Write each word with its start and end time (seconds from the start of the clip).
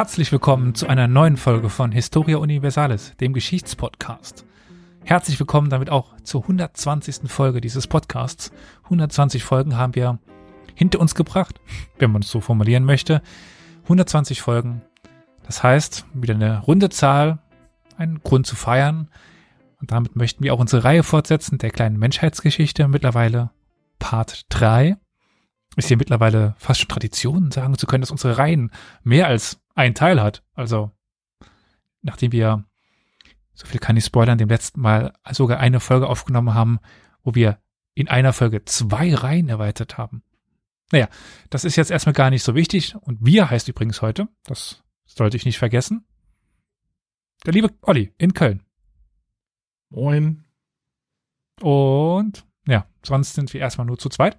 Herzlich 0.00 0.32
willkommen 0.32 0.74
zu 0.74 0.86
einer 0.86 1.08
neuen 1.08 1.36
Folge 1.36 1.68
von 1.68 1.92
Historia 1.92 2.38
Universalis, 2.38 3.14
dem 3.20 3.34
Geschichtspodcast. 3.34 4.46
Herzlich 5.04 5.38
willkommen 5.38 5.68
damit 5.68 5.90
auch 5.90 6.16
zur 6.22 6.40
120. 6.40 7.30
Folge 7.30 7.60
dieses 7.60 7.86
Podcasts. 7.86 8.50
120 8.84 9.44
Folgen 9.44 9.76
haben 9.76 9.94
wir 9.94 10.18
hinter 10.74 11.00
uns 11.00 11.14
gebracht, 11.14 11.60
wenn 11.98 12.12
man 12.12 12.22
es 12.22 12.30
so 12.30 12.40
formulieren 12.40 12.86
möchte. 12.86 13.20
120 13.82 14.40
Folgen. 14.40 14.80
Das 15.42 15.62
heißt, 15.62 16.06
wieder 16.14 16.34
eine 16.34 16.60
runde 16.60 16.88
Zahl, 16.88 17.40
ein 17.98 18.20
Grund 18.22 18.46
zu 18.46 18.56
feiern. 18.56 19.10
Und 19.82 19.92
damit 19.92 20.16
möchten 20.16 20.42
wir 20.42 20.54
auch 20.54 20.60
unsere 20.60 20.82
Reihe 20.82 21.02
fortsetzen 21.02 21.58
der 21.58 21.72
kleinen 21.72 21.98
Menschheitsgeschichte. 21.98 22.88
Mittlerweile 22.88 23.50
Part 23.98 24.46
3 24.48 24.96
ist 25.76 25.88
hier 25.88 25.98
mittlerweile 25.98 26.54
fast 26.56 26.80
schon 26.80 26.88
Tradition, 26.88 27.50
sagen 27.50 27.76
zu 27.76 27.86
können, 27.86 28.00
dass 28.00 28.10
unsere 28.10 28.38
Reihen 28.38 28.70
mehr 29.02 29.26
als 29.26 29.59
ein 29.74 29.94
Teil 29.94 30.20
hat. 30.20 30.42
Also, 30.54 30.90
nachdem 32.02 32.32
wir, 32.32 32.64
so 33.54 33.66
viel 33.66 33.80
kann 33.80 33.96
ich 33.96 34.04
spoilern, 34.04 34.38
dem 34.38 34.48
letzten 34.48 34.80
Mal 34.80 35.12
sogar 35.30 35.58
eine 35.58 35.80
Folge 35.80 36.08
aufgenommen 36.08 36.54
haben, 36.54 36.78
wo 37.22 37.34
wir 37.34 37.58
in 37.94 38.08
einer 38.08 38.32
Folge 38.32 38.64
zwei 38.64 39.14
Reihen 39.14 39.48
erweitert 39.48 39.98
haben. 39.98 40.22
Naja, 40.92 41.08
das 41.50 41.64
ist 41.64 41.76
jetzt 41.76 41.90
erstmal 41.90 42.14
gar 42.14 42.30
nicht 42.30 42.42
so 42.42 42.54
wichtig. 42.54 42.96
Und 42.96 43.24
wir 43.24 43.50
heißt 43.50 43.68
übrigens 43.68 44.02
heute, 44.02 44.28
das 44.44 44.82
sollte 45.04 45.36
ich 45.36 45.44
nicht 45.44 45.58
vergessen, 45.58 46.04
der 47.44 47.52
liebe 47.52 47.70
Olli 47.82 48.12
in 48.18 48.34
Köln. 48.34 48.62
Moin. 49.88 50.44
Und 51.60 52.46
ja, 52.66 52.86
sonst 53.04 53.34
sind 53.34 53.52
wir 53.52 53.60
erstmal 53.60 53.86
nur 53.86 53.98
zu 53.98 54.08
zweit. 54.08 54.38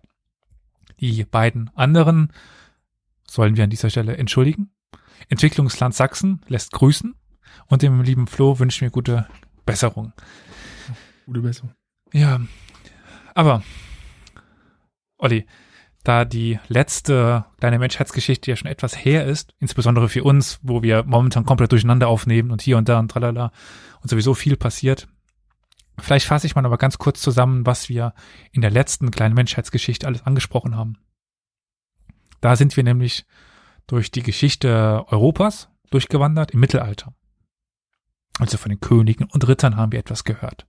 Die 0.99 1.23
beiden 1.23 1.69
anderen 1.75 2.31
sollen 3.27 3.55
wir 3.57 3.63
an 3.63 3.69
dieser 3.69 3.89
Stelle 3.89 4.17
entschuldigen. 4.17 4.71
Entwicklungsland 5.29 5.95
Sachsen 5.95 6.41
lässt 6.47 6.71
grüßen 6.71 7.15
und 7.67 7.81
dem 7.81 8.01
lieben 8.01 8.27
Flo 8.27 8.59
wünschen 8.59 8.81
wir 8.81 8.89
gute 8.89 9.27
Besserung. 9.65 10.13
Gute 11.25 11.41
Besserung. 11.41 11.73
Ja, 12.13 12.41
aber 13.33 13.63
Olli, 15.17 15.45
da 16.03 16.25
die 16.25 16.59
letzte 16.67 17.45
kleine 17.59 17.77
Menschheitsgeschichte 17.77 18.49
ja 18.49 18.57
schon 18.57 18.69
etwas 18.69 18.95
her 18.95 19.25
ist, 19.25 19.53
insbesondere 19.59 20.09
für 20.09 20.23
uns, 20.23 20.59
wo 20.63 20.81
wir 20.81 21.03
momentan 21.03 21.45
komplett 21.45 21.71
durcheinander 21.71 22.07
aufnehmen 22.07 22.51
und 22.51 22.61
hier 22.61 22.77
und 22.77 22.89
da 22.89 22.99
und 22.99 23.11
tralala 23.11 23.51
und 24.01 24.09
sowieso 24.09 24.33
viel 24.33 24.57
passiert. 24.57 25.07
Vielleicht 25.99 26.25
fasse 26.25 26.47
ich 26.47 26.55
mal 26.55 26.65
aber 26.65 26.79
ganz 26.79 26.97
kurz 26.97 27.21
zusammen, 27.21 27.65
was 27.67 27.87
wir 27.87 28.13
in 28.51 28.61
der 28.61 28.71
letzten 28.71 29.11
kleinen 29.11 29.35
Menschheitsgeschichte 29.35 30.07
alles 30.07 30.25
angesprochen 30.25 30.75
haben. 30.75 30.97
Da 32.39 32.55
sind 32.55 32.75
wir 32.75 32.83
nämlich 32.83 33.25
durch 33.87 34.11
die 34.11 34.23
Geschichte 34.23 35.05
Europas 35.07 35.69
durchgewandert 35.89 36.51
im 36.51 36.59
Mittelalter. 36.59 37.13
Also 38.39 38.57
von 38.57 38.69
den 38.69 38.79
Königen 38.79 39.27
und 39.29 39.47
Rittern 39.47 39.75
haben 39.75 39.91
wir 39.91 39.99
etwas 39.99 40.23
gehört. 40.23 40.65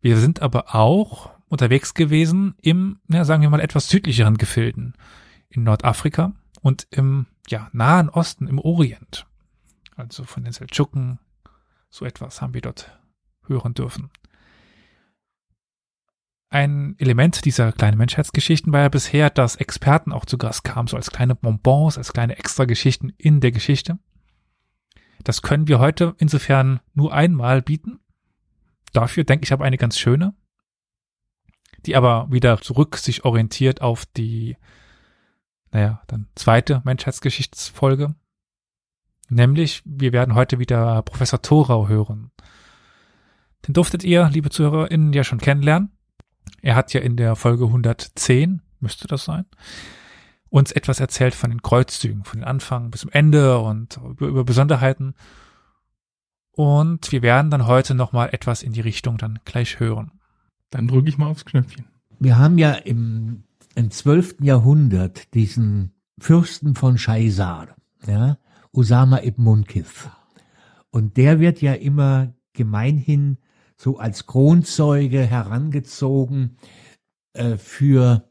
Wir 0.00 0.18
sind 0.18 0.42
aber 0.42 0.74
auch 0.74 1.30
unterwegs 1.48 1.94
gewesen 1.94 2.54
im, 2.60 3.00
ja, 3.08 3.24
sagen 3.24 3.42
wir 3.42 3.50
mal, 3.50 3.60
etwas 3.60 3.88
südlicheren 3.88 4.36
Gefilden. 4.36 4.94
In 5.48 5.64
Nordafrika 5.64 6.32
und 6.60 6.86
im 6.90 7.26
ja, 7.48 7.68
Nahen 7.72 8.08
Osten, 8.08 8.48
im 8.48 8.58
Orient. 8.58 9.26
Also 9.96 10.24
von 10.24 10.44
den 10.44 10.52
Seldschuken, 10.52 11.18
so 11.88 12.04
etwas 12.04 12.42
haben 12.42 12.54
wir 12.54 12.60
dort 12.60 12.98
hören 13.46 13.74
dürfen. 13.74 14.10
Ein 16.54 16.94
Element 16.98 17.44
dieser 17.44 17.72
kleinen 17.72 17.98
Menschheitsgeschichten 17.98 18.72
war 18.72 18.82
ja 18.82 18.88
bisher, 18.88 19.28
dass 19.28 19.56
Experten 19.56 20.12
auch 20.12 20.24
zu 20.24 20.38
Gast 20.38 20.62
kamen, 20.62 20.86
so 20.86 20.96
als 20.96 21.10
kleine 21.10 21.34
Bonbons, 21.34 21.98
als 21.98 22.12
kleine 22.12 22.38
Extrageschichten 22.38 23.12
in 23.18 23.40
der 23.40 23.50
Geschichte. 23.50 23.98
Das 25.24 25.42
können 25.42 25.66
wir 25.66 25.80
heute 25.80 26.14
insofern 26.18 26.80
nur 26.92 27.12
einmal 27.12 27.60
bieten. 27.60 27.98
Dafür 28.92 29.24
denke 29.24 29.44
ich 29.44 29.52
aber 29.52 29.64
eine 29.64 29.78
ganz 29.78 29.98
schöne 29.98 30.34
die 31.86 31.96
aber 31.96 32.26
wieder 32.30 32.60
zurück 32.60 32.96
sich 32.96 33.24
orientiert 33.24 33.82
auf 33.82 34.06
die, 34.06 34.56
naja, 35.70 36.02
dann 36.06 36.28
zweite 36.34 36.82
Menschheitsgeschichtsfolge. 36.84 38.14
Nämlich, 39.28 39.82
wir 39.84 40.12
werden 40.12 40.34
heute 40.34 40.58
wieder 40.58 41.02
Professor 41.02 41.40
Thorau 41.42 41.88
hören. 41.88 42.30
Den 43.66 43.74
durftet 43.74 44.04
ihr, 44.04 44.28
liebe 44.30 44.50
ZuhörerInnen, 44.50 45.12
ja 45.12 45.24
schon 45.24 45.40
kennenlernen. 45.40 45.90
Er 46.64 46.76
hat 46.76 46.94
ja 46.94 47.02
in 47.02 47.16
der 47.16 47.36
Folge 47.36 47.66
110, 47.66 48.62
müsste 48.80 49.06
das 49.06 49.26
sein, 49.26 49.44
uns 50.48 50.72
etwas 50.72 50.98
erzählt 50.98 51.34
von 51.34 51.50
den 51.50 51.60
Kreuzzügen, 51.60 52.24
von 52.24 52.40
den 52.40 52.48
Anfang 52.48 52.90
bis 52.90 53.02
zum 53.02 53.10
Ende 53.10 53.58
und 53.58 53.98
über, 53.98 54.28
über 54.28 54.44
Besonderheiten. 54.44 55.14
Und 56.52 57.12
wir 57.12 57.20
werden 57.20 57.50
dann 57.50 57.66
heute 57.66 57.94
nochmal 57.94 58.30
etwas 58.32 58.62
in 58.62 58.72
die 58.72 58.80
Richtung 58.80 59.18
dann 59.18 59.40
gleich 59.44 59.78
hören. 59.78 60.12
Dann 60.70 60.88
drücke 60.88 61.10
ich 61.10 61.18
mal 61.18 61.26
aufs 61.26 61.44
Knöpfchen. 61.44 61.84
Wir 62.18 62.38
haben 62.38 62.56
ja 62.56 62.72
im, 62.72 63.44
im 63.74 63.90
12. 63.90 64.36
Jahrhundert 64.40 65.34
diesen 65.34 65.92
Fürsten 66.18 66.76
von 66.76 66.96
Shaizar, 66.96 67.76
ja, 68.06 68.38
Usama 68.72 69.18
ibn 69.22 69.42
Munkif. 69.42 70.08
Und 70.88 71.18
der 71.18 71.40
wird 71.40 71.60
ja 71.60 71.74
immer 71.74 72.32
gemeinhin 72.54 73.36
so 73.76 73.98
als 73.98 74.26
Kronzeuge 74.26 75.20
herangezogen 75.20 76.56
äh, 77.32 77.56
für 77.56 78.28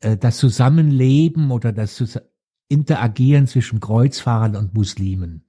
äh, 0.00 0.16
das 0.16 0.38
Zusammenleben 0.38 1.50
oder 1.50 1.72
das 1.72 2.20
Interagieren 2.68 3.46
zwischen 3.46 3.80
Kreuzfahrern 3.80 4.56
und 4.56 4.74
Muslimen. 4.74 5.44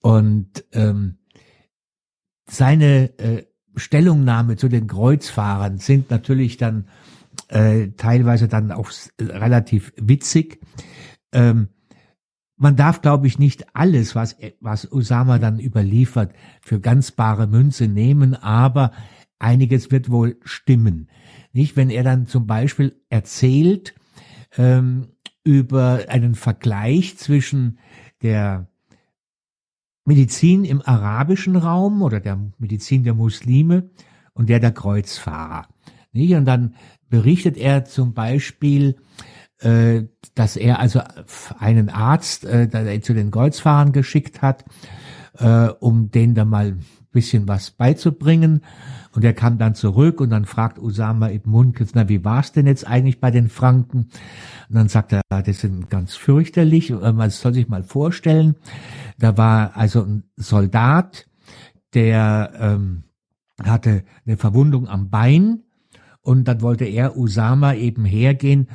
Und 0.00 0.64
ähm, 0.72 1.18
seine 2.48 3.18
äh, 3.18 3.46
Stellungnahme 3.76 4.56
zu 4.56 4.68
den 4.68 4.86
Kreuzfahrern 4.86 5.78
sind 5.78 6.10
natürlich 6.10 6.56
dann 6.56 6.88
äh, 7.48 7.88
teilweise 7.96 8.48
dann 8.48 8.72
auch 8.72 8.90
relativ 9.20 9.92
witzig. 9.96 10.60
Ähm, 11.32 11.68
man 12.60 12.76
darf, 12.76 13.00
glaube 13.00 13.26
ich, 13.26 13.38
nicht 13.38 13.74
alles, 13.74 14.14
was, 14.14 14.36
was 14.60 14.92
Osama 14.92 15.38
dann 15.38 15.58
überliefert, 15.58 16.34
für 16.60 16.78
ganz 16.78 17.10
bare 17.10 17.46
Münze 17.46 17.88
nehmen, 17.88 18.34
aber 18.34 18.92
einiges 19.38 19.90
wird 19.90 20.10
wohl 20.10 20.36
stimmen. 20.44 21.08
Nicht, 21.54 21.76
wenn 21.76 21.88
er 21.88 22.04
dann 22.04 22.26
zum 22.26 22.46
Beispiel 22.46 23.00
erzählt 23.08 23.94
ähm, 24.58 25.08
über 25.42 26.00
einen 26.08 26.34
Vergleich 26.34 27.16
zwischen 27.16 27.78
der 28.20 28.68
Medizin 30.04 30.64
im 30.66 30.82
arabischen 30.82 31.56
Raum 31.56 32.02
oder 32.02 32.20
der 32.20 32.38
Medizin 32.58 33.04
der 33.04 33.14
Muslime 33.14 33.88
und 34.34 34.50
der 34.50 34.60
der 34.60 34.72
Kreuzfahrer. 34.72 35.66
Und 36.12 36.44
dann 36.44 36.74
berichtet 37.08 37.56
er 37.56 37.86
zum 37.86 38.12
Beispiel, 38.12 38.96
äh, 39.60 40.04
dass 40.34 40.56
er 40.56 40.78
also 40.78 41.00
einen 41.58 41.88
Arzt 41.88 42.44
äh, 42.44 43.00
zu 43.02 43.14
den 43.14 43.30
Kreuzfahrern 43.30 43.92
geschickt 43.92 44.42
hat, 44.42 44.64
äh, 45.38 45.68
um 45.80 46.10
denen 46.10 46.34
da 46.34 46.44
mal 46.44 46.76
bisschen 47.12 47.48
was 47.48 47.70
beizubringen. 47.72 48.62
Und 49.12 49.24
er 49.24 49.32
kam 49.32 49.58
dann 49.58 49.74
zurück 49.74 50.20
und 50.20 50.30
dann 50.30 50.44
fragt 50.44 50.78
Usama 50.78 51.30
ibn 51.30 51.50
Munkis, 51.50 51.90
na, 51.94 52.08
wie 52.08 52.24
war's 52.24 52.52
denn 52.52 52.66
jetzt 52.66 52.86
eigentlich 52.86 53.20
bei 53.20 53.30
den 53.30 53.48
Franken? 53.48 54.08
Und 54.68 54.76
dann 54.76 54.88
sagt 54.88 55.12
er, 55.12 55.22
das 55.28 55.60
sind 55.60 55.90
ganz 55.90 56.14
fürchterlich. 56.14 56.90
Man 56.90 57.30
soll 57.30 57.54
sich 57.54 57.68
mal 57.68 57.82
vorstellen, 57.82 58.54
da 59.18 59.36
war 59.36 59.76
also 59.76 60.02
ein 60.02 60.22
Soldat, 60.36 61.26
der 61.92 62.52
ähm, 62.60 63.02
hatte 63.60 64.04
eine 64.24 64.36
Verwundung 64.36 64.88
am 64.88 65.10
Bein 65.10 65.64
und 66.22 66.44
dann 66.44 66.62
wollte 66.62 66.84
er 66.84 67.16
Usama 67.16 67.74
eben 67.74 68.04
hergehen 68.04 68.68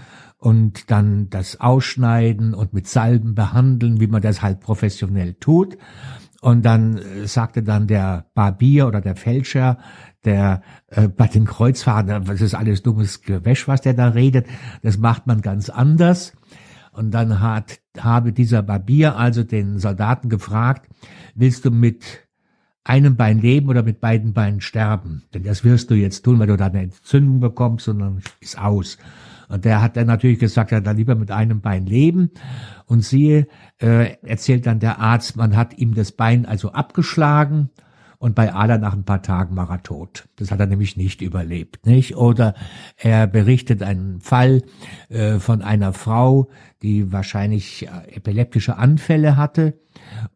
und 0.45 0.91
dann 0.91 1.31
das 1.31 1.59
ausschneiden 1.59 2.53
und 2.53 2.71
mit 2.71 2.87
Salben 2.87 3.33
behandeln, 3.33 3.99
wie 3.99 4.05
man 4.05 4.21
das 4.21 4.43
halt 4.43 4.59
professionell 4.59 5.33
tut. 5.33 5.75
Und 6.39 6.63
dann 6.63 6.99
äh, 6.99 7.25
sagte 7.25 7.63
dann 7.63 7.87
der 7.87 8.27
Barbier 8.35 8.85
oder 8.85 9.01
der 9.01 9.15
Fälscher, 9.15 9.79
der 10.23 10.61
äh, 10.89 11.07
bei 11.07 11.25
den 11.25 11.45
Kreuzfahrern, 11.45 12.25
das 12.25 12.41
ist 12.41 12.53
alles 12.53 12.83
dummes 12.83 13.23
Gewäsch, 13.23 13.67
was 13.67 13.81
der 13.81 13.95
da 13.95 14.09
redet, 14.09 14.45
das 14.83 14.99
macht 14.99 15.25
man 15.25 15.41
ganz 15.41 15.71
anders. 15.71 16.33
Und 16.91 17.09
dann 17.09 17.39
hat, 17.39 17.79
habe 17.97 18.31
dieser 18.31 18.61
Barbier 18.61 19.17
also 19.17 19.41
den 19.41 19.79
Soldaten 19.79 20.29
gefragt, 20.29 20.87
willst 21.33 21.65
du 21.65 21.71
mit 21.71 22.03
einem 22.83 23.15
Bein 23.15 23.39
leben 23.39 23.67
oder 23.67 23.81
mit 23.81 23.99
beiden 23.99 24.33
Beinen 24.33 24.61
sterben? 24.61 25.23
Denn 25.33 25.41
das 25.41 25.63
wirst 25.63 25.89
du 25.89 25.95
jetzt 25.95 26.21
tun, 26.21 26.37
weil 26.37 26.45
du 26.45 26.55
da 26.55 26.67
eine 26.67 26.83
Entzündung 26.83 27.39
bekommst 27.39 27.87
und 27.87 27.97
dann 27.97 28.21
ist 28.41 28.59
aus. 28.59 28.99
Und 29.49 29.65
der 29.65 29.81
hat 29.81 29.97
dann 29.97 30.07
natürlich 30.07 30.39
gesagt, 30.39 30.71
er 30.71 30.81
dann 30.81 30.97
lieber 30.97 31.15
mit 31.15 31.31
einem 31.31 31.61
Bein 31.61 31.85
leben. 31.85 32.31
Und 32.85 33.01
siehe, 33.01 33.47
äh, 33.79 34.15
erzählt 34.21 34.65
dann 34.65 34.79
der 34.79 34.99
Arzt, 34.99 35.35
man 35.35 35.55
hat 35.55 35.77
ihm 35.77 35.95
das 35.95 36.11
Bein 36.11 36.45
also 36.45 36.71
abgeschlagen 36.71 37.69
und 38.17 38.33
bei 38.33 38.53
Ada 38.53 38.77
nach 38.77 38.93
ein 38.93 39.03
paar 39.03 39.21
Tagen 39.21 39.55
war 39.55 39.69
er 39.69 39.83
tot. 39.83 40.27
Das 40.37 40.51
hat 40.51 40.59
er 40.59 40.65
nämlich 40.65 40.97
nicht 40.97 41.21
überlebt, 41.21 41.85
nicht? 41.85 42.15
Oder 42.15 42.55
er 42.97 43.27
berichtet 43.27 43.83
einen 43.83 44.19
Fall 44.21 44.63
äh, 45.09 45.39
von 45.39 45.61
einer 45.61 45.93
Frau, 45.93 46.49
die 46.81 47.11
wahrscheinlich 47.11 47.87
äh, 47.87 48.15
epileptische 48.15 48.77
Anfälle 48.77 49.37
hatte 49.37 49.79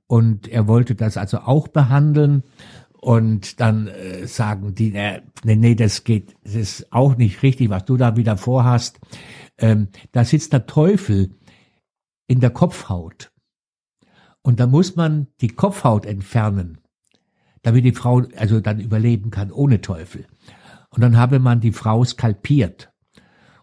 und 0.08 0.48
er 0.48 0.68
wollte 0.68 0.96
das 0.96 1.18
also 1.18 1.40
auch 1.40 1.68
behandeln 1.68 2.44
und 3.02 3.62
dann 3.62 3.88
äh, 3.88 4.28
sagen 4.28 4.76
die, 4.76 4.94
äh, 4.94 5.22
nee, 5.44 5.56
nee, 5.56 5.76
das 5.76 6.04
geht, 6.04 6.36
das 6.44 6.56
ist 6.56 6.92
auch 6.92 7.16
nicht 7.16 7.44
richtig, 7.44 7.70
was 7.70 7.86
du 7.86 7.96
da 7.96 8.18
wieder 8.18 8.36
vorhast. 8.36 9.00
Ähm, 9.58 9.88
da 10.12 10.26
sitzt 10.26 10.52
der 10.52 10.66
Teufel 10.66 11.36
in 12.28 12.42
der 12.42 12.50
Kopfhaut. 12.50 13.32
Und 14.42 14.60
da 14.60 14.68
muss 14.68 14.96
man 14.96 15.28
die 15.40 15.48
Kopfhaut 15.48 16.06
entfernen, 16.06 16.80
damit 17.62 17.86
die 17.86 17.94
Frau 17.94 18.24
also 18.36 18.60
dann 18.60 18.80
überleben 18.80 19.32
kann 19.32 19.52
ohne 19.52 19.80
Teufel. 19.80 20.26
Und 20.90 21.02
dann 21.02 21.18
habe 21.18 21.40
man 21.40 21.62
die 21.62 21.72
Frau 21.72 22.04
skalpiert. 22.04 22.92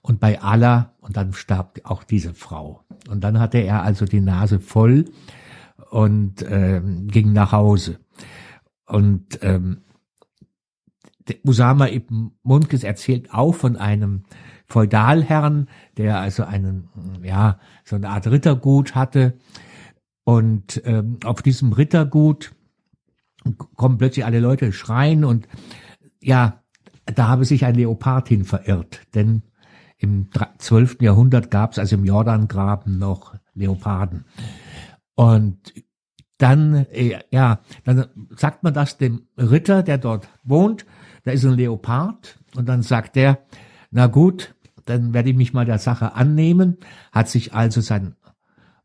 Und 0.01 0.21
bei 0.21 0.41
Allah, 0.41 0.95
und 1.01 1.17
dann 1.17 1.33
starb 1.33 1.81
auch 1.85 2.05
diese 2.05 2.33
Frau. 2.33 2.85
Und 3.09 3.23
dann 3.23 3.39
hatte 3.39 3.59
er 3.59 3.83
also 3.83 4.07
die 4.07 4.21
Nase 4.21 4.61
voll 4.61 5.07
und 5.91 6.45
ähm, 6.49 7.09
ging 7.09 7.33
nach 7.33 7.53
Hause. 7.53 7.99
Und 8.87 9.39
ähm, 9.43 9.83
Usama 11.45 11.89
ibn 11.89 12.33
Munkes 12.43 12.85
erzählt 12.85 13.33
auch 13.33 13.55
von 13.55 13.77
einem 13.77 14.25
Feudalherrn, 14.67 15.69
der 15.97 16.21
also 16.21 16.45
einen, 16.45 16.89
ja, 17.23 17.59
so 17.85 17.97
eine 17.97 18.09
Art 18.09 18.27
Rittergut 18.27 18.95
hatte. 18.95 19.39
Und 20.25 20.83
ähm, 20.85 21.19
auf 21.25 21.43
diesem 21.43 21.73
Rittergut 21.73 22.53
kommen 23.77 23.99
plötzlich 23.99 24.25
alle 24.25 24.41
Leute 24.41 24.73
schreien 24.73 25.25
und 25.25 25.47
ja, 26.21 26.65
da 27.05 27.29
habe 27.29 27.45
sich 27.45 27.65
ein 27.65 27.77
Leopard 27.77 28.29
hin 28.29 28.45
verirrt, 28.45 29.03
denn 29.15 29.43
im 29.99 30.29
12. 30.59 31.01
Jahrhundert 31.01 31.51
gab 31.51 31.73
es 31.73 31.79
also 31.79 31.95
im 31.97 32.05
Jordangraben 32.05 32.99
noch 32.99 33.37
Leoparden. 33.55 34.25
Und 35.15 35.73
dann, 36.39 36.87
äh, 36.93 37.21
ja, 37.31 37.61
dann 37.85 38.07
sagt 38.37 38.63
man 38.63 38.75
das 38.75 38.99
dem 38.99 39.23
Ritter, 39.39 39.83
der 39.83 39.99
dort 39.99 40.29
wohnt, 40.45 40.85
da 41.25 41.33
ist 41.33 41.45
ein 41.45 41.55
Leopard. 41.55 42.39
Und 42.55 42.69
dann 42.69 42.83
sagt 42.83 43.17
der, 43.17 43.41
na 43.91 44.07
gut, 44.07 44.55
dann 44.85 45.15
werde 45.15 45.31
ich 45.31 45.37
mich 45.37 45.53
mal 45.53 45.65
der 45.65 45.79
Sache 45.79 46.15
annehmen, 46.15 46.79
hat 47.13 47.29
sich 47.29 47.55
also 47.55 47.81
seinen 47.81 48.17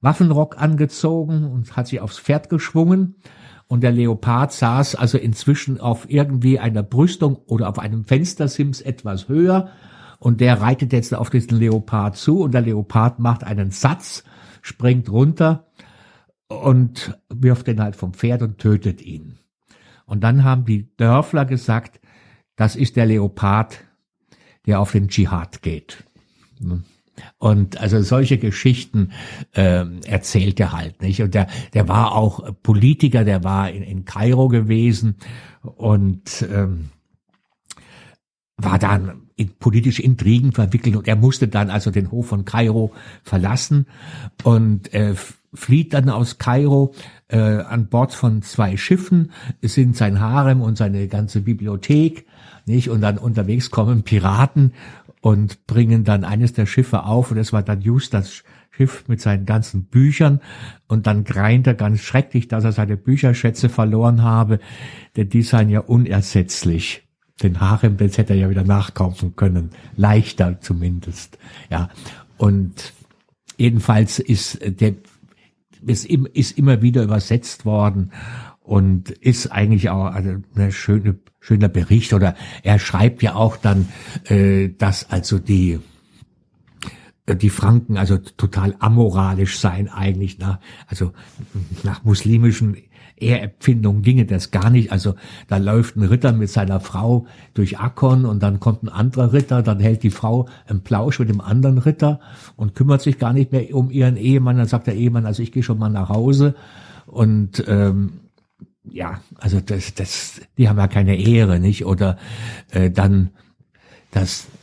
Waffenrock 0.02 0.60
angezogen 0.60 1.46
und 1.46 1.76
hat 1.76 1.88
sich 1.88 2.02
aufs 2.02 2.20
Pferd 2.20 2.50
geschwungen. 2.50 3.16
Und 3.68 3.84
der 3.84 3.92
Leopard 3.92 4.52
saß 4.52 4.96
also 4.96 5.18
inzwischen 5.18 5.80
auf 5.80 6.10
irgendwie 6.10 6.60
einer 6.60 6.84
Brüstung 6.84 7.38
oder 7.46 7.70
auf 7.70 7.80
einem 7.80 8.04
Fenstersims 8.04 8.82
etwas 8.82 9.30
höher. 9.30 9.70
Und 10.20 10.42
der 10.42 10.60
reitet 10.60 10.92
jetzt 10.94 11.14
auf 11.14 11.30
diesen 11.30 11.58
Leopard 11.58 12.18
zu. 12.18 12.42
Und 12.42 12.54
der 12.54 12.62
Leopard 12.62 13.20
macht 13.20 13.44
einen 13.44 13.72
Satz, 13.72 14.24
springt 14.62 15.10
runter 15.10 15.68
und 16.52 17.18
wirft 17.30 17.68
den 17.68 17.82
halt 17.82 17.96
vom 17.96 18.14
Pferd 18.14 18.42
und 18.42 18.58
tötet 18.58 19.02
ihn. 19.02 19.38
Und 20.06 20.22
dann 20.22 20.44
haben 20.44 20.66
die 20.66 20.96
Dörfler 20.98 21.46
gesagt, 21.46 22.00
das 22.56 22.76
ist 22.76 22.96
der 22.96 23.06
Leopard, 23.06 23.80
der 24.66 24.80
auf 24.80 24.92
den 24.92 25.08
Dschihad 25.08 25.62
geht. 25.62 26.04
Und 27.38 27.80
also 27.80 28.02
solche 28.02 28.38
Geschichten 28.38 29.12
ähm, 29.54 30.02
erzählt 30.06 30.60
er 30.60 30.74
halt 30.74 31.02
nicht. 31.02 31.22
Und 31.22 31.34
der, 31.34 31.48
der 31.74 31.88
war 31.88 32.14
auch 32.14 32.54
Politiker, 32.62 33.24
der 33.24 33.44
war 33.44 33.72
in, 33.72 33.84
in 33.84 34.06
Kairo 34.06 34.48
gewesen 34.48 35.16
und 35.62 36.46
ähm, 36.52 36.90
war 38.58 38.80
dann 38.80 39.30
in 39.42 39.50
politische 39.58 40.04
Intrigen 40.04 40.52
verwickelt 40.52 40.96
und 40.96 41.08
er 41.08 41.16
musste 41.16 41.48
dann 41.48 41.70
also 41.70 41.90
den 41.90 42.12
Hof 42.12 42.28
von 42.28 42.46
Kairo 42.46 42.92
verlassen 43.24 43.88
und 44.44 44.94
äh, 44.94 45.16
flieht 45.54 45.94
dann 45.94 46.10
aus 46.10 46.38
Kairo 46.38 46.94
äh, 47.28 47.40
an 47.40 47.88
Bord 47.88 48.14
von 48.14 48.44
zwei 48.44 48.78
Schiffen. 48.78 49.32
Es 49.62 49.74
sind 49.74 49.98
sein 49.98 50.20
Harem 50.20 50.62
und 50.62 50.78
seine 50.78 51.08
ganze 51.08 51.42
Bibliothek, 51.42 52.26
nicht? 52.68 52.90
Und 52.90 53.02
dann 53.02 53.18
unterwegs 53.18 53.72
kommen 53.72 54.04
Piraten 54.04 54.74
und 55.22 55.66
bringen 55.66 56.04
dann 56.04 56.24
eines 56.24 56.54
der 56.54 56.68
Schiffe 56.68 57.04
auf 57.04 57.32
und 57.32 57.38
es 57.38 57.52
war 57.52 57.64
dann 57.64 57.82
just 57.82 58.14
das 58.14 58.44
Schiff 58.70 59.04
mit 59.08 59.22
seinen 59.22 59.46
ganzen 59.46 59.86
Büchern 59.86 60.40
und 60.88 61.08
dann 61.08 61.24
greint 61.24 61.68
er 61.68 61.74
ganz 61.74 62.02
schrecklich, 62.02 62.48
dass 62.48 62.64
er 62.64 62.72
seine 62.72 62.96
Bücherschätze 62.96 63.70
verloren 63.70 64.22
habe, 64.22 64.60
denn 65.18 65.30
die 65.30 65.42
seien 65.42 65.70
ja 65.70 65.82
unersetzlich. 65.82 67.04
Den 67.44 67.60
Harem, 67.60 67.98
das 67.98 68.18
hätte 68.18 68.34
er 68.34 68.40
ja 68.40 68.50
wieder 68.50 68.64
nachkaufen 68.64 69.36
können. 69.36 69.72
Leichter 69.96 70.62
zumindest. 70.62 71.38
Ja. 71.70 71.90
Und 72.38 72.94
jedenfalls 73.58 74.20
ist 74.20 74.60
der 74.62 74.96
ist, 75.86 76.06
ist 76.06 76.58
immer 76.58 76.82
wieder 76.82 77.04
übersetzt 77.04 77.66
worden 77.66 78.12
und 78.62 79.10
ist 79.10 79.52
eigentlich 79.52 79.90
auch 79.90 80.06
eine 80.06 80.72
schöne, 80.72 81.20
schöner 81.40 81.70
Bericht. 81.70 82.14
Oder 82.14 82.36
er 82.64 82.80
schreibt 82.80 83.22
ja 83.24 83.36
auch 83.36 83.58
dann, 83.58 83.88
äh, 84.26 84.70
dass 84.70 85.10
also 85.10 85.40
die 85.40 85.80
die 87.28 87.50
Franken 87.50 87.98
also 87.98 88.18
total 88.18 88.76
amoralisch 88.80 89.60
seien 89.60 89.88
eigentlich 89.88 90.40
nach 90.40 90.60
also 90.88 91.14
nach 91.84 92.04
muslimischen 92.04 92.76
Ehrempfindungen 93.22 94.02
ginge 94.02 94.26
das 94.26 94.52
gar 94.52 94.70
nicht. 94.70 94.92
Also 94.92 95.16
da 95.48 95.58
läuft 95.58 95.96
ein 95.96 96.04
Ritter 96.04 96.34
mit 96.34 96.50
seiner 96.50 96.80
Frau 96.80 97.26
durch 97.54 97.80
Akkon 97.80 98.26
und 98.26 98.42
dann 98.42 98.60
kommt 98.60 98.84
ein 98.84 98.90
anderer 98.90 99.34
Ritter, 99.34 99.62
dann 99.62 99.80
hält 99.80 100.04
die 100.04 100.10
Frau 100.10 100.48
einen 100.68 100.82
Plausch 100.82 101.20
mit 101.20 101.30
dem 101.30 101.42
anderen 101.42 101.78
Ritter 101.78 102.20
und 102.56 102.76
kümmert 102.76 103.02
sich 103.02 103.20
gar 103.20 103.34
nicht 103.34 103.52
mehr 103.52 103.74
um 103.76 103.92
ihren 103.92 104.18
Ehemann. 104.18 104.58
Dann 104.58 104.68
sagt 104.68 104.88
der 104.88 104.96
Ehemann, 104.96 105.26
also 105.26 105.44
ich 105.44 105.52
gehe 105.52 105.64
schon 105.64 105.80
mal 105.80 105.90
nach 105.90 106.10
Hause 106.10 106.56
und 107.06 107.64
ähm, 107.68 108.22
ja, 108.84 109.22
also 109.38 109.60
das, 109.60 109.94
das, 109.94 110.42
die 110.58 110.68
haben 110.68 110.78
ja 110.78 110.88
keine 110.88 111.16
Ehre, 111.16 111.60
nicht? 111.60 111.86
Oder 111.86 112.18
äh, 112.72 112.90
dann 112.90 113.30
das 114.12 114.46
äh, 114.46 114.61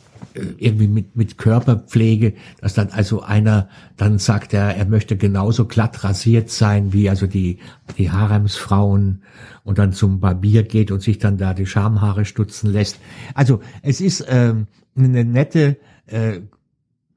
irgendwie 0.58 0.88
mit, 0.88 1.16
mit 1.16 1.38
Körperpflege, 1.38 2.34
dass 2.60 2.74
dann 2.74 2.88
also 2.90 3.22
einer 3.22 3.68
dann 3.96 4.18
sagt, 4.18 4.54
er, 4.54 4.76
er 4.76 4.86
möchte 4.86 5.16
genauso 5.16 5.66
glatt 5.66 6.04
rasiert 6.04 6.50
sein 6.50 6.92
wie 6.92 7.10
also 7.10 7.26
die, 7.26 7.58
die 7.96 8.10
Haremsfrauen 8.10 9.22
und 9.64 9.78
dann 9.78 9.92
zum 9.92 10.20
Barbier 10.20 10.62
geht 10.62 10.90
und 10.90 11.02
sich 11.02 11.18
dann 11.18 11.38
da 11.38 11.54
die 11.54 11.66
Schamhaare 11.66 12.24
stutzen 12.24 12.72
lässt. 12.72 12.98
Also 13.34 13.60
es 13.82 14.00
ist 14.00 14.24
ähm, 14.28 14.66
eine 14.96 15.24
nette, 15.24 15.78
äh, 16.06 16.40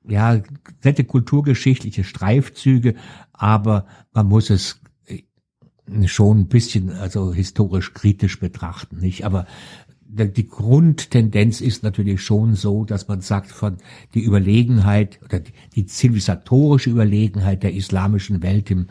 ja, 0.08 0.42
nette 0.84 1.04
kulturgeschichtliche 1.04 2.04
Streifzüge, 2.04 2.96
aber 3.34 3.86
man 4.13 4.28
muss 4.28 4.50
es 4.50 4.82
äh, 5.06 6.08
schon 6.08 6.42
ein 6.42 6.48
bisschen 6.48 6.92
also 6.92 7.34
historisch 7.34 7.94
kritisch 7.94 8.40
betrachten, 8.40 8.98
nicht? 8.98 9.25
Aber 9.25 9.46
die 10.13 10.48
Grundtendenz 10.48 11.62
ist 11.62 11.84
natürlich 11.84 12.22
schon 12.22 12.56
so, 12.56 12.84
dass 12.84 13.08
man 13.08 13.22
sagt, 13.22 13.51
von 13.51 13.77
die 14.13 14.22
Überlegenheit 14.22 15.20
oder 15.24 15.41
die 15.75 15.86
zivilisatorische 15.86 16.89
Überlegenheit 16.89 17.63
der 17.63 17.74
islamischen 17.74 18.44
Welt 18.44 18.70
im 18.72 18.88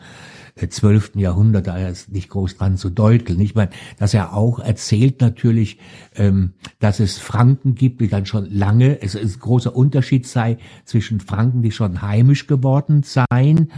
äh, 0.55 0.67
zwölften 0.67 1.19
Jahrhundert, 1.19 1.67
da 1.67 1.77
ist 1.87 2.11
nicht 2.11 2.29
groß 2.29 2.57
dran 2.57 2.77
zu 2.77 2.89
deuteln. 2.89 3.39
Ich 3.39 3.53
meine, 3.53 3.69
dass 3.99 4.15
er 4.15 4.33
auch 4.33 4.59
erzählt 4.59 5.21
natürlich, 5.21 5.77
ähm, 6.15 6.53
dass 6.79 6.99
es 6.99 7.19
Franken 7.19 7.75
gibt, 7.75 8.01
die 8.01 8.07
dann 8.07 8.25
schon 8.25 8.49
lange, 8.49 9.01
es 9.01 9.13
ist 9.13 9.35
ein 9.35 9.39
großer 9.39 9.75
Unterschied 9.75 10.25
sei 10.25 10.57
zwischen 10.85 11.19
Franken, 11.19 11.61
die 11.61 11.71
schon 11.71 12.01
heimisch 12.01 12.47
geworden 12.47 13.03
seien 13.03 13.71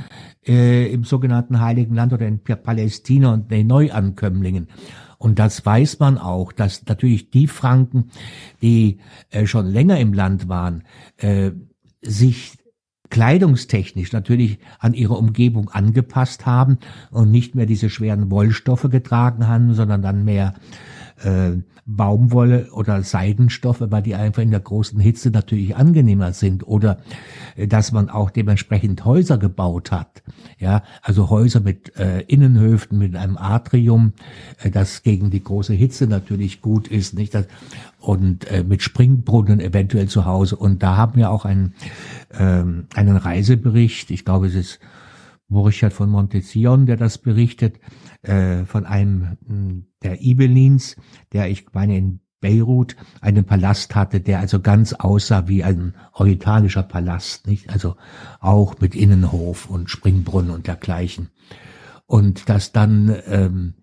äh, 0.47 0.91
im 0.91 1.03
sogenannten 1.03 1.59
Heiligen 1.59 1.95
Land 1.95 2.13
oder 2.13 2.25
in 2.25 2.39
Palästina 2.39 3.33
und 3.33 3.51
den 3.51 3.67
Neuankömmlingen. 3.67 4.67
Und 5.23 5.39
das 5.39 5.65
weiß 5.65 5.99
man 5.99 6.17
auch, 6.17 6.51
dass 6.51 6.85
natürlich 6.85 7.29
die 7.29 7.47
Franken, 7.47 8.11
die 8.61 8.99
äh, 9.29 9.45
schon 9.45 9.67
länger 9.67 9.97
im 9.97 10.11
Land 10.11 10.49
waren, 10.49 10.83
äh, 11.15 11.51
sich 12.01 12.57
kleidungstechnisch 13.09 14.11
natürlich 14.11 14.59
an 14.79 14.93
ihre 14.93 15.13
Umgebung 15.13 15.69
angepasst 15.69 16.45
haben 16.45 16.77
und 17.09 17.31
nicht 17.31 17.55
mehr 17.55 17.65
diese 17.65 17.89
schweren 17.89 18.31
Wollstoffe 18.31 18.89
getragen 18.89 19.47
haben, 19.47 19.73
sondern 19.73 20.01
dann 20.01 20.25
mehr 20.25 20.55
äh, 21.23 21.51
Baumwolle 21.85 22.69
oder 22.71 23.03
Seidenstoffe, 23.03 23.81
weil 23.81 24.01
die 24.01 24.15
einfach 24.15 24.41
in 24.41 24.51
der 24.51 24.61
großen 24.61 24.99
Hitze 24.99 25.31
natürlich 25.31 25.75
angenehmer 25.75 26.31
sind 26.31 26.65
oder 26.65 26.99
äh, 27.55 27.67
dass 27.67 27.91
man 27.91 28.09
auch 28.09 28.29
dementsprechend 28.29 29.03
Häuser 29.03 29.37
gebaut 29.37 29.91
hat. 29.91 30.23
Ja, 30.59 30.83
also 31.01 31.29
Häuser 31.29 31.59
mit 31.59 31.97
äh, 31.97 32.21
Innenhöfen, 32.21 32.97
mit 32.97 33.15
einem 33.15 33.37
Atrium, 33.37 34.13
äh, 34.63 34.71
das 34.71 35.03
gegen 35.03 35.29
die 35.29 35.43
große 35.43 35.73
Hitze 35.73 36.07
natürlich 36.07 36.61
gut 36.61 36.87
ist, 36.87 37.15
nicht? 37.15 37.33
Das, 37.33 37.47
und 37.99 38.49
äh, 38.49 38.63
mit 38.63 38.81
Springbrunnen 38.81 39.59
eventuell 39.59 40.07
zu 40.07 40.25
Hause. 40.25 40.55
Und 40.55 40.83
da 40.83 40.95
haben 40.95 41.17
wir 41.17 41.31
auch 41.31 41.43
einen, 41.43 41.73
ähm, 42.37 42.85
einen 42.95 43.17
Reisebericht, 43.17 44.09
ich 44.11 44.23
glaube 44.23 44.47
es 44.47 44.55
ist 44.55 44.79
Borchardt 45.49 45.93
von 45.93 46.09
Montesillon, 46.09 46.85
der 46.85 46.97
das 46.97 47.17
berichtet, 47.17 47.79
äh, 48.21 48.65
von 48.65 48.85
einem 48.85 49.37
mh, 49.45 49.83
der 50.03 50.21
Ibelins, 50.21 50.95
der 51.31 51.49
ich 51.49 51.65
meine 51.73 51.97
in 51.97 52.19
Beirut 52.43 52.97
einen 53.21 53.45
Palast 53.45 53.95
hatte, 53.95 54.19
der 54.19 54.39
also 54.39 54.59
ganz 54.59 54.93
aussah 54.93 55.47
wie 55.47 55.63
ein 55.63 55.95
orientalischer 56.11 56.83
Palast, 56.83 57.47
nicht? 57.47 57.69
Also 57.69 57.95
auch 58.41 58.79
mit 58.81 58.95
Innenhof 58.95 59.69
und 59.69 59.89
Springbrunnen 59.89 60.51
und 60.51 60.67
dergleichen. 60.67 61.29
Und 62.05 62.49
dass 62.49 62.73
dann 62.73 63.15
ähm, 63.27 63.75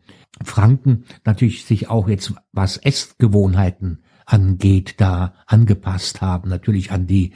Franken 0.45 1.05
natürlich 1.25 1.65
sich 1.65 1.89
auch 1.89 2.07
jetzt 2.07 2.35
was 2.53 2.77
Essgewohnheiten 2.77 4.03
angeht, 4.33 4.95
da 4.99 5.35
angepasst 5.47 6.21
haben, 6.21 6.49
natürlich 6.49 6.93
an 6.93 7.07
die 7.07 7.33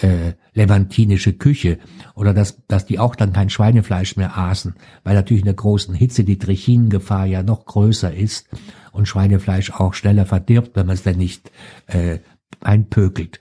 äh, 0.00 0.32
levantinische 0.54 1.34
Küche 1.34 1.78
oder 2.14 2.32
dass, 2.32 2.64
dass 2.66 2.86
die 2.86 2.98
auch 2.98 3.14
dann 3.14 3.32
kein 3.32 3.50
Schweinefleisch 3.50 4.16
mehr 4.16 4.36
aßen, 4.36 4.74
weil 5.04 5.14
natürlich 5.14 5.42
in 5.42 5.46
der 5.46 5.54
großen 5.54 5.94
Hitze 5.94 6.24
die 6.24 6.38
Trichinengefahr 6.38 7.26
ja 7.26 7.42
noch 7.42 7.66
größer 7.66 8.14
ist 8.14 8.48
und 8.92 9.06
Schweinefleisch 9.06 9.72
auch 9.72 9.94
schneller 9.94 10.24
verdirbt, 10.24 10.76
wenn 10.76 10.86
man 10.86 10.94
es 10.94 11.02
dann 11.02 11.18
nicht 11.18 11.50
äh, 11.86 12.20
einpökelt. 12.60 13.40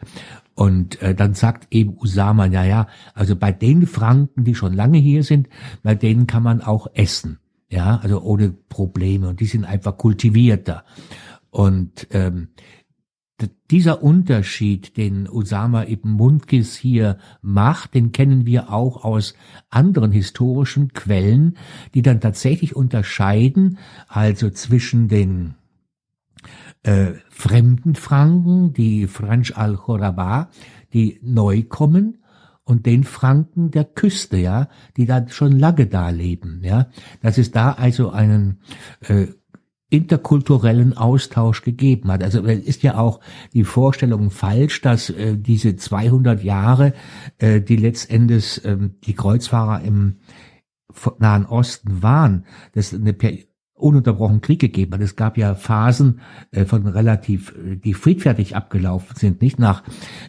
Und 0.53 1.01
äh, 1.01 1.15
dann 1.15 1.35
sagt 1.35 1.73
eben 1.73 1.97
Usama, 1.97 2.45
ja, 2.47 2.65
ja, 2.65 2.87
also 3.13 3.37
bei 3.37 3.53
den 3.53 3.87
Franken, 3.87 4.43
die 4.43 4.55
schon 4.55 4.73
lange 4.73 4.97
hier 4.97 5.23
sind, 5.23 5.47
bei 5.83 5.95
denen 5.95 6.27
kann 6.27 6.43
man 6.43 6.61
auch 6.61 6.87
essen. 6.93 7.39
Ja, 7.69 7.97
also 8.03 8.21
ohne 8.21 8.49
Probleme. 8.49 9.29
Und 9.29 9.39
die 9.39 9.45
sind 9.45 9.63
einfach 9.63 9.97
kultivierter. 9.97 10.83
Und 11.49 12.07
ähm, 12.11 12.49
dieser 13.71 14.03
Unterschied, 14.03 14.97
den 14.97 15.29
Usama 15.29 15.83
ibn 15.83 16.11
Mundkis 16.11 16.75
hier 16.75 17.17
macht, 17.41 17.93
den 17.93 18.11
kennen 18.11 18.45
wir 18.45 18.71
auch 18.71 19.03
aus 19.03 19.35
anderen 19.69 20.11
historischen 20.11 20.93
Quellen, 20.93 21.57
die 21.93 22.01
dann 22.01 22.21
tatsächlich 22.21 22.75
unterscheiden, 22.75 23.77
also 24.07 24.49
zwischen 24.49 25.07
den 25.07 25.55
äh, 26.83 27.13
fremden 27.29 27.95
Franken, 27.95 28.73
die 28.73 29.07
Franch 29.07 29.57
al-Khoraba, 29.57 30.49
die 30.93 31.19
neu 31.21 31.63
kommen, 31.63 32.15
und 32.69 32.85
den 32.85 33.03
Franken 33.03 33.71
der 33.71 33.83
Küste, 33.83 34.37
ja, 34.37 34.69
die 34.95 35.07
da 35.07 35.27
schon 35.27 35.57
lange 35.57 35.87
da 35.87 36.11
leben, 36.11 36.61
ja. 36.63 36.87
Dass 37.19 37.39
es 37.39 37.49
da 37.49 37.71
also 37.71 38.11
einen 38.11 38.59
äh, 38.99 39.25
interkulturellen 39.89 40.95
Austausch 40.95 41.63
gegeben 41.63 42.11
hat. 42.11 42.23
Also 42.23 42.43
ist 42.43 42.83
ja 42.83 42.97
auch 42.97 43.19
die 43.53 43.63
Vorstellung 43.63 44.29
falsch, 44.29 44.81
dass 44.81 45.09
äh, 45.09 45.35
diese 45.35 45.75
200 45.75 46.43
Jahre, 46.43 46.93
äh, 47.39 47.59
die 47.59 47.75
letztendlich 47.75 48.61
ähm, 48.65 48.95
die 49.03 49.15
Kreuzfahrer 49.15 49.81
im 49.81 50.17
Nahen 51.19 51.45
Osten 51.45 52.03
waren, 52.03 52.45
das 52.73 52.93
eine 52.93 53.13
ununterbrochen 53.79 54.41
Krieg 54.41 54.59
gegeben 54.59 54.93
hat. 54.93 55.01
Es 55.01 55.15
gab 55.15 55.37
ja 55.37 55.55
Phasen 55.55 56.19
äh, 56.51 56.65
von 56.65 56.85
relativ, 56.85 57.55
äh, 57.55 57.77
die 57.77 57.93
friedfertig 57.93 58.55
abgelaufen 58.55 59.15
sind, 59.15 59.41
nicht 59.41 59.57
nach, 59.57 59.83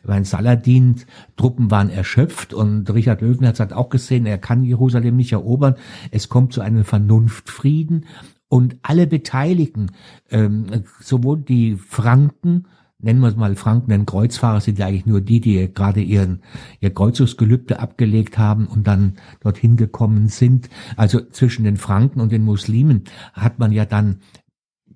weil 0.04 0.24
Saladin 0.24 0.96
Truppen 1.36 1.70
waren 1.70 1.90
erschöpft 1.90 2.54
und 2.54 2.92
Richard 2.94 3.20
Löwenherz 3.20 3.60
hat 3.60 3.72
auch 3.72 3.90
gesehen, 3.90 4.24
er 4.24 4.38
kann 4.38 4.64
Jerusalem 4.64 5.16
nicht 5.16 5.32
erobern. 5.32 5.74
Es 6.10 6.28
kommt 6.28 6.52
zu 6.52 6.60
einem 6.60 6.84
Vernunftfrieden 6.84 8.06
und 8.50 8.76
alle 8.82 9.06
Beteiligten, 9.06 9.92
ähm, 10.28 10.66
sowohl 11.00 11.40
die 11.40 11.76
Franken, 11.76 12.66
nennen 12.98 13.20
wir 13.20 13.28
es 13.28 13.36
mal 13.36 13.54
Franken, 13.54 13.90
denn 13.90 14.06
Kreuzfahrer 14.06 14.60
sind 14.60 14.78
ja 14.80 14.86
eigentlich 14.86 15.06
nur 15.06 15.20
die, 15.20 15.40
die 15.40 15.72
gerade 15.72 16.00
ihren, 16.00 16.42
ihr 16.80 16.92
Kreuzungsgelübde 16.92 17.78
abgelegt 17.78 18.38
haben 18.38 18.66
und 18.66 18.88
dann 18.88 19.14
dorthin 19.40 19.76
gekommen 19.76 20.26
sind. 20.26 20.68
Also 20.96 21.20
zwischen 21.20 21.62
den 21.62 21.76
Franken 21.76 22.20
und 22.20 22.32
den 22.32 22.44
Muslimen 22.44 23.04
hat 23.32 23.60
man 23.60 23.70
ja 23.70 23.86
dann 23.86 24.18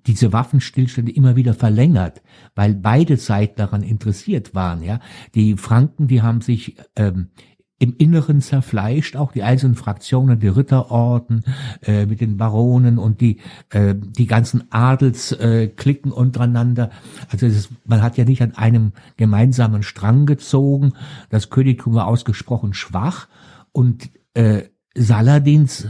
diese 0.05 0.33
Waffenstillstände 0.33 1.13
immer 1.13 1.37
wieder 1.37 1.53
verlängert, 1.53 2.21
weil 2.55 2.75
beide 2.75 3.15
Seiten 3.15 3.55
daran 3.55 3.83
interessiert 3.83 4.53
waren. 4.53 4.83
Ja, 4.83 4.99
die 5.33 5.55
Franken, 5.55 6.07
die 6.07 6.21
haben 6.21 6.41
sich 6.41 6.75
ähm, 6.97 7.29
im 7.85 7.95
Inneren 7.97 8.41
zerfleischt, 8.41 9.15
auch 9.15 9.31
die 9.31 9.43
einzelnen 9.43 9.75
Fraktionen, 9.75 10.39
die 10.39 10.47
Ritterorden 10.47 11.43
äh, 11.83 12.07
mit 12.07 12.19
den 12.19 12.37
Baronen 12.37 12.97
und 12.97 13.21
die 13.21 13.37
äh, 13.69 13.93
die 13.95 14.25
ganzen 14.25 14.71
Adelsklicken 14.71 16.11
äh, 16.11 16.15
untereinander. 16.15 16.89
Also 17.29 17.45
ist, 17.45 17.69
man 17.85 18.01
hat 18.01 18.17
ja 18.17 18.25
nicht 18.25 18.41
an 18.41 18.55
einem 18.55 18.93
gemeinsamen 19.17 19.83
Strang 19.83 20.25
gezogen. 20.25 20.93
Das 21.29 21.51
Königtum 21.51 21.93
war 21.93 22.07
ausgesprochen 22.07 22.73
schwach 22.73 23.27
und 23.71 24.09
äh, 24.33 24.63
Saladins 24.95 25.89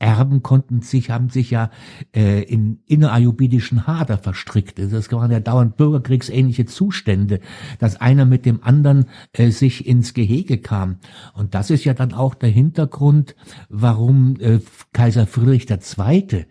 Erben 0.00 0.42
konnten 0.42 0.82
sich, 0.82 1.10
haben 1.10 1.30
sich 1.30 1.50
ja 1.50 1.70
äh, 2.14 2.42
in 2.42 2.80
innerayubidischen 2.86 3.86
Hader 3.86 4.18
verstrickt. 4.18 4.78
Das 4.78 5.12
waren 5.12 5.30
ja 5.30 5.40
dauernd 5.40 5.76
bürgerkriegsähnliche 5.76 6.66
Zustände, 6.66 7.40
dass 7.78 8.00
einer 8.00 8.24
mit 8.24 8.44
dem 8.44 8.62
anderen 8.62 9.06
äh, 9.32 9.50
sich 9.50 9.86
ins 9.86 10.12
Gehege 10.12 10.58
kam. 10.58 10.98
Und 11.32 11.54
das 11.54 11.70
ist 11.70 11.84
ja 11.84 11.94
dann 11.94 12.12
auch 12.12 12.34
der 12.34 12.50
Hintergrund, 12.50 13.36
warum 13.68 14.36
äh, 14.40 14.60
Kaiser 14.92 15.26
Friedrich 15.26 15.70
II. 15.70 16.46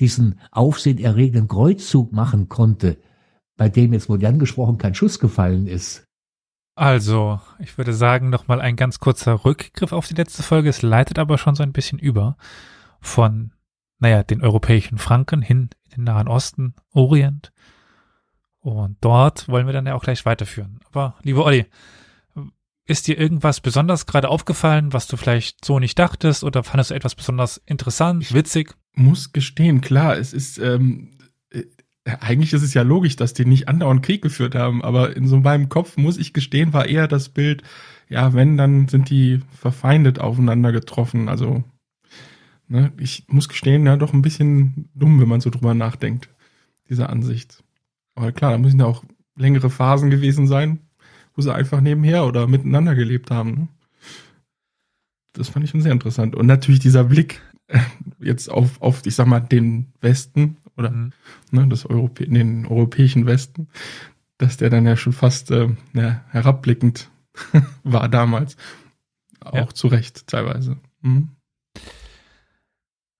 diesen 0.00 0.40
aufsehenerregenden 0.50 1.48
Kreuzzug 1.48 2.12
machen 2.12 2.48
konnte, 2.48 2.98
bei 3.56 3.68
dem 3.68 3.92
jetzt 3.92 4.08
modern 4.08 4.38
gesprochen 4.38 4.76
kein 4.76 4.94
Schuss 4.94 5.20
gefallen 5.20 5.66
ist. 5.66 6.04
Also, 6.74 7.40
ich 7.58 7.76
würde 7.76 7.92
sagen, 7.92 8.28
nochmal 8.30 8.60
ein 8.60 8.76
ganz 8.76 9.00
kurzer 9.00 9.44
Rückgriff 9.44 9.92
auf 9.92 10.06
die 10.06 10.14
letzte 10.14 10.42
Folge. 10.44 10.68
Es 10.68 10.82
leitet 10.82 11.18
aber 11.18 11.36
schon 11.36 11.56
so 11.56 11.64
ein 11.64 11.72
bisschen 11.72 11.98
über 11.98 12.36
von, 13.00 13.52
naja, 13.98 14.22
den 14.22 14.42
europäischen 14.42 14.98
Franken 14.98 15.42
hin 15.42 15.70
in 15.84 15.90
den 15.90 16.04
Nahen 16.04 16.28
Osten, 16.28 16.74
Orient. 16.92 17.52
Und 18.60 18.98
dort 19.00 19.48
wollen 19.48 19.66
wir 19.66 19.72
dann 19.72 19.86
ja 19.86 19.94
auch 19.94 20.02
gleich 20.02 20.24
weiterführen. 20.26 20.80
Aber, 20.88 21.16
lieber 21.22 21.44
Olli, 21.44 21.66
ist 22.88 23.06
dir 23.06 23.18
irgendwas 23.18 23.60
besonders 23.60 24.06
gerade 24.06 24.28
aufgefallen, 24.28 24.92
was 24.92 25.06
du 25.06 25.16
vielleicht 25.16 25.64
so 25.64 25.78
nicht 25.78 25.98
dachtest 25.98 26.42
oder 26.42 26.64
fandest 26.64 26.90
du 26.90 26.94
etwas 26.94 27.14
besonders 27.14 27.58
interessant, 27.66 28.32
witzig? 28.32 28.74
Muss 28.94 29.32
gestehen, 29.32 29.82
klar, 29.82 30.16
es 30.16 30.32
ist, 30.32 30.58
ähm, 30.58 31.10
äh, 31.50 31.64
eigentlich 32.04 32.54
ist 32.54 32.62
es 32.62 32.72
ja 32.72 32.82
logisch, 32.82 33.16
dass 33.16 33.34
die 33.34 33.44
nicht 33.44 33.68
andauernd 33.68 34.02
Krieg 34.02 34.22
geführt 34.22 34.54
haben, 34.54 34.82
aber 34.82 35.14
in 35.14 35.28
so 35.28 35.38
meinem 35.38 35.68
Kopf, 35.68 35.98
muss 35.98 36.16
ich 36.16 36.32
gestehen, 36.32 36.72
war 36.72 36.86
eher 36.86 37.08
das 37.08 37.28
Bild, 37.28 37.62
ja, 38.08 38.32
wenn, 38.32 38.56
dann 38.56 38.88
sind 38.88 39.10
die 39.10 39.42
verfeindet 39.60 40.18
aufeinander 40.18 40.72
getroffen, 40.72 41.28
also 41.28 41.64
Ne, 42.68 42.92
ich 42.98 43.24
muss 43.28 43.48
gestehen, 43.48 43.86
ja, 43.86 43.96
doch 43.96 44.12
ein 44.12 44.22
bisschen 44.22 44.90
dumm, 44.94 45.20
wenn 45.20 45.28
man 45.28 45.40
so 45.40 45.48
drüber 45.48 45.72
nachdenkt, 45.72 46.28
diese 46.90 47.08
Ansicht. 47.08 47.64
Aber 48.14 48.30
klar, 48.32 48.52
da 48.52 48.58
müssen 48.58 48.80
ja 48.80 48.86
auch 48.86 49.04
längere 49.36 49.70
Phasen 49.70 50.10
gewesen 50.10 50.46
sein, 50.46 50.80
wo 51.34 51.40
sie 51.40 51.54
einfach 51.54 51.80
nebenher 51.80 52.26
oder 52.26 52.46
miteinander 52.46 52.94
gelebt 52.94 53.30
haben. 53.30 53.50
Ne? 53.54 53.68
Das 55.32 55.48
fand 55.48 55.64
ich 55.64 55.70
schon 55.70 55.80
sehr 55.80 55.92
interessant. 55.92 56.34
Und 56.34 56.46
natürlich 56.46 56.80
dieser 56.80 57.04
Blick 57.04 57.40
äh, 57.68 57.78
jetzt 58.18 58.50
auf, 58.50 58.82
auf, 58.82 59.06
ich 59.06 59.14
sag 59.14 59.26
mal, 59.26 59.40
den 59.40 59.92
Westen 60.00 60.58
oder 60.76 60.90
mhm. 60.90 61.12
ne, 61.50 61.68
das 61.68 61.86
Europä 61.86 62.26
den 62.26 62.66
europäischen 62.66 63.24
Westen, 63.24 63.68
dass 64.36 64.58
der 64.58 64.68
dann 64.68 64.84
ja 64.84 64.96
schon 64.96 65.12
fast 65.14 65.50
äh, 65.50 65.68
ja, 65.94 66.22
herabblickend 66.28 67.10
war 67.82 68.08
damals. 68.10 68.56
Auch 69.40 69.54
ja. 69.54 69.68
zu 69.68 69.86
Recht 69.86 70.26
teilweise. 70.26 70.76
Mhm. 71.00 71.30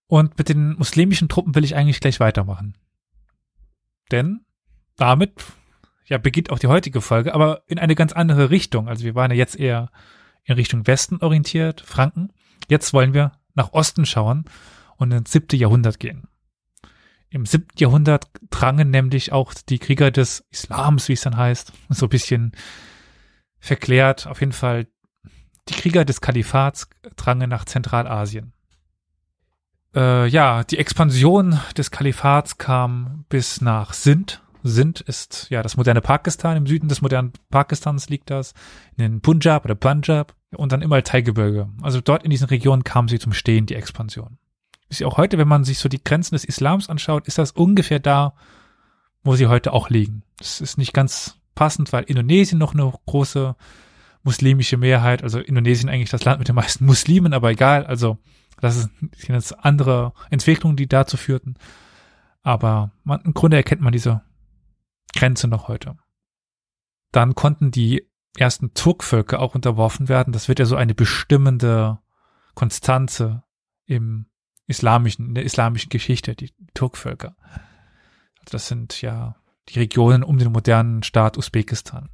Und 0.08 0.36
mit 0.38 0.48
den 0.48 0.72
muslimischen 0.72 1.28
Truppen 1.28 1.54
will 1.54 1.64
ich 1.64 1.76
eigentlich 1.76 2.00
gleich 2.00 2.18
weitermachen. 2.18 2.76
Denn 4.10 4.40
damit 4.96 5.32
ja 6.06 6.18
beginnt 6.18 6.50
auch 6.50 6.58
die 6.58 6.66
heutige 6.66 7.00
Folge, 7.00 7.34
aber 7.34 7.62
in 7.66 7.78
eine 7.78 7.94
ganz 7.94 8.12
andere 8.12 8.50
Richtung. 8.50 8.88
Also 8.88 9.04
wir 9.04 9.14
waren 9.14 9.30
ja 9.30 9.36
jetzt 9.36 9.56
eher 9.56 9.90
in 10.44 10.54
Richtung 10.54 10.86
Westen 10.86 11.18
orientiert, 11.18 11.82
Franken. 11.82 12.32
Jetzt 12.68 12.92
wollen 12.94 13.12
wir 13.12 13.32
nach 13.54 13.74
Osten 13.74 14.06
schauen 14.06 14.46
und 14.96 15.12
ins 15.12 15.30
siebte 15.30 15.56
Jahrhundert 15.56 16.00
gehen. 16.00 16.26
Im 17.28 17.44
siebten 17.44 17.78
Jahrhundert 17.78 18.30
drangen 18.48 18.90
nämlich 18.90 19.32
auch 19.32 19.52
die 19.52 19.78
Krieger 19.78 20.10
des 20.10 20.46
Islams, 20.50 21.08
wie 21.08 21.12
es 21.12 21.20
dann 21.20 21.36
heißt, 21.36 21.72
so 21.90 22.06
ein 22.06 22.10
bisschen 22.10 22.52
verklärt, 23.60 24.26
auf 24.26 24.40
jeden 24.40 24.52
Fall 24.52 24.86
die 25.68 25.74
Krieger 25.74 26.06
des 26.06 26.22
Kalifats 26.22 26.88
drangen 27.16 27.50
nach 27.50 27.66
Zentralasien. 27.66 28.54
Äh, 29.94 30.28
ja, 30.28 30.64
die 30.64 30.78
Expansion 30.78 31.58
des 31.76 31.90
Kalifats 31.90 32.58
kam 32.58 33.24
bis 33.28 33.60
nach 33.60 33.92
Sindh. 33.92 34.34
Sindh 34.62 35.02
ist 35.06 35.46
ja 35.50 35.62
das 35.62 35.76
moderne 35.76 36.00
Pakistan. 36.00 36.56
Im 36.56 36.66
Süden 36.66 36.88
des 36.88 37.00
modernen 37.00 37.32
Pakistans 37.50 38.08
liegt 38.08 38.30
das. 38.30 38.54
In 38.96 39.02
den 39.02 39.20
Punjab 39.20 39.64
oder 39.64 39.74
Punjab 39.74 40.34
und 40.56 40.72
dann 40.72 40.82
immer 40.82 41.02
Teilgebirge. 41.02 41.68
Also 41.82 42.00
dort 42.00 42.22
in 42.22 42.30
diesen 42.30 42.48
Regionen 42.48 42.84
kam 42.84 43.08
sie 43.08 43.18
zum 43.18 43.32
Stehen, 43.32 43.66
die 43.66 43.74
Expansion. 43.74 44.38
Ist 44.88 45.00
ja 45.00 45.06
auch 45.06 45.18
heute, 45.18 45.38
wenn 45.38 45.48
man 45.48 45.64
sich 45.64 45.78
so 45.78 45.88
die 45.88 46.02
Grenzen 46.02 46.34
des 46.34 46.44
Islams 46.44 46.88
anschaut, 46.88 47.26
ist 47.26 47.38
das 47.38 47.52
ungefähr 47.52 47.98
da, 48.00 48.34
wo 49.22 49.36
sie 49.36 49.46
heute 49.46 49.72
auch 49.72 49.90
liegen. 49.90 50.22
Das 50.38 50.60
ist 50.60 50.78
nicht 50.78 50.94
ganz 50.94 51.36
passend, 51.54 51.92
weil 51.92 52.04
Indonesien 52.04 52.58
noch 52.58 52.72
eine 52.72 52.92
große 53.06 53.54
muslimische 54.22 54.76
Mehrheit, 54.76 55.22
also 55.22 55.38
Indonesien 55.38 55.88
eigentlich 55.88 56.10
das 56.10 56.24
Land 56.24 56.38
mit 56.38 56.48
den 56.48 56.54
meisten 56.54 56.86
Muslimen, 56.86 57.32
aber 57.32 57.50
egal, 57.50 57.86
also 57.86 58.18
das 58.60 58.76
ist 58.76 58.90
jetzt 59.28 59.64
andere 59.64 60.12
Entwicklungen, 60.30 60.76
die 60.76 60.88
dazu 60.88 61.16
führten. 61.16 61.54
Aber 62.42 62.90
man, 63.04 63.20
im 63.22 63.34
Grunde 63.34 63.56
erkennt 63.56 63.80
man 63.80 63.92
diese 63.92 64.22
Grenze 65.14 65.48
noch 65.48 65.68
heute. 65.68 65.96
Dann 67.12 67.34
konnten 67.34 67.70
die 67.70 68.08
ersten 68.36 68.74
Turkvölker 68.74 69.40
auch 69.40 69.54
unterworfen 69.54 70.08
werden. 70.08 70.32
Das 70.32 70.48
wird 70.48 70.58
ja 70.58 70.64
so 70.64 70.76
eine 70.76 70.94
bestimmende 70.94 71.98
Konstanze 72.54 73.42
im 73.86 74.26
islamischen, 74.66 75.28
in 75.28 75.34
der 75.34 75.44
islamischen 75.44 75.88
Geschichte, 75.88 76.34
die 76.34 76.52
Turkvölker. 76.74 77.36
Also 78.40 78.52
das 78.52 78.68
sind 78.68 79.00
ja 79.00 79.36
die 79.70 79.78
Regionen 79.78 80.22
um 80.22 80.38
den 80.38 80.52
modernen 80.52 81.02
Staat 81.02 81.38
Usbekistan. 81.38 82.10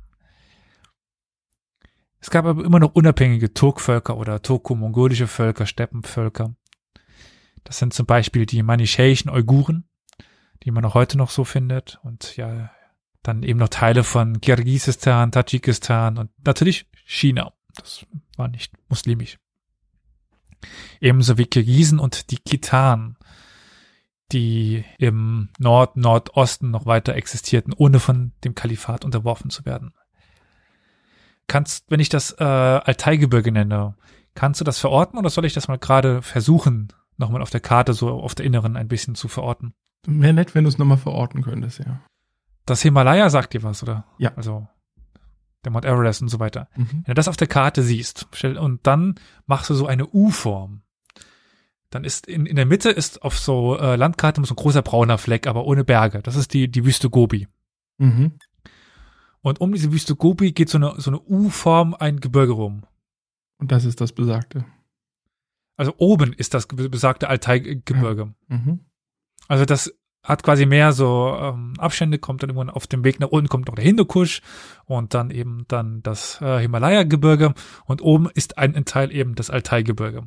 Es 2.25 2.31
gab 2.31 2.47
aber 2.47 2.65
immer 2.65 2.81
noch 2.81 2.95
unabhängige 2.95 3.53
Turkvölker 3.53 4.17
oder 4.17 4.41
turko-mongolische 4.41 5.27
Völker, 5.27 5.67
Steppenvölker. 5.67 6.55
Das 7.65 7.79
sind 7.79 7.93
zum 7.93 8.07
Beispiel 8.07 8.47
die 8.47 8.63
manichäischen 8.63 9.29
Uiguren, 9.29 9.85
die 10.63 10.71
man 10.71 10.87
auch 10.87 10.95
heute 10.95 11.19
noch 11.19 11.29
so 11.29 11.45
findet 11.45 12.01
und 12.03 12.39
ja, 12.39 12.71
dann 13.23 13.43
eben 13.43 13.59
noch 13.59 13.69
Teile 13.69 14.05
von 14.05 14.41
Kirgisistan, 14.41 15.33
Tadschikistan 15.33 16.17
und 16.17 16.31
natürlich 16.47 16.87
China. 17.05 17.53
Das 17.77 18.07
war 18.39 18.49
nicht 18.49 18.73
muslimisch. 18.89 19.39
Ebenso 21.03 21.37
wie 21.37 21.45
Kirgisen 21.45 21.99
und 21.99 22.31
die 22.31 22.39
Kitan, 22.39 23.19
die 24.33 24.83
im 24.97 25.51
Nord-Nordosten 25.59 26.71
noch 26.71 26.87
weiter 26.87 27.17
existierten, 27.17 27.75
ohne 27.77 28.01
von 28.01 28.33
dem 28.45 28.55
Kalifat 28.55 29.05
unterworfen 29.05 29.51
zu 29.51 29.67
werden. 29.67 29.93
Kannst, 31.47 31.91
wenn 31.91 32.01
ich 32.01 32.09
das 32.09 32.33
äh, 32.33 32.45
Altaigebirge 32.45 33.53
nenne, 33.53 33.95
kannst 34.35 34.61
du 34.61 34.65
das 34.65 34.79
verorten 34.79 35.19
oder 35.19 35.31
soll 35.31 35.45
ich 35.45 35.53
das 35.53 35.69
mal 35.69 35.79
gerade 35.79 36.23
versuchen, 36.23 36.89
nochmal 37.17 37.43
auf 37.43 37.51
der 37.51 37.61
Karte 37.61 37.93
so 37.93 38.11
auf 38.11 38.35
der 38.35 38.47
Inneren 38.47 38.77
ein 38.77 38.89
bisschen 38.89 39.15
zu 39.15 39.29
verorten? 39.29 39.75
Wäre 40.07 40.33
nett, 40.33 40.55
wenn 40.55 40.65
du 40.65 40.69
es 40.69 40.79
nochmal 40.79 40.99
verorten 40.99 41.43
könntest, 41.43 41.81
ja. 41.81 42.01
Das 42.67 42.83
Himalaya 42.83 43.29
sagt 43.29 43.53
dir 43.53 43.63
was, 43.63 43.83
oder? 43.83 44.05
Ja. 44.19 44.33
Also 44.37 44.67
der 45.65 45.73
Mount 45.73 45.85
Everest 45.85 46.23
und 46.23 46.29
so 46.29 46.41
weiter. 46.41 46.69
Mhm. 46.77 47.03
Wenn 47.05 47.05
du 47.05 47.15
das 47.15 47.29
auf 47.29 47.37
der 47.37 47.47
Karte 47.47 47.83
siehst 47.83 48.27
und 48.43 48.87
dann 48.87 49.15
machst 49.47 49.71
du 49.71 49.75
so 49.75 49.87
eine 49.87 50.07
U-Form, 50.07 50.83
dann 51.91 52.05
ist 52.05 52.27
in, 52.27 52.47
in 52.47 52.57
der 52.57 52.67
Mitte 52.67 52.91
ist 52.91 53.23
auf 53.23 53.39
so 53.39 53.79
äh, 53.79 53.97
Landkarte 53.97 54.45
so 54.45 54.55
ein 54.55 54.57
großer 54.57 54.83
brauner 54.83 55.19
Fleck, 55.19 55.47
aber 55.47 55.65
ohne 55.65 55.85
Berge. 55.85 56.23
Das 56.23 56.37
ist 56.37 56.53
die, 56.53 56.71
die 56.71 56.85
Wüste 56.85 57.09
Gobi. 57.09 57.49
Mhm. 57.99 58.33
Und 59.45 59.61
um 59.61 59.73
diese 59.73 59.93
Wüste 59.93 60.17
Gobi 60.17 60.53
geht 60.53 60.71
so 60.71 60.79
eine, 60.79 60.95
so 60.97 61.11
eine 61.11 61.21
U-Form 61.21 61.95
ein 61.95 62.19
Gebirge 62.19 62.53
rum. 62.53 62.87
Und 63.59 63.73
das 63.73 63.85
ist 63.85 64.01
das 64.01 64.13
Besagte. 64.13 64.65
Also 65.77 65.93
oben 65.99 66.33
ist 66.33 66.55
das 66.55 66.67
besagte 66.67 67.29
Altai-Gebirge. 67.29 68.35
Mhm. 68.49 68.87
Also 69.47 69.67
das 69.67 69.95
hat 70.23 70.43
quasi 70.45 70.65
mehr 70.65 70.95
so 70.95 71.37
ähm, 71.39 71.75
Abstände, 71.77 72.19
kommt 72.19 72.43
dann 72.43 72.49
irgendwann 72.49 72.71
auf 72.71 72.87
dem 72.87 73.05
Weg 73.05 73.21
nach 73.21 73.29
unten 73.29 73.51
kommt 73.51 73.69
noch 73.69 73.75
der 73.75 73.85
Hindukusch 73.85 74.41
und 74.87 75.13
dann 75.13 75.31
eben 75.31 75.67
dann 75.69 76.03
das 76.03 76.41
äh, 76.41 76.61
Himalaya-Gebirge 76.61 77.53
und 77.85 78.01
oben 78.01 78.31
ist 78.31 78.57
ein, 78.57 78.87
Teil 78.87 79.13
eben 79.13 79.35
das 79.35 79.51
Altai-Gebirge. 79.51 80.27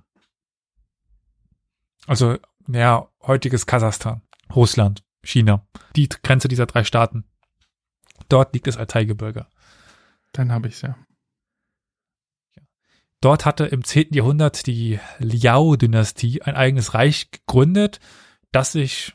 Also 2.05 2.37
mehr 2.67 3.09
heutiges 3.23 3.65
Kasachstan, 3.65 4.21
Russland, 4.55 5.03
China, 5.23 5.65
die 5.95 6.07
Grenze 6.07 6.49
dieser 6.49 6.67
drei 6.67 6.83
Staaten. 6.83 7.25
Dort 8.29 8.53
liegt 8.53 8.67
das 8.67 8.77
Altai-Gebirge. 8.77 9.47
Dann 10.33 10.51
habe 10.51 10.67
ich's 10.67 10.81
ja. 10.81 10.97
Dort 13.21 13.45
hatte 13.45 13.65
im 13.65 13.83
10. 13.83 14.13
Jahrhundert 14.13 14.67
die 14.67 14.99
Liao-Dynastie 15.17 16.43
ein 16.43 16.55
eigenes 16.55 16.93
Reich 16.93 17.31
gegründet, 17.31 17.99
das 18.51 18.73
sich 18.73 19.13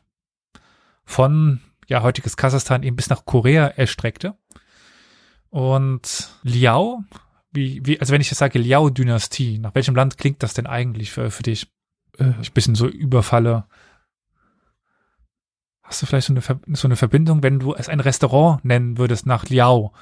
von 1.04 1.60
ja 1.86 2.02
heutiges 2.02 2.36
Kasachstan 2.36 2.82
eben 2.82 2.96
bis 2.96 3.10
nach 3.10 3.24
Korea 3.24 3.66
erstreckte. 3.66 4.36
Und 5.50 6.30
Liao, 6.42 7.04
wie, 7.52 7.84
wie, 7.84 8.00
also 8.00 8.12
wenn 8.12 8.20
ich 8.20 8.30
jetzt 8.30 8.38
sage 8.38 8.58
Liao-Dynastie, 8.58 9.58
nach 9.58 9.74
welchem 9.74 9.94
Land 9.94 10.18
klingt 10.18 10.42
das 10.42 10.54
denn 10.54 10.66
eigentlich 10.66 11.12
für, 11.12 11.30
für 11.30 11.42
dich? 11.42 11.70
Äh, 12.18 12.32
Ich 12.40 12.52
bisschen 12.52 12.74
so 12.74 12.88
überfalle. 12.88 13.66
Hast 15.92 16.00
du 16.00 16.06
vielleicht 16.06 16.28
so 16.28 16.32
eine, 16.32 16.40
Ver- 16.40 16.58
so 16.68 16.88
eine 16.88 16.96
Verbindung, 16.96 17.42
wenn 17.42 17.58
du 17.58 17.74
es 17.74 17.90
ein 17.90 18.00
Restaurant 18.00 18.64
nennen 18.64 18.96
würdest 18.96 19.26
nach 19.26 19.44
Liao? 19.50 19.92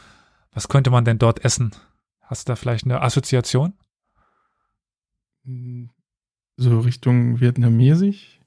Was 0.52 0.68
könnte 0.68 0.88
man 0.90 1.04
denn 1.04 1.18
dort 1.18 1.44
essen? 1.44 1.72
Hast 2.20 2.46
du 2.46 2.52
da 2.52 2.56
vielleicht 2.56 2.84
eine 2.84 3.02
Assoziation? 3.02 3.74
so 6.56 6.78
Richtung 6.78 7.40
vietnamesisch. 7.40 8.38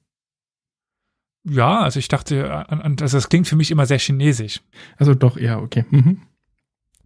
Ja, 1.43 1.81
also 1.81 1.99
ich 1.99 2.07
dachte, 2.07 2.69
an, 2.69 2.95
also 3.01 3.17
das 3.17 3.27
klingt 3.27 3.49
für 3.49 3.57
mich 3.57 3.71
immer 3.71 3.87
sehr 3.87 3.99
chinesisch. 3.99 4.61
Also 4.95 5.13
doch, 5.13 5.35
ja, 5.35 5.59
okay. 5.59 5.83
Mhm. 5.89 6.21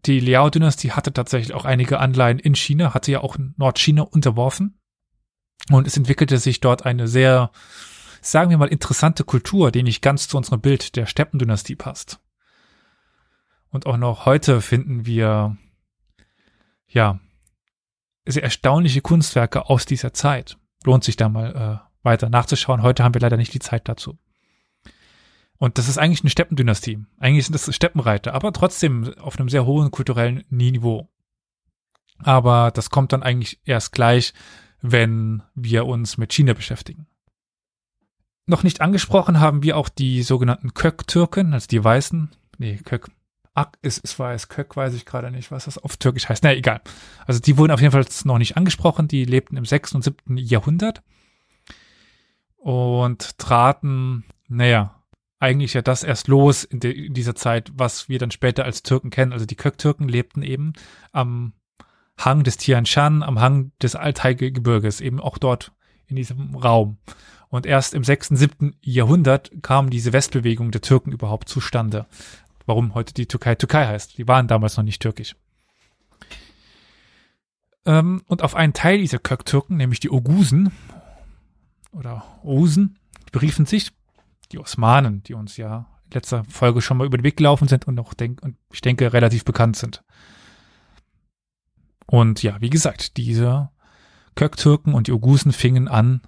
Die 0.06 0.20
Liao-Dynastie 0.20 0.92
hatte 0.92 1.14
tatsächlich 1.14 1.56
auch 1.56 1.66
einige 1.66 2.00
Anleihen 2.00 2.38
in 2.38 2.54
China, 2.54 2.94
hatte 2.94 3.12
ja 3.12 3.22
auch 3.22 3.38
Nordchina 3.58 4.04
unterworfen. 4.04 4.78
Und 5.72 5.88
es 5.88 5.98
entwickelte 5.98 6.38
sich 6.38 6.60
dort 6.60 6.86
eine 6.86 7.08
sehr, 7.08 7.50
sagen 8.32 8.50
wir 8.50 8.58
mal, 8.58 8.68
interessante 8.68 9.24
Kultur, 9.24 9.72
die 9.72 9.84
nicht 9.84 10.02
ganz 10.02 10.28
zu 10.28 10.38
unserem 10.38 10.62
Bild 10.62 10.96
der 10.96 11.06
Steppendynastie 11.06 11.76
passt. 11.76 12.20
Und 13.70 13.86
auch 13.86 13.98
noch 13.98 14.26
heute 14.26 14.62
finden 14.62 15.06
wir, 15.06 15.58
ja, 16.88 17.20
sehr 18.26 18.44
erstaunliche 18.44 19.02
Kunstwerke 19.02 19.70
aus 19.70 19.86
dieser 19.86 20.14
Zeit. 20.14 20.58
Lohnt 20.84 21.04
sich 21.04 21.16
da 21.16 21.30
mal 21.30 21.56
äh, 21.84 22.04
weiter 22.04 22.30
nachzuschauen. 22.30 22.82
Heute 22.82 23.04
haben 23.04 23.14
wir 23.14 23.22
leider 23.22 23.38
nicht 23.38 23.54
die 23.54 23.60
Zeit 23.60 23.88
dazu. 23.88 24.18
Und 25.58 25.78
das 25.78 25.90
ist 25.90 25.98
eigentlich 25.98 26.22
eine 26.22 26.30
Steppendynastie. 26.30 27.04
Eigentlich 27.20 27.46
sind 27.46 27.56
das 27.56 27.74
Steppenreiter, 27.74 28.34
aber 28.34 28.54
trotzdem 28.54 29.14
auf 29.18 29.40
einem 29.40 29.50
sehr 29.50 29.66
hohen 29.66 29.92
kulturellen 29.92 30.44
Niveau. 30.50 31.10
Aber 32.20 32.72
das 32.72 32.90
kommt 32.90 33.14
dann 33.14 33.24
eigentlich 33.24 33.60
erst 33.66 33.92
gleich, 33.92 34.34
wenn 34.82 35.44
wir 35.56 35.86
uns 35.86 36.18
mit 36.18 36.32
China 36.32 36.54
beschäftigen. 36.54 37.08
Noch 38.48 38.64
nicht 38.64 38.80
angesprochen 38.80 39.42
haben 39.42 39.62
wir 39.62 39.76
auch 39.76 39.90
die 39.90 40.24
sogenannten 40.24 40.74
Kök-Türken, 40.74 41.54
also 41.54 41.68
die 41.68 41.84
Weißen. 41.84 42.30
Nee, 42.58 42.78
Kök. 42.78 43.10
Es, 43.82 44.00
es 44.02 44.18
war 44.20 44.34
es 44.34 44.48
Kök, 44.50 44.76
weiß 44.76 44.94
ich 44.94 45.06
gerade 45.06 45.32
nicht, 45.32 45.52
was 45.52 45.66
das 45.66 45.78
auf 45.78 45.98
Türkisch 45.98 46.30
heißt. 46.30 46.44
Na, 46.44 46.54
egal. 46.54 46.80
Also 47.26 47.42
die 47.42 47.58
wurden 47.58 47.72
auf 47.72 47.82
jeden 47.82 47.92
Fall 47.92 48.06
noch 48.24 48.38
nicht 48.38 48.56
angesprochen. 48.56 49.08
Die 49.08 49.26
lebten 49.26 49.58
im 49.58 49.66
6. 49.66 49.96
und 49.96 50.04
7. 50.04 50.38
Jahrhundert 50.38 51.04
und 52.56 53.38
traten, 53.38 54.26
naja, 54.48 55.04
eigentlich 55.40 55.74
ja 55.74 55.82
das 55.82 56.04
erst 56.04 56.28
los 56.28 56.64
in, 56.64 56.80
de, 56.80 56.92
in 56.92 57.14
dieser 57.14 57.36
Zeit, 57.36 57.72
was 57.76 58.10
wir 58.10 58.20
dann 58.20 58.32
später 58.32 58.64
als 58.64 58.84
Türken 58.84 59.10
kennen. 59.10 59.34
Also 59.34 59.46
die 59.46 59.56
Kök-Türken 59.56 60.08
lebten 60.08 60.42
eben 60.42 60.74
am 61.12 61.54
Hang 62.18 62.44
des 62.44 62.58
Tian 62.58 62.86
Shan, 62.86 63.24
am 63.24 63.40
Hang 63.40 63.72
des 63.82 63.96
Altai-Gebirges, 63.96 65.02
eben 65.02 65.20
auch 65.20 65.38
dort 65.38 65.74
in 66.08 66.16
diesem 66.16 66.56
Raum. 66.56 66.98
Und 67.50 67.66
erst 67.66 67.94
im 67.94 68.04
6., 68.04 68.30
7. 68.30 68.76
Jahrhundert 68.82 69.52
kam 69.62 69.90
diese 69.90 70.14
Westbewegung 70.14 70.72
der 70.72 70.82
Türken 70.82 71.12
überhaupt 71.12 71.48
zustande. 71.48 72.06
Warum 72.66 72.94
heute 72.94 73.14
die 73.14 73.26
Türkei 73.26 73.56
Türkei 73.56 73.88
heißt. 73.88 74.18
Die 74.18 74.28
waren 74.28 74.48
damals 74.48 74.76
noch 74.76 74.84
nicht 74.84 75.02
türkisch. 75.02 75.36
Ähm, 77.86 78.22
und 78.28 78.44
auf 78.44 78.54
einen 78.54 78.74
Teil 78.74 78.98
dieser 78.98 79.20
Kök-Türken, 79.20 79.78
nämlich 79.78 80.02
die 80.02 80.12
Ogusen 80.12 80.74
oder 81.94 82.24
Osen, 82.44 83.00
beriefen 83.32 83.66
sich 83.66 83.92
die 84.52 84.60
Osmanen, 84.60 85.24
die 85.24 85.34
uns 85.34 85.56
ja 85.56 85.88
in 86.06 86.12
letzter 86.12 86.44
Folge 86.46 86.82
schon 86.82 86.98
mal 86.98 87.08
über 87.08 87.18
den 87.18 87.24
Weg 87.24 87.38
gelaufen 87.38 87.70
sind 87.70 87.88
und 87.88 87.98
auch 88.00 88.14
denk, 88.14 88.44
und 88.44 88.58
ich 88.74 88.82
denke 88.82 89.14
relativ 89.14 89.46
bekannt 89.46 89.78
sind. 89.78 90.04
Und 92.06 92.44
ja, 92.44 92.60
wie 92.60 92.70
gesagt, 92.70 93.16
diese 93.16 93.70
Kök-Türken 94.36 94.94
und 94.94 95.08
die 95.08 95.14
Ogusen 95.14 95.54
fingen 95.54 95.88
an 95.88 96.22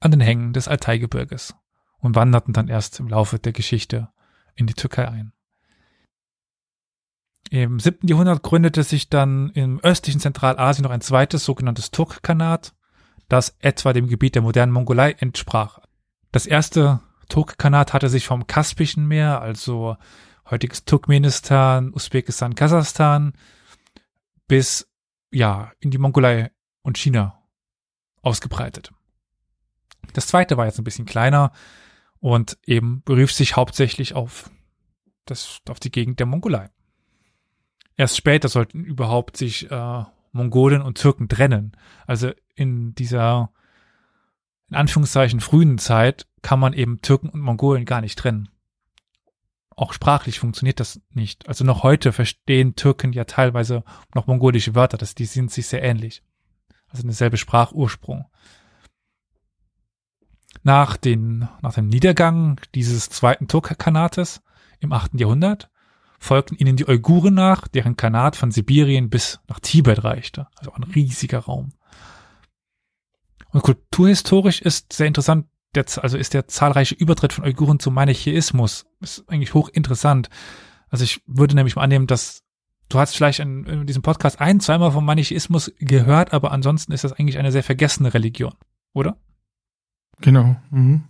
an 0.00 0.10
den 0.10 0.20
Hängen 0.20 0.52
des 0.52 0.68
Altaigebirges 0.68 1.54
und 1.98 2.16
wanderten 2.16 2.52
dann 2.52 2.68
erst 2.68 3.00
im 3.00 3.08
Laufe 3.08 3.38
der 3.38 3.52
Geschichte 3.52 4.08
in 4.54 4.66
die 4.66 4.74
Türkei 4.74 5.08
ein. 5.08 5.32
Im 7.50 7.80
siebten 7.80 8.06
Jahrhundert 8.06 8.42
gründete 8.42 8.84
sich 8.84 9.08
dann 9.08 9.50
im 9.50 9.80
östlichen 9.80 10.20
Zentralasien 10.20 10.84
noch 10.84 10.92
ein 10.92 11.00
zweites 11.00 11.44
sogenanntes 11.44 11.90
Turkkanat, 11.90 12.74
das 13.28 13.56
etwa 13.58 13.92
dem 13.92 14.06
Gebiet 14.06 14.34
der 14.34 14.42
modernen 14.42 14.72
Mongolei 14.72 15.12
entsprach. 15.12 15.80
Das 16.30 16.46
erste 16.46 17.00
Turkkanat 17.28 17.92
hatte 17.92 18.08
sich 18.08 18.26
vom 18.26 18.46
Kaspischen 18.46 19.06
Meer, 19.06 19.40
also 19.40 19.96
heutiges 20.48 20.84
Turkmenistan, 20.84 21.92
Usbekistan, 21.92 22.54
Kasachstan, 22.54 23.32
bis 24.46 24.88
ja 25.32 25.72
in 25.80 25.90
die 25.90 25.98
Mongolei 25.98 26.50
und 26.82 26.98
China 26.98 27.42
ausgebreitet. 28.22 28.92
Das 30.12 30.26
zweite 30.26 30.56
war 30.56 30.66
jetzt 30.66 30.78
ein 30.78 30.84
bisschen 30.84 31.06
kleiner 31.06 31.52
und 32.18 32.58
eben 32.66 33.02
berief 33.04 33.32
sich 33.32 33.56
hauptsächlich 33.56 34.14
auf 34.14 34.50
das, 35.24 35.60
auf 35.68 35.80
die 35.80 35.90
Gegend 35.90 36.18
der 36.18 36.26
Mongolei. 36.26 36.70
Erst 37.96 38.16
später 38.16 38.48
sollten 38.48 38.84
überhaupt 38.84 39.36
sich 39.36 39.70
äh, 39.70 40.04
Mongolen 40.32 40.82
und 40.82 40.98
Türken 40.98 41.28
trennen. 41.28 41.72
Also 42.06 42.32
in 42.54 42.94
dieser 42.94 43.52
in 44.70 44.76
Anführungszeichen 44.76 45.40
frühen 45.40 45.78
Zeit 45.78 46.26
kann 46.42 46.60
man 46.60 46.72
eben 46.72 47.02
Türken 47.02 47.28
und 47.28 47.40
Mongolen 47.40 47.84
gar 47.84 48.00
nicht 48.00 48.18
trennen. 48.18 48.48
Auch 49.74 49.92
sprachlich 49.92 50.38
funktioniert 50.38 50.78
das 50.78 51.00
nicht. 51.10 51.48
Also 51.48 51.64
noch 51.64 51.82
heute 51.82 52.12
verstehen 52.12 52.76
Türken 52.76 53.12
ja 53.12 53.24
teilweise 53.24 53.82
noch 54.14 54.26
mongolische 54.26 54.74
Wörter, 54.74 54.98
das, 54.98 55.14
die 55.14 55.24
sind 55.24 55.50
sich 55.50 55.66
sehr 55.66 55.82
ähnlich. 55.82 56.22
Also 56.88 57.02
derselbe 57.02 57.36
Sprachursprung. 57.36 58.26
Nach, 60.62 60.96
den, 60.96 61.48
nach 61.62 61.74
dem 61.74 61.88
Niedergang 61.88 62.60
dieses 62.74 63.08
zweiten 63.08 63.48
Turkkanates 63.48 64.42
im 64.78 64.92
achten 64.92 65.18
Jahrhundert 65.18 65.70
folgten 66.18 66.56
ihnen 66.56 66.76
die 66.76 66.86
Uiguren 66.86 67.34
nach, 67.34 67.66
deren 67.66 67.96
Kanat 67.96 68.36
von 68.36 68.50
Sibirien 68.50 69.08
bis 69.08 69.40
nach 69.48 69.58
Tibet 69.60 70.04
reichte. 70.04 70.48
Also 70.56 70.72
ein 70.72 70.82
riesiger 70.82 71.38
Raum. 71.38 71.72
Und 73.52 73.62
kulturhistorisch 73.62 74.60
ist 74.60 74.92
sehr 74.92 75.06
interessant, 75.06 75.46
der, 75.74 75.86
also 76.02 76.18
ist 76.18 76.34
der 76.34 76.46
zahlreiche 76.46 76.94
Übertritt 76.94 77.32
von 77.32 77.44
Uiguren 77.44 77.78
zum 77.78 77.94
Manichäismus. 77.94 78.86
Ist 79.00 79.24
eigentlich 79.28 79.54
hochinteressant. 79.54 80.28
Also 80.88 81.04
ich 81.04 81.22
würde 81.26 81.54
nämlich 81.54 81.76
mal 81.76 81.82
annehmen, 81.82 82.06
dass 82.06 82.42
du 82.90 82.98
hast 82.98 83.16
vielleicht 83.16 83.38
in, 83.38 83.64
in 83.64 83.86
diesem 83.86 84.02
Podcast 84.02 84.40
ein, 84.40 84.60
zweimal 84.60 84.92
vom 84.92 85.04
Manichäismus 85.04 85.72
gehört, 85.78 86.34
aber 86.34 86.52
ansonsten 86.52 86.92
ist 86.92 87.04
das 87.04 87.12
eigentlich 87.12 87.38
eine 87.38 87.52
sehr 87.52 87.62
vergessene 87.62 88.12
Religion, 88.12 88.54
oder? 88.92 89.16
Genau. 90.20 90.56
Mhm. 90.70 91.04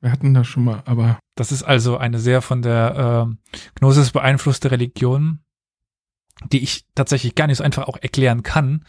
Wir 0.00 0.12
hatten 0.12 0.34
das 0.34 0.46
schon 0.46 0.64
mal, 0.64 0.82
aber. 0.84 1.18
Das 1.34 1.50
ist 1.50 1.62
also 1.62 1.96
eine 1.96 2.18
sehr 2.18 2.42
von 2.42 2.62
der 2.62 3.28
äh, 3.28 3.58
Gnosis 3.76 4.10
beeinflusste 4.10 4.70
Religion, 4.70 5.40
die 6.52 6.62
ich 6.62 6.86
tatsächlich 6.94 7.34
gar 7.34 7.46
nicht 7.46 7.58
so 7.58 7.64
einfach 7.64 7.88
auch 7.88 7.96
erklären 7.96 8.42
kann, 8.42 8.84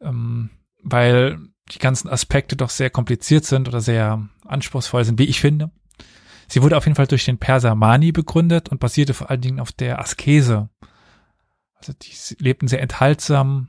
ähm, 0.00 0.50
weil 0.82 1.38
die 1.72 1.78
ganzen 1.78 2.08
Aspekte 2.08 2.56
doch 2.56 2.70
sehr 2.70 2.90
kompliziert 2.90 3.44
sind 3.44 3.68
oder 3.68 3.80
sehr 3.80 4.28
anspruchsvoll 4.44 5.04
sind, 5.04 5.18
wie 5.18 5.24
ich 5.24 5.40
finde. 5.40 5.70
Sie 6.48 6.62
wurde 6.62 6.76
auf 6.76 6.86
jeden 6.86 6.94
Fall 6.94 7.08
durch 7.08 7.24
den 7.24 7.38
Perser 7.38 7.74
Mani 7.74 8.12
begründet 8.12 8.68
und 8.68 8.78
basierte 8.78 9.14
vor 9.14 9.30
allen 9.30 9.40
Dingen 9.40 9.60
auf 9.60 9.72
der 9.72 9.98
Askese. 9.98 10.68
Also 11.74 11.92
die 11.92 12.42
lebten 12.42 12.68
sehr 12.68 12.80
enthaltsam 12.80 13.68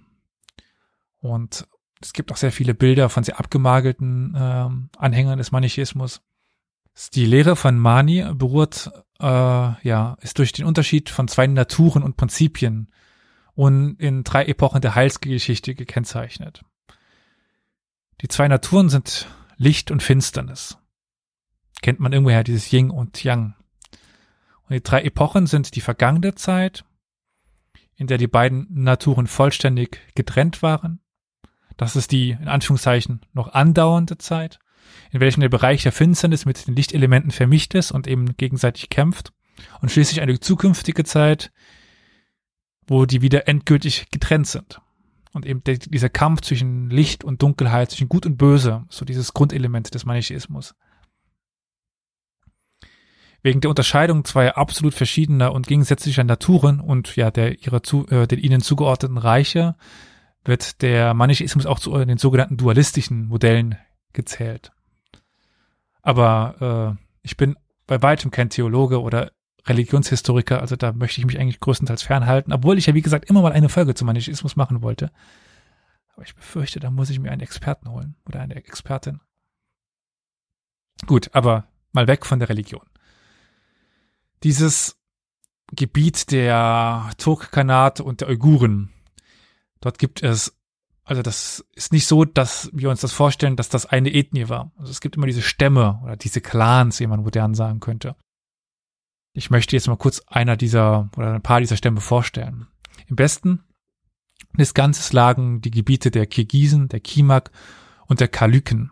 und 1.19 1.67
es 2.01 2.13
gibt 2.13 2.31
auch 2.31 2.37
sehr 2.37 2.51
viele 2.51 2.73
Bilder 2.73 3.09
von 3.09 3.23
sehr 3.23 3.39
abgemagelten 3.39 4.35
äh, 4.35 4.69
Anhängern 4.97 5.37
des 5.37 5.51
Manichäismus. 5.51 6.21
Die 7.13 7.25
Lehre 7.25 7.55
von 7.55 7.77
Mani 7.77 8.25
beruht, 8.33 8.91
äh, 9.19 9.25
ja, 9.25 10.17
ist 10.21 10.39
durch 10.39 10.51
den 10.51 10.65
Unterschied 10.65 11.09
von 11.09 11.27
zwei 11.27 11.47
Naturen 11.47 12.03
und 12.03 12.17
Prinzipien 12.17 12.91
und 13.53 13.95
in 13.99 14.23
drei 14.23 14.45
Epochen 14.45 14.81
der 14.81 14.95
Heilsgeschichte 14.95 15.75
gekennzeichnet. 15.75 16.63
Die 18.21 18.27
zwei 18.27 18.47
Naturen 18.47 18.89
sind 18.89 19.27
Licht 19.57 19.91
und 19.91 20.03
Finsternis. 20.03 20.77
Kennt 21.81 21.99
man 21.99 22.13
irgendwoher 22.13 22.43
dieses 22.43 22.71
Yin 22.71 22.89
und 22.89 23.23
Yang. 23.23 23.55
Und 24.63 24.73
die 24.73 24.83
drei 24.83 25.03
Epochen 25.03 25.47
sind 25.47 25.75
die 25.75 25.81
vergangene 25.81 26.35
Zeit, 26.35 26.83
in 27.95 28.07
der 28.07 28.17
die 28.17 28.27
beiden 28.27 28.67
Naturen 28.69 29.27
vollständig 29.27 30.01
getrennt 30.15 30.61
waren. 30.61 30.99
Das 31.77 31.95
ist 31.95 32.11
die, 32.11 32.31
in 32.31 32.47
Anführungszeichen, 32.47 33.21
noch 33.33 33.53
andauernde 33.53 34.17
Zeit, 34.17 34.59
in 35.11 35.19
welchem 35.19 35.41
der 35.41 35.49
Bereich 35.49 35.83
der 35.83 35.91
Finsternis 35.91 36.45
mit 36.45 36.67
den 36.67 36.75
Lichtelementen 36.75 37.31
vermischt 37.31 37.75
ist 37.75 37.91
und 37.91 38.07
eben 38.07 38.35
gegenseitig 38.35 38.89
kämpft. 38.89 39.31
Und 39.81 39.91
schließlich 39.91 40.21
eine 40.21 40.39
zukünftige 40.39 41.03
Zeit, 41.03 41.51
wo 42.87 43.05
die 43.05 43.21
wieder 43.21 43.47
endgültig 43.47 44.09
getrennt 44.11 44.47
sind. 44.47 44.81
Und 45.33 45.45
eben 45.45 45.63
der, 45.63 45.77
dieser 45.77 46.09
Kampf 46.09 46.41
zwischen 46.41 46.89
Licht 46.89 47.23
und 47.23 47.41
Dunkelheit, 47.41 47.91
zwischen 47.91 48.09
Gut 48.09 48.25
und 48.25 48.37
Böse, 48.37 48.85
so 48.89 49.05
dieses 49.05 49.33
Grundelement 49.33 49.93
des 49.93 50.05
Manichäismus. 50.05 50.73
Wegen 53.43 53.61
der 53.61 53.69
Unterscheidung 53.69 54.25
zweier 54.25 54.57
absolut 54.57 54.93
verschiedener 54.93 55.53
und 55.53 55.67
gegensätzlicher 55.67 56.23
Naturen 56.23 56.79
und 56.79 57.15
ja 57.15 57.29
der 57.29 57.61
ihrer 57.61 57.83
zu, 57.83 58.07
äh, 58.07 58.25
den 58.27 58.39
ihnen 58.39 58.61
zugeordneten 58.61 59.17
Reiche 59.17 59.75
wird 60.47 60.81
der 60.81 61.13
Manichäismus 61.13 61.65
auch 61.65 61.79
zu 61.79 61.97
den 62.05 62.17
sogenannten 62.17 62.57
dualistischen 62.57 63.27
Modellen 63.27 63.77
gezählt. 64.13 64.71
Aber 66.01 66.97
äh, 66.97 67.03
ich 67.21 67.37
bin 67.37 67.55
bei 67.85 68.01
weitem 68.01 68.31
kein 68.31 68.49
Theologe 68.49 69.01
oder 69.01 69.31
Religionshistoriker, 69.65 70.61
also 70.61 70.75
da 70.75 70.93
möchte 70.93 71.19
ich 71.19 71.25
mich 71.25 71.39
eigentlich 71.39 71.59
größtenteils 71.59 72.03
fernhalten, 72.03 72.53
obwohl 72.53 72.77
ich 72.77 72.85
ja, 72.85 72.93
wie 72.93 73.01
gesagt, 73.01 73.29
immer 73.29 73.41
mal 73.41 73.51
eine 73.51 73.69
Folge 73.69 73.95
zum 73.95 74.05
Manichäismus 74.05 74.55
machen 74.55 74.81
wollte. 74.81 75.11
Aber 76.13 76.23
ich 76.23 76.35
befürchte, 76.35 76.79
da 76.79 76.89
muss 76.89 77.09
ich 77.09 77.19
mir 77.19 77.31
einen 77.31 77.41
Experten 77.41 77.91
holen 77.91 78.15
oder 78.25 78.39
eine 78.39 78.55
Expertin. 78.55 79.19
Gut, 81.05 81.29
aber 81.33 81.67
mal 81.91 82.07
weg 82.07 82.25
von 82.25 82.39
der 82.39 82.49
Religion. 82.49 82.85
Dieses 84.43 84.97
Gebiet 85.71 86.31
der 86.31 87.09
Turkkanate 87.17 88.03
und 88.03 88.21
der 88.21 88.29
Uiguren, 88.29 88.93
dort 89.81 89.99
gibt 89.99 90.23
es, 90.23 90.55
also 91.03 91.21
das 91.21 91.65
ist 91.73 91.93
nicht 91.93 92.07
so, 92.07 92.25
dass 92.25 92.69
wir 92.73 92.89
uns 92.89 93.01
das 93.01 93.13
vorstellen, 93.13 93.55
dass 93.55 93.69
das 93.69 93.85
eine 93.85 94.13
Ethnie 94.13 94.49
war. 94.49 94.71
Also 94.77 94.91
es 94.91 95.01
gibt 95.01 95.15
immer 95.15 95.27
diese 95.27 95.41
Stämme 95.41 96.01
oder 96.03 96.17
diese 96.17 96.41
Clans, 96.41 96.99
wie 96.99 97.07
man 97.07 97.21
modern 97.21 97.53
sagen 97.53 97.79
könnte. 97.79 98.15
Ich 99.33 99.49
möchte 99.49 99.75
jetzt 99.75 99.87
mal 99.87 99.97
kurz 99.97 100.21
einer 100.27 100.57
dieser 100.57 101.09
oder 101.15 101.33
ein 101.35 101.43
paar 101.43 101.59
dieser 101.59 101.77
Stämme 101.77 102.01
vorstellen. 102.01 102.67
Im 103.07 103.17
Westen 103.17 103.63
des 104.57 104.73
Ganzes 104.73 105.13
lagen 105.13 105.61
die 105.61 105.71
Gebiete 105.71 106.11
der 106.11 106.25
Kirgisen, 106.25 106.87
der 106.87 106.99
Kimak 106.99 107.51
und 108.07 108.19
der 108.19 108.27
Kalyken. 108.27 108.91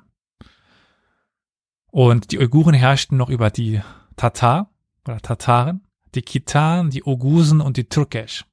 Und 1.88 2.32
die 2.32 2.40
Uiguren 2.40 2.74
herrschten 2.74 3.18
noch 3.18 3.30
über 3.30 3.50
die 3.50 3.82
Tatar 4.16 4.70
oder 5.08 5.20
Tataren, 5.20 5.88
die 6.14 6.22
Kitaren, 6.22 6.90
die 6.90 7.06
Ogusen 7.06 7.62
und 7.62 7.78
die 7.78 7.90
Türkesch. 7.90 8.46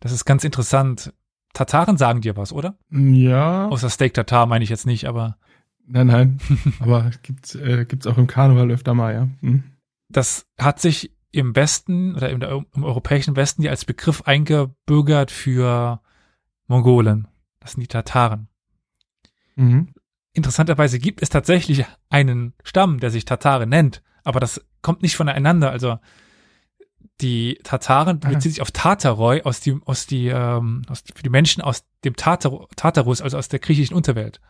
Das 0.00 0.12
ist 0.12 0.24
ganz 0.24 0.44
interessant. 0.44 1.12
Tataren 1.52 1.96
sagen 1.96 2.20
dir 2.20 2.36
was, 2.36 2.52
oder? 2.52 2.78
Ja. 2.90 3.68
Außer 3.68 3.90
Steak 3.90 4.14
Tatar 4.14 4.46
meine 4.46 4.64
ich 4.64 4.70
jetzt 4.70 4.86
nicht, 4.86 5.06
aber. 5.06 5.36
Nein, 5.86 6.06
nein. 6.06 6.38
aber 6.80 7.10
gibt's, 7.22 7.54
äh, 7.54 7.84
gibt's 7.86 8.06
auch 8.06 8.18
im 8.18 8.26
Karneval 8.26 8.70
öfter 8.70 8.94
mal, 8.94 9.14
ja. 9.14 9.28
Hm 9.40 9.64
das 10.12 10.46
hat 10.58 10.80
sich 10.80 11.12
im 11.32 11.56
Westen 11.56 12.14
oder 12.14 12.30
im, 12.30 12.42
im, 12.74 12.84
europäischen 12.84 13.36
Westen 13.36 13.62
ja 13.62 13.70
als 13.70 13.84
Begriff 13.84 14.22
eingebürgert 14.22 15.30
für 15.30 16.00
Mongolen. 16.66 17.26
Das 17.60 17.72
sind 17.72 17.80
die 17.80 17.88
Tataren. 17.88 18.48
Mhm. 19.56 19.94
Interessanterweise 20.34 20.98
gibt 20.98 21.22
es 21.22 21.30
tatsächlich 21.30 21.84
einen 22.08 22.54
Stamm, 22.62 23.00
der 23.00 23.10
sich 23.10 23.24
Tataren 23.24 23.68
nennt, 23.68 24.02
aber 24.24 24.40
das 24.40 24.64
kommt 24.82 25.02
nicht 25.02 25.16
voneinander. 25.16 25.70
Also 25.70 25.98
die 27.22 27.58
Tataren 27.62 28.20
beziehen 28.20 28.40
sich 28.40 28.60
auf 28.60 28.70
Tataroi 28.70 29.42
aus 29.42 29.60
die, 29.60 29.78
aus 29.84 30.06
die, 30.06 30.28
ähm, 30.28 30.82
aus 30.88 31.02
für 31.14 31.22
die 31.22 31.30
Menschen 31.30 31.62
aus 31.62 31.84
dem 32.04 32.16
Tatar, 32.16 32.66
Tatarus, 32.76 33.22
also 33.22 33.38
aus 33.38 33.48
der 33.48 33.60
griechischen 33.60 33.94
Unterwelt. 33.94 34.40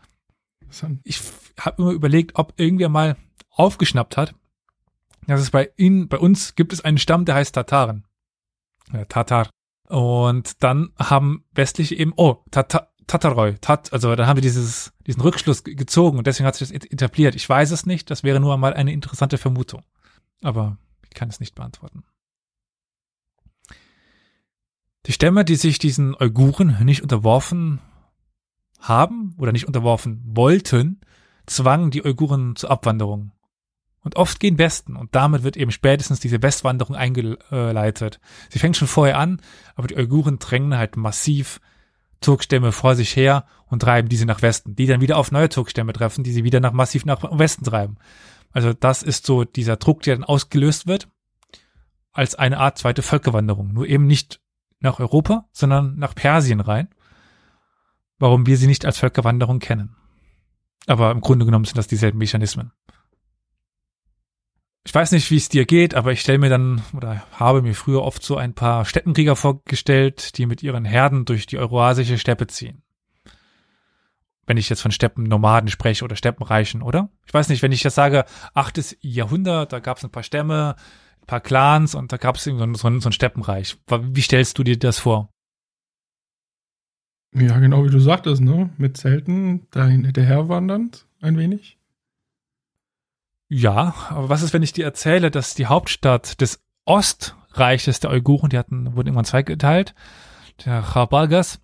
Ich 1.04 1.20
habe 1.60 1.82
immer 1.82 1.92
überlegt, 1.92 2.32
ob 2.36 2.58
irgendwer 2.58 2.88
mal 2.88 3.16
aufgeschnappt 3.50 4.16
hat, 4.16 4.34
das 5.26 5.40
ist 5.40 5.50
bei 5.50 5.70
ihnen, 5.76 6.08
bei 6.08 6.18
uns 6.18 6.54
gibt 6.56 6.72
es 6.72 6.80
einen 6.80 6.98
Stamm, 6.98 7.24
der 7.24 7.36
heißt 7.36 7.54
Tataren. 7.54 8.04
Ja, 8.92 9.04
Tatar. 9.04 9.48
Und 9.88 10.62
dann 10.62 10.90
haben 10.98 11.44
westliche 11.52 11.94
eben, 11.94 12.12
oh, 12.16 12.42
Tatar, 12.50 12.88
Tataroi, 13.06 13.56
Tat, 13.60 13.92
also 13.92 14.14
dann 14.16 14.26
haben 14.26 14.36
wir 14.36 14.42
dieses, 14.42 14.92
diesen 15.06 15.22
Rückschluss 15.22 15.64
gezogen 15.64 16.18
und 16.18 16.26
deswegen 16.26 16.46
hat 16.46 16.56
sich 16.56 16.68
das 16.68 16.76
etabliert. 16.76 17.34
Ich 17.34 17.48
weiß 17.48 17.70
es 17.70 17.86
nicht, 17.86 18.10
das 18.10 18.22
wäre 18.22 18.40
nur 18.40 18.54
einmal 18.54 18.74
eine 18.74 18.92
interessante 18.92 19.38
Vermutung. 19.38 19.82
Aber 20.42 20.78
ich 21.04 21.10
kann 21.10 21.28
es 21.28 21.40
nicht 21.40 21.54
beantworten. 21.54 22.04
Die 25.06 25.12
Stämme, 25.12 25.44
die 25.44 25.56
sich 25.56 25.78
diesen 25.78 26.14
Uiguren 26.14 26.76
nicht 26.84 27.02
unterworfen 27.02 27.80
haben 28.78 29.34
oder 29.38 29.52
nicht 29.52 29.66
unterworfen 29.66 30.22
wollten, 30.24 31.00
zwangen 31.46 31.90
die 31.90 32.04
Uiguren 32.04 32.54
zur 32.56 32.70
Abwanderung. 32.70 33.32
Und 34.04 34.16
oft 34.16 34.40
gehen 34.40 34.58
Westen 34.58 34.96
und 34.96 35.14
damit 35.14 35.44
wird 35.44 35.56
eben 35.56 35.70
spätestens 35.70 36.18
diese 36.18 36.42
Westwanderung 36.42 36.96
eingeleitet. 36.96 38.20
Sie 38.50 38.58
fängt 38.58 38.76
schon 38.76 38.88
vorher 38.88 39.18
an, 39.18 39.40
aber 39.76 39.86
die 39.86 39.96
Uiguren 39.96 40.38
drängen 40.38 40.76
halt 40.76 40.96
massiv 40.96 41.60
Turkstämme 42.20 42.72
vor 42.72 42.96
sich 42.96 43.14
her 43.14 43.46
und 43.66 43.82
treiben 43.82 44.08
diese 44.08 44.26
nach 44.26 44.42
Westen, 44.42 44.74
die 44.74 44.86
dann 44.86 45.00
wieder 45.00 45.18
auf 45.18 45.30
neue 45.30 45.48
Turkstämme 45.48 45.92
treffen, 45.92 46.24
die 46.24 46.32
sie 46.32 46.44
wieder 46.44 46.60
nach 46.60 46.72
massiv 46.72 47.04
nach 47.04 47.22
Westen 47.38 47.64
treiben. 47.64 47.96
Also 48.52 48.72
das 48.72 49.02
ist 49.02 49.26
so 49.26 49.44
dieser 49.44 49.76
Druck, 49.76 50.02
der 50.02 50.16
dann 50.16 50.24
ausgelöst 50.24 50.86
wird, 50.86 51.08
als 52.12 52.34
eine 52.34 52.58
Art 52.58 52.78
zweite 52.78 53.02
Völkerwanderung. 53.02 53.72
Nur 53.72 53.86
eben 53.86 54.06
nicht 54.06 54.40
nach 54.82 55.00
Europa, 55.00 55.48
sondern 55.52 55.96
nach 55.96 56.14
Persien 56.14 56.60
rein. 56.60 56.88
Warum 58.18 58.46
wir 58.46 58.56
sie 58.56 58.66
nicht 58.66 58.84
als 58.84 58.98
Völkerwanderung 58.98 59.58
kennen. 59.58 59.96
Aber 60.86 61.10
im 61.10 61.20
Grunde 61.20 61.44
genommen 61.44 61.64
sind 61.64 61.78
das 61.78 61.86
dieselben 61.86 62.18
Mechanismen. 62.18 62.72
ich 64.84 64.94
weiß 64.94 65.12
nicht, 65.12 65.30
wie 65.30 65.36
es 65.36 65.48
dir 65.48 65.64
geht, 65.64 65.94
aber 65.94 66.12
ich 66.12 66.20
stelle 66.20 66.38
mir 66.38 66.50
dann 66.50 66.82
oder 66.92 67.22
habe 67.32 67.62
mir 67.62 67.74
früher 67.74 68.02
oft 68.02 68.22
so 68.22 68.36
ein 68.36 68.54
paar 68.54 68.84
Steppenkrieger 68.84 69.36
vorgestellt, 69.36 70.36
die 70.38 70.46
mit 70.46 70.62
ihren 70.62 70.84
Herden 70.84 71.24
durch 71.24 71.46
die 71.46 71.58
eurasische 71.58 72.18
Steppe 72.18 72.48
ziehen. 72.48 72.82
Wenn 74.44 74.56
ich 74.56 74.68
jetzt 74.68 74.82
von 74.82 74.90
Steppennomaden 74.90 75.68
spreche 75.70 76.04
oder 76.04 76.16
Steppenreichen, 76.16 76.82
oder? 76.82 77.10
Ich 77.26 77.32
weiß 77.32 77.48
nicht, 77.48 77.62
wenn 77.62 77.70
ich 77.70 77.84
jetzt 77.84 77.94
sage, 77.94 78.24
achtes 78.54 78.96
Jahrhundert, 79.00 79.72
da 79.72 79.78
gab 79.78 79.98
es 79.98 80.04
ein 80.04 80.10
paar 80.10 80.24
Stämme, 80.24 80.74
paar 81.26 81.40
Clans 81.40 81.94
und 81.94 82.12
da 82.12 82.16
gab 82.16 82.36
es 82.36 82.44
so, 82.44 82.58
so, 82.58 82.74
so 82.74 83.08
ein 83.08 83.12
Steppenreich. 83.12 83.76
Wie 83.88 84.22
stellst 84.22 84.58
du 84.58 84.64
dir 84.64 84.78
das 84.78 84.98
vor? 84.98 85.30
Ja, 87.34 87.58
genau 87.58 87.84
wie 87.84 87.90
du 87.90 87.98
sagtest, 87.98 88.42
ne? 88.42 88.70
Mit 88.76 88.96
Zelten 88.96 89.66
dahin 89.70 90.04
hinterher 90.04 90.48
wandernd, 90.48 91.06
ein 91.20 91.38
wenig. 91.38 91.78
Ja, 93.48 93.94
aber 94.10 94.28
was 94.28 94.42
ist, 94.42 94.52
wenn 94.52 94.62
ich 94.62 94.72
dir 94.72 94.84
erzähle, 94.84 95.30
dass 95.30 95.54
die 95.54 95.66
Hauptstadt 95.66 96.40
des 96.40 96.60
Ostreiches 96.84 98.00
der 98.00 98.10
Uiguren, 98.10 98.50
die 98.50 98.58
hatten, 98.58 98.96
wurden 98.96 99.08
irgendwann 99.08 99.24
zweigeteilt, 99.24 99.94
der 100.64 100.82
Chabalgas, 100.82 101.60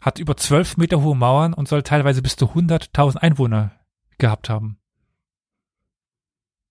hat 0.00 0.18
über 0.18 0.36
zwölf 0.36 0.76
Meter 0.76 1.02
hohe 1.02 1.16
Mauern 1.16 1.54
und 1.54 1.68
soll 1.68 1.82
teilweise 1.82 2.22
bis 2.22 2.36
zu 2.36 2.46
100.000 2.46 3.16
Einwohner 3.18 3.72
gehabt 4.18 4.50
haben. 4.50 4.78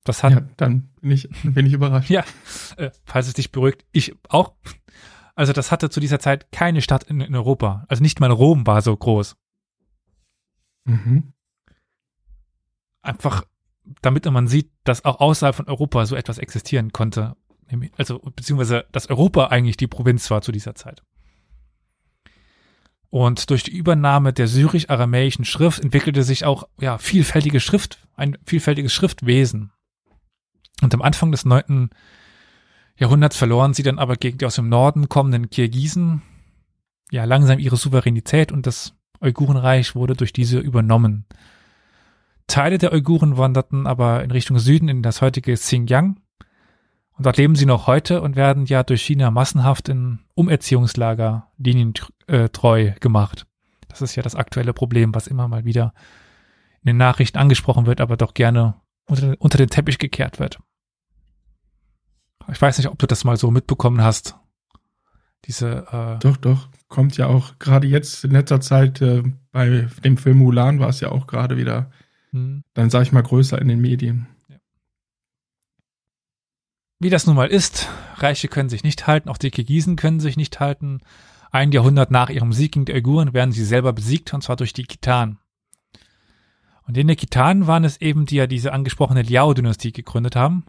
Das 0.04 0.24
hat. 0.24 0.34
Ja, 0.34 0.42
dann 0.58 0.91
bin 1.02 1.12
ich, 1.12 1.30
bin 1.44 1.66
ich 1.66 1.74
überrascht. 1.74 2.10
ja, 2.10 2.24
äh, 2.78 2.92
falls 3.06 3.28
es 3.28 3.34
dich 3.34 3.52
beruhigt, 3.52 3.86
ich 3.92 4.16
auch. 4.30 4.54
Also 5.36 5.54
das 5.54 5.72
hatte 5.72 5.90
zu 5.90 6.00
dieser 6.00 6.20
Zeit 6.20 6.52
keine 6.52 6.82
Stadt 6.82 7.04
in, 7.04 7.22
in 7.22 7.36
Europa. 7.36 7.86
Also 7.88 8.02
nicht 8.04 8.20
mal 8.20 8.32
Rom 8.32 8.68
war 8.68 8.82
so 8.82 8.96
groß. 8.96 9.36
Mhm. 10.86 11.34
Einfach 13.02 13.46
damit 14.02 14.26
man 14.26 14.48
sieht, 14.48 14.72
dass 14.84 15.06
auch 15.06 15.20
außerhalb 15.20 15.56
von 15.56 15.68
Europa 15.68 16.06
so 16.06 16.16
etwas 16.16 16.38
existieren 16.38 16.92
konnte. 16.92 17.36
Also, 17.98 18.20
beziehungsweise, 18.20 18.86
dass 18.92 19.10
Europa 19.10 19.48
eigentlich 19.48 19.78
die 19.78 19.88
Provinz 19.88 20.30
war 20.30 20.42
zu 20.42 20.52
dieser 20.52 20.76
Zeit. 20.76 21.04
Und 23.10 23.50
durch 23.50 23.64
die 23.64 23.76
Übernahme 23.76 24.34
der 24.34 24.48
syrisch-aramäischen 24.48 25.46
Schrift 25.46 25.82
entwickelte 25.82 26.24
sich 26.24 26.46
auch, 26.46 26.68
ja, 26.80 26.98
vielfältige 26.98 27.60
Schrift, 27.60 28.08
ein 28.16 28.38
vielfältiges 28.46 28.94
Schriftwesen. 28.94 29.72
Und 30.82 30.94
am 30.94 31.02
Anfang 31.02 31.32
des 31.32 31.46
neunten 31.46 31.90
Jahrhunderts 32.98 33.38
verloren 33.38 33.74
sie 33.74 33.84
dann 33.84 34.00
aber 34.00 34.16
gegen 34.16 34.38
die 34.38 34.46
aus 34.46 34.56
dem 34.56 34.70
Norden 34.70 35.10
kommenden 35.10 35.50
Kirgisen, 35.50 36.22
ja, 37.12 37.26
langsam 37.26 37.60
ihre 37.60 37.76
Souveränität 37.76 38.52
und 38.52 38.66
das 38.68 38.94
Uigurenreich 39.20 39.96
wurde 39.96 40.16
durch 40.16 40.34
diese 40.34 40.60
übernommen. 40.60 41.26
Teile 42.48 42.78
der 42.78 42.92
Uiguren 42.92 43.38
wanderten 43.38 43.88
aber 43.88 44.24
in 44.24 44.32
Richtung 44.32 44.60
Süden 44.60 44.90
in 44.90 45.04
das 45.04 45.22
heutige 45.22 45.54
Xinjiang. 45.54 46.20
Und 47.14 47.26
dort 47.26 47.38
leben 47.38 47.56
sie 47.56 47.66
noch 47.66 47.88
heute 47.88 48.22
und 48.22 48.36
werden 48.36 48.66
ja 48.66 48.84
durch 48.84 49.04
China 49.04 49.30
massenhaft 49.30 49.90
in 49.90 50.20
Umerziehungslager 50.34 51.48
linientreu 51.58 52.94
gemacht. 53.00 53.46
Das 53.90 54.02
ist 54.02 54.16
ja 54.16 54.24
das 54.24 54.36
aktuelle 54.36 54.74
Problem, 54.74 55.14
was 55.14 55.28
immer 55.28 55.48
mal 55.48 55.66
wieder 55.66 55.94
in 56.82 56.88
den 56.88 56.98
Nachrichten 56.98 57.38
angesprochen 57.38 57.86
wird, 57.86 58.02
aber 58.02 58.18
doch 58.18 58.34
gerne 58.34 58.76
unter, 59.06 59.36
unter 59.40 59.58
den 59.58 59.70
Teppich 59.70 59.98
gekehrt 59.98 60.40
wird. 60.40 60.60
Ich 62.52 62.62
weiß 62.62 62.78
nicht, 62.78 62.88
ob 62.88 63.00
du 63.00 63.08
das 63.08 63.24
mal 63.24 63.38
so 63.38 63.50
mitbekommen 63.52 64.02
hast. 64.02 64.36
Diese 65.46 65.88
äh 65.92 66.20
Doch, 66.20 66.38
doch. 66.38 66.70
Kommt 66.88 67.18
ja 67.18 67.28
auch 67.28 67.58
gerade 67.58 67.88
jetzt 67.88 68.26
in 68.26 68.32
letzter 68.32 68.62
Zeit 68.62 69.02
äh, 69.02 69.24
bei 69.52 69.88
dem 70.04 70.18
Film 70.18 70.38
Mulan 70.38 70.80
war 70.80 70.90
es 70.90 71.00
ja 71.00 71.10
auch 71.10 71.26
gerade 71.26 71.58
wieder 71.58 71.90
hm. 72.32 72.64
Dann 72.74 72.90
sage 72.90 73.04
ich 73.04 73.12
mal 73.12 73.24
größer 73.24 73.62
in 73.62 73.68
den 73.68 73.82
Medien. 73.82 74.28
Wie 77.00 77.10
das 77.10 77.26
nun 77.26 77.36
mal 77.36 77.48
ist, 77.48 77.90
Reiche 78.18 78.48
können 78.48 78.70
sich 78.70 78.84
nicht 78.84 79.08
halten, 79.08 79.30
auch 79.30 79.38
die 79.38 79.52
Kirgisen 79.52 79.96
können 79.96 80.20
sich 80.20 80.38
nicht 80.38 80.60
halten. 80.60 81.02
Ein 81.52 81.72
Jahrhundert 81.72 82.12
nach 82.12 82.30
ihrem 82.30 82.54
Sieg 82.54 82.74
gegen 82.74 82.86
die 82.86 82.94
Uiguren 82.94 83.34
werden 83.34 83.52
sie 83.52 83.66
selber 83.66 83.92
besiegt, 83.92 84.34
und 84.34 84.44
zwar 84.44 84.56
durch 84.56 84.72
die 84.72 84.84
Kitanen. 84.84 85.40
Und 86.88 86.98
in 86.98 87.08
den 87.08 87.18
Kitanen 87.18 87.68
waren 87.68 87.84
es 87.84 88.00
eben, 88.00 88.26
die 88.26 88.36
ja 88.36 88.48
diese 88.48 88.72
angesprochene 88.72 89.24
Liao-Dynastie 89.24 89.92
gegründet 89.92 90.36
haben 90.36 90.66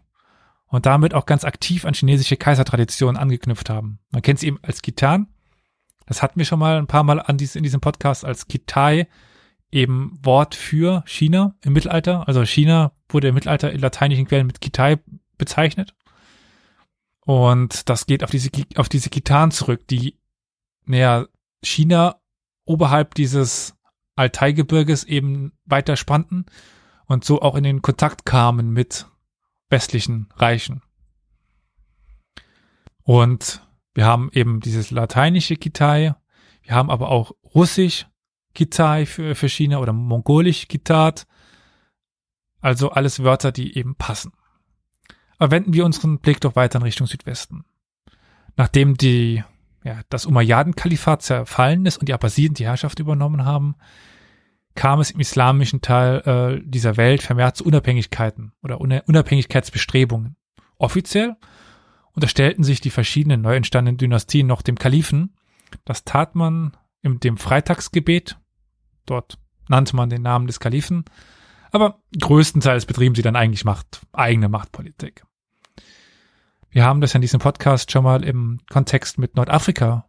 und 0.73 0.87
damit 0.87 1.13
auch 1.13 1.27
ganz 1.27 1.45
aktiv 1.45 1.85
an 1.85 1.93
chinesische 1.93 2.39
Kaisertraditionen 2.39 3.21
angeknüpft 3.21 3.69
haben. 3.69 3.99
Man 4.11 4.23
kennt 4.23 4.39
sie 4.39 4.47
eben 4.47 4.59
als 4.63 4.81
Kitan. 4.81 5.29
Das 6.07 6.23
hatten 6.23 6.39
wir 6.39 6.47
schon 6.47 6.59
mal 6.59 6.79
ein 6.79 6.87
paar 6.87 7.05
Mal 7.05 7.21
an 7.21 7.37
dies, 7.37 7.57
in 7.57 7.63
diesem 7.63 7.83
Podcast 7.83 8.25
als 8.25 8.49
Kitai 8.49 9.07
eben 9.71 10.19
Wort 10.23 10.55
für 10.55 11.05
China 11.07 11.55
im 11.63 11.75
Mittelalter. 11.75 12.27
Also 12.27 12.45
China 12.47 12.93
wurde 13.11 13.29
im 13.29 13.35
Mittelalter 13.35 13.71
in 13.71 13.81
lateinischen 13.81 14.27
Quellen 14.27 14.47
mit 14.47 14.63
Kitai 14.63 14.99
bezeichnet. 15.37 15.95
Und 17.21 17.91
das 17.91 18.07
geht 18.07 18.25
auf 18.25 18.31
diese, 18.31 18.49
auf 18.77 18.89
diese 18.89 19.11
Kitan 19.11 19.51
zurück, 19.51 19.87
die, 19.89 20.19
naja, 20.87 21.27
China 21.63 22.17
oberhalb 22.65 23.15
dieses 23.15 23.75
Altaigebirges 24.17 25.05
eben 25.05 25.53
weiter 25.67 25.97
spannten 25.97 26.47
und 27.05 27.25
so 27.25 27.43
auch 27.43 27.57
in 27.57 27.63
den 27.63 27.83
Kontakt 27.83 28.25
kamen 28.25 28.71
mit 28.71 29.07
westlichen 29.73 30.29
Reichen. 30.37 30.83
Und 33.03 33.67
wir 33.95 34.07
haben 34.07 34.31
eben 34.33 34.61
dieses 34.61 34.93
lateinische 34.93 35.57
Kitai, 35.57 36.15
wir 36.63 36.75
haben 36.75 36.91
aber 36.91 37.09
auch 37.09 37.33
Russisch, 37.55 38.07
Kitai 38.55 39.07
für, 39.07 39.35
für 39.35 39.49
China 39.49 39.79
oder 39.79 39.93
Mongolisch 39.93 40.69
Kitat. 40.69 41.27
Also 42.61 42.91
alles 42.91 43.23
Wörter, 43.25 43.51
die 43.51 43.77
eben 43.77 43.97
passen. 43.97 44.33
Aber 45.39 45.51
wenden 45.51 45.73
wir 45.73 45.85
unseren 45.85 46.21
Blick 46.21 46.41
doch 46.41 46.55
weiter 46.55 46.79
in 46.79 46.85
Richtung 46.85 47.07
Südwesten. 47.07 47.65
Nachdem 48.57 48.97
die, 48.97 49.43
ja, 49.83 50.03
das 50.09 50.27
Umayyaden-Kalifat 50.27 51.23
zerfallen 51.23 51.85
ist 51.87 51.97
und 51.99 52.09
die 52.09 52.15
Abbasiden 52.15 52.55
die 52.55 52.67
Herrschaft 52.67 53.01
übernommen 53.01 53.45
haben, 53.45 53.75
kam 54.75 55.01
es 55.01 55.11
im 55.11 55.21
islamischen 55.21 55.81
Teil 55.81 56.61
äh, 56.61 56.63
dieser 56.65 56.97
Welt 56.97 57.23
vermehrt 57.23 57.57
zu 57.57 57.65
Unabhängigkeiten 57.65 58.53
oder 58.63 58.81
Unabhängigkeitsbestrebungen. 58.81 60.37
Offiziell 60.79 61.37
unterstellten 62.13 62.65
sich 62.65 62.81
die 62.81 62.91
verschiedenen 62.91 63.41
neu 63.41 63.57
entstandenen 63.57 63.99
Dynastien 63.99 64.47
noch 64.47 64.63
dem 64.63 64.77
Kalifen. 64.77 65.37
Das 65.85 66.05
tat 66.05 66.35
man 66.35 66.77
in 67.03 67.21
dem 67.21 67.37
Freitagsgebet 67.37 68.37
Dort 69.07 69.39
nannte 69.69 69.97
man 69.97 70.11
den 70.11 70.23
Namen 70.23 70.47
des 70.47 70.61
Kalifen. 70.61 71.05
Aber 71.71 72.01
größtenteils 72.21 72.87
betrieben 72.87 73.15
sie 73.15 73.23
dann 73.23 73.37
eigentlich 73.37 73.65
Macht, 73.65 74.07
eigene 74.13 74.49
Machtpolitik. 74.49 75.25
Wir 76.71 76.85
haben 76.85 77.01
das 77.01 77.15
in 77.15 77.21
diesem 77.21 77.41
Podcast 77.41 77.91
schon 77.91 78.05
mal 78.05 78.25
im 78.25 78.61
Kontext 78.71 79.19
mit 79.19 79.37
Nordafrika 79.37 80.09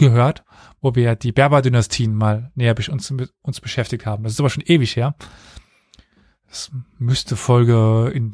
gehört, 0.00 0.44
wo 0.80 0.94
wir 0.96 1.14
die 1.14 1.30
Berber-Dynastien 1.30 2.14
mal 2.14 2.50
näher 2.56 2.74
uns, 2.90 3.12
uns 3.42 3.60
beschäftigt 3.60 4.06
haben. 4.06 4.24
Das 4.24 4.32
ist 4.32 4.40
aber 4.40 4.50
schon 4.50 4.64
ewig 4.66 4.96
her. 4.96 5.14
Das 6.48 6.72
müsste 6.98 7.36
Folge 7.36 8.10
in, 8.12 8.32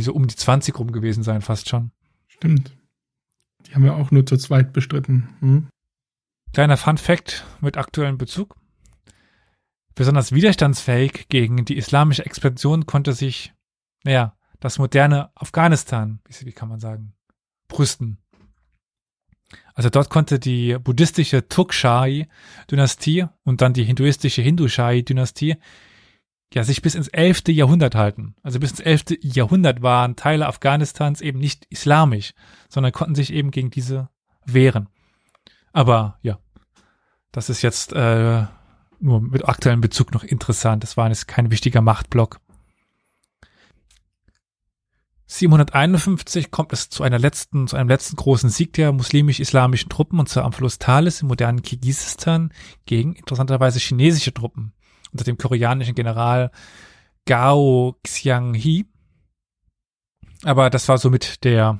so 0.00 0.12
um 0.14 0.26
die 0.26 0.34
20 0.34 0.76
rum 0.78 0.90
gewesen 0.90 1.22
sein, 1.22 1.42
fast 1.42 1.68
schon. 1.68 1.92
Stimmt. 2.26 2.76
Die 3.66 3.74
haben 3.74 3.84
wir 3.84 3.94
auch 3.94 4.10
nur 4.10 4.26
zu 4.26 4.36
zweit 4.36 4.72
bestritten. 4.72 5.28
Hm? 5.38 5.68
Kleiner 6.52 6.76
Fun 6.76 6.98
Fact 6.98 7.44
mit 7.60 7.76
aktuellem 7.76 8.18
Bezug. 8.18 8.56
Besonders 9.94 10.32
widerstandsfähig 10.32 11.28
gegen 11.28 11.64
die 11.64 11.76
islamische 11.76 12.26
Expansion 12.26 12.86
konnte 12.86 13.12
sich, 13.12 13.52
naja, 14.02 14.36
das 14.58 14.78
moderne 14.78 15.30
Afghanistan, 15.36 16.20
wie 16.40 16.52
kann 16.52 16.68
man 16.68 16.80
sagen, 16.80 17.14
brüsten. 17.68 18.18
Also 19.74 19.90
dort 19.90 20.10
konnte 20.10 20.38
die 20.38 20.76
buddhistische 20.78 21.48
Turkshai-Dynastie 21.48 23.26
und 23.44 23.60
dann 23.60 23.72
die 23.72 23.84
hinduistische 23.84 24.42
Hindushai-Dynastie 24.42 25.56
ja 26.54 26.64
sich 26.64 26.82
bis 26.82 26.94
ins 26.94 27.08
elfte 27.08 27.52
Jahrhundert 27.52 27.94
halten. 27.94 28.34
Also 28.42 28.60
bis 28.60 28.72
ins 28.72 28.80
elfte 28.80 29.16
Jahrhundert 29.20 29.82
waren 29.82 30.16
Teile 30.16 30.46
Afghanistans 30.46 31.20
eben 31.20 31.38
nicht 31.38 31.66
islamisch, 31.70 32.34
sondern 32.68 32.92
konnten 32.92 33.14
sich 33.14 33.32
eben 33.32 33.50
gegen 33.50 33.70
diese 33.70 34.08
wehren. 34.44 34.88
Aber 35.72 36.18
ja, 36.22 36.38
das 37.30 37.48
ist 37.48 37.62
jetzt 37.62 37.94
äh, 37.94 38.44
nur 39.00 39.20
mit 39.20 39.48
aktuellem 39.48 39.80
Bezug 39.80 40.12
noch 40.12 40.24
interessant. 40.24 40.82
Das 40.82 40.96
war 40.96 41.08
jetzt 41.08 41.26
kein 41.26 41.50
wichtiger 41.50 41.80
Machtblock. 41.80 42.40
751 45.38 46.50
kommt 46.50 46.74
es 46.74 46.90
zu 46.90 47.02
einer 47.02 47.18
letzten, 47.18 47.66
zu 47.66 47.76
einem 47.76 47.88
letzten 47.88 48.16
großen 48.16 48.50
Sieg 48.50 48.74
der 48.74 48.92
muslimisch-islamischen 48.92 49.88
Truppen 49.88 50.20
und 50.20 50.28
zwar 50.28 50.44
am 50.44 50.52
Fluss 50.52 50.78
Thales 50.78 51.22
im 51.22 51.28
modernen 51.28 51.62
Kirgisistan 51.62 52.52
gegen 52.84 53.14
interessanterweise 53.14 53.78
chinesische 53.78 54.34
Truppen 54.34 54.74
unter 55.10 55.24
dem 55.24 55.38
koreanischen 55.38 55.94
General 55.94 56.50
Gao 57.24 57.96
Xianghi. 58.02 58.84
Aber 60.42 60.68
das 60.68 60.88
war 60.88 60.98
somit 60.98 61.44
der 61.44 61.78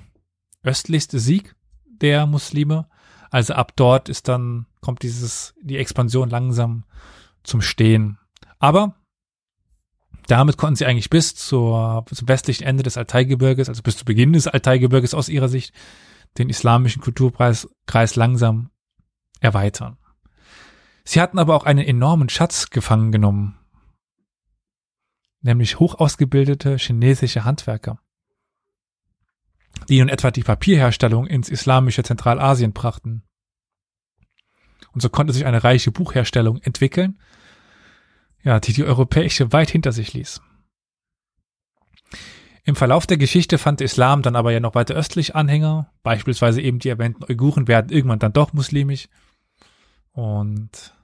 östlichste 0.62 1.18
Sieg 1.18 1.54
der 1.84 2.26
Muslime. 2.26 2.88
Also 3.30 3.52
ab 3.52 3.72
dort 3.76 4.08
ist 4.08 4.28
dann, 4.28 4.64
kommt 4.80 5.02
dieses, 5.02 5.54
die 5.60 5.76
Expansion 5.76 6.30
langsam 6.30 6.84
zum 7.42 7.60
Stehen. 7.60 8.18
Aber 8.58 8.94
Damit 10.28 10.56
konnten 10.56 10.76
sie 10.76 10.86
eigentlich 10.86 11.10
bis 11.10 11.34
zur, 11.34 12.04
zum 12.12 12.28
westlichen 12.28 12.64
Ende 12.64 12.82
des 12.82 12.96
Altaigebirges, 12.96 13.68
also 13.68 13.82
bis 13.82 13.96
zu 13.96 14.04
Beginn 14.04 14.32
des 14.32 14.46
Altaigebirges 14.46 15.14
aus 15.14 15.28
ihrer 15.28 15.48
Sicht, 15.48 15.74
den 16.38 16.48
islamischen 16.48 17.02
Kulturkreis 17.02 17.68
langsam 18.14 18.70
erweitern. 19.40 19.98
Sie 21.04 21.20
hatten 21.20 21.38
aber 21.38 21.56
auch 21.56 21.64
einen 21.64 21.84
enormen 21.84 22.28
Schatz 22.28 22.70
gefangen 22.70 23.10
genommen, 23.10 23.58
nämlich 25.40 25.80
hoch 25.80 25.96
ausgebildete 25.96 26.76
chinesische 26.76 27.44
Handwerker, 27.44 27.98
die 29.88 29.98
nun 29.98 30.08
etwa 30.08 30.30
die 30.30 30.44
Papierherstellung 30.44 31.26
ins 31.26 31.48
islamische 31.48 32.04
Zentralasien 32.04 32.72
brachten. 32.72 33.24
Und 34.92 35.00
so 35.00 35.08
konnte 35.08 35.32
sich 35.32 35.46
eine 35.46 35.64
reiche 35.64 35.90
Buchherstellung 35.90 36.58
entwickeln, 36.58 37.18
ja, 38.42 38.60
die 38.60 38.72
die 38.72 38.84
europäische 38.84 39.52
weit 39.52 39.70
hinter 39.70 39.92
sich 39.92 40.12
ließ. 40.12 40.40
Im 42.64 42.76
Verlauf 42.76 43.06
der 43.06 43.16
Geschichte 43.16 43.58
fand 43.58 43.80
der 43.80 43.86
Islam 43.86 44.22
dann 44.22 44.36
aber 44.36 44.52
ja 44.52 44.60
noch 44.60 44.74
weiter 44.74 44.94
östlich 44.94 45.34
Anhänger, 45.34 45.92
beispielsweise 46.02 46.60
eben 46.60 46.78
die 46.78 46.90
erwähnten 46.90 47.24
Uiguren 47.24 47.66
werden 47.66 47.90
irgendwann 47.90 48.20
dann 48.20 48.32
doch 48.32 48.52
muslimisch. 48.52 49.08
Und 50.12 50.94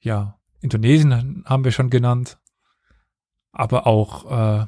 ja, 0.00 0.38
Indonesien 0.60 1.44
haben 1.46 1.64
wir 1.64 1.72
schon 1.72 1.90
genannt, 1.90 2.38
aber 3.52 3.86
auch 3.86 4.64
äh, 4.64 4.66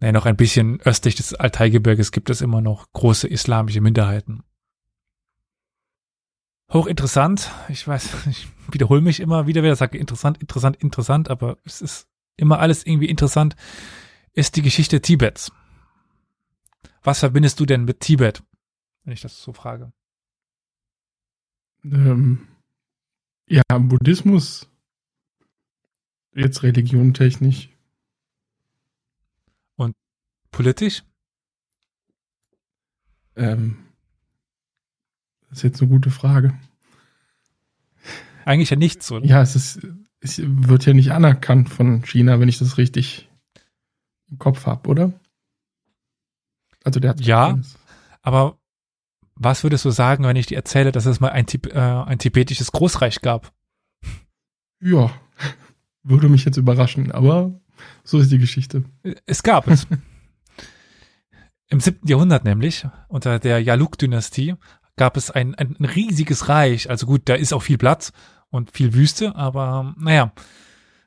naja, 0.00 0.12
noch 0.12 0.26
ein 0.26 0.36
bisschen 0.36 0.80
östlich 0.80 1.16
des 1.16 1.34
Altaigebirges 1.34 2.12
gibt 2.12 2.30
es 2.30 2.40
immer 2.40 2.60
noch 2.60 2.92
große 2.92 3.28
islamische 3.28 3.80
Minderheiten. 3.80 4.42
Hochinteressant, 6.72 7.50
ich 7.68 7.86
weiß, 7.86 8.26
ich 8.30 8.48
wiederhole 8.70 9.00
mich 9.00 9.20
immer 9.20 9.46
wieder, 9.46 9.62
wieder 9.62 9.76
sage 9.76 9.98
interessant, 9.98 10.38
interessant, 10.38 10.76
interessant, 10.76 11.30
aber 11.30 11.58
es 11.64 11.80
ist 11.80 12.08
immer 12.36 12.58
alles 12.58 12.86
irgendwie 12.86 13.08
interessant, 13.08 13.56
ist 14.34 14.56
die 14.56 14.62
Geschichte 14.62 15.00
Tibets. 15.00 15.50
Was 17.02 17.20
verbindest 17.20 17.58
du 17.60 17.66
denn 17.66 17.84
mit 17.84 18.00
Tibet, 18.00 18.42
wenn 19.04 19.14
ich 19.14 19.22
das 19.22 19.40
so 19.42 19.52
frage? 19.52 19.92
Ähm, 21.84 22.46
ja, 23.48 23.62
Buddhismus. 23.78 24.68
Jetzt 26.34 26.62
Religion 26.62 27.14
technisch. 27.14 27.70
Und 29.76 29.96
politisch? 30.50 31.02
Ähm, 33.36 33.87
das 35.48 35.58
ist 35.58 35.64
jetzt 35.64 35.80
eine 35.80 35.90
gute 35.90 36.10
Frage. 36.10 36.54
Eigentlich 38.44 38.70
ja 38.70 38.76
nichts, 38.76 39.10
oder? 39.12 39.26
Ja, 39.26 39.42
es 39.42 39.56
ist, 39.56 39.80
es 40.20 40.40
wird 40.42 40.86
ja 40.86 40.94
nicht 40.94 41.12
anerkannt 41.12 41.68
von 41.68 42.02
China, 42.02 42.40
wenn 42.40 42.48
ich 42.48 42.58
das 42.58 42.78
richtig 42.78 43.28
im 44.30 44.38
Kopf 44.38 44.66
habe, 44.66 44.88
oder? 44.88 45.12
Also 46.84 47.00
der 47.00 47.10
hat 47.10 47.20
ja, 47.20 47.58
aber 48.22 48.58
was 49.34 49.62
würdest 49.62 49.84
du 49.84 49.90
sagen, 49.90 50.24
wenn 50.24 50.36
ich 50.36 50.46
dir 50.46 50.56
erzähle, 50.56 50.92
dass 50.92 51.06
es 51.06 51.20
mal 51.20 51.30
ein, 51.30 51.46
äh, 51.46 51.78
ein 51.78 52.18
tibetisches 52.18 52.72
Großreich 52.72 53.20
gab? 53.20 53.52
Ja, 54.80 55.10
würde 56.02 56.28
mich 56.28 56.44
jetzt 56.44 56.56
überraschen, 56.56 57.12
aber 57.12 57.60
so 58.04 58.18
ist 58.18 58.32
die 58.32 58.38
Geschichte. 58.38 58.84
Es 59.26 59.42
gab 59.42 59.68
es. 59.68 59.86
Im 61.70 61.80
siebten 61.80 62.08
Jahrhundert 62.08 62.44
nämlich, 62.44 62.86
unter 63.08 63.38
der 63.38 63.60
Yaluk-Dynastie, 63.60 64.54
gab 64.98 65.16
es 65.16 65.30
ein, 65.30 65.54
ein 65.54 65.76
riesiges 65.80 66.50
Reich. 66.50 66.90
Also 66.90 67.06
gut, 67.06 67.22
da 67.24 67.34
ist 67.34 67.54
auch 67.54 67.62
viel 67.62 67.78
Platz 67.78 68.12
und 68.50 68.72
viel 68.72 68.92
Wüste, 68.92 69.34
aber 69.34 69.94
naja, 69.98 70.32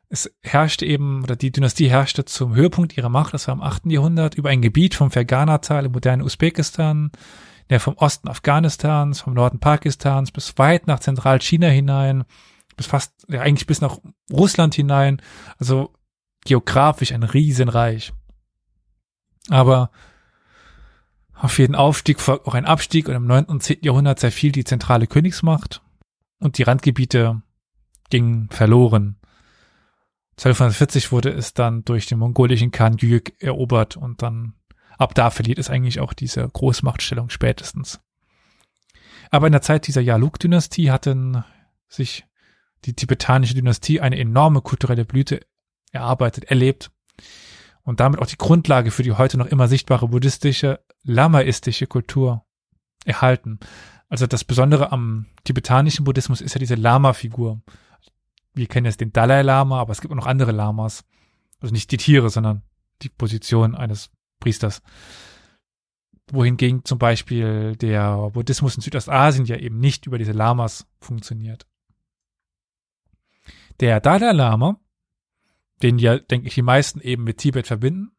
es 0.10 0.30
herrschte 0.42 0.86
eben, 0.86 1.24
oder 1.24 1.36
die 1.36 1.52
Dynastie 1.52 1.90
herrschte 1.90 2.26
zum 2.26 2.54
Höhepunkt 2.54 2.98
ihrer 2.98 3.10
Macht, 3.10 3.34
das 3.34 3.48
war 3.48 3.56
im 3.56 3.62
achten 3.62 3.90
Jahrhundert, 3.90 4.36
über 4.36 4.50
ein 4.50 4.62
Gebiet 4.62 4.94
vom 4.94 5.10
Fergana-Tal 5.10 5.86
im 5.86 5.94
modernen 5.94 6.22
Usbekistan, 6.22 7.12
der 7.70 7.80
vom 7.80 7.96
Osten 7.96 8.28
Afghanistans, 8.28 9.22
vom 9.22 9.34
Norden 9.34 9.60
Pakistans 9.60 10.32
bis 10.32 10.58
weit 10.58 10.88
nach 10.88 11.00
Zentralchina 11.00 11.68
hinein, 11.68 12.26
bis 12.76 12.88
fast, 12.88 13.26
ja, 13.30 13.42
eigentlich 13.42 13.68
bis 13.68 13.80
nach 13.80 14.00
Russland 14.30 14.76
hinein, 14.76 15.22
also 15.58 15.94
geografisch 16.44 17.14
ein 17.14 17.24
Riesenreich. 17.24 18.12
Aber 19.50 19.92
auf 21.42 21.58
jeden 21.58 21.74
Aufstieg 21.74 22.20
folgt 22.20 22.46
auch 22.46 22.54
ein 22.54 22.66
Abstieg 22.66 23.08
und 23.10 23.16
im 23.16 23.26
9. 23.26 23.46
und 23.46 23.64
10. 23.64 23.80
Jahrhundert 23.82 24.20
zerfiel 24.20 24.52
die 24.52 24.64
zentrale 24.64 25.08
Königsmacht 25.08 25.82
und 26.40 26.60
die 26.60 26.64
Randgebiete 26.64 27.42
gingen 28.12 28.48
verloren. 28.52 29.18
1240 30.34 31.12
wurde 31.12 31.32
es 31.32 31.56
dann 31.56 31.84
durch 31.84 32.06
den 32.06 32.20
mongolischen 32.20 32.70
Khan 32.70 32.98
Yük 33.00 33.34
erobert 33.42 33.98
und 33.98 34.22
dann 34.22 34.54
ab 35.00 35.16
da 35.16 35.32
verliert 35.32 35.58
es 35.58 35.72
eigentlich 35.72 36.00
auch 36.00 36.14
diese 36.14 36.48
Großmachtstellung 36.48 37.32
spätestens. 37.32 38.00
Aber 39.32 39.48
in 39.48 39.54
der 39.54 39.64
Zeit 39.64 39.88
dieser 39.88 40.02
Yaluk-Dynastie 40.02 40.92
hatten 40.92 41.44
sich 41.88 42.26
die 42.86 42.94
tibetanische 42.94 43.56
Dynastie 43.56 44.00
eine 44.00 44.20
enorme 44.20 44.62
kulturelle 44.62 45.06
Blüte 45.06 45.42
erarbeitet, 45.92 46.44
erlebt 46.44 46.92
und 47.84 48.00
damit 48.00 48.20
auch 48.22 48.28
die 48.28 48.38
Grundlage 48.38 48.92
für 48.92 49.04
die 49.04 49.14
heute 49.14 49.38
noch 49.38 49.48
immer 49.48 49.68
sichtbare 49.68 50.08
buddhistische, 50.08 50.80
lamaistische 51.04 51.88
Kultur 51.88 52.46
erhalten. 53.06 53.60
Also 54.10 54.28
das 54.28 54.44
Besondere 54.44 54.92
am 54.92 55.28
tibetanischen 55.46 56.04
Buddhismus 56.04 56.42
ist 56.42 56.54
ja 56.54 56.60
diese 56.60 56.76
Lama-Figur. 56.76 57.62
Wir 58.54 58.68
kennen 58.68 58.86
jetzt 58.86 59.00
den 59.00 59.14
Dalai 59.14 59.42
Lama, 59.42 59.80
aber 59.80 59.94
es 59.94 60.02
gibt 60.02 60.12
auch 60.12 60.18
noch 60.18 60.28
andere 60.28 60.52
Lamas. 60.52 61.06
Also 61.62 61.74
nicht 61.74 61.92
die 61.92 61.98
Tiere, 61.98 62.30
sondern 62.30 62.64
die 63.02 63.10
Position 63.10 63.74
eines 63.74 64.12
Priesters. 64.40 64.82
Wohingegen 66.30 66.84
zum 66.84 67.00
Beispiel 67.00 67.78
der 67.78 68.32
Buddhismus 68.32 68.76
in 68.76 68.82
Südostasien 68.82 69.46
ja 69.46 69.56
eben 69.56 69.80
nicht 69.80 70.06
über 70.06 70.18
diese 70.18 70.34
Lamas 70.34 70.88
funktioniert. 71.00 71.66
Der 73.80 74.02
Dalai 74.02 74.34
Lama, 74.34 74.81
den 75.84 76.00
ja, 76.00 76.18
denke 76.18 76.48
ich, 76.48 76.54
die 76.54 76.62
meisten 76.62 77.02
eben 77.02 77.24
mit 77.24 77.38
Tibet 77.38 77.68
verbinden, 77.68 78.12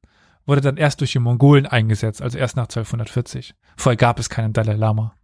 wurde 0.46 0.60
dann 0.60 0.76
erst 0.76 1.00
durch 1.00 1.12
die 1.12 1.18
Mongolen 1.18 1.66
eingesetzt, 1.66 2.20
also 2.20 2.38
erst 2.38 2.56
nach 2.56 2.64
1240. 2.64 3.54
Vorher 3.76 3.96
gab 3.96 4.18
es 4.18 4.28
keinen 4.28 4.52
Dalai 4.52 4.74
Lama 4.74 5.14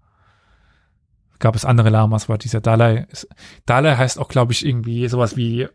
gab 1.38 1.54
es 1.54 1.64
andere 1.64 1.90
Lamas, 1.90 2.24
aber 2.24 2.38
dieser 2.38 2.60
Dalai 2.60 3.06
ist, 3.10 3.28
Dalai 3.66 3.96
heißt 3.96 4.18
auch, 4.18 4.28
glaube 4.28 4.52
ich, 4.52 4.66
irgendwie 4.66 5.08
sowas 5.08 5.36
wie 5.36 5.68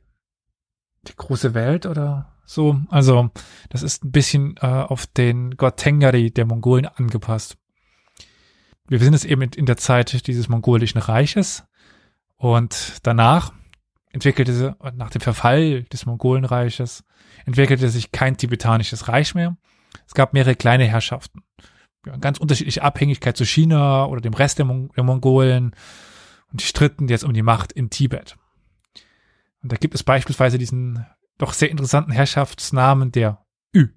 die 1.08 1.16
große 1.16 1.54
Welt 1.54 1.86
oder 1.86 2.34
so. 2.46 2.80
Also, 2.90 3.30
das 3.70 3.84
ist 3.84 4.04
ein 4.04 4.12
bisschen 4.12 4.56
äh, 4.62 4.68
auf 4.68 5.08
den 5.08 5.56
Gott 5.58 5.78
Tengari 5.78 6.32
der 6.32 6.46
Mongolen 6.46 6.86
angepasst. 6.86 7.58
Wir 8.88 9.00
sind 9.00 9.14
es 9.14 9.26
eben 9.26 9.42
in, 9.42 9.52
in 9.52 9.66
der 9.66 9.78
Zeit 9.78 10.28
dieses 10.28 10.50
mongolischen 10.50 11.00
Reiches 11.00 11.64
und 12.36 12.98
danach 13.04 13.54
entwickelte 14.14 14.78
nach 14.96 15.10
dem 15.10 15.22
Verfall 15.22 15.84
des 15.84 16.06
Mongolenreiches, 16.06 17.04
entwickelte 17.46 17.90
sich 17.90 18.14
kein 18.14 18.38
tibetanisches 18.38 19.10
Reich 19.10 19.36
mehr. 19.36 19.58
Es 20.08 20.14
gab 20.14 20.34
mehrere 20.34 20.56
kleine 20.56 20.86
Herrschaften 20.86 21.44
ja, 22.06 22.18
ganz 22.18 22.38
unterschiedliche 22.38 22.84
Abhängigkeit 22.84 23.38
zu 23.38 23.46
China 23.46 24.06
oder 24.06 24.22
dem 24.22 24.34
Rest 24.34 24.58
der, 24.58 24.66
Mon 24.66 24.90
der 24.96 25.04
Mongolen 25.04 25.76
und 26.52 26.62
die 26.62 26.66
stritten 26.66 27.08
jetzt 27.08 27.24
um 27.24 27.34
die 27.34 27.42
Macht 27.42 27.72
in 27.72 27.90
Tibet. 27.90 28.38
Und 29.62 29.72
da 29.72 29.78
gibt 29.78 29.96
es 29.96 30.04
beispielsweise 30.04 30.58
diesen 30.58 31.06
doch 31.38 31.54
sehr 31.54 31.72
interessanten 31.72 32.12
Herrschaftsnamen 32.12 33.12
der 33.12 33.46
Ü. 33.76 33.88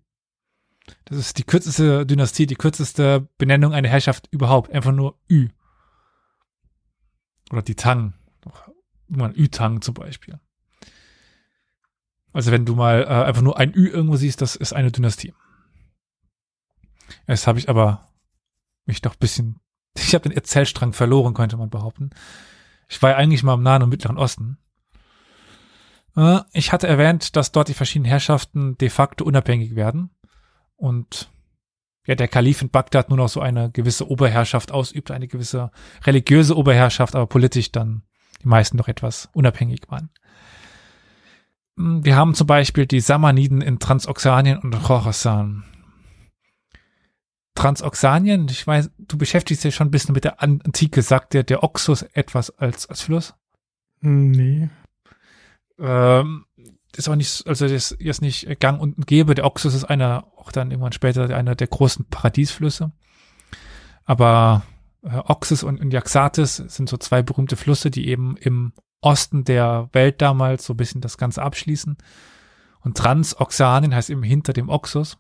Das 1.04 1.18
ist 1.18 1.38
die 1.38 1.44
kürzeste 1.44 2.06
Dynastie, 2.06 2.46
die 2.46 2.54
kürzeste 2.54 3.28
Benennung 3.38 3.72
einer 3.74 3.88
Herrschaft 3.88 4.28
überhaupt. 4.30 4.70
Einfach 4.70 4.92
nur 4.92 5.18
Ü. 5.28 5.48
Oder 7.50 7.62
die 7.62 7.74
Tang. 7.74 8.14
Ü-Tang 9.08 9.80
zum 9.80 9.94
Beispiel. 9.94 10.40
Also 12.32 12.52
wenn 12.52 12.66
du 12.66 12.74
mal 12.74 13.02
äh, 13.02 13.06
einfach 13.06 13.42
nur 13.42 13.58
ein 13.58 13.74
Ü 13.74 13.88
irgendwo 13.88 14.16
siehst, 14.16 14.42
das 14.42 14.56
ist 14.56 14.72
eine 14.72 14.92
Dynastie. 14.92 15.32
Jetzt 17.26 17.46
habe 17.46 17.58
ich 17.58 17.68
aber 17.68 18.08
mich 18.84 19.00
doch 19.00 19.14
bisschen, 19.14 19.60
ich 19.96 20.14
habe 20.14 20.28
den 20.28 20.36
Erzählstrang 20.36 20.92
verloren, 20.92 21.34
könnte 21.34 21.56
man 21.56 21.70
behaupten. 21.70 22.10
Ich 22.88 23.00
war 23.02 23.10
ja 23.10 23.16
eigentlich 23.16 23.42
mal 23.42 23.54
im 23.54 23.62
Nahen 23.62 23.82
und 23.82 23.88
Mittleren 23.88 24.18
Osten. 24.18 24.58
Äh, 26.16 26.40
ich 26.52 26.72
hatte 26.72 26.86
erwähnt, 26.86 27.36
dass 27.36 27.52
dort 27.52 27.68
die 27.68 27.74
verschiedenen 27.74 28.10
Herrschaften 28.10 28.76
de 28.78 28.90
facto 28.90 29.24
unabhängig 29.24 29.74
werden 29.74 30.10
und 30.76 31.30
ja, 32.06 32.14
der 32.14 32.28
Kalif 32.28 32.62
in 32.62 32.70
Bagdad 32.70 33.08
nur 33.08 33.18
noch 33.18 33.28
so 33.28 33.40
eine 33.40 33.70
gewisse 33.70 34.08
Oberherrschaft 34.08 34.70
ausübt, 34.70 35.10
eine 35.10 35.26
gewisse 35.26 35.72
religiöse 36.04 36.56
Oberherrschaft, 36.56 37.16
aber 37.16 37.26
politisch 37.26 37.72
dann 37.72 38.02
die 38.42 38.48
meisten 38.48 38.76
noch 38.76 38.88
etwas 38.88 39.28
unabhängig 39.32 39.82
waren. 39.88 40.10
Hm, 41.76 42.04
wir 42.04 42.16
haben 42.16 42.34
zum 42.34 42.46
Beispiel 42.46 42.86
die 42.86 43.00
Samaniden 43.00 43.60
in 43.60 43.78
Transoxanien 43.78 44.58
und 44.58 44.82
Khorasan. 44.82 45.64
Transoxanien, 47.54 48.46
ich 48.50 48.66
weiß, 48.66 48.90
du 48.98 49.16
beschäftigst 49.16 49.64
dich 49.64 49.74
schon 49.74 49.88
ein 49.88 49.90
bisschen 49.90 50.12
mit 50.12 50.24
der 50.24 50.42
Antike, 50.42 51.02
sagt 51.02 51.32
der, 51.32 51.42
der 51.42 51.62
Oxus 51.62 52.02
etwas 52.02 52.50
als, 52.50 52.86
als 52.86 53.00
Fluss? 53.00 53.34
Nee. 54.00 54.68
Ähm, 55.78 56.44
ist 56.96 57.08
auch 57.08 57.16
nicht, 57.16 57.46
also 57.46 57.66
das 57.66 57.92
ist 57.92 58.22
nicht 58.22 58.60
gang 58.60 58.80
und 58.80 59.06
gäbe. 59.06 59.34
Der 59.34 59.44
Oxus 59.44 59.74
ist 59.74 59.84
einer, 59.84 60.26
auch 60.36 60.52
dann 60.52 60.70
irgendwann 60.70 60.92
später 60.92 61.34
einer 61.34 61.54
der 61.54 61.66
großen 61.66 62.06
Paradiesflüsse. 62.06 62.92
Aber 64.04 64.62
äh, 65.06 65.22
Oxus 65.24 65.62
und, 65.62 65.80
und 65.80 65.92
Jaxatis 65.92 66.56
sind 66.56 66.88
so 66.88 66.96
zwei 66.96 67.22
berühmte 67.22 67.56
Flüsse, 67.56 67.90
die 67.90 68.08
eben 68.08 68.36
im 68.36 68.72
Osten 69.00 69.44
der 69.44 69.88
Welt 69.92 70.20
damals 70.20 70.64
so 70.64 70.74
ein 70.74 70.76
bisschen 70.76 71.00
das 71.00 71.18
Ganze 71.18 71.42
abschließen. 71.42 71.96
Und 72.80 72.96
Transoxanien 72.96 73.94
heißt 73.94 74.10
eben 74.10 74.22
hinter 74.22 74.52
dem 74.52 74.68
Oxus. 74.68 75.18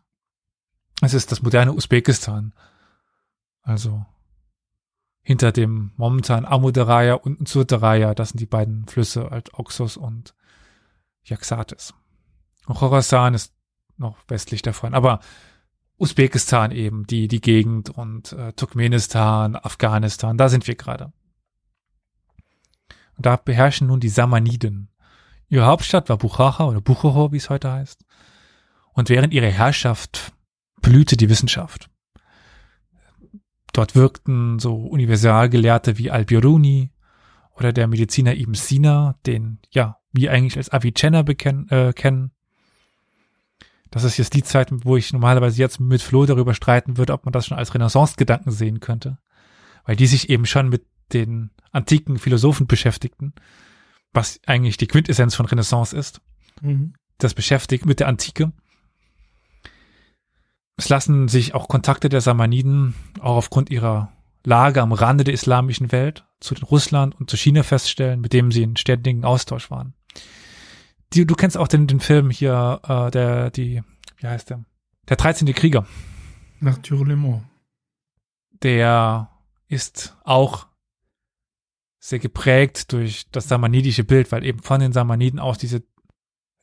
Es 1.02 1.14
ist 1.14 1.30
das 1.30 1.42
moderne 1.42 1.72
Usbekistan. 1.72 2.52
Also 3.62 4.04
hinter 5.22 5.52
dem 5.52 5.92
momentan 5.96 6.44
Amudaraya 6.44 7.14
und 7.14 7.48
Surdaraya, 7.48 8.14
das 8.14 8.30
sind 8.30 8.40
die 8.40 8.46
beiden 8.46 8.86
Flüsse 8.86 9.30
als 9.30 9.52
Oxus 9.54 9.96
und 9.96 10.34
Jaxatis. 11.24 11.94
Und 12.66 12.76
Khorasan 12.76 13.34
ist 13.34 13.52
noch 13.96 14.16
westlich 14.28 14.62
davon, 14.62 14.94
aber 14.94 15.20
Usbekistan 15.98 16.72
eben, 16.72 17.06
die, 17.06 17.28
die 17.28 17.40
Gegend 17.40 17.90
und 17.90 18.32
äh, 18.32 18.52
Turkmenistan, 18.52 19.56
Afghanistan, 19.56 20.36
da 20.36 20.48
sind 20.48 20.66
wir 20.66 20.74
gerade. 20.74 21.12
Und 23.16 23.24
da 23.24 23.36
beherrschen 23.36 23.86
nun 23.86 24.00
die 24.00 24.10
Samaniden. 24.10 24.90
Ihre 25.48 25.66
Hauptstadt 25.66 26.08
war 26.08 26.18
Buchacha 26.18 26.66
oder 26.66 26.80
Buchoho, 26.80 27.32
wie 27.32 27.38
es 27.38 27.48
heute 27.48 27.72
heißt. 27.72 28.04
Und 28.92 29.08
während 29.08 29.32
ihrer 29.32 29.46
Herrschaft 29.46 30.32
blühte 30.82 31.16
die 31.16 31.30
Wissenschaft. 31.30 31.90
Dort 33.72 33.94
wirkten 33.94 34.58
so 34.58 34.74
Universalgelehrte 34.74 35.98
wie 35.98 36.10
Al-Biruni 36.10 36.92
oder 37.52 37.72
der 37.72 37.86
Mediziner 37.86 38.34
Ibn 38.34 38.54
Sina, 38.54 39.18
den 39.26 39.60
ja 39.70 39.98
wir 40.12 40.32
eigentlich 40.32 40.56
als 40.56 40.70
Avicenna 40.70 41.20
äh, 41.20 41.92
kennen. 41.92 42.32
Das 43.90 44.04
ist 44.04 44.16
jetzt 44.16 44.34
die 44.34 44.42
Zeit, 44.42 44.68
wo 44.70 44.96
ich 44.96 45.12
normalerweise 45.12 45.58
jetzt 45.58 45.80
mit 45.80 46.02
Flo 46.02 46.26
darüber 46.26 46.54
streiten 46.54 46.98
würde, 46.98 47.12
ob 47.12 47.24
man 47.24 47.32
das 47.32 47.46
schon 47.46 47.58
als 47.58 47.74
Renaissance-Gedanken 47.74 48.50
sehen 48.50 48.80
könnte. 48.80 49.18
Weil 49.84 49.96
die 49.96 50.06
sich 50.06 50.28
eben 50.28 50.46
schon 50.46 50.68
mit 50.68 50.84
den 51.12 51.50
antiken 51.72 52.18
Philosophen 52.18 52.66
beschäftigten, 52.66 53.32
was 54.12 54.40
eigentlich 54.46 54.76
die 54.76 54.88
Quintessenz 54.88 55.34
von 55.34 55.46
Renaissance 55.46 55.96
ist. 55.96 56.20
Mhm. 56.60 56.94
Das 57.18 57.34
beschäftigt 57.34 57.86
mit 57.86 58.00
der 58.00 58.08
Antike. 58.08 58.52
Es 60.76 60.88
lassen 60.88 61.28
sich 61.28 61.54
auch 61.54 61.68
Kontakte 61.68 62.08
der 62.08 62.20
Samaniden 62.20 62.94
auch 63.20 63.36
aufgrund 63.36 63.70
ihrer 63.70 64.12
Lage 64.44 64.82
am 64.82 64.92
Rande 64.92 65.24
der 65.24 65.34
islamischen 65.34 65.90
Welt 65.90 66.24
zu 66.40 66.54
Russland 66.54 67.18
und 67.18 67.30
zu 67.30 67.36
China 67.36 67.62
feststellen, 67.62 68.20
mit 68.20 68.32
dem 68.32 68.52
sie 68.52 68.62
in 68.62 68.76
ständigen 68.76 69.24
Austausch 69.24 69.70
waren. 69.70 69.94
Die, 71.12 71.26
du 71.26 71.34
kennst 71.34 71.56
auch 71.56 71.68
den, 71.68 71.86
den 71.86 72.00
Film 72.00 72.30
hier, 72.30 72.80
äh, 72.84 73.10
der, 73.10 73.50
die, 73.50 73.82
wie 74.18 74.26
heißt 74.26 74.50
der? 74.50 74.64
Der 75.08 75.16
13. 75.16 75.52
Krieger. 75.54 75.86
Nach 76.60 76.78
Lemont. 76.90 77.44
Der 78.62 79.30
ist 79.68 80.16
auch 80.24 80.66
sehr 81.98 82.18
geprägt 82.18 82.92
durch 82.92 83.28
das 83.30 83.48
samanidische 83.48 84.04
Bild, 84.04 84.30
weil 84.32 84.44
eben 84.44 84.62
von 84.62 84.80
den 84.80 84.92
Samaniden 84.92 85.38
aus 85.38 85.58
diese, 85.58 85.82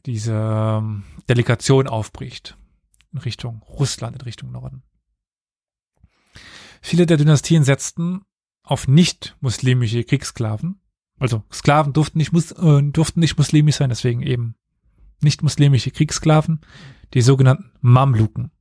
diese 0.05 0.33
ähm, 0.33 1.03
Delegation 1.29 1.87
aufbricht 1.87 2.57
in 3.11 3.19
Richtung 3.19 3.61
Russland, 3.63 4.15
in 4.15 4.21
Richtung 4.21 4.51
Norden. 4.51 4.83
Viele 6.81 7.05
der 7.05 7.17
Dynastien 7.17 7.63
setzten 7.63 8.21
auf 8.63 8.87
nicht-muslimische 8.87 10.03
Kriegssklaven. 10.03 10.81
Also 11.23 11.41
Sklaven 11.53 11.93
durften 11.93 12.17
nicht, 12.17 12.33
mus 12.33 12.51
äh, 12.51 12.83
durften 12.83 13.21
nicht 13.21 13.37
muslimisch 13.37 13.77
sein, 13.77 13.87
deswegen 13.87 14.23
eben 14.23 14.55
nicht-muslimische 15.21 15.89
Kriegssklaven, 15.89 16.59
die 17.13 17.21
sogenannten 17.21 17.71
Mamluken. 17.79 18.51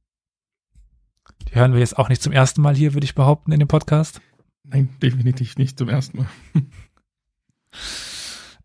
Die 1.49 1.57
hören 1.57 1.73
wir 1.73 1.81
jetzt 1.81 1.99
auch 1.99 2.09
nicht 2.09 2.23
zum 2.23 2.33
ersten 2.33 2.63
Mal 2.63 2.77
hier, 2.77 2.95
würde 2.95 3.05
ich 3.05 3.17
behaupten, 3.17 3.51
in 3.51 3.59
dem 3.59 3.67
Podcast. 3.67 4.21
Nein, 4.63 4.91
definitiv 5.03 5.59
nicht 5.59 5.77
zum 5.77 5.89
ersten 5.89 6.19
Mal. 6.19 6.29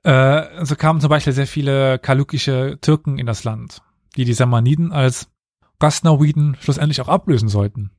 äh, 0.60 0.64
so 0.64 0.76
kamen 0.76 1.02
zum 1.02 1.10
Beispiel 1.10 1.34
sehr 1.34 1.48
viele 1.48 1.98
kalukische 1.98 2.78
Türken 2.80 3.18
in 3.18 3.26
das 3.26 3.46
Land, 3.46 3.82
die 4.16 4.26
die 4.26 4.34
Samaniden 4.34 4.92
als 4.92 5.32
Gasnawiden 5.80 6.56
schlussendlich 6.60 7.02
auch 7.02 7.10
ablösen 7.10 7.50
sollten. 7.50 7.90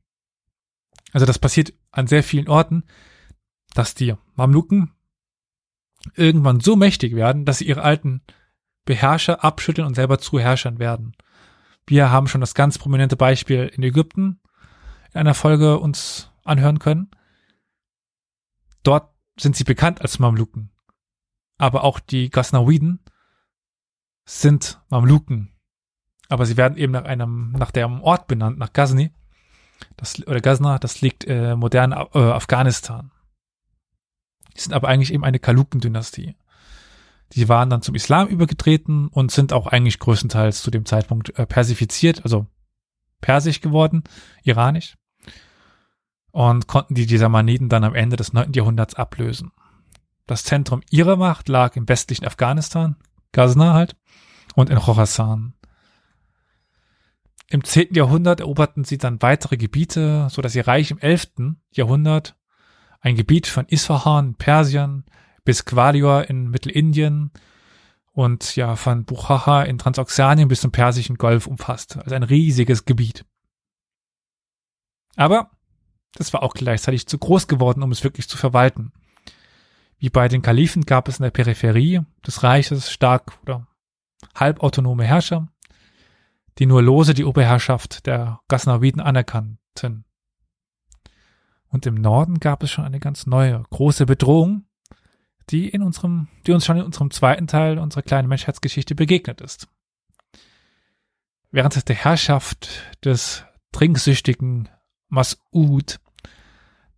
Also 1.11 1.25
das 1.25 1.39
passiert 1.39 1.73
an 1.91 2.07
sehr 2.07 2.23
vielen 2.23 2.47
Orten, 2.47 2.83
dass 3.73 3.95
die 3.95 4.15
Mamluken 4.35 4.93
irgendwann 6.15 6.59
so 6.59 6.75
mächtig 6.75 7.15
werden, 7.15 7.45
dass 7.45 7.59
sie 7.59 7.67
ihre 7.67 7.81
alten 7.81 8.21
Beherrscher 8.85 9.43
abschütteln 9.43 9.87
und 9.87 9.95
selber 9.95 10.19
zu 10.19 10.39
Herrschern 10.39 10.79
werden. 10.79 11.15
Wir 11.85 12.11
haben 12.11 12.27
schon 12.27 12.41
das 12.41 12.53
ganz 12.53 12.77
prominente 12.77 13.15
Beispiel 13.15 13.71
in 13.73 13.83
Ägypten 13.83 14.39
in 15.11 15.19
einer 15.21 15.33
Folge 15.33 15.79
uns 15.79 16.31
anhören 16.43 16.79
können. 16.79 17.09
Dort 18.83 19.09
sind 19.39 19.55
sie 19.55 19.63
bekannt 19.63 20.01
als 20.01 20.19
Mamluken. 20.19 20.71
Aber 21.57 21.83
auch 21.83 21.99
die 21.99 22.29
Ghaznawiden 22.29 22.99
sind 24.25 24.81
Mamluken. 24.89 25.53
Aber 26.29 26.45
sie 26.45 26.57
werden 26.57 26.77
eben 26.77 26.93
nach 26.93 27.05
einem, 27.05 27.51
nach 27.53 27.71
dem 27.71 28.01
Ort 28.01 28.27
benannt, 28.27 28.59
nach 28.59 28.71
Ghazni. 28.71 29.11
Das, 29.97 30.25
oder 30.27 30.41
Ghazna, 30.41 30.77
das 30.77 31.01
liegt 31.01 31.25
äh, 31.25 31.55
modern 31.55 31.91
äh, 31.91 32.19
Afghanistan. 32.19 33.11
Die 34.55 34.61
sind 34.61 34.73
aber 34.73 34.87
eigentlich 34.87 35.13
eben 35.13 35.23
eine 35.23 35.39
Kaluken-Dynastie. 35.39 36.35
Die 37.33 37.49
waren 37.49 37.69
dann 37.69 37.81
zum 37.81 37.95
Islam 37.95 38.27
übergetreten 38.27 39.07
und 39.07 39.31
sind 39.31 39.53
auch 39.53 39.67
eigentlich 39.67 39.99
größtenteils 39.99 40.61
zu 40.61 40.71
dem 40.71 40.85
Zeitpunkt 40.85 41.37
äh, 41.37 41.45
persifiziert, 41.45 42.23
also 42.23 42.47
persisch 43.21 43.61
geworden, 43.61 44.03
iranisch. 44.43 44.97
Und 46.31 46.67
konnten 46.67 46.95
die, 46.95 47.05
die 47.05 47.17
Samaniden 47.17 47.69
dann 47.69 47.83
am 47.83 47.95
Ende 47.95 48.15
des 48.15 48.33
9. 48.33 48.53
Jahrhunderts 48.53 48.95
ablösen. 48.95 49.51
Das 50.25 50.43
Zentrum 50.43 50.81
ihrer 50.89 51.15
Macht 51.15 51.49
lag 51.49 51.75
im 51.75 51.89
westlichen 51.89 52.25
Afghanistan, 52.25 52.95
Ghazna 53.31 53.73
halt, 53.73 53.95
und 54.55 54.69
in 54.69 54.77
Khorasan. 54.77 55.53
Im 57.51 57.63
10. 57.63 57.95
Jahrhundert 57.95 58.41
eroberten 58.41 58.83
sie 58.83 58.99
dann 58.99 59.21
weitere 59.23 59.57
Gebiete, 59.57 60.27
so 60.29 60.43
dass 60.43 60.55
ihr 60.55 60.67
Reich 60.67 60.91
im 60.91 60.99
11. 60.99 61.55
Jahrhundert 61.71 62.35
ein 63.01 63.15
Gebiet 63.15 63.47
von 63.47 63.65
Isfahan, 63.67 64.35
Persien, 64.35 65.05
bis 65.43 65.65
Gwalior 65.65 66.29
in 66.29 66.49
Mittelindien 66.49 67.31
und 68.11 68.55
ja 68.55 68.75
von 68.75 69.05
Buchacha 69.05 69.63
in 69.63 69.77
Transoxanien 69.77 70.47
bis 70.47 70.61
zum 70.61 70.71
Persischen 70.71 71.17
Golf 71.17 71.47
umfasst. 71.47 71.97
Also 71.97 72.15
ein 72.15 72.23
riesiges 72.23 72.85
Gebiet. 72.85 73.25
Aber 75.15 75.51
das 76.13 76.33
war 76.33 76.43
auch 76.43 76.53
gleichzeitig 76.53 77.07
zu 77.07 77.17
groß 77.17 77.47
geworden, 77.47 77.83
um 77.83 77.91
es 77.91 78.03
wirklich 78.03 78.27
zu 78.27 78.37
verwalten. 78.37 78.91
Wie 79.97 80.09
bei 80.09 80.27
den 80.27 80.41
Kalifen 80.41 80.85
gab 80.85 81.07
es 81.07 81.19
in 81.19 81.23
der 81.23 81.31
Peripherie 81.31 82.01
des 82.25 82.43
Reiches 82.43 82.91
stark 82.91 83.37
oder 83.43 83.67
halbautonome 84.35 85.03
Herrscher, 85.03 85.47
die 86.57 86.65
nur 86.65 86.81
lose 86.81 87.13
die 87.13 87.25
Oberherrschaft 87.25 88.05
der 88.05 88.39
Ghaznawiden 88.47 89.01
anerkannten. 89.01 90.05
Und 91.69 91.85
im 91.85 91.95
Norden 91.95 92.39
gab 92.39 92.63
es 92.63 92.71
schon 92.71 92.85
eine 92.85 92.99
ganz 92.99 93.25
neue, 93.25 93.63
große 93.69 94.05
Bedrohung, 94.05 94.65
die 95.49 95.69
in 95.69 95.81
unserem, 95.81 96.27
die 96.45 96.51
uns 96.51 96.65
schon 96.65 96.77
in 96.77 96.83
unserem 96.83 97.11
zweiten 97.11 97.47
Teil 97.47 97.79
unserer 97.79 98.01
kleinen 98.01 98.27
Menschheitsgeschichte 98.27 98.95
begegnet 98.95 99.41
ist. 99.41 99.67
Während 101.51 101.87
der 101.87 101.95
Herrschaft 101.95 102.69
des 103.03 103.43
trinksüchtigen 103.71 104.69
Mas'ud 105.11 105.99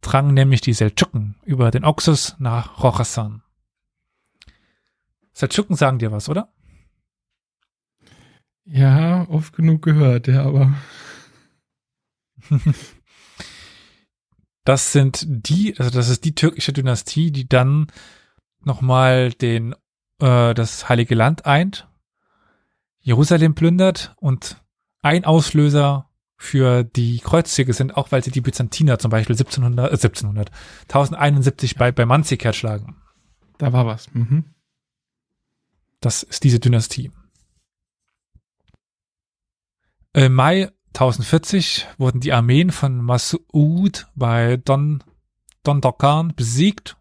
drangen 0.01 0.34
nämlich 0.34 0.61
die 0.61 0.74
Seldschuken 0.74 1.36
über 1.43 1.72
den 1.72 1.86
Oxus 1.86 2.36
nach 2.39 2.78
Khorasan. 2.78 3.43
Seldschuken 5.34 5.76
sagen 5.76 5.99
dir 5.99 6.11
was, 6.11 6.28
oder? 6.28 6.53
Ja, 8.65 9.28
oft 9.30 9.53
genug 9.53 9.82
gehört, 9.84 10.28
ja, 10.28 10.43
aber. 10.43 10.74
das 14.64 14.91
sind 14.91 15.26
die, 15.28 15.78
also 15.78 15.89
das 15.91 16.09
ist 16.09 16.24
die 16.26 16.36
türkische 16.36 16.74
Dynastie, 16.74 17.32
die 17.32 17.47
dann 17.47 17.88
nochmal 18.64 19.32
den, 19.32 19.74
äh, 20.20 20.53
das 20.53 20.88
Heilige 20.88 21.16
Land 21.16 21.45
eint, 21.45 21.88
Jerusalem 22.99 23.55
plündert 23.55 24.14
und 24.18 24.62
ein 25.01 25.26
Auslöser 25.26 26.09
für 26.38 26.84
die 26.84 27.20
Kreuzzüge 27.20 27.74
sind, 27.74 27.95
auch 27.97 28.12
weil 28.12 28.24
sie 28.24 28.32
die 28.32 28.41
Byzantiner 28.41 28.99
zum 28.99 29.12
Beispiel 29.12 29.36
1700, 29.36 29.91
äh, 29.91 29.93
1700, 29.93 30.51
1071 30.84 31.76
bei, 31.76 31.91
bei 31.91 32.05
Manzikert 32.05 32.55
schlagen. 32.55 32.97
Da 33.57 33.74
war 33.74 33.86
was. 33.86 34.12
Mhm. 34.14 34.45
Das 35.99 36.24
ist 36.24 36.43
diese 36.43 36.59
Dynastie. 36.59 37.12
Im 40.14 40.34
Mai 40.34 40.72
1040 40.93 41.87
wurden 41.97 42.19
die 42.19 42.33
Armeen 42.33 42.71
von 42.71 43.01
Mas'ud 43.01 44.05
bei 44.15 44.57
Don, 44.57 45.03
Don 45.63 45.81
Dokan 45.81 46.33
besiegt. 46.35 46.97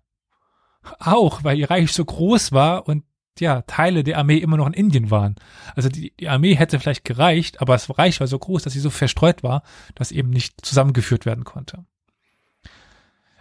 Auch, 0.98 1.44
weil 1.44 1.58
ihr 1.58 1.70
Reich 1.70 1.92
so 1.92 2.04
groß 2.04 2.52
war 2.52 2.88
und 2.88 3.04
ja 3.38 3.62
Teile 3.62 4.04
der 4.04 4.18
Armee 4.18 4.38
immer 4.38 4.56
noch 4.56 4.66
in 4.66 4.72
Indien 4.72 5.10
waren. 5.10 5.36
Also 5.74 5.88
die, 5.88 6.12
die 6.18 6.28
Armee 6.28 6.54
hätte 6.54 6.78
vielleicht 6.78 7.04
gereicht, 7.04 7.60
aber 7.60 7.72
das 7.74 7.98
Reich 7.98 8.20
war 8.20 8.26
so 8.26 8.38
groß, 8.38 8.62
dass 8.62 8.72
sie 8.72 8.80
so 8.80 8.90
verstreut 8.90 9.42
war, 9.42 9.62
dass 9.94 10.12
eben 10.12 10.30
nicht 10.30 10.64
zusammengeführt 10.64 11.26
werden 11.26 11.44
konnte. 11.44 11.84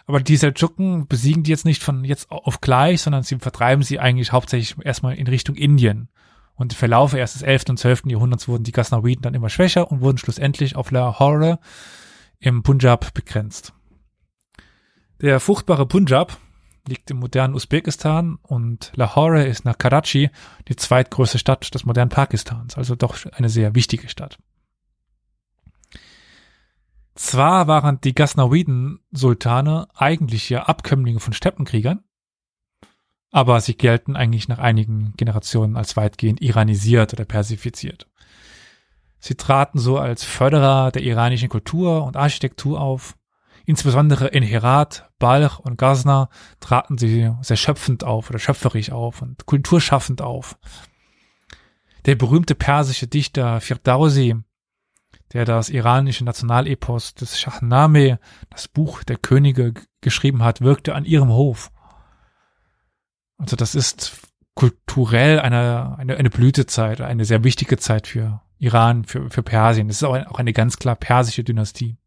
Aber 0.05 0.19
die 0.19 0.37
Seldschuken 0.37 1.07
besiegen 1.07 1.43
die 1.43 1.51
jetzt 1.51 1.65
nicht 1.65 1.83
von 1.83 2.03
jetzt 2.03 2.31
auf 2.31 2.61
gleich, 2.61 3.01
sondern 3.01 3.21
sie 3.21 3.37
vertreiben 3.37 3.83
sie 3.83 3.99
eigentlich 3.99 4.31
hauptsächlich 4.31 4.75
erstmal 4.83 5.15
in 5.15 5.27
Richtung 5.27 5.55
Indien. 5.55 6.09
Und 6.59 6.73
im 6.73 6.77
Verlaufe 6.77 7.17
erst 7.17 7.35
des 7.35 7.41
11. 7.41 7.69
und 7.69 7.79
12. 7.79 8.03
Jahrhunderts 8.07 8.49
wurden 8.49 8.65
die 8.65 8.73
Ghaznawiden 8.73 9.21
dann 9.21 9.33
immer 9.33 9.49
schwächer 9.49 9.89
und 9.89 10.01
wurden 10.01 10.17
schlussendlich 10.17 10.75
auf 10.75 10.91
Lahore 10.91 11.57
im 12.37 12.63
Punjab 12.63 13.13
begrenzt. 13.13 13.73
Der 15.21 15.39
fruchtbare 15.39 15.85
Punjab 15.85 16.37
liegt 16.85 17.09
im 17.11 17.17
modernen 17.17 17.53
Usbekistan 17.53 18.37
und 18.41 18.91
Lahore 18.95 19.45
ist 19.45 19.63
nach 19.63 19.77
Karachi 19.77 20.31
die 20.67 20.75
zweitgrößte 20.75 21.39
Stadt 21.39 21.73
des 21.73 21.85
modernen 21.85 22.09
Pakistans, 22.09 22.75
also 22.75 22.93
doch 22.95 23.15
eine 23.31 23.47
sehr 23.47 23.73
wichtige 23.73 24.09
Stadt. 24.09 24.37
Zwar 27.15 27.67
waren 27.67 28.01
die 28.01 28.13
Ghaznawiden-Sultane 28.13 29.87
eigentlich 29.95 30.49
ja 30.49 30.63
Abkömmlinge 30.63 31.21
von 31.21 31.31
Steppenkriegern, 31.31 32.03
aber 33.31 33.61
sie 33.61 33.75
gelten 33.75 34.15
eigentlich 34.15 34.47
nach 34.47 34.59
einigen 34.59 35.13
Generationen 35.17 35.77
als 35.77 35.95
weitgehend 35.97 36.41
iranisiert 36.41 37.13
oder 37.13 37.25
persifiziert. 37.25 38.07
Sie 39.19 39.35
traten 39.35 39.79
so 39.79 39.97
als 39.97 40.23
Förderer 40.23 40.91
der 40.91 41.03
iranischen 41.03 41.49
Kultur 41.49 42.05
und 42.05 42.15
Architektur 42.15 42.79
auf 42.79 43.15
Insbesondere 43.69 44.29
in 44.29 44.41
Herat, 44.41 45.11
Balch 45.19 45.59
und 45.59 45.77
Ghazna 45.77 46.29
traten 46.59 46.97
sie 46.97 47.31
sehr 47.41 47.55
schöpfend 47.55 48.03
auf 48.03 48.31
oder 48.31 48.39
schöpferisch 48.39 48.91
auf 48.91 49.21
und 49.21 49.45
kulturschaffend 49.45 50.23
auf. 50.23 50.57
Der 52.07 52.15
berühmte 52.15 52.55
persische 52.55 53.05
Dichter 53.05 53.61
Firdausi, 53.61 54.35
der 55.33 55.45
das 55.45 55.69
iranische 55.69 56.23
Nationalepos 56.23 57.13
des 57.13 57.39
Shahnameh, 57.39 58.17
das 58.49 58.67
Buch 58.67 59.03
der 59.03 59.17
Könige, 59.17 59.75
geschrieben 60.01 60.41
hat, 60.41 60.61
wirkte 60.61 60.95
an 60.95 61.05
ihrem 61.05 61.29
Hof. 61.29 61.71
Also 63.39 63.55
das 63.55 63.73
ist 63.73 64.21
kulturell 64.53 65.39
eine, 65.39 65.97
eine, 65.97 66.17
eine 66.17 66.29
Blütezeit, 66.29 67.01
eine 67.01 67.25
sehr 67.25 67.43
wichtige 67.43 67.77
Zeit 67.77 68.07
für 68.07 68.41
Iran, 68.57 69.05
für, 69.05 69.29
für 69.29 69.41
Persien. 69.41 69.89
Es 69.89 69.97
ist 69.97 70.03
auch, 70.03 70.13
ein, 70.13 70.27
auch 70.27 70.37
eine 70.37 70.53
ganz 70.53 70.77
klar 70.77 70.95
persische 70.95 71.43
Dynastie. 71.43 71.97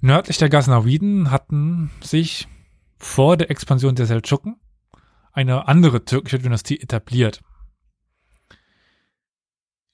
Nördlich 0.00 0.38
der 0.38 0.48
Ghaznawiden 0.48 1.30
hatten 1.30 1.90
sich 2.00 2.48
vor 2.98 3.36
der 3.36 3.50
Expansion 3.50 3.96
der 3.96 4.06
Seldschuken 4.06 4.60
eine 5.32 5.66
andere 5.66 6.04
türkische 6.04 6.38
Dynastie 6.38 6.80
etabliert. 6.80 7.42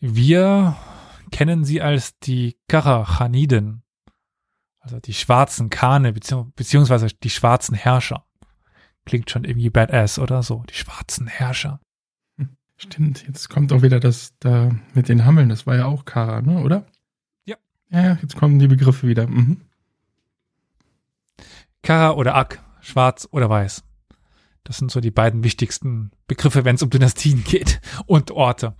Wir 0.01 0.77
kennen 1.31 1.65
sie 1.65 1.81
als 1.81 2.19
die 2.19 2.59
Karachaniden, 2.69 3.83
also 4.89 5.01
die 5.01 5.13
schwarzen 5.13 5.69
Kane 5.69 6.15
beziehungsweise 6.15 7.09
die 7.09 7.29
schwarzen 7.29 7.75
Herrscher. 7.75 8.25
Klingt 9.05 9.31
schon 9.31 9.45
irgendwie 9.45 9.69
badass 9.69 10.19
oder 10.19 10.43
so, 10.43 10.65
die 10.71 10.75
schwarzen 10.75 11.27
Herrscher. 11.27 11.81
Stimmt, 12.79 13.27
jetzt 13.27 13.51
kommt 13.51 13.71
auch 13.73 13.83
wieder 13.83 14.01
das 14.01 14.33
da 14.39 14.71
mit 14.95 15.11
den 15.11 15.27
Hammeln, 15.27 15.51
das 15.51 15.67
war 15.67 15.77
ja 15.77 15.85
auch 15.85 16.07
Kara, 16.07 16.41
ne, 16.41 16.63
oder? 16.63 16.87
Ja. 17.45 17.57
Ja, 17.91 18.19
jetzt 18.23 18.37
kommen 18.37 18.59
die 18.59 18.67
Begriffe 18.67 19.07
wieder. 19.07 19.27
Mhm. 19.27 19.61
Kara 21.83 22.13
oder 22.13 22.35
Ak, 22.35 22.63
schwarz 22.81 23.29
oder 23.31 23.51
weiß. 23.51 23.85
Das 24.65 24.79
sind 24.79 24.91
so 24.91 25.01
die 25.01 25.11
beiden 25.11 25.45
wichtigsten 25.45 26.13
Begriffe, 26.27 26.65
wenn 26.65 26.77
es 26.77 26.83
um 26.83 26.89
Dynastien 26.91 27.45
geht 27.45 27.83
und 28.07 28.31
Orte. 28.31 28.75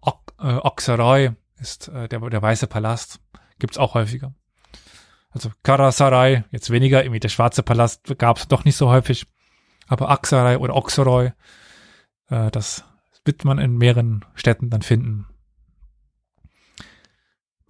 Ok, 0.00 0.32
äh, 0.38 0.54
Oksaray 0.54 1.32
ist 1.58 1.88
äh, 1.88 2.08
der, 2.08 2.20
der 2.20 2.40
weiße 2.40 2.68
Palast. 2.68 3.20
Gibt's 3.58 3.78
auch 3.78 3.94
häufiger. 3.94 4.32
Also 5.30 5.50
Karasaray, 5.62 6.44
jetzt 6.50 6.70
weniger, 6.70 7.02
irgendwie 7.02 7.20
der 7.20 7.28
schwarze 7.28 7.62
Palast 7.62 8.18
gab's 8.18 8.48
doch 8.48 8.64
nicht 8.64 8.76
so 8.76 8.88
häufig. 8.90 9.26
Aber 9.86 10.10
Aksaray 10.10 10.56
oder 10.56 10.74
Oksaray, 10.76 11.32
äh, 12.28 12.50
das 12.50 12.84
wird 13.24 13.44
man 13.44 13.58
in 13.58 13.76
mehreren 13.76 14.24
Städten 14.34 14.70
dann 14.70 14.82
finden. 14.82 15.26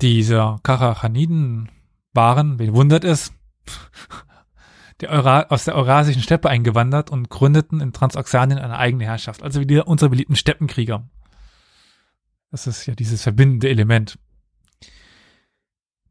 Diese 0.01 0.59
Karachaniden 0.63 1.71
waren, 2.15 2.59
wen 2.59 2.75
wundert 2.75 3.05
es, 3.05 3.33
der 5.01 5.11
Eura 5.11 5.43
aus 5.49 5.65
der 5.65 5.75
Eurasischen 5.75 6.23
Steppe 6.23 6.49
eingewandert 6.49 7.11
und 7.11 7.29
gründeten 7.29 7.81
in 7.81 7.93
Transoxanien 7.93 8.59
eine 8.59 8.79
eigene 8.79 9.05
Herrschaft. 9.05 9.43
Also 9.43 9.61
wieder 9.61 9.87
unsere 9.87 10.11
beliebten 10.11 10.37
Steppenkrieger. 10.37 11.09
Das 12.51 12.67
ist 12.67 12.87
ja 12.87 12.95
dieses 12.95 13.23
verbindende 13.23 13.69
Element. 13.69 14.19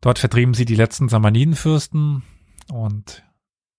Dort 0.02 0.20
vertrieben 0.20 0.54
sie 0.54 0.66
die 0.66 0.76
letzten 0.76 1.10
Samanidenfürsten 1.10 2.24
und 2.72 3.24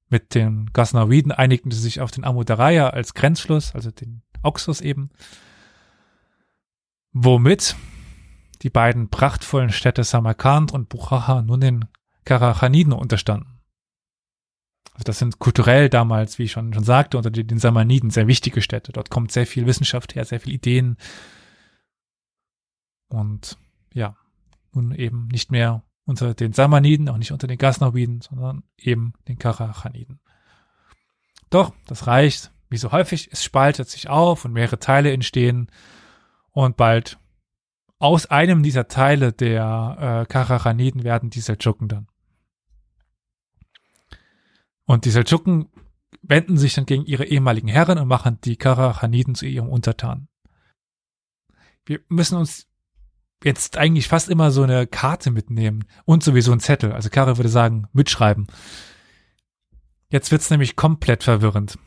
mit 0.08 0.34
den 0.34 0.70
Ghaznawiden 0.72 1.32
einigten 1.32 1.70
sie 1.70 1.80
sich 1.80 2.00
auf 2.00 2.10
den 2.10 2.24
Amudaraya 2.24 2.90
als 2.90 3.14
Grenzschluss, 3.14 3.74
also 3.74 3.90
den 3.90 4.22
Oxus 4.42 4.80
eben, 4.80 5.10
womit 7.12 7.76
die 8.62 8.70
beiden 8.70 9.08
prachtvollen 9.08 9.70
Städte 9.70 10.04
Samarkand 10.04 10.72
und 10.72 10.88
Buchacha 10.88 11.42
nun 11.42 11.60
den 11.60 11.84
Karachaniden 12.24 12.92
unterstanden. 12.92 13.60
Also 14.92 15.04
das 15.04 15.18
sind 15.18 15.38
kulturell 15.38 15.88
damals, 15.88 16.38
wie 16.38 16.44
ich 16.44 16.52
schon, 16.52 16.74
schon 16.74 16.84
sagte, 16.84 17.16
unter 17.16 17.30
den 17.30 17.58
Samaniden 17.58 18.10
sehr 18.10 18.26
wichtige 18.26 18.60
Städte. 18.60 18.92
Dort 18.92 19.08
kommt 19.08 19.32
sehr 19.32 19.46
viel 19.46 19.66
Wissenschaft 19.66 20.14
her, 20.14 20.24
sehr 20.24 20.40
viel 20.40 20.52
Ideen. 20.52 20.98
Und 23.08 23.56
ja, 23.94 24.16
nun 24.72 24.94
eben 24.94 25.28
nicht 25.28 25.50
mehr 25.50 25.82
unter 26.10 26.34
den 26.34 26.52
Samaniden, 26.52 27.08
auch 27.08 27.16
nicht 27.16 27.32
unter 27.32 27.46
den 27.46 27.56
Ghaznawiden, 27.56 28.20
sondern 28.20 28.64
eben 28.76 29.14
den 29.28 29.38
Karachaniden. 29.38 30.20
Doch, 31.48 31.72
das 31.86 32.06
reicht, 32.06 32.52
wie 32.68 32.76
so 32.76 32.92
häufig, 32.92 33.30
es 33.32 33.42
spaltet 33.42 33.88
sich 33.88 34.08
auf 34.08 34.44
und 34.44 34.52
mehrere 34.52 34.78
Teile 34.78 35.12
entstehen 35.12 35.70
und 36.52 36.76
bald 36.76 37.18
aus 37.98 38.26
einem 38.26 38.62
dieser 38.62 38.88
Teile 38.88 39.32
der 39.32 40.24
äh, 40.26 40.32
Karachaniden 40.32 41.04
werden 41.04 41.30
die 41.30 41.40
Seldschuken 41.40 41.88
dann. 41.88 42.08
Und 44.84 45.04
die 45.04 45.10
Seldschuken 45.10 45.68
wenden 46.22 46.56
sich 46.56 46.74
dann 46.74 46.86
gegen 46.86 47.04
ihre 47.04 47.24
ehemaligen 47.24 47.68
Herren 47.68 47.98
und 47.98 48.08
machen 48.08 48.38
die 48.42 48.56
Karachaniden 48.56 49.34
zu 49.34 49.46
ihrem 49.46 49.68
Untertan. 49.68 50.28
Wir 51.84 52.00
müssen 52.08 52.38
uns 52.38 52.69
jetzt 53.42 53.78
eigentlich 53.78 54.08
fast 54.08 54.28
immer 54.28 54.50
so 54.50 54.62
eine 54.62 54.86
Karte 54.86 55.30
mitnehmen 55.30 55.84
und 56.04 56.22
sowieso 56.22 56.52
ein 56.52 56.60
Zettel. 56.60 56.92
Also 56.92 57.10
Kara 57.10 57.36
würde 57.36 57.48
sagen, 57.48 57.88
mitschreiben. 57.92 58.46
Jetzt 60.08 60.30
wird's 60.30 60.50
nämlich 60.50 60.76
komplett 60.76 61.22
verwirrend. 61.22 61.78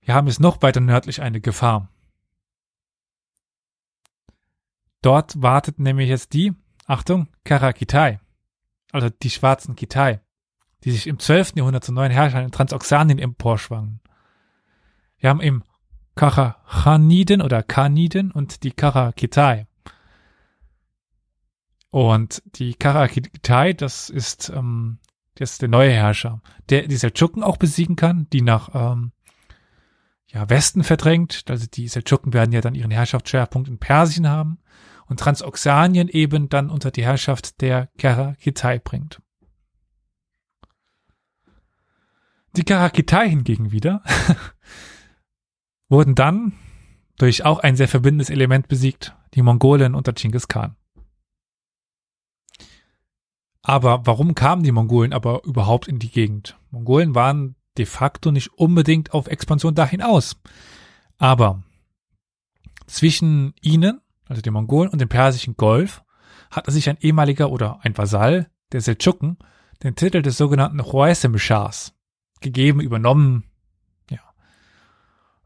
Wir 0.00 0.14
haben 0.14 0.26
jetzt 0.26 0.40
noch 0.40 0.62
weiter 0.62 0.80
nördlich 0.80 1.22
eine 1.22 1.40
Gefahr. 1.40 1.88
Dort 5.02 5.40
wartet 5.42 5.78
nämlich 5.78 6.08
jetzt 6.08 6.32
die, 6.32 6.52
Achtung, 6.86 7.28
Karakitai, 7.44 8.20
also 8.92 9.10
die 9.10 9.30
schwarzen 9.30 9.76
Kitai 9.76 10.20
die 10.84 10.90
sich 10.90 11.06
im 11.06 11.18
12. 11.18 11.54
Jahrhundert 11.56 11.84
zu 11.84 11.92
neuen 11.92 12.12
Herrschern 12.12 12.44
in 12.44 12.52
Transoxanien 12.52 13.18
emporschwangen. 13.18 14.00
Wir 15.18 15.30
haben 15.30 15.40
eben 15.40 15.62
Karachaniden 16.14 17.40
oder 17.40 17.62
Kaniden 17.62 18.30
und 18.30 18.62
die 18.62 18.70
Karakitai. 18.70 19.66
Und 21.94 22.42
die 22.56 22.74
Karakitai, 22.74 23.72
das 23.72 24.10
ist, 24.10 24.48
ähm, 24.48 24.98
das 25.36 25.52
ist 25.52 25.62
der 25.62 25.68
neue 25.68 25.92
Herrscher, 25.92 26.42
der 26.68 26.88
die 26.88 26.96
Seldschuken 26.96 27.44
auch 27.44 27.56
besiegen 27.56 27.94
kann, 27.94 28.26
die 28.32 28.42
nach 28.42 28.70
ähm, 28.74 29.12
ja, 30.26 30.50
Westen 30.50 30.82
verdrängt. 30.82 31.44
Also 31.48 31.68
die 31.72 31.86
Seldschuken 31.86 32.32
werden 32.32 32.50
ja 32.50 32.60
dann 32.60 32.74
ihren 32.74 32.90
Herrschaftsschwerpunkt 32.90 33.68
in 33.68 33.78
Persien 33.78 34.28
haben 34.28 34.58
und 35.06 35.20
Transoxanien 35.20 36.08
eben 36.08 36.48
dann 36.48 36.68
unter 36.68 36.90
die 36.90 37.04
Herrschaft 37.04 37.60
der 37.60 37.88
Karakitai 37.96 38.80
bringt. 38.80 39.22
Die 42.56 42.64
Karakitai 42.64 43.28
hingegen 43.28 43.70
wieder 43.70 44.02
wurden 45.88 46.16
dann 46.16 46.54
durch 47.18 47.44
auch 47.44 47.60
ein 47.60 47.76
sehr 47.76 47.86
verbindendes 47.86 48.30
Element 48.30 48.66
besiegt, 48.66 49.14
die 49.34 49.42
Mongolen 49.42 49.94
unter 49.94 50.12
Genghis 50.12 50.48
Khan. 50.48 50.74
Aber 53.66 54.06
warum 54.06 54.34
kamen 54.34 54.62
die 54.62 54.72
Mongolen 54.72 55.14
aber 55.14 55.42
überhaupt 55.44 55.88
in 55.88 55.98
die 55.98 56.10
Gegend? 56.10 56.58
Mongolen 56.70 57.14
waren 57.14 57.56
de 57.78 57.86
facto 57.86 58.30
nicht 58.30 58.52
unbedingt 58.52 59.14
auf 59.14 59.26
Expansion 59.26 59.74
dahin 59.74 60.02
aus. 60.02 60.36
Aber 61.16 61.62
zwischen 62.86 63.54
ihnen, 63.62 64.02
also 64.28 64.42
den 64.42 64.52
Mongolen 64.52 64.90
und 64.90 65.00
dem 65.00 65.08
Persischen 65.08 65.56
Golf, 65.56 66.04
hatte 66.50 66.70
sich 66.70 66.90
ein 66.90 66.98
ehemaliger 67.00 67.50
oder 67.50 67.80
ein 67.82 67.96
Vasall 67.96 68.50
der 68.72 68.82
Seldschuken 68.82 69.38
den 69.82 69.96
Titel 69.96 70.20
des 70.20 70.36
sogenannten 70.36 70.84
Hoesem 70.84 71.38
Schahs 71.38 71.94
gegeben, 72.42 72.80
übernommen, 72.80 73.44
ja, 74.10 74.20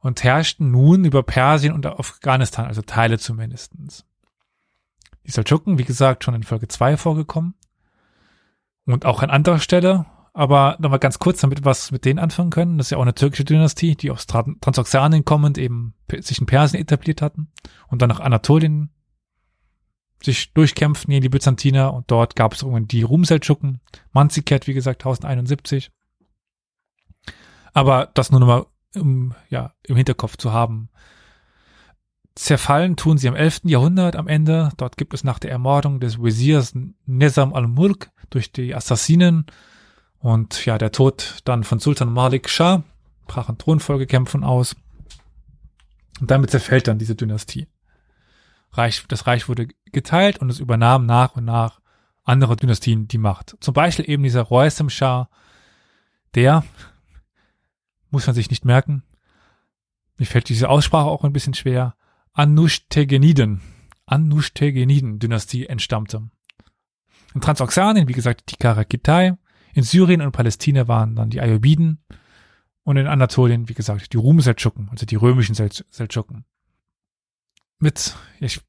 und 0.00 0.24
herrschten 0.24 0.72
nun 0.72 1.04
über 1.04 1.22
Persien 1.22 1.72
und 1.72 1.86
Afghanistan, 1.86 2.66
also 2.66 2.82
Teile 2.82 3.20
zumindestens. 3.20 4.04
Die 5.24 5.30
Seldschuken, 5.30 5.78
wie 5.78 5.84
gesagt, 5.84 6.24
schon 6.24 6.34
in 6.34 6.42
Folge 6.42 6.66
2 6.66 6.96
vorgekommen 6.96 7.54
und 8.92 9.04
auch 9.04 9.22
an 9.22 9.30
anderer 9.30 9.58
Stelle, 9.58 10.06
aber 10.32 10.76
nochmal 10.78 10.98
ganz 10.98 11.18
kurz, 11.18 11.40
damit 11.40 11.60
wir 11.60 11.64
was 11.64 11.90
mit 11.90 12.04
denen 12.04 12.18
anfangen 12.18 12.50
können. 12.50 12.78
Das 12.78 12.86
ist 12.86 12.90
ja 12.90 12.98
auch 12.98 13.02
eine 13.02 13.14
türkische 13.14 13.44
Dynastie, 13.44 13.96
die 13.96 14.10
aus 14.10 14.26
Transoxanien 14.26 15.24
kommend 15.24 15.58
eben 15.58 15.94
sich 16.20 16.40
in 16.40 16.46
Persien 16.46 16.80
etabliert 16.80 17.22
hatten 17.22 17.50
und 17.88 18.02
dann 18.02 18.08
nach 18.08 18.20
Anatolien 18.20 18.90
sich 20.22 20.52
durchkämpften 20.52 21.12
gegen 21.12 21.22
die 21.22 21.28
Byzantiner 21.28 21.92
und 21.92 22.10
dort 22.10 22.34
gab 22.34 22.54
es 22.54 22.62
irgendwann 22.62 22.88
die 22.88 23.02
Rumseldschuken, 23.02 23.80
Manziket, 24.12 24.66
wie 24.66 24.74
gesagt, 24.74 25.02
1071. 25.02 25.90
Aber 27.72 28.10
das 28.14 28.30
nur 28.30 28.40
nochmal 28.40 28.66
im, 28.94 29.34
ja, 29.48 29.74
im 29.84 29.96
Hinterkopf 29.96 30.36
zu 30.36 30.52
haben. 30.52 30.88
Zerfallen 32.38 32.94
tun 32.94 33.18
sie 33.18 33.28
am 33.28 33.34
11. 33.34 33.62
Jahrhundert 33.64 34.14
am 34.14 34.28
Ende. 34.28 34.70
Dort 34.76 34.96
gibt 34.96 35.12
es 35.12 35.24
nach 35.24 35.40
der 35.40 35.50
Ermordung 35.50 35.98
des 35.98 36.22
Wesirs 36.22 36.72
Nizam 37.04 37.52
al-Mulk 37.52 38.12
durch 38.30 38.52
die 38.52 38.76
Assassinen 38.76 39.46
und 40.20 40.64
ja, 40.64 40.78
der 40.78 40.92
Tod 40.92 41.40
dann 41.44 41.64
von 41.64 41.80
Sultan 41.80 42.12
Malik 42.12 42.48
Shah 42.48 42.84
brachen 43.26 43.58
Thronfolgekämpfen 43.58 44.44
aus. 44.44 44.76
Und 46.20 46.30
damit 46.30 46.52
zerfällt 46.52 46.86
dann 46.86 47.00
diese 47.00 47.16
Dynastie. 47.16 47.66
Reich, 48.70 49.04
das 49.08 49.26
Reich 49.26 49.48
wurde 49.48 49.66
geteilt 49.86 50.38
und 50.38 50.48
es 50.48 50.60
übernahm 50.60 51.06
nach 51.06 51.34
und 51.34 51.44
nach 51.44 51.80
andere 52.22 52.54
Dynastien 52.54 53.08
die 53.08 53.18
Macht. 53.18 53.56
Zum 53.58 53.74
Beispiel 53.74 54.08
eben 54.08 54.22
dieser 54.22 54.42
Roysem 54.42 54.90
Shah, 54.90 55.28
der, 56.36 56.62
muss 58.10 58.28
man 58.28 58.36
sich 58.36 58.48
nicht 58.48 58.64
merken, 58.64 59.02
mir 60.18 60.26
fällt 60.26 60.48
diese 60.48 60.68
Aussprache 60.68 61.08
auch 61.08 61.24
ein 61.24 61.32
bisschen 61.32 61.54
schwer, 61.54 61.96
Anushtegeniden, 62.38 63.60
Anushtegeniden-Dynastie 64.06 65.66
entstammte. 65.66 66.30
In 67.34 67.40
Transoxanien, 67.40 68.08
wie 68.08 68.12
gesagt, 68.12 68.50
die 68.50 68.56
Karakitai, 68.56 69.36
in 69.74 69.82
Syrien 69.82 70.22
und 70.22 70.32
Palästina 70.32 70.88
waren 70.88 71.16
dann 71.16 71.30
die 71.30 71.40
Ayubiden 71.40 71.98
und 72.84 72.96
in 72.96 73.06
Anatolien, 73.06 73.68
wie 73.68 73.74
gesagt, 73.74 74.12
die 74.12 74.16
Rum-Seldschuken, 74.16 74.88
also 74.90 75.04
die 75.04 75.16
römischen 75.16 75.54
Seldschuken 75.54 76.44
mit, 77.78 78.16
ich, 78.40 78.60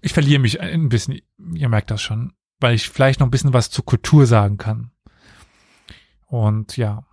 ich 0.00 0.12
verliere 0.12 0.40
mich 0.40 0.60
ein 0.60 0.88
bisschen, 0.88 1.20
ihr 1.54 1.68
merkt 1.68 1.90
das 1.90 2.02
schon, 2.02 2.32
weil 2.58 2.74
ich 2.74 2.88
vielleicht 2.88 3.20
noch 3.20 3.26
ein 3.26 3.30
bisschen 3.30 3.52
was 3.52 3.70
zur 3.70 3.84
Kultur 3.84 4.26
sagen 4.26 4.56
kann. 4.58 4.90
Und 6.26 6.76
ja, 6.76 7.04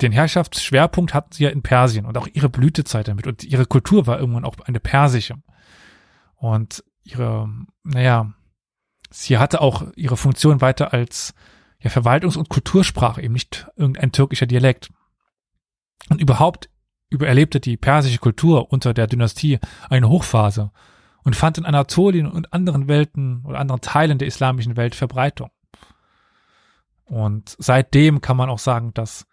den 0.00 0.12
Herrschaftsschwerpunkt 0.12 1.14
hatten 1.14 1.32
sie 1.32 1.44
ja 1.44 1.50
in 1.50 1.62
Persien 1.62 2.06
und 2.06 2.18
auch 2.18 2.26
ihre 2.32 2.48
Blütezeit 2.48 3.08
damit 3.08 3.26
und 3.26 3.44
ihre 3.44 3.66
Kultur 3.66 4.06
war 4.06 4.18
irgendwann 4.18 4.44
auch 4.44 4.56
eine 4.64 4.80
persische. 4.80 5.36
Und 6.34 6.84
ihre, 7.04 7.48
naja, 7.84 8.32
sie 9.10 9.38
hatte 9.38 9.60
auch 9.60 9.86
ihre 9.94 10.16
Funktion 10.16 10.60
weiter 10.60 10.92
als 10.92 11.34
ja, 11.80 11.90
Verwaltungs- 11.90 12.36
und 12.36 12.48
Kultursprache, 12.48 13.22
eben 13.22 13.34
nicht 13.34 13.68
irgendein 13.76 14.12
türkischer 14.12 14.46
Dialekt. 14.46 14.90
Und 16.08 16.20
überhaupt 16.20 16.68
übererlebte 17.10 17.60
die 17.60 17.76
persische 17.76 18.18
Kultur 18.18 18.72
unter 18.72 18.92
der 18.92 19.06
Dynastie 19.06 19.60
eine 19.88 20.08
Hochphase 20.08 20.72
und 21.22 21.36
fand 21.36 21.58
in 21.58 21.64
Anatolien 21.64 22.26
und 22.26 22.52
anderen 22.52 22.88
Welten 22.88 23.42
oder 23.44 23.60
anderen 23.60 23.80
Teilen 23.80 24.18
der 24.18 24.28
islamischen 24.28 24.76
Welt 24.76 24.94
Verbreitung. 24.94 25.50
Und 27.04 27.54
seitdem 27.58 28.20
kann 28.20 28.36
man 28.36 28.50
auch 28.50 28.58
sagen, 28.58 28.92
dass 28.94 29.26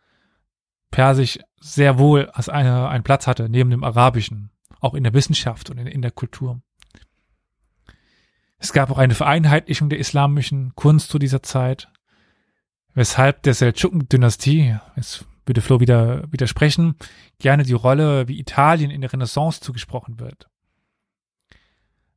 Persisch 0.91 1.39
sehr 1.59 1.97
wohl 1.97 2.29
als 2.29 2.49
eine, 2.49 2.89
einen 2.89 3.03
Platz 3.03 3.27
hatte 3.27 3.49
neben 3.49 3.69
dem 3.69 3.83
Arabischen, 3.83 4.51
auch 4.79 4.93
in 4.93 5.03
der 5.03 5.13
Wissenschaft 5.13 5.69
und 5.69 5.77
in, 5.77 5.87
in 5.87 6.01
der 6.01 6.11
Kultur. 6.11 6.61
Es 8.57 8.73
gab 8.73 8.91
auch 8.91 8.97
eine 8.97 9.15
Vereinheitlichung 9.15 9.89
der 9.89 9.99
islamischen 9.99 10.75
Kunst 10.75 11.09
zu 11.09 11.17
dieser 11.17 11.41
Zeit, 11.41 11.87
weshalb 12.93 13.41
der 13.43 13.53
Seldschuken-Dynastie, 13.53 14.77
es 14.95 15.25
würde 15.45 15.61
Flo 15.61 15.79
wieder 15.79 16.31
widersprechen, 16.31 16.95
gerne 17.39 17.63
die 17.63 17.73
Rolle 17.73 18.27
wie 18.27 18.39
Italien 18.39 18.91
in 18.91 19.01
der 19.01 19.11
Renaissance 19.11 19.61
zugesprochen 19.61 20.19
wird. 20.19 20.47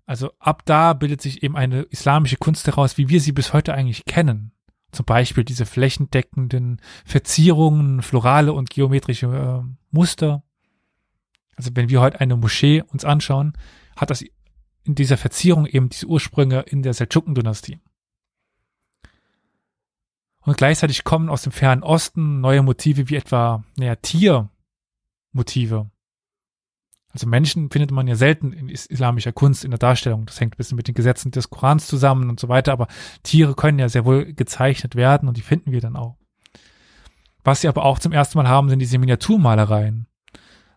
Also 0.06 0.32
ab 0.38 0.62
da 0.66 0.92
bildet 0.92 1.22
sich 1.22 1.42
eben 1.42 1.56
eine 1.56 1.82
islamische 1.82 2.36
Kunst 2.36 2.66
heraus, 2.66 2.98
wie 2.98 3.08
wir 3.08 3.20
sie 3.20 3.32
bis 3.32 3.52
heute 3.52 3.72
eigentlich 3.72 4.04
kennen. 4.04 4.52
Zum 4.94 5.06
Beispiel 5.06 5.44
diese 5.44 5.66
flächendeckenden 5.66 6.80
Verzierungen, 7.04 8.00
florale 8.00 8.52
und 8.52 8.70
geometrische 8.70 9.26
äh, 9.26 9.74
Muster. 9.90 10.44
Also 11.56 11.70
wenn 11.74 11.88
wir 11.88 12.00
heute 12.00 12.20
eine 12.20 12.36
Moschee 12.36 12.82
uns 12.82 13.04
anschauen, 13.04 13.54
hat 13.96 14.10
das 14.10 14.24
in 14.84 14.94
dieser 14.94 15.16
Verzierung 15.16 15.66
eben 15.66 15.88
diese 15.88 16.06
Ursprünge 16.06 16.60
in 16.60 16.82
der 16.82 16.94
Seldschuken-Dynastie. 16.94 17.80
Und 20.42 20.56
gleichzeitig 20.58 21.04
kommen 21.04 21.28
aus 21.28 21.42
dem 21.42 21.52
fernen 21.52 21.82
Osten 21.82 22.40
neue 22.40 22.62
Motive 22.62 23.08
wie 23.08 23.16
etwa, 23.16 23.64
naja, 23.76 23.96
Tiermotive. 23.96 25.90
Also 27.14 27.28
Menschen 27.28 27.70
findet 27.70 27.92
man 27.92 28.08
ja 28.08 28.16
selten 28.16 28.52
in 28.52 28.68
islamischer 28.68 29.32
Kunst 29.32 29.64
in 29.64 29.70
der 29.70 29.78
Darstellung. 29.78 30.26
Das 30.26 30.40
hängt 30.40 30.54
ein 30.54 30.56
bisschen 30.56 30.76
mit 30.76 30.88
den 30.88 30.96
Gesetzen 30.96 31.30
des 31.30 31.48
Korans 31.48 31.86
zusammen 31.86 32.28
und 32.28 32.40
so 32.40 32.48
weiter, 32.48 32.72
aber 32.72 32.88
Tiere 33.22 33.54
können 33.54 33.78
ja 33.78 33.88
sehr 33.88 34.04
wohl 34.04 34.34
gezeichnet 34.34 34.96
werden 34.96 35.28
und 35.28 35.36
die 35.36 35.42
finden 35.42 35.70
wir 35.70 35.80
dann 35.80 35.94
auch. 35.94 36.16
Was 37.44 37.60
sie 37.60 37.68
aber 37.68 37.84
auch 37.84 38.00
zum 38.00 38.10
ersten 38.10 38.36
Mal 38.36 38.48
haben, 38.48 38.68
sind 38.68 38.80
diese 38.80 38.98
Miniaturmalereien. 38.98 40.08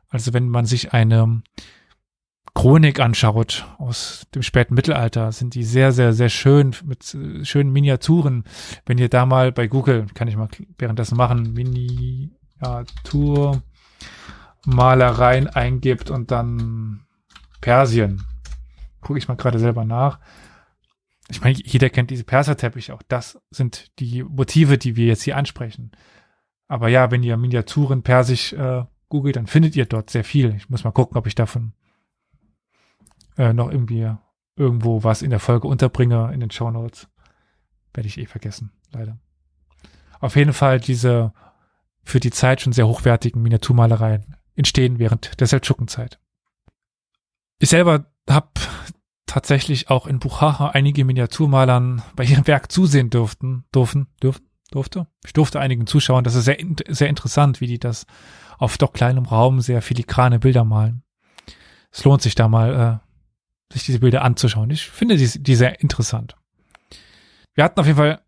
Also 0.09 0.33
wenn 0.33 0.47
man 0.47 0.65
sich 0.65 0.93
eine 0.93 1.41
Chronik 2.53 2.99
anschaut 2.99 3.65
aus 3.79 4.27
dem 4.35 4.43
späten 4.43 4.75
Mittelalter, 4.75 5.31
sind 5.31 5.55
die 5.55 5.63
sehr, 5.63 5.91
sehr, 5.91 6.13
sehr 6.13 6.29
schön 6.29 6.75
mit 6.85 7.15
äh, 7.15 7.43
schönen 7.45 7.71
Miniaturen. 7.71 8.43
Wenn 8.85 8.99
ihr 8.99 9.09
da 9.09 9.25
mal 9.25 9.51
bei 9.51 9.67
Google, 9.67 10.05
kann 10.13 10.27
ich 10.27 10.37
mal 10.37 10.49
währenddessen 10.77 11.17
machen, 11.17 11.55
Miniaturmalereien 14.67 15.47
eingibt 15.47 16.09
und 16.11 16.29
dann 16.31 17.05
Persien. 17.61 18.23
Gucke 19.01 19.17
ich 19.17 19.27
mal 19.27 19.37
gerade 19.37 19.59
selber 19.59 19.85
nach. 19.85 20.19
Ich 21.29 21.41
meine, 21.41 21.57
jeder 21.57 21.89
kennt 21.89 22.09
diese 22.09 22.23
Perserteppiche, 22.23 22.93
auch 22.93 23.01
das 23.07 23.39
sind 23.49 23.97
die 23.99 24.23
Motive, 24.23 24.77
die 24.77 24.95
wir 24.95 25.07
jetzt 25.07 25.23
hier 25.23 25.37
ansprechen. 25.37 25.91
Aber 26.67 26.89
ja, 26.89 27.11
wenn 27.11 27.23
ihr 27.23 27.37
Miniaturen 27.37 28.03
persisch 28.03 28.53
äh, 28.53 28.83
googelt, 29.09 29.37
dann 29.37 29.47
findet 29.47 29.75
ihr 29.75 29.85
dort 29.85 30.09
sehr 30.09 30.23
viel. 30.23 30.55
Ich 30.55 30.69
muss 30.69 30.83
mal 30.83 30.91
gucken, 30.91 31.17
ob 31.17 31.27
ich 31.27 31.35
davon 31.35 31.73
äh, 33.37 33.53
noch 33.53 33.71
irgendwie 33.71 34.11
irgendwo 34.55 35.03
was 35.03 35.21
in 35.21 35.29
der 35.29 35.39
Folge 35.39 35.67
unterbringe 35.67 36.31
in 36.33 36.39
den 36.39 36.51
Show 36.51 36.71
Notes. 36.71 37.07
Werde 37.93 38.07
ich 38.07 38.17
eh 38.17 38.25
vergessen, 38.25 38.71
leider. 38.91 39.17
Auf 40.19 40.35
jeden 40.35 40.53
Fall 40.53 40.79
diese 40.79 41.33
für 42.03 42.19
die 42.19 42.31
Zeit 42.31 42.61
schon 42.61 42.73
sehr 42.73 42.87
hochwertigen 42.87 43.41
Miniaturmalereien 43.41 44.36
entstehen 44.57 44.99
während 44.99 45.39
der 45.39 45.47
Seldschukenzeit. 45.47 46.19
Ich 47.59 47.69
selber 47.69 48.11
habe 48.29 48.49
tatsächlich 49.25 49.89
auch 49.89 50.07
in 50.07 50.19
Buchacha 50.19 50.69
einige 50.69 51.05
Miniaturmalern 51.05 52.01
bei 52.15 52.23
ihrem 52.23 52.47
Werk 52.47 52.71
zusehen 52.71 53.09
durften, 53.09 53.65
durften, 53.71 54.07
durften, 54.19 54.47
durfte. 54.71 55.07
Ich 55.25 55.33
durfte 55.33 55.59
einigen 55.59 55.87
zuschauen. 55.87 56.23
Das 56.23 56.35
ist 56.35 56.45
sehr, 56.45 56.57
sehr 56.87 57.09
interessant, 57.09 57.61
wie 57.61 57.67
die 57.67 57.79
das 57.79 58.05
auf 58.57 58.77
doch 58.77 58.93
kleinem 58.93 59.25
Raum 59.25 59.61
sehr 59.61 59.81
filigrane 59.81 60.39
Bilder 60.39 60.63
malen. 60.63 61.03
Es 61.91 62.03
lohnt 62.03 62.21
sich 62.21 62.35
da 62.35 62.47
mal 62.47 63.01
äh, 63.01 63.73
sich 63.73 63.85
diese 63.85 63.99
Bilder 63.99 64.23
anzuschauen. 64.23 64.69
Ich 64.71 64.89
finde 64.89 65.17
die, 65.17 65.43
die 65.43 65.55
sehr 65.55 65.81
interessant. 65.81 66.35
Wir 67.53 67.63
hatten 67.63 67.79
auf 67.79 67.85
jeden 67.85 67.97
Fall 67.97 68.21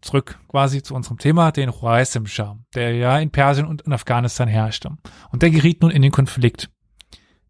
zurück 0.00 0.38
quasi 0.48 0.82
zu 0.82 0.94
unserem 0.94 1.18
Thema, 1.18 1.52
den 1.52 1.70
Khwarezm 1.70 2.26
Shah, 2.26 2.58
der 2.74 2.94
ja 2.94 3.18
in 3.18 3.30
Persien 3.30 3.66
und 3.66 3.82
in 3.82 3.92
Afghanistan 3.92 4.48
herrschte. 4.48 4.96
Und 5.30 5.42
der 5.42 5.50
geriet 5.50 5.82
nun 5.82 5.90
in 5.90 6.02
den 6.02 6.12
Konflikt 6.12 6.70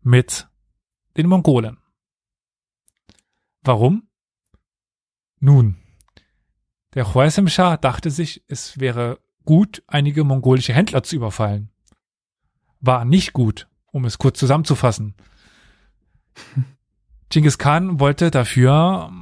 mit 0.03 0.49
den 1.17 1.27
Mongolen. 1.29 1.79
Warum? 3.63 4.09
Nun, 5.39 5.77
der 6.95 7.05
Khwarezm 7.05 7.47
Shah 7.47 7.77
dachte 7.77 8.11
sich, 8.11 8.43
es 8.49 8.81
wäre 8.81 9.21
gut, 9.45 9.83
einige 9.87 10.25
mongolische 10.25 10.75
Händler 10.75 11.03
zu 11.03 11.17
überfallen. 11.17 11.71
War 12.81 13.05
nicht 13.05 13.33
gut, 13.33 13.69
um 13.93 14.05
es 14.05 14.19
kurz 14.19 14.39
zusammenzufassen. 14.39 15.15
Genghis 17.31 17.59
Khan 17.59 18.01
wollte 18.01 18.31
dafür, 18.31 19.13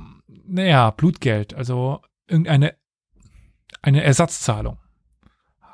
naja, 0.46 0.90
Blutgeld, 0.90 1.52
also 1.52 2.00
irgendeine 2.26 2.77
eine 3.82 4.02
Ersatzzahlung. 4.02 4.78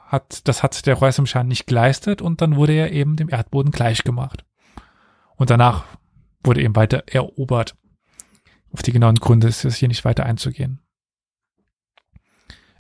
Hat, 0.07 0.47
das 0.47 0.63
hat 0.63 0.87
der 0.87 0.95
Royal 0.95 1.27
Schah 1.27 1.43
nicht 1.43 1.67
geleistet 1.67 2.23
und 2.23 2.41
dann 2.41 2.57
wurde 2.57 2.73
er 2.73 2.93
eben 2.93 3.17
dem 3.17 3.29
Erdboden 3.29 3.73
gleichgemacht. 3.73 4.45
Und 5.37 5.51
danach 5.51 5.85
wurde 6.43 6.63
eben 6.63 6.77
weiter 6.77 7.05
erobert. 7.07 7.77
Auf 8.73 8.83
die 8.83 8.93
genauen 8.93 9.17
Gründe 9.17 9.49
ist 9.49 9.65
es 9.65 9.77
hier 9.77 9.89
nicht 9.89 10.05
weiter 10.05 10.27
einzugehen. 10.27 10.81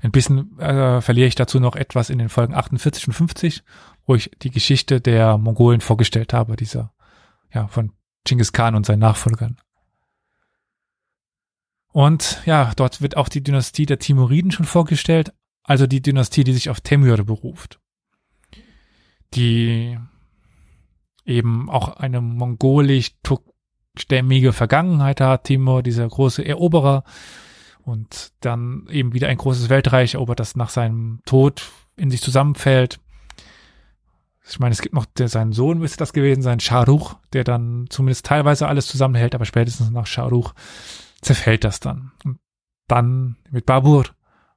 Ein 0.02 0.12
bisschen 0.12 0.58
äh, 0.58 1.00
verliere 1.00 1.28
ich 1.28 1.34
dazu 1.34 1.60
noch 1.60 1.76
etwas 1.76 2.10
in 2.10 2.18
den 2.18 2.28
Folgen 2.28 2.54
48 2.54 3.08
und 3.08 3.14
50, 3.14 3.62
wo 4.06 4.14
ich 4.14 4.30
die 4.42 4.50
Geschichte 4.50 5.00
der 5.00 5.38
Mongolen 5.38 5.80
vorgestellt 5.80 6.34
habe, 6.34 6.56
dieser, 6.56 6.92
ja, 7.52 7.68
von 7.68 7.92
Genghis 8.24 8.52
Khan 8.52 8.74
und 8.74 8.84
seinen 8.84 8.98
Nachfolgern. 8.98 9.56
Und 11.94 12.42
ja, 12.44 12.70
dort 12.74 13.00
wird 13.02 13.16
auch 13.16 13.28
die 13.28 13.44
Dynastie 13.44 13.86
der 13.86 14.00
Timuriden 14.00 14.50
schon 14.50 14.66
vorgestellt, 14.66 15.32
also 15.62 15.86
die 15.86 16.02
Dynastie, 16.02 16.42
die 16.42 16.52
sich 16.52 16.68
auf 16.68 16.80
Temür 16.80 17.22
beruft. 17.22 17.78
Die 19.34 19.96
eben 21.24 21.70
auch 21.70 21.96
eine 21.96 22.20
mongolisch-stämmige 22.20 24.52
Vergangenheit 24.52 25.20
hat, 25.20 25.44
Timur, 25.44 25.84
dieser 25.84 26.08
große 26.08 26.44
Eroberer, 26.44 27.04
und 27.84 28.32
dann 28.40 28.88
eben 28.90 29.12
wieder 29.12 29.28
ein 29.28 29.36
großes 29.36 29.68
Weltreich 29.68 30.14
erobert, 30.14 30.40
das 30.40 30.56
nach 30.56 30.70
seinem 30.70 31.20
Tod 31.26 31.62
in 31.96 32.10
sich 32.10 32.22
zusammenfällt. 32.22 32.98
Ich 34.48 34.58
meine, 34.58 34.72
es 34.72 34.82
gibt 34.82 34.96
noch 34.96 35.06
der, 35.06 35.28
seinen 35.28 35.52
Sohn, 35.52 35.78
müsste 35.78 35.98
das 35.98 36.12
gewesen 36.12 36.42
sein, 36.42 36.58
Shahrukh, 36.58 37.14
der 37.32 37.44
dann 37.44 37.86
zumindest 37.88 38.26
teilweise 38.26 38.66
alles 38.66 38.88
zusammenhält, 38.88 39.36
aber 39.36 39.44
spätestens 39.44 39.90
nach 39.90 40.06
Shahrukh 40.06 40.54
zerfällt 41.24 41.64
das 41.64 41.80
dann. 41.80 42.12
Und 42.24 42.38
dann 42.86 43.36
mit 43.50 43.66
Babur 43.66 44.04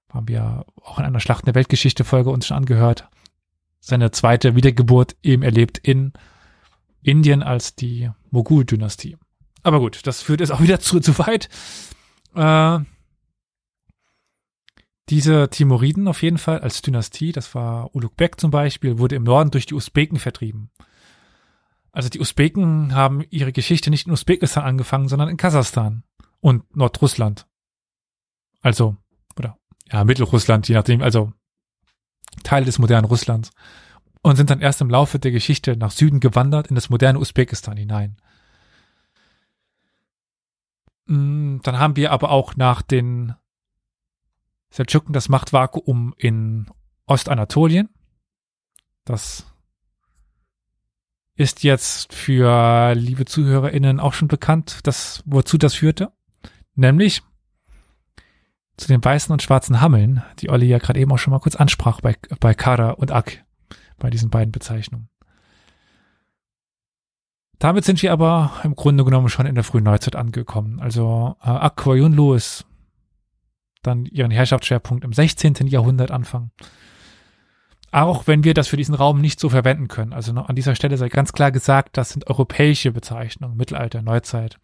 haben 0.09 0.27
wir 0.27 0.65
auch 0.81 0.99
in 0.99 1.05
einer 1.05 1.19
Schlacht 1.19 1.47
der 1.47 1.55
Weltgeschichte 1.55 2.03
Folge 2.03 2.29
uns 2.29 2.47
schon 2.47 2.57
angehört. 2.57 3.09
Seine 3.79 4.11
zweite 4.11 4.55
Wiedergeburt 4.55 5.15
eben 5.23 5.43
erlebt 5.43 5.77
in 5.77 6.13
Indien 7.01 7.43
als 7.43 7.75
die 7.75 8.09
Mogul-Dynastie. 8.31 9.17
Aber 9.63 9.79
gut, 9.79 10.05
das 10.05 10.21
führt 10.21 10.39
jetzt 10.39 10.51
auch 10.51 10.61
wieder 10.61 10.79
zu, 10.79 10.99
zu 10.99 11.17
weit. 11.19 11.49
Äh, 12.35 12.79
diese 15.09 15.49
Timuriden 15.49 16.07
auf 16.07 16.21
jeden 16.21 16.37
Fall 16.37 16.59
als 16.59 16.81
Dynastie, 16.81 17.31
das 17.31 17.55
war 17.55 17.95
Ulugh 17.95 18.37
zum 18.37 18.51
Beispiel, 18.51 18.99
wurde 18.99 19.15
im 19.15 19.23
Norden 19.23 19.51
durch 19.51 19.65
die 19.65 19.73
Usbeken 19.73 20.19
vertrieben. 20.19 20.69
Also 21.91 22.09
die 22.09 22.19
Usbeken 22.19 22.93
haben 22.93 23.23
ihre 23.29 23.53
Geschichte 23.53 23.89
nicht 23.89 24.05
in 24.05 24.13
Usbekistan 24.13 24.63
angefangen, 24.63 25.07
sondern 25.07 25.29
in 25.29 25.37
Kasachstan 25.37 26.03
und 26.39 26.75
Nordrussland. 26.75 27.47
Also, 28.61 28.97
oder 29.37 29.57
ja, 29.91 30.03
Mittelrussland, 30.03 30.67
je 30.67 30.75
nachdem, 30.75 31.01
also 31.01 31.33
Teil 32.43 32.65
des 32.65 32.79
modernen 32.79 33.05
Russlands. 33.05 33.51
Und 34.21 34.35
sind 34.35 34.49
dann 34.49 34.61
erst 34.61 34.81
im 34.81 34.89
Laufe 34.89 35.19
der 35.19 35.31
Geschichte 35.31 35.77
nach 35.77 35.91
Süden 35.91 36.19
gewandert 36.19 36.67
in 36.67 36.75
das 36.75 36.89
moderne 36.89 37.19
Usbekistan 37.19 37.77
hinein. 37.77 38.17
Mm, 41.05 41.59
dann 41.63 41.79
haben 41.79 41.95
wir 41.95 42.11
aber 42.11 42.31
auch 42.31 42.55
nach 42.55 42.81
den 42.81 43.35
Seldschuken 44.69 45.13
das 45.13 45.29
Machtvakuum 45.29 46.13
in 46.17 46.69
Ostanatolien. 47.05 47.89
Das 49.05 49.45
ist 51.35 51.63
jetzt 51.63 52.13
für 52.13 52.93
liebe 52.95 53.25
ZuhörerInnen 53.25 53.99
auch 53.99 54.13
schon 54.13 54.27
bekannt, 54.27 54.79
dass, 54.83 55.23
wozu 55.25 55.57
das 55.57 55.75
führte. 55.75 56.11
Nämlich 56.77 57.23
zu 58.77 58.87
den 58.87 59.03
weißen 59.03 59.33
und 59.33 59.41
schwarzen 59.41 59.81
Hammeln, 59.81 60.23
die 60.39 60.49
Olli 60.49 60.67
ja 60.67 60.77
gerade 60.77 60.99
eben 60.99 61.11
auch 61.11 61.17
schon 61.17 61.31
mal 61.31 61.39
kurz 61.39 61.55
ansprach 61.55 62.01
bei, 62.01 62.15
bei 62.39 62.53
Kara 62.53 62.91
und 62.91 63.11
Ak, 63.11 63.43
bei 63.97 64.11
diesen 64.11 64.29
beiden 64.29 64.51
Bezeichnungen. 64.51 65.09
Damit 67.57 67.83
sind 67.83 68.03
wir 68.03 68.13
aber 68.13 68.53
im 68.63 68.75
Grunde 68.75 69.03
genommen 69.03 69.29
schon 69.29 69.47
in 69.47 69.55
der 69.55 69.63
frühen 69.63 69.85
Neuzeit 69.85 70.15
angekommen. 70.15 70.79
Also 70.79 71.35
äh, 71.41 71.49
Ak 71.49 71.83
Yunlu 71.87 72.35
ist 72.35 72.67
dann 73.81 74.05
ihren 74.05 74.29
Herrschaftsschwerpunkt 74.29 75.03
im 75.03 75.13
16. 75.13 75.55
Jahrhundert 75.65 76.11
anfangen. 76.11 76.51
Auch 77.91 78.27
wenn 78.27 78.43
wir 78.43 78.53
das 78.53 78.67
für 78.67 78.77
diesen 78.77 78.93
Raum 78.93 79.19
nicht 79.19 79.39
so 79.39 79.49
verwenden 79.49 79.87
können. 79.87 80.13
Also 80.13 80.33
an 80.33 80.55
dieser 80.55 80.75
Stelle 80.75 80.97
sei 80.97 81.09
ganz 81.09 81.33
klar 81.33 81.51
gesagt, 81.51 81.97
das 81.97 82.09
sind 82.09 82.27
europäische 82.27 82.91
Bezeichnungen, 82.91 83.57
Mittelalter, 83.57 84.03
Neuzeit. 84.03 84.59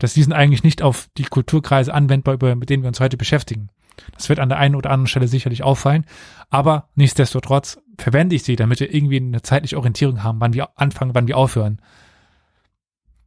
Das 0.00 0.14
die 0.14 0.22
sind 0.22 0.32
eigentlich 0.32 0.64
nicht 0.64 0.82
auf 0.82 1.08
die 1.16 1.24
Kulturkreise 1.24 1.94
anwendbar, 1.94 2.34
über, 2.34 2.56
mit 2.56 2.70
denen 2.70 2.82
wir 2.82 2.88
uns 2.88 3.00
heute 3.00 3.16
beschäftigen. 3.16 3.68
Das 4.14 4.28
wird 4.30 4.40
an 4.40 4.48
der 4.48 4.58
einen 4.58 4.74
oder 4.74 4.90
anderen 4.90 5.06
Stelle 5.06 5.28
sicherlich 5.28 5.62
auffallen. 5.62 6.06
Aber 6.48 6.88
nichtsdestotrotz 6.94 7.78
verwende 7.98 8.34
ich 8.34 8.42
sie, 8.42 8.56
damit 8.56 8.80
wir 8.80 8.92
irgendwie 8.92 9.18
eine 9.18 9.42
zeitliche 9.42 9.76
Orientierung 9.76 10.22
haben, 10.22 10.40
wann 10.40 10.54
wir 10.54 10.70
anfangen, 10.78 11.14
wann 11.14 11.28
wir 11.28 11.36
aufhören. 11.36 11.80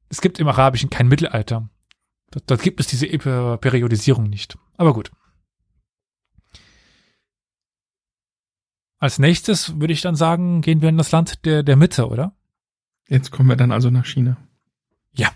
Es 0.10 0.20
gibt 0.20 0.40
im 0.40 0.48
Arabischen 0.48 0.90
kein 0.90 1.08
Mittelalter. 1.08 1.70
Dort, 2.32 2.50
dort 2.50 2.62
gibt 2.64 2.80
es 2.80 2.88
diese 2.88 3.08
Periodisierung 3.08 4.28
nicht. 4.28 4.58
Aber 4.76 4.94
gut. 4.94 5.12
Als 8.98 9.20
nächstes 9.20 9.80
würde 9.80 9.94
ich 9.94 10.02
dann 10.02 10.16
sagen, 10.16 10.62
gehen 10.62 10.82
wir 10.82 10.90
in 10.90 10.98
das 10.98 11.12
Land 11.12 11.46
der, 11.46 11.62
der 11.62 11.76
Mitte, 11.76 12.08
oder? 12.08 12.36
Jetzt 13.08 13.30
kommen 13.30 13.50
wir 13.50 13.58
dann 13.58 13.72
also 13.72 13.92
nach 13.92 14.06
China. 14.06 14.38
Ja. 15.12 15.30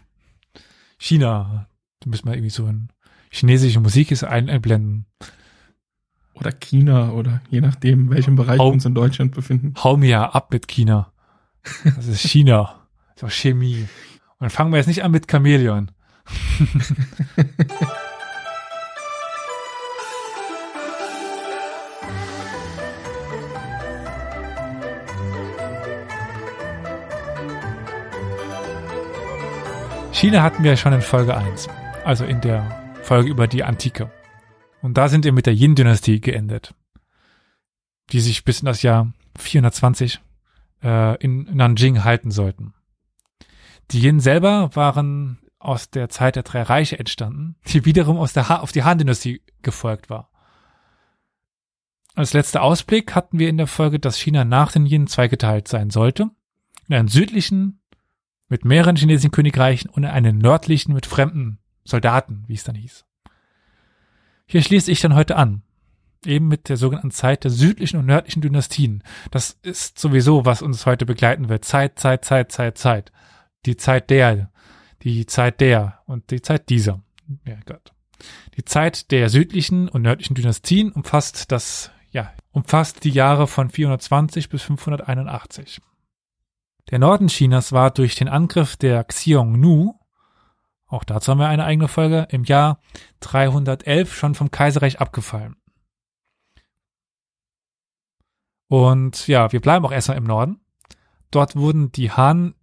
China. 0.98 1.68
Da 2.00 2.10
müssen 2.10 2.26
wir 2.28 2.34
irgendwie 2.34 2.50
so 2.50 2.66
ein 2.66 2.89
chinesische 3.30 3.80
Musik 3.80 4.12
ist 4.12 4.24
einblenden. 4.24 5.06
Oder 6.34 6.52
China 6.52 7.12
oder 7.12 7.41
je 7.50 7.62
nachdem, 7.62 8.10
welchem 8.12 8.36
Bereich 8.36 8.60
hau, 8.60 8.70
wir 8.70 8.74
uns 8.74 8.86
in 8.86 8.93
Deutschland 8.93 9.34
befinden. 9.34 9.74
Hau 9.84 9.98
mir 9.98 10.10
ja 10.10 10.30
ab 10.30 10.52
mit 10.52 10.68
China. 10.68 11.12
Das 11.84 12.08
ist 12.08 12.22
China. 12.22 12.88
Das 13.16 13.24
ist 13.24 13.24
auch 13.24 13.32
Chemie. 13.32 13.82
Und 13.82 14.41
dann 14.41 14.50
fangen 14.50 14.72
wir 14.72 14.78
jetzt 14.78 14.88
nicht 14.88 15.04
an 15.04 15.12
mit 15.12 15.30
Chamäleon. 15.30 15.91
China 30.18 30.41
hatten 30.41 30.63
wir 30.63 30.76
schon 30.78 30.93
in 30.93 31.03
Folge 31.03 31.38
1, 31.38 31.68
also 32.03 32.26
in 32.26 32.41
der 32.41 32.95
Folge 33.03 33.30
über 33.30 33.45
die 33.45 33.63
Antike. 33.63 34.11
Und 34.82 34.97
da 34.97 35.09
sind 35.09 35.26
wir 35.26 35.32
mit 35.32 35.45
der 35.45 35.53
Yin-Dynastie 35.53 36.22
geendet, 36.22 36.74
die 38.11 38.20
sich 38.20 38.43
bis 38.43 38.61
in 38.61 38.65
das 38.65 38.82
Jahr 38.82 39.13
420 39.38 40.20
äh, 40.82 41.24
in 41.24 41.43
Nanjing 41.55 42.03
halten 42.03 42.32
sollten. 42.32 42.74
Die 43.91 44.01
Yin 44.01 44.20
selber 44.20 44.72
waren 44.74 45.38
aus 45.59 45.91
der 45.91 46.09
Zeit 46.09 46.36
der 46.36 46.41
drei 46.41 46.63
Reiche 46.63 46.97
entstanden, 46.97 47.55
die 47.68 47.86
wiederum 47.86 48.18
aus 48.18 48.34
der 48.34 48.49
ha 48.49 48.61
auf 48.61 48.72
die 48.72 48.84
Han-Dynastie 48.84 49.43
gefolgt 49.61 50.09
war. 50.09 50.32
Als 52.15 52.34
letzter 52.34 52.63
Ausblick 52.63 53.13
hatten 53.13 53.38
wir 53.38 53.49
in 53.49 53.57
der 53.57 53.68
Folge, 53.68 53.99
dass 53.99 54.18
China 54.18 54.45
nach 54.45 54.72
den 54.72 54.88
Yin 54.88 55.05
zweigeteilt 55.05 55.68
sein 55.68 55.91
sollte, 55.91 56.32
in 56.88 56.95
einen 56.95 57.07
südlichen 57.07 57.82
mit 58.50 58.66
mehreren 58.66 58.95
chinesischen 58.95 59.32
Königreichen 59.32 59.89
und 59.89 60.06
einen 60.06 60.38
nördlichen 60.38 60.93
mit 60.93 61.06
fremden 61.06 61.60
Soldaten, 61.84 62.43
wie 62.48 62.54
es 62.54 62.64
dann 62.64 62.76
hieß. 62.76 63.06
Hier 64.45 64.62
schließe 64.62 64.91
ich 64.91 65.02
dann 65.02 65.16
heute 65.16 65.36
an, 65.36 65.64
eben 66.26 66.48
mit 66.48 66.70
der 66.70 66.78
sogenannten 66.78 67.12
Zeit 67.12 67.43
der 67.43 67.52
südlichen 67.52 68.00
und 68.00 68.06
nördlichen 68.06 68.41
Dynastien. 68.41 69.04
Das 69.32 69.58
ist 69.62 70.00
sowieso, 70.00 70.45
was 70.45 70.62
uns 70.62 70.86
heute 70.86 71.06
begleiten 71.06 71.50
wird. 71.50 71.66
Zeit, 71.66 72.00
Zeit, 72.00 72.24
Zeit, 72.26 72.52
Zeit, 72.52 72.78
Zeit. 72.78 73.12
Die 73.66 73.76
Zeit 73.76 74.10
der, 74.10 74.50
die 75.04 75.26
Zeit 75.26 75.60
der 75.60 76.00
und 76.06 76.32
die 76.32 76.41
Zeit 76.41 76.70
dieser. 76.70 77.02
Ja 77.45 77.58
Gott. 77.66 77.91
Die 78.58 78.66
Zeit 78.66 79.12
der 79.12 79.30
südlichen 79.30 79.89
und 79.89 80.02
nördlichen 80.02 80.36
Dynastien 80.36 80.91
umfasst 80.91 81.52
das, 81.52 81.91
ja, 82.12 82.34
umfasst 82.52 83.04
die 83.04 83.12
Jahre 83.12 83.48
von 83.48 83.70
420 83.70 84.50
bis 84.50 84.64
581. 84.64 85.82
Der 86.90 87.00
Norden 87.00 87.28
Chinas 87.28 87.74
war 87.74 87.92
durch 87.92 88.16
den 88.16 88.30
Angriff 88.30 88.78
der 88.78 89.04
Xiongnu, 89.04 90.00
auch 90.88 91.04
dazu 91.04 91.32
haben 91.32 91.40
wir 91.40 91.50
eine 91.50 91.66
eigene 91.66 91.90
Folge, 91.90 92.28
im 92.32 92.46
Jahr 92.46 92.80
311 93.20 94.16
schon 94.16 94.36
vom 94.36 94.52
Kaiserreich 94.52 95.02
abgefallen. 95.02 95.58
Und 98.70 99.28
ja, 99.28 99.52
wir 99.52 99.60
bleiben 99.60 99.86
auch 99.86 99.92
erstmal 99.92 100.18
im 100.18 100.24
Norden. 100.24 100.60
Dort 101.32 101.56
wurden 101.56 101.92
die 101.92 102.12
Han 102.12 102.56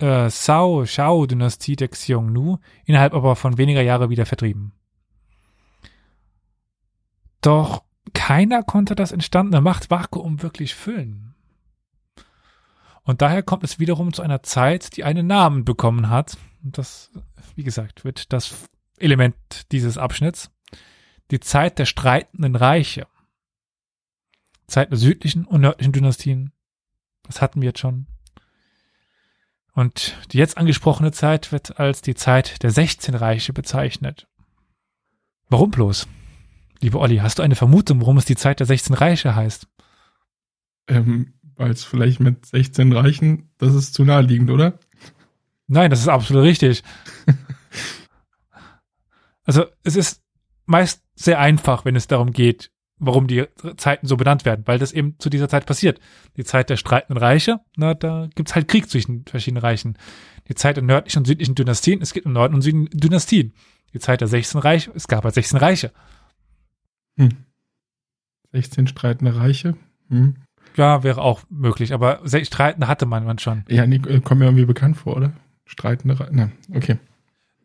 äh, 0.00 0.28
Sao 0.30 0.84
Shao 0.86 1.26
Dynastie 1.26 1.76
der 1.76 1.88
Xiongnu 1.88 2.58
innerhalb 2.84 3.14
aber 3.14 3.36
von 3.36 3.56
weniger 3.56 3.82
Jahre 3.82 4.10
wieder 4.10 4.26
vertrieben. 4.26 4.72
Doch 7.40 7.84
keiner 8.14 8.62
konnte 8.62 8.94
das 8.94 9.12
entstandene 9.12 9.60
Machtvakuum 9.60 10.42
wirklich 10.42 10.74
füllen. 10.74 11.33
Und 13.04 13.20
daher 13.20 13.42
kommt 13.42 13.64
es 13.64 13.78
wiederum 13.78 14.12
zu 14.12 14.22
einer 14.22 14.42
Zeit, 14.42 14.96
die 14.96 15.04
einen 15.04 15.26
Namen 15.26 15.64
bekommen 15.64 16.08
hat. 16.08 16.36
Und 16.62 16.78
das, 16.78 17.10
wie 17.54 17.62
gesagt, 17.62 18.04
wird 18.04 18.32
das 18.32 18.54
Element 18.98 19.36
dieses 19.72 19.98
Abschnitts. 19.98 20.50
Die 21.30 21.40
Zeit 21.40 21.78
der 21.78 21.84
streitenden 21.84 22.56
Reiche. 22.56 23.06
Zeit 24.66 24.90
der 24.90 24.96
südlichen 24.96 25.44
und 25.44 25.60
nördlichen 25.60 25.92
Dynastien. 25.92 26.52
Das 27.22 27.42
hatten 27.42 27.60
wir 27.60 27.68
jetzt 27.68 27.80
schon. 27.80 28.06
Und 29.74 30.16
die 30.30 30.38
jetzt 30.38 30.56
angesprochene 30.56 31.12
Zeit 31.12 31.52
wird 31.52 31.78
als 31.78 32.00
die 32.00 32.14
Zeit 32.14 32.62
der 32.62 32.70
16 32.70 33.14
Reiche 33.14 33.52
bezeichnet. 33.52 34.28
Warum 35.48 35.70
bloß? 35.70 36.06
Lieber 36.80 37.00
Olli, 37.00 37.18
hast 37.18 37.38
du 37.38 37.42
eine 37.42 37.56
Vermutung, 37.56 38.00
warum 38.00 38.16
es 38.16 38.24
die 38.24 38.36
Zeit 38.36 38.60
der 38.60 38.66
16 38.66 38.94
Reiche 38.94 39.34
heißt? 39.34 39.66
Ähm, 40.86 41.34
Weil 41.56 41.70
es 41.70 41.84
vielleicht 41.84 42.20
mit 42.20 42.46
16 42.46 42.92
Reichen, 42.92 43.50
das 43.58 43.74
ist 43.74 43.94
zu 43.94 44.04
naheliegend, 44.04 44.50
oder? 44.50 44.78
Nein, 45.66 45.90
das 45.90 46.00
ist 46.00 46.08
absolut 46.08 46.44
richtig. 46.44 46.82
also 49.44 49.64
es 49.82 49.96
ist 49.96 50.22
meist 50.66 51.02
sehr 51.14 51.38
einfach, 51.38 51.84
wenn 51.84 51.96
es 51.96 52.06
darum 52.06 52.32
geht, 52.32 52.70
warum 52.98 53.26
die 53.26 53.46
Zeiten 53.76 54.06
so 54.06 54.16
benannt 54.16 54.44
werden, 54.44 54.62
weil 54.66 54.78
das 54.78 54.92
eben 54.92 55.18
zu 55.18 55.30
dieser 55.30 55.48
Zeit 55.48 55.66
passiert. 55.66 56.00
Die 56.36 56.44
Zeit 56.44 56.70
der 56.70 56.76
streitenden 56.76 57.22
Reiche, 57.22 57.60
na, 57.76 57.94
da 57.94 58.28
gibt's 58.34 58.54
halt 58.54 58.68
Krieg 58.68 58.88
zwischen 58.88 59.24
verschiedenen 59.26 59.62
Reichen. 59.62 59.98
Die 60.48 60.54
Zeit 60.54 60.76
der 60.76 60.84
nördlichen 60.84 61.20
und 61.20 61.26
südlichen 61.26 61.54
Dynastien, 61.54 62.02
es 62.02 62.12
gibt 62.12 62.26
im 62.26 62.32
Norden 62.32 62.54
und 62.54 62.62
Süden 62.62 62.88
Dynastien. 62.92 63.52
Die 63.92 63.98
Zeit 64.00 64.20
der 64.20 64.28
16 64.28 64.60
Reiche, 64.60 64.92
es 64.94 65.08
gab 65.08 65.24
halt 65.24 65.34
16 65.34 65.58
Reiche. 65.58 65.92
Hm. 67.16 67.30
16 68.52 68.86
streitende 68.86 69.36
Reiche. 69.36 69.76
Hm. 70.08 70.36
Ja, 70.76 71.02
wäre 71.02 71.20
auch 71.22 71.42
möglich, 71.50 71.92
aber 71.92 72.20
Streitende 72.26 72.88
hatte 72.88 73.06
man, 73.06 73.24
man 73.24 73.38
schon. 73.38 73.64
Ja, 73.68 73.86
nee, 73.86 73.96
äh, 74.08 74.20
kommt 74.20 74.40
mir 74.40 74.46
irgendwie 74.46 74.64
bekannt 74.64 74.96
vor, 74.96 75.16
oder? 75.16 75.32
Streitende 75.66 76.18
Reiche. 76.18 76.30
Na, 76.34 76.50
okay. 76.74 76.98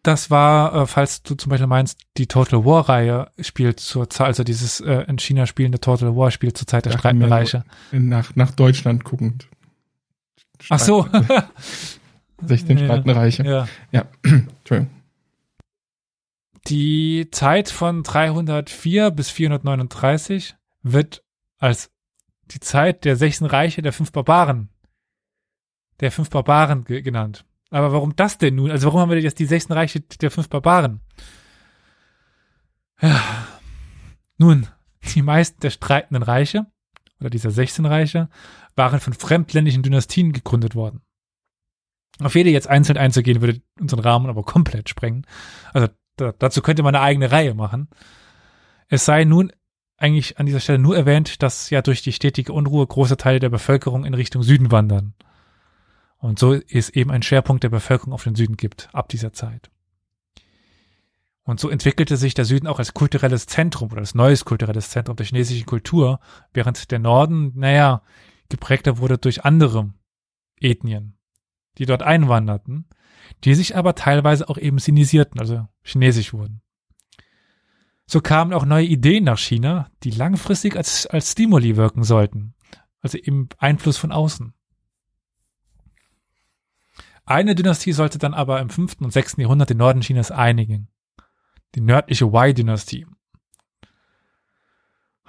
Das 0.03 0.31
war, 0.31 0.73
äh, 0.73 0.85
falls 0.87 1.23
du 1.23 1.35
zum 1.35 1.49
Beispiel 1.49 1.67
meinst, 1.67 1.99
die 2.17 2.27
Total 2.27 2.63
War 2.63 2.87
Reihe 2.87 3.31
spielt 3.41 3.79
zur 3.79 4.09
Zeit, 4.09 4.27
also 4.27 4.43
dieses 4.43 4.79
äh, 4.79 5.03
in 5.07 5.19
China 5.19 5.45
spielende 5.45 5.79
Total 5.81 6.15
War 6.15 6.31
spielt 6.31 6.57
zur 6.57 6.67
Zeit 6.67 6.85
der 6.85 6.91
Dachte 6.93 6.99
streitenden 7.01 7.31
Reiche. 7.31 7.63
Nach, 7.91 8.35
nach 8.35 8.51
Deutschland 8.51 9.03
guckend. 9.03 9.47
Ach 10.69 10.79
so. 10.79 11.07
16 12.45 12.77
Ja. 12.77 12.85
streitende 12.85 13.15
Reiche. 13.15 13.43
ja. 13.43 13.67
Ja, 13.91 14.05
Entschuldigung. 14.23 14.89
Die 16.67 17.27
Zeit 17.31 17.69
von 17.69 18.03
304 18.03 19.11
bis 19.11 19.29
439 19.29 20.55
wird 20.83 21.23
als 21.57 21.89
die 22.51 22.59
Zeit 22.59 23.05
der 23.05 23.15
16 23.15 23.47
Reiche 23.47 23.81
der 23.81 23.93
fünf 23.93 24.11
Barbaren, 24.11 24.69
der 25.99 26.11
fünf 26.11 26.29
Barbaren 26.29 26.83
ge 26.83 27.01
genannt. 27.01 27.45
Aber 27.69 27.91
warum 27.91 28.15
das 28.15 28.37
denn 28.37 28.55
nun? 28.55 28.71
Also 28.71 28.87
warum 28.87 29.01
haben 29.01 29.11
wir 29.11 29.19
jetzt 29.19 29.39
die 29.39 29.45
16 29.45 29.73
Reiche 29.73 30.01
der 30.01 30.31
fünf 30.31 30.49
Barbaren? 30.49 31.01
Ja. 33.01 33.21
Nun, 34.37 34.67
die 35.13 35.21
meisten 35.21 35.59
der 35.59 35.69
streitenden 35.69 36.23
Reiche 36.23 36.65
oder 37.19 37.29
dieser 37.29 37.51
16 37.51 37.85
Reiche 37.85 38.29
waren 38.75 38.99
von 38.99 39.13
fremdländischen 39.13 39.83
Dynastien 39.83 40.31
gegründet 40.31 40.75
worden. 40.75 41.01
Auf 42.21 42.35
jede 42.35 42.49
jetzt 42.49 42.67
einzeln 42.67 42.97
einzugehen, 42.97 43.41
würde 43.41 43.61
unseren 43.79 43.99
Rahmen 43.99 44.29
aber 44.29 44.43
komplett 44.43 44.89
sprengen. 44.89 45.25
Also 45.73 45.89
da, 46.15 46.33
dazu 46.37 46.61
könnte 46.61 46.83
man 46.83 46.95
eine 46.95 47.03
eigene 47.03 47.31
Reihe 47.31 47.53
machen. 47.53 47.89
Es 48.87 49.05
sei 49.05 49.23
nun 49.23 49.51
eigentlich 49.99 50.39
an 50.39 50.45
dieser 50.45 50.59
Stelle 50.59 50.79
nur 50.79 50.95
erwähnt, 50.95 51.43
dass 51.43 51.69
ja 51.69 51.81
durch 51.81 52.01
die 52.01 52.13
stetige 52.13 52.53
Unruhe 52.53 52.85
große 52.85 53.17
Teile 53.17 53.39
der 53.39 53.49
Bevölkerung 53.49 54.05
in 54.05 54.13
Richtung 54.13 54.43
Süden 54.43 54.71
wandern. 54.71 55.13
Und 56.17 56.39
so 56.39 56.53
es 56.53 56.89
eben 56.89 57.11
ein 57.11 57.23
Schwerpunkt 57.23 57.63
der 57.63 57.69
Bevölkerung 57.69 58.13
auf 58.13 58.23
den 58.23 58.35
Süden 58.35 58.57
gibt, 58.57 58.89
ab 58.93 59.09
dieser 59.09 59.33
Zeit. 59.33 59.69
Und 61.43 61.59
so 61.59 61.69
entwickelte 61.69 62.17
sich 62.17 62.33
der 62.33 62.45
Süden 62.45 62.67
auch 62.67 62.79
als 62.79 62.93
kulturelles 62.93 63.47
Zentrum 63.47 63.91
oder 63.91 64.01
als 64.01 64.13
neues 64.13 64.45
kulturelles 64.45 64.89
Zentrum 64.89 65.15
der 65.15 65.25
chinesischen 65.25 65.65
Kultur, 65.65 66.19
während 66.53 66.91
der 66.91 66.99
Norden, 66.99 67.53
naja, 67.55 68.03
geprägter 68.49 68.99
wurde 68.99 69.17
durch 69.17 69.45
andere 69.45 69.91
Ethnien, 70.59 71.17
die 71.77 71.85
dort 71.85 72.03
einwanderten, 72.03 72.85
die 73.43 73.55
sich 73.55 73.75
aber 73.75 73.95
teilweise 73.95 74.49
auch 74.49 74.57
eben 74.57 74.79
sinisierten, 74.79 75.39
also 75.39 75.67
chinesisch 75.81 76.33
wurden. 76.33 76.61
So 78.11 78.21
kamen 78.21 78.53
auch 78.53 78.65
neue 78.65 78.87
Ideen 78.87 79.25
nach 79.25 79.37
China, 79.37 79.91
die 80.01 80.09
langfristig 80.09 80.75
als, 80.75 81.05
als 81.05 81.33
Stimuli 81.33 81.77
wirken 81.77 82.03
sollten, 82.03 82.55
also 83.01 83.19
eben 83.19 83.49
Einfluss 83.59 83.97
von 83.97 84.11
außen. 84.11 84.51
Eine 87.23 87.53
Dynastie 87.53 87.91
sollte 87.91 88.17
dann 88.17 88.33
aber 88.33 88.61
im 88.61 88.71
5. 88.71 88.95
und 89.01 89.13
6. 89.13 89.35
Jahrhundert 89.37 89.69
den 89.69 89.77
Norden 89.77 90.01
Chinas 90.01 90.31
einigen. 90.31 90.87
Die 91.75 91.81
nördliche 91.81 92.33
Wei-Dynastie. 92.33 93.05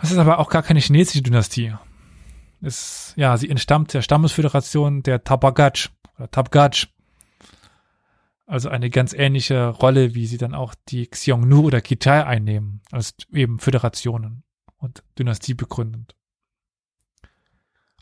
Das 0.00 0.10
ist 0.10 0.16
aber 0.16 0.38
auch 0.38 0.48
gar 0.48 0.62
keine 0.62 0.80
chinesische 0.80 1.20
Dynastie. 1.20 1.74
Es, 2.62 3.12
ja, 3.16 3.36
sie 3.36 3.50
entstammt 3.50 3.92
der 3.92 4.00
Stammesföderation 4.00 5.02
der 5.02 5.22
Tabagach 5.22 5.90
oder 6.16 6.30
Tabgach. 6.30 6.86
Also 8.50 8.68
eine 8.68 8.90
ganz 8.90 9.12
ähnliche 9.12 9.68
Rolle, 9.68 10.16
wie 10.16 10.26
sie 10.26 10.36
dann 10.36 10.56
auch 10.56 10.74
die 10.88 11.06
Xiongnu 11.06 11.66
oder 11.66 11.80
Kitai 11.80 12.26
einnehmen, 12.26 12.82
als 12.90 13.14
eben 13.32 13.60
Föderationen 13.60 14.42
und 14.76 15.04
Dynastie 15.16 15.54
begründend. 15.54 16.16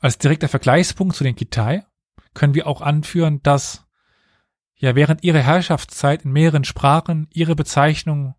Als 0.00 0.16
direkter 0.16 0.48
Vergleichspunkt 0.48 1.16
zu 1.16 1.22
den 1.22 1.36
Kitai 1.36 1.84
können 2.32 2.54
wir 2.54 2.66
auch 2.66 2.80
anführen, 2.80 3.42
dass 3.42 3.86
ja 4.74 4.94
während 4.94 5.22
ihrer 5.22 5.40
Herrschaftszeit 5.40 6.24
in 6.24 6.32
mehreren 6.32 6.64
Sprachen 6.64 7.28
ihre 7.30 7.54
Bezeichnung 7.54 8.34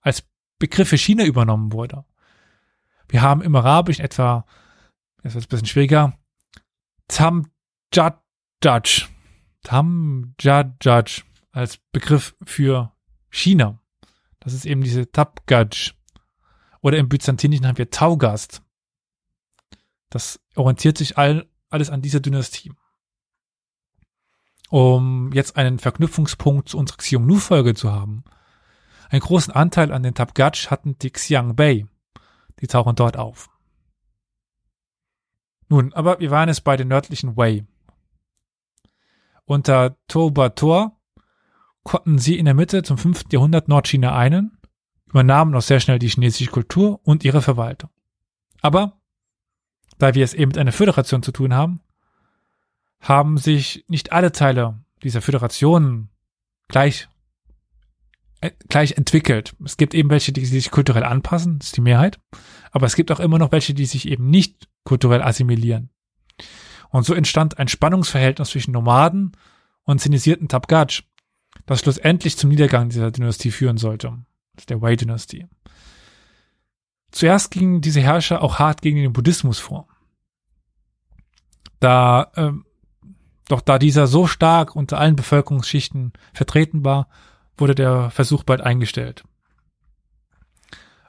als 0.00 0.24
Begriff 0.58 0.88
für 0.88 0.98
China 0.98 1.24
übernommen 1.24 1.72
wurde. 1.72 2.04
Wir 3.06 3.22
haben 3.22 3.42
im 3.42 3.54
Arabischen 3.54 4.04
etwa, 4.04 4.44
das 5.22 5.34
wird 5.34 5.44
ein 5.44 5.50
bisschen 5.50 5.68
schwieriger, 5.68 6.18
Tamjadjaj, 7.06 9.06
Tamjadjaj 9.62 11.22
als 11.54 11.78
Begriff 11.92 12.34
für 12.44 12.92
China. 13.30 13.80
Das 14.40 14.52
ist 14.52 14.66
eben 14.66 14.82
diese 14.82 15.10
Tabgaj. 15.10 15.94
Oder 16.80 16.98
im 16.98 17.08
Byzantinischen 17.08 17.66
haben 17.66 17.78
wir 17.78 17.90
Taugast. 17.90 18.60
Das 20.10 20.40
orientiert 20.56 20.98
sich 20.98 21.16
all, 21.16 21.48
alles 21.70 21.90
an 21.90 22.02
dieser 22.02 22.20
Dynastie. 22.20 22.72
Um 24.68 25.32
jetzt 25.32 25.56
einen 25.56 25.78
Verknüpfungspunkt 25.78 26.68
zu 26.68 26.78
unserer 26.78 26.98
Xiongnu-Folge 26.98 27.74
zu 27.74 27.92
haben. 27.92 28.24
Einen 29.08 29.20
großen 29.22 29.54
Anteil 29.54 29.92
an 29.92 30.02
den 30.02 30.14
Tabgach 30.14 30.70
hatten 30.70 30.98
die 30.98 31.10
Xiangbei. 31.10 31.86
Die 32.60 32.66
tauchen 32.66 32.96
dort 32.96 33.16
auf. 33.16 33.48
Nun, 35.68 35.92
aber 35.92 36.18
wir 36.18 36.30
waren 36.30 36.48
es 36.48 36.60
bei 36.60 36.76
den 36.76 36.88
nördlichen 36.88 37.36
Wei. 37.36 37.64
Unter 39.44 39.96
Toba 40.08 40.50
Tor 40.50 40.93
konnten 41.84 42.18
sie 42.18 42.38
in 42.38 42.46
der 42.46 42.54
Mitte 42.54 42.82
zum 42.82 42.98
5. 42.98 43.26
Jahrhundert 43.30 43.68
Nordchina 43.68 44.16
einen, 44.16 44.58
übernahmen 45.06 45.54
auch 45.54 45.62
sehr 45.62 45.80
schnell 45.80 45.98
die 45.98 46.08
chinesische 46.08 46.50
Kultur 46.50 47.00
und 47.04 47.24
ihre 47.24 47.42
Verwaltung. 47.42 47.90
Aber, 48.62 49.00
da 49.98 50.14
wir 50.14 50.24
es 50.24 50.34
eben 50.34 50.48
mit 50.48 50.58
einer 50.58 50.72
Föderation 50.72 51.22
zu 51.22 51.30
tun 51.30 51.54
haben, 51.54 51.80
haben 53.00 53.38
sich 53.38 53.84
nicht 53.86 54.12
alle 54.12 54.32
Teile 54.32 54.80
dieser 55.02 55.20
Föderation 55.20 56.08
gleich, 56.68 57.08
äh, 58.40 58.50
gleich 58.68 58.92
entwickelt. 58.92 59.54
Es 59.64 59.76
gibt 59.76 59.94
eben 59.94 60.10
welche, 60.10 60.32
die 60.32 60.46
sich 60.46 60.70
kulturell 60.70 61.04
anpassen, 61.04 61.58
das 61.58 61.68
ist 61.68 61.76
die 61.76 61.82
Mehrheit, 61.82 62.18
aber 62.72 62.86
es 62.86 62.96
gibt 62.96 63.12
auch 63.12 63.20
immer 63.20 63.38
noch 63.38 63.52
welche, 63.52 63.74
die 63.74 63.86
sich 63.86 64.08
eben 64.08 64.30
nicht 64.30 64.68
kulturell 64.84 65.22
assimilieren. 65.22 65.90
Und 66.88 67.04
so 67.04 67.12
entstand 67.12 67.58
ein 67.58 67.68
Spannungsverhältnis 67.68 68.50
zwischen 68.50 68.72
Nomaden 68.72 69.32
und 69.84 70.00
zinisierten 70.00 70.48
Tabgach, 70.48 71.02
das 71.66 71.80
schlussendlich 71.80 72.36
zum 72.36 72.50
Niedergang 72.50 72.88
dieser 72.88 73.10
Dynastie 73.10 73.50
führen 73.50 73.78
sollte, 73.78 74.18
der 74.68 74.82
Wei-Dynastie. 74.82 75.46
Zuerst 77.10 77.50
gingen 77.50 77.80
diese 77.80 78.00
Herrscher 78.00 78.42
auch 78.42 78.58
hart 78.58 78.82
gegen 78.82 79.00
den 79.00 79.12
Buddhismus 79.12 79.58
vor. 79.58 79.86
Da, 81.80 82.32
ähm, 82.36 82.64
doch 83.48 83.60
da 83.60 83.78
dieser 83.78 84.06
so 84.06 84.26
stark 84.26 84.74
unter 84.74 84.98
allen 84.98 85.16
Bevölkerungsschichten 85.16 86.12
vertreten 86.32 86.84
war, 86.84 87.08
wurde 87.56 87.74
der 87.74 88.10
Versuch 88.10 88.42
bald 88.42 88.60
eingestellt. 88.60 89.24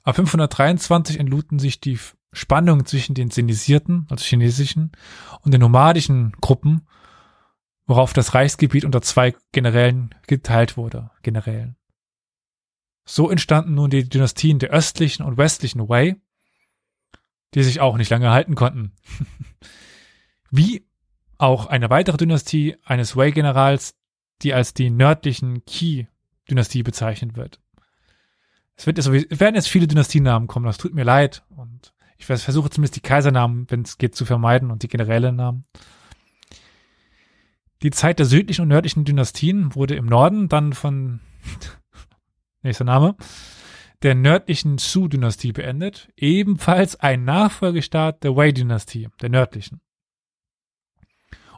Ab 0.04 0.16
523 0.16 1.20
entluden 1.20 1.58
sich 1.58 1.82
die 1.82 1.98
Spannungen 2.32 2.86
zwischen 2.86 3.16
den 3.16 3.32
sinisierten, 3.32 4.06
also 4.10 4.24
chinesischen, 4.24 4.92
und 5.42 5.54
den 5.54 5.62
nomadischen 5.62 6.34
Gruppen, 6.42 6.86
worauf 7.86 8.14
das 8.14 8.34
Reichsgebiet 8.34 8.86
unter 8.86 9.02
zwei 9.02 9.36
Generälen 9.52 10.14
geteilt 10.28 10.78
wurde, 10.78 11.12
Generälen. 11.22 11.76
So 13.06 13.30
entstanden 13.30 13.76
nun 13.76 13.90
die 13.92 14.08
Dynastien 14.10 14.60
der 14.60 14.72
östlichen 14.72 15.24
und 15.24 15.38
westlichen 15.38 15.88
Wei, 15.88 16.16
die 17.54 17.64
sich 17.64 17.80
auch 17.80 17.98
nicht 17.98 18.10
lange 18.10 18.32
halten 18.32 18.56
konnten. 18.56 18.94
Wie 20.52 20.88
auch 21.38 21.68
eine 21.68 21.90
weitere 21.90 22.18
Dynastie 22.18 22.78
eines 22.84 23.16
Wei-Generals, 23.16 23.96
die 24.42 24.54
als 24.54 24.74
die 24.74 24.90
nördlichen 24.90 25.64
Qi-Dynastie 25.66 26.84
bezeichnet 26.84 27.36
wird. 27.36 27.60
Es, 28.76 28.86
wird 28.88 28.98
jetzt, 28.98 29.10
werden 29.40 29.56
jetzt 29.56 29.70
viele 29.70 29.88
Dynastienamen 29.88 30.48
kommen, 30.48 30.66
das 30.66 30.78
tut 30.78 30.94
mir 30.94 31.04
leid. 31.04 31.44
Und 31.50 31.94
ich 32.18 32.26
vers- 32.26 32.44
versuche 32.44 32.70
zumindest 32.70 32.96
die 32.96 33.02
Kaisernamen, 33.02 33.70
wenn 33.70 33.82
es 33.82 33.98
geht, 33.98 34.16
zu 34.16 34.26
vermeiden 34.26 34.72
und 34.72 34.84
die 34.84 34.88
generellen 34.88 35.36
Namen. 35.36 35.66
Die 37.86 37.92
Zeit 37.92 38.18
der 38.18 38.26
südlichen 38.26 38.64
und 38.64 38.70
nördlichen 38.70 39.06
Dynastien 39.06 39.76
wurde 39.76 39.94
im 39.94 40.08
Norden 40.08 40.50
dann 40.50 40.74
von 40.74 41.20
nächster 42.64 42.84
Name 42.84 43.16
der 44.02 44.16
nördlichen 44.16 44.80
Su-Dynastie 44.80 45.52
beendet, 45.52 46.10
ebenfalls 46.18 47.00
ein 47.00 47.26
Nachfolgestaat 47.26 48.24
der 48.24 48.36
Wei-Dynastie, 48.36 49.10
der 49.22 49.30
nördlichen. 49.30 49.82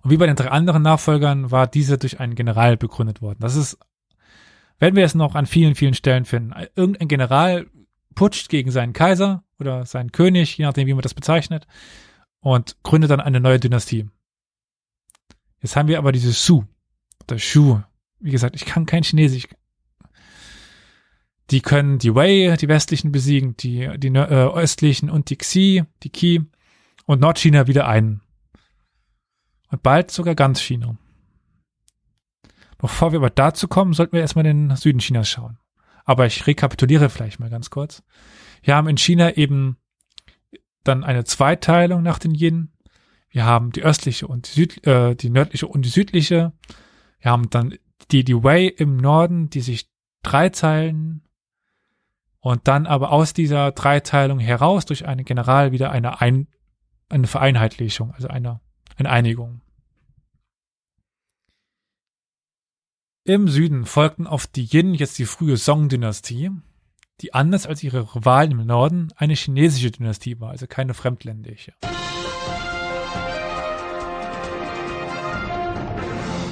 Und 0.02 0.12
wie 0.12 0.18
bei 0.18 0.28
den 0.28 0.36
drei 0.36 0.50
anderen 0.50 0.82
Nachfolgern 0.82 1.50
war 1.50 1.66
diese 1.66 1.98
durch 1.98 2.20
einen 2.20 2.36
General 2.36 2.76
begründet 2.76 3.22
worden. 3.22 3.40
Das 3.40 3.56
ist, 3.56 3.78
werden 4.80 4.98
wir 4.98 5.06
es 5.06 5.16
noch 5.16 5.34
an 5.34 5.46
vielen, 5.46 5.76
vielen 5.76 5.94
Stellen 5.94 6.26
finden. 6.26 6.54
Irgendein 6.76 7.08
General 7.08 7.68
putscht 8.16 8.50
gegen 8.50 8.72
seinen 8.72 8.92
Kaiser 8.92 9.46
oder 9.60 9.86
seinen 9.86 10.12
König, 10.12 10.58
je 10.58 10.66
nachdem, 10.66 10.88
wie 10.88 10.94
man 10.94 11.04
das 11.04 11.14
bezeichnet, 11.14 11.68
und 12.42 12.76
gründet 12.84 13.12
dann 13.12 13.22
eine 13.22 13.40
neue 13.40 13.62
Dynastie. 13.62 14.10
Jetzt 15.62 15.76
haben 15.76 15.88
wir 15.88 15.98
aber 15.98 16.12
diese 16.12 16.32
Su, 16.32 16.64
oder 17.24 17.40
Shu. 17.40 17.82
Wie 18.20 18.32
gesagt, 18.32 18.56
ich 18.56 18.66
kann 18.66 18.86
kein 18.86 19.04
Chinesisch. 19.04 19.48
Die 21.50 21.62
können 21.62 21.98
die 21.98 22.14
Wei, 22.14 22.56
die 22.60 22.68
westlichen 22.68 23.12
besiegen, 23.12 23.56
die, 23.58 23.90
die 23.98 24.08
äh, 24.08 24.54
östlichen 24.54 25.10
und 25.10 25.30
die 25.30 25.38
Xi, 25.38 25.84
die 26.04 26.10
Qi 26.10 26.42
und 27.06 27.22
Nordchina 27.22 27.68
wieder 27.68 27.88
ein. 27.88 28.22
Und 29.70 29.84
bald 29.84 30.12
sogar 30.12 30.36
ganz 30.36 30.62
China. 30.62 30.98
Bevor 32.78 33.12
wir 33.12 33.20
aber 33.20 33.30
dazu 33.30 33.68
kommen, 33.68 33.94
sollten 33.94 34.14
wir 34.14 34.22
erstmal 34.22 34.44
den 34.44 34.76
Süden 34.76 35.00
Chinas 35.00 35.30
schauen. 35.30 35.58
Aber 36.06 36.26
ich 36.26 36.48
rekapituliere 36.48 37.10
vielleicht 37.10 37.40
mal 37.40 37.50
ganz 37.50 37.70
kurz. 37.70 38.04
Wir 38.62 38.76
haben 38.76 38.88
in 38.88 38.98
China 38.98 39.36
eben 39.36 39.78
dann 40.84 41.04
eine 41.04 41.26
Zweiteilung 41.26 42.04
nach 42.04 42.20
den 42.20 42.34
Yin. 42.34 42.72
Wir 43.30 43.46
haben 43.46 43.72
die 43.72 43.84
östliche 43.84 44.28
und 44.28 44.48
die, 44.48 44.52
Süd, 44.52 44.88
äh, 44.88 45.16
die 45.16 45.30
nördliche 45.30 45.68
und 45.68 45.84
die 45.84 45.90
südliche. 45.90 46.54
Wir 47.20 47.32
haben 47.32 47.50
dann 47.50 47.76
die, 48.12 48.24
die 48.24 48.44
Wei 48.44 48.66
im 48.66 48.98
Norden, 48.98 49.50
die 49.50 49.62
sich 49.62 49.90
dreiteilen 50.24 51.24
und 52.40 52.68
dann 52.68 52.86
aber 52.86 53.12
aus 53.12 53.34
dieser 53.34 53.72
Dreiteilung 53.72 54.40
heraus 54.40 54.86
durch 54.86 55.06
einen 55.06 55.26
General 55.26 55.72
wieder 55.72 55.92
eine, 55.92 56.22
Ein, 56.22 56.48
eine 57.10 57.28
Vereinheitlichung, 57.28 58.12
also 58.14 58.28
eine, 58.28 58.62
eine 58.96 59.10
Einigung. 59.10 59.62
Im 63.24 63.50
Süden 63.50 63.86
folgten 63.86 64.26
auf 64.26 64.48
die 64.48 64.70
Yin 64.72 64.94
jetzt 64.94 65.20
die 65.20 65.26
frühe 65.26 65.58
Song-Dynastie, 65.58 66.52
die 67.20 67.34
anders 67.34 67.68
als 67.68 67.84
ihre 67.84 68.16
Rivalen 68.16 68.52
im 68.52 68.66
Norden 68.66 69.10
eine 69.18 69.34
chinesische 69.34 69.92
Dynastie 69.92 70.40
war, 70.40 70.52
also 70.52 70.68
keine 70.68 70.94
fremdländische. 70.94 71.74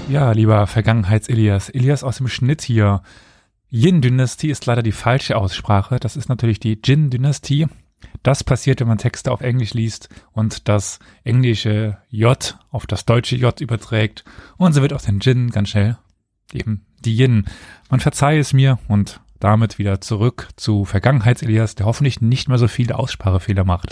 Ja, 0.07 0.31
lieber 0.33 0.67
Vergangenheits-Elias, 0.67 1.69
Elias 1.69 2.03
aus 2.03 2.17
dem 2.17 2.27
Schnitt 2.27 2.61
hier. 2.61 3.01
Yin-Dynastie 3.71 4.51
ist 4.51 4.67
leider 4.67 4.83
die 4.83 4.91
falsche 4.91 5.35
Aussprache. 5.35 5.99
Das 5.99 6.15
ist 6.15 6.29
natürlich 6.29 6.59
die 6.59 6.79
Jin-Dynastie. 6.81 7.67
Das 8.21 8.43
passiert, 8.43 8.79
wenn 8.79 8.87
man 8.87 8.99
Texte 8.99 9.31
auf 9.31 9.41
Englisch 9.41 9.73
liest 9.73 10.09
und 10.31 10.67
das 10.67 10.99
englische 11.23 11.97
J 12.09 12.57
auf 12.69 12.85
das 12.85 13.05
deutsche 13.05 13.35
J 13.35 13.59
überträgt. 13.59 14.23
Und 14.57 14.73
so 14.73 14.83
wird 14.83 14.93
aus 14.93 15.03
dem 15.03 15.19
Jin 15.19 15.49
ganz 15.49 15.69
schnell 15.69 15.97
eben 16.53 16.85
die 16.99 17.17
Yin. 17.17 17.45
Man 17.89 17.99
verzeihe 17.99 18.39
es 18.39 18.53
mir 18.53 18.77
und 18.87 19.21
damit 19.39 19.79
wieder 19.79 20.01
zurück 20.01 20.49
zu 20.55 20.85
Vergangenheits-Elias, 20.85 21.73
der 21.75 21.87
hoffentlich 21.87 22.21
nicht 22.21 22.47
mehr 22.47 22.59
so 22.59 22.67
viele 22.67 22.99
Aussprachefehler 22.99 23.63
macht. 23.63 23.89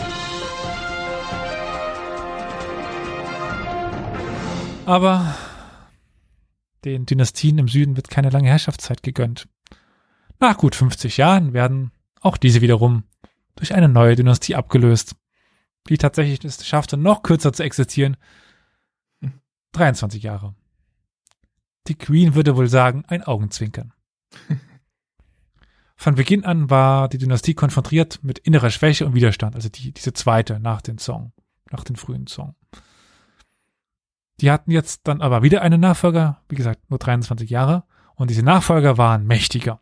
Aber 4.86 5.34
den 6.84 7.06
Dynastien 7.06 7.58
im 7.58 7.68
Süden 7.68 7.96
wird 7.96 8.10
keine 8.10 8.30
lange 8.30 8.48
Herrschaftszeit 8.48 9.02
gegönnt. 9.02 9.48
Nach 10.40 10.56
gut 10.56 10.74
50 10.74 11.16
Jahren 11.16 11.52
werden 11.52 11.92
auch 12.20 12.36
diese 12.36 12.60
wiederum 12.60 13.04
durch 13.56 13.74
eine 13.74 13.88
neue 13.88 14.16
Dynastie 14.16 14.54
abgelöst, 14.54 15.16
die 15.88 15.98
tatsächlich 15.98 16.44
es 16.44 16.66
schaffte, 16.66 16.96
noch 16.96 17.22
kürzer 17.22 17.52
zu 17.52 17.62
existieren. 17.62 18.16
23 19.72 20.22
Jahre. 20.22 20.54
Die 21.86 21.94
Queen 21.94 22.34
würde 22.34 22.56
wohl 22.56 22.68
sagen, 22.68 23.04
ein 23.06 23.22
Augenzwinkern. 23.22 23.92
Von 25.96 26.16
Beginn 26.16 26.44
an 26.44 26.70
war 26.70 27.08
die 27.08 27.18
Dynastie 27.18 27.54
konfrontiert 27.54 28.20
mit 28.22 28.38
innerer 28.38 28.70
Schwäche 28.70 29.06
und 29.06 29.14
Widerstand, 29.14 29.54
also 29.54 29.68
die, 29.68 29.92
diese 29.92 30.12
zweite 30.12 30.58
nach 30.58 30.82
dem 30.82 30.98
Song, 30.98 31.32
nach 31.70 31.84
dem 31.84 31.96
frühen 31.96 32.26
Song. 32.26 32.56
Die 34.40 34.50
hatten 34.50 34.70
jetzt 34.70 35.06
dann 35.06 35.20
aber 35.20 35.42
wieder 35.42 35.62
einen 35.62 35.80
Nachfolger, 35.80 36.40
wie 36.48 36.56
gesagt, 36.56 36.90
nur 36.90 36.98
23 36.98 37.48
Jahre. 37.48 37.84
Und 38.16 38.30
diese 38.30 38.42
Nachfolger 38.42 38.98
waren 38.98 39.26
mächtiger. 39.26 39.80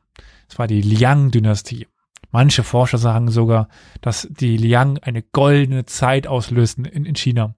Es 0.49 0.59
war 0.59 0.67
die 0.67 0.83
Liang-Dynastie. 0.83 1.87
Manche 2.31 2.63
Forscher 2.63 2.99
sagen 2.99 3.31
sogar, 3.31 3.69
dass 4.01 4.29
die 4.31 4.57
Liang 4.57 4.99
eine 4.99 5.23
goldene 5.23 5.85
Zeit 5.85 6.27
auslösten 6.27 6.85
in, 6.85 7.05
in 7.05 7.15
China. 7.15 7.55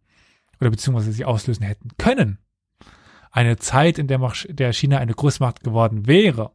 Oder 0.60 0.70
beziehungsweise 0.70 1.12
sie 1.12 1.24
auslösen 1.24 1.64
hätten 1.64 1.90
können. 1.98 2.38
Eine 3.30 3.56
Zeit, 3.56 3.98
in 3.98 4.06
der, 4.06 4.20
der 4.48 4.72
China 4.72 4.98
eine 4.98 5.14
Großmacht 5.14 5.62
geworden 5.62 6.06
wäre. 6.06 6.52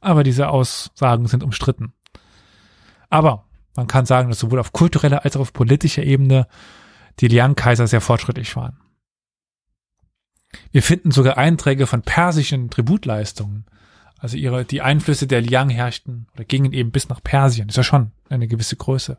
Aber 0.00 0.22
diese 0.22 0.48
Aussagen 0.48 1.26
sind 1.26 1.42
umstritten. 1.42 1.92
Aber 3.10 3.44
man 3.76 3.86
kann 3.86 4.06
sagen, 4.06 4.28
dass 4.28 4.38
sowohl 4.38 4.60
auf 4.60 4.72
kultureller 4.72 5.24
als 5.24 5.36
auch 5.36 5.40
auf 5.40 5.52
politischer 5.52 6.02
Ebene 6.02 6.46
die 7.20 7.28
Liang-Kaiser 7.28 7.86
sehr 7.86 8.00
fortschrittlich 8.00 8.54
waren. 8.56 8.78
Wir 10.72 10.82
finden 10.82 11.10
sogar 11.10 11.36
Einträge 11.36 11.86
von 11.86 12.02
persischen 12.02 12.70
Tributleistungen. 12.70 13.66
Also 14.18 14.36
ihre, 14.36 14.64
die 14.64 14.82
Einflüsse 14.82 15.26
der 15.26 15.40
Liang 15.40 15.70
herrschten 15.70 16.26
oder 16.34 16.44
gingen 16.44 16.72
eben 16.72 16.90
bis 16.90 17.08
nach 17.08 17.22
Persien. 17.22 17.68
Ist 17.68 17.76
ja 17.76 17.84
schon 17.84 18.12
eine 18.28 18.48
gewisse 18.48 18.76
Größe. 18.76 19.18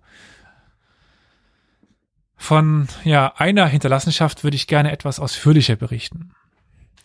Von, 2.35 2.87
ja, 3.03 3.33
einer 3.35 3.67
Hinterlassenschaft 3.67 4.43
würde 4.43 4.55
ich 4.55 4.67
gerne 4.67 4.91
etwas 4.91 5.19
ausführlicher 5.19 5.75
berichten. 5.75 6.31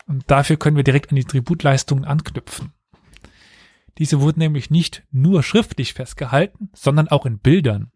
Und 0.07 0.23
dafür 0.27 0.57
können 0.57 0.77
wir 0.77 0.83
direkt 0.83 1.11
an 1.11 1.15
die 1.15 1.25
Tributleistungen 1.25 2.05
anknüpfen. 2.05 2.73
Diese 3.97 4.19
wurden 4.19 4.39
nämlich 4.39 4.69
nicht 4.69 5.03
nur 5.11 5.41
schriftlich 5.41 5.93
festgehalten, 5.93 6.69
sondern 6.73 7.07
auch 7.07 7.25
in 7.25 7.39
Bildern. 7.39 7.91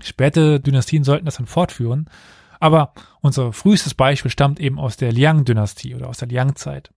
Spätere 0.00 0.58
Dynastien 0.58 1.04
sollten 1.04 1.24
das 1.24 1.36
dann 1.36 1.46
fortführen, 1.46 2.10
aber 2.62 2.92
unser 3.22 3.52
frühestes 3.52 3.92
Beispiel 3.92 4.30
stammt 4.30 4.60
eben 4.60 4.78
aus 4.78 4.96
der 4.96 5.10
Liang-Dynastie 5.10 5.96
oder 5.96 6.08
aus 6.08 6.18
der 6.18 6.28
Liang-Zeit. 6.28 6.94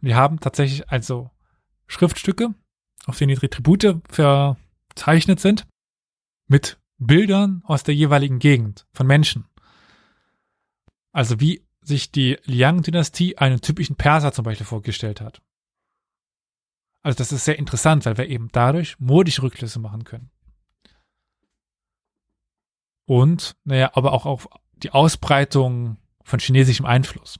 Wir 0.00 0.16
haben 0.16 0.40
tatsächlich 0.40 0.90
also 0.90 1.30
Schriftstücke, 1.86 2.54
auf 3.06 3.18
denen 3.18 3.38
die 3.38 3.48
Tribute 3.48 4.02
verzeichnet 4.08 5.38
sind, 5.38 5.68
mit 6.48 6.80
Bildern 6.98 7.62
aus 7.64 7.84
der 7.84 7.94
jeweiligen 7.94 8.40
Gegend 8.40 8.84
von 8.92 9.06
Menschen. 9.06 9.44
Also 11.12 11.38
wie 11.38 11.64
sich 11.82 12.10
die 12.10 12.38
Liang-Dynastie 12.42 13.38
einen 13.38 13.60
typischen 13.60 13.94
Perser 13.94 14.32
zum 14.32 14.44
Beispiel 14.44 14.66
vorgestellt 14.66 15.20
hat. 15.20 15.40
Also 17.04 17.16
das 17.16 17.30
ist 17.30 17.44
sehr 17.44 17.60
interessant, 17.60 18.06
weil 18.06 18.18
wir 18.18 18.28
eben 18.28 18.48
dadurch 18.50 18.98
modische 18.98 19.44
Rückschlüsse 19.44 19.78
machen 19.78 20.02
können 20.02 20.31
und, 23.06 23.56
naja, 23.64 23.90
aber 23.94 24.12
auch 24.12 24.26
auf 24.26 24.48
die 24.74 24.90
Ausbreitung 24.90 25.96
von 26.22 26.38
chinesischem 26.38 26.86
Einfluss. 26.86 27.38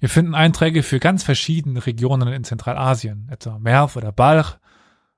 Wir 0.00 0.08
finden 0.08 0.34
Einträge 0.34 0.82
für 0.82 1.00
ganz 1.00 1.24
verschiedene 1.24 1.84
Regionen 1.84 2.28
in 2.28 2.44
Zentralasien, 2.44 3.28
etwa 3.30 3.58
Merv 3.58 3.96
oder 3.96 4.12
Balch, 4.12 4.58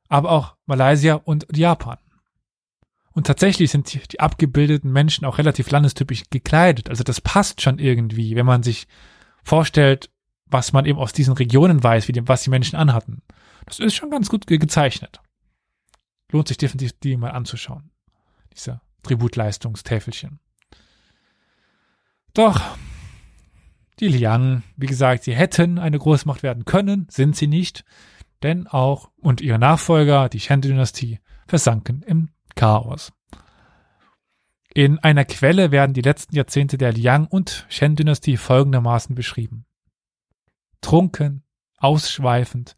aber 0.08 0.30
auch 0.30 0.56
Malaysia 0.66 1.14
und 1.14 1.46
Japan. 1.54 1.98
Und 3.12 3.26
tatsächlich 3.26 3.70
sind 3.70 3.92
die, 3.92 4.20
abgebildeten 4.20 4.92
Menschen 4.92 5.24
auch 5.24 5.38
relativ 5.38 5.70
landestypisch 5.70 6.24
gekleidet. 6.30 6.88
Also 6.88 7.02
das 7.02 7.20
passt 7.20 7.60
schon 7.60 7.78
irgendwie, 7.78 8.36
wenn 8.36 8.46
man 8.46 8.62
sich 8.62 8.86
vorstellt, 9.42 10.10
was 10.46 10.72
man 10.72 10.86
eben 10.86 10.98
aus 10.98 11.12
diesen 11.12 11.34
Regionen 11.34 11.82
weiß, 11.82 12.08
wie 12.08 12.12
dem, 12.12 12.28
was 12.28 12.42
die 12.42 12.50
Menschen 12.50 12.76
anhatten. 12.76 13.22
Das 13.66 13.80
ist 13.80 13.94
schon 13.94 14.10
ganz 14.10 14.28
gut 14.28 14.46
ge 14.46 14.58
gezeichnet. 14.58 15.20
Lohnt 16.30 16.48
sich 16.48 16.58
definitiv, 16.58 16.92
die 17.00 17.16
mal 17.16 17.32
anzuschauen 17.32 17.90
diese 18.52 18.80
Tributleistungstäfelchen. 19.02 20.40
Doch, 22.34 22.60
die 23.98 24.08
Liang, 24.08 24.62
wie 24.76 24.86
gesagt, 24.86 25.24
sie 25.24 25.34
hätten 25.34 25.78
eine 25.78 25.98
Großmacht 25.98 26.42
werden 26.42 26.64
können, 26.64 27.06
sind 27.10 27.36
sie 27.36 27.46
nicht, 27.46 27.84
denn 28.42 28.66
auch 28.66 29.10
und 29.20 29.40
ihre 29.40 29.58
Nachfolger, 29.58 30.28
die 30.28 30.40
Shen-Dynastie, 30.40 31.20
versanken 31.46 32.02
im 32.02 32.30
Chaos. 32.54 33.12
In 34.72 34.98
einer 35.00 35.24
Quelle 35.24 35.72
werden 35.72 35.94
die 35.94 36.00
letzten 36.00 36.36
Jahrzehnte 36.36 36.78
der 36.78 36.92
Liang- 36.92 37.26
und 37.26 37.66
Shen-Dynastie 37.68 38.36
folgendermaßen 38.36 39.14
beschrieben. 39.14 39.66
Trunken, 40.80 41.42
ausschweifend, 41.76 42.76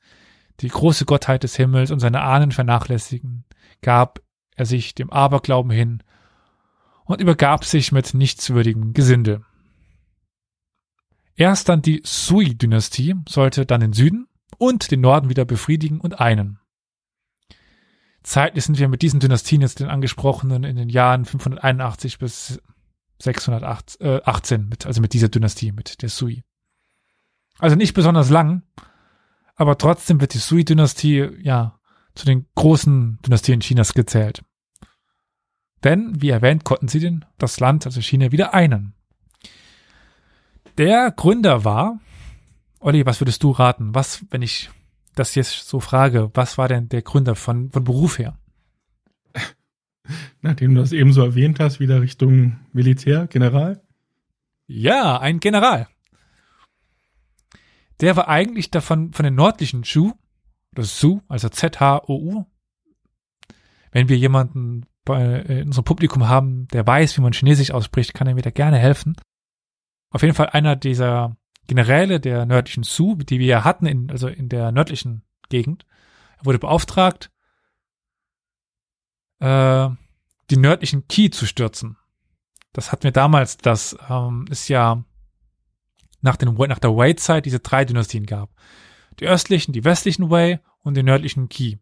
die 0.60 0.68
große 0.68 1.04
Gottheit 1.04 1.42
des 1.42 1.56
Himmels 1.56 1.90
und 1.90 2.00
seine 2.00 2.22
Ahnen 2.22 2.50
vernachlässigen, 2.50 3.44
gab 3.82 4.20
er 4.56 4.66
sich 4.66 4.94
dem 4.94 5.10
Aberglauben 5.10 5.70
hin 5.70 6.02
und 7.04 7.20
übergab 7.20 7.64
sich 7.64 7.92
mit 7.92 8.14
nichtswürdigem 8.14 8.92
Gesindel. 8.92 9.44
Erst 11.34 11.68
dann 11.68 11.82
die 11.82 12.02
Sui-Dynastie 12.04 13.14
sollte 13.28 13.66
dann 13.66 13.80
den 13.80 13.92
Süden 13.92 14.28
und 14.58 14.90
den 14.90 15.00
Norden 15.00 15.30
wieder 15.30 15.44
befriedigen 15.44 16.00
und 16.00 16.20
einen. 16.20 16.58
Zeitlich 18.22 18.64
sind 18.64 18.78
wir 18.78 18.88
mit 18.88 19.02
diesen 19.02 19.18
Dynastien 19.18 19.62
jetzt 19.62 19.80
den 19.80 19.88
angesprochenen 19.88 20.62
in 20.62 20.76
den 20.76 20.88
Jahren 20.88 21.24
581 21.24 22.18
bis 22.18 22.60
618, 23.18 24.60
äh, 24.60 24.64
mit, 24.64 24.86
also 24.86 25.00
mit 25.00 25.12
dieser 25.12 25.28
Dynastie, 25.28 25.72
mit 25.72 26.02
der 26.02 26.08
Sui. 26.08 26.44
Also 27.58 27.76
nicht 27.76 27.94
besonders 27.94 28.30
lang, 28.30 28.62
aber 29.56 29.78
trotzdem 29.78 30.20
wird 30.20 30.34
die 30.34 30.38
Sui-Dynastie 30.38 31.30
ja 31.40 31.78
zu 32.14 32.26
den 32.26 32.46
großen 32.54 33.18
Dynastien 33.24 33.60
Chinas 33.60 33.94
gezählt. 33.94 34.42
Denn, 35.84 36.20
wie 36.20 36.30
erwähnt, 36.30 36.64
konnten 36.64 36.88
sie 36.88 37.00
den, 37.00 37.24
das 37.38 37.58
Land, 37.58 37.86
also 37.86 38.00
China, 38.00 38.30
wieder 38.30 38.54
einen. 38.54 38.94
Der 40.78 41.10
Gründer 41.10 41.64
war, 41.64 42.00
Olli, 42.78 43.04
was 43.04 43.20
würdest 43.20 43.42
du 43.42 43.50
raten? 43.50 43.94
Was, 43.94 44.24
wenn 44.30 44.42
ich 44.42 44.70
das 45.14 45.34
jetzt 45.34 45.68
so 45.68 45.80
frage, 45.80 46.30
was 46.34 46.58
war 46.58 46.68
denn 46.68 46.88
der 46.88 47.02
Gründer 47.02 47.34
von, 47.34 47.70
von 47.70 47.84
Beruf 47.84 48.18
her? 48.18 48.38
Nachdem 50.40 50.74
du 50.74 50.80
das 50.80 50.92
eben 50.92 51.12
so 51.12 51.22
erwähnt 51.22 51.60
hast, 51.60 51.80
wieder 51.80 52.00
Richtung 52.00 52.60
Militär, 52.72 53.26
General? 53.26 53.82
Ja, 54.66 55.18
ein 55.18 55.40
General. 55.40 55.88
Der 58.00 58.16
war 58.16 58.28
eigentlich 58.28 58.70
davon 58.70 59.12
von 59.12 59.24
den 59.24 59.34
nördlichen 59.34 59.84
Zhu, 59.84 60.12
oder 60.72 60.84
Su, 60.84 61.20
also 61.28 61.48
Z-H-O-U. 61.48 62.46
Wenn 63.90 64.08
wir 64.08 64.16
jemanden 64.16 64.86
bei, 65.04 65.22
äh, 65.22 65.60
in 65.60 65.68
unserem 65.68 65.84
Publikum 65.84 66.28
haben, 66.28 66.66
der 66.68 66.86
weiß, 66.86 67.16
wie 67.16 67.22
man 67.22 67.32
Chinesisch 67.32 67.70
ausspricht, 67.70 68.14
kann 68.14 68.26
er 68.26 68.34
mir 68.34 68.42
da 68.42 68.50
gerne 68.50 68.78
helfen. 68.78 69.16
Auf 70.10 70.22
jeden 70.22 70.34
Fall 70.34 70.50
einer 70.50 70.76
dieser 70.76 71.36
Generäle 71.66 72.20
der 72.20 72.46
nördlichen 72.46 72.82
Su, 72.82 73.16
die 73.16 73.38
wir 73.38 73.46
ja 73.46 73.64
hatten, 73.64 73.86
in, 73.86 74.10
also 74.10 74.28
in 74.28 74.48
der 74.48 74.72
nördlichen 74.72 75.22
Gegend. 75.48 75.84
Wurde 76.42 76.58
beauftragt, 76.58 77.30
äh, 79.38 79.88
die 80.50 80.56
nördlichen 80.56 81.06
Qi 81.08 81.30
zu 81.30 81.46
stürzen. 81.46 81.96
Das 82.72 82.90
hatten 82.90 83.04
wir 83.04 83.12
damals, 83.12 83.58
das 83.58 83.96
ähm, 84.08 84.46
ist 84.50 84.68
ja 84.68 85.04
nach, 86.20 86.36
den, 86.36 86.54
nach 86.54 86.78
der 86.78 86.96
Wei-Zeit 86.96 87.46
diese 87.46 87.60
drei 87.60 87.84
Dynastien 87.84 88.26
gab. 88.26 88.50
Die 89.22 89.28
östlichen, 89.28 89.72
die 89.72 89.84
westlichen 89.84 90.30
Wei 90.30 90.60
und 90.82 90.96
den 90.96 91.06
nördlichen 91.06 91.48
Qi. 91.48 91.78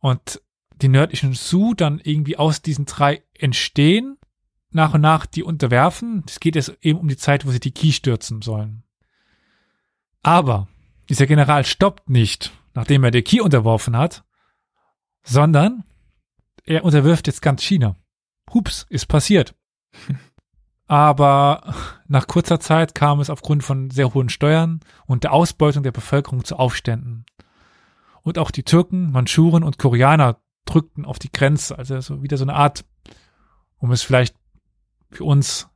Und 0.00 0.42
die 0.82 0.88
nördlichen 0.88 1.32
Su 1.32 1.74
dann 1.74 2.00
irgendwie 2.02 2.36
aus 2.36 2.60
diesen 2.60 2.86
drei 2.86 3.22
entstehen, 3.34 4.18
nach 4.72 4.94
und 4.94 5.00
nach 5.00 5.26
die 5.26 5.44
unterwerfen. 5.44 6.24
Es 6.26 6.40
geht 6.40 6.56
jetzt 6.56 6.76
eben 6.80 6.98
um 6.98 7.06
die 7.06 7.16
Zeit, 7.16 7.46
wo 7.46 7.52
sie 7.52 7.60
die 7.60 7.70
Qi 7.70 7.92
stürzen 7.92 8.42
sollen. 8.42 8.82
Aber 10.24 10.66
dieser 11.08 11.26
General 11.26 11.64
stoppt 11.64 12.10
nicht, 12.10 12.50
nachdem 12.74 13.04
er 13.04 13.12
die 13.12 13.22
Qi 13.22 13.40
unterworfen 13.40 13.96
hat, 13.96 14.24
sondern 15.22 15.84
er 16.64 16.82
unterwirft 16.82 17.28
jetzt 17.28 17.42
ganz 17.42 17.62
China. 17.62 17.94
Hups, 18.52 18.86
ist 18.88 19.06
passiert. 19.06 19.54
Aber 20.88 21.76
nach 22.08 22.26
kurzer 22.26 22.58
Zeit 22.58 22.94
kam 22.94 23.20
es 23.20 23.28
aufgrund 23.28 23.62
von 23.62 23.90
sehr 23.90 24.14
hohen 24.14 24.30
Steuern 24.30 24.80
und 25.06 25.24
der 25.24 25.32
Ausbeutung 25.32 25.82
der 25.82 25.92
Bevölkerung 25.92 26.42
zu 26.42 26.56
Aufständen. 26.56 27.26
Und 28.22 28.38
auch 28.38 28.50
die 28.50 28.62
Türken, 28.62 29.12
Mandschuren 29.12 29.62
und 29.62 29.78
Koreaner 29.78 30.40
drückten 30.64 31.04
auf 31.04 31.18
die 31.18 31.30
Grenze, 31.30 31.76
also 31.76 32.00
so 32.00 32.22
wieder 32.22 32.38
so 32.38 32.44
eine 32.44 32.54
Art, 32.54 32.84
um 33.76 33.92
es 33.92 34.02
vielleicht 34.02 34.34
für 35.10 35.24
uns 35.24 35.68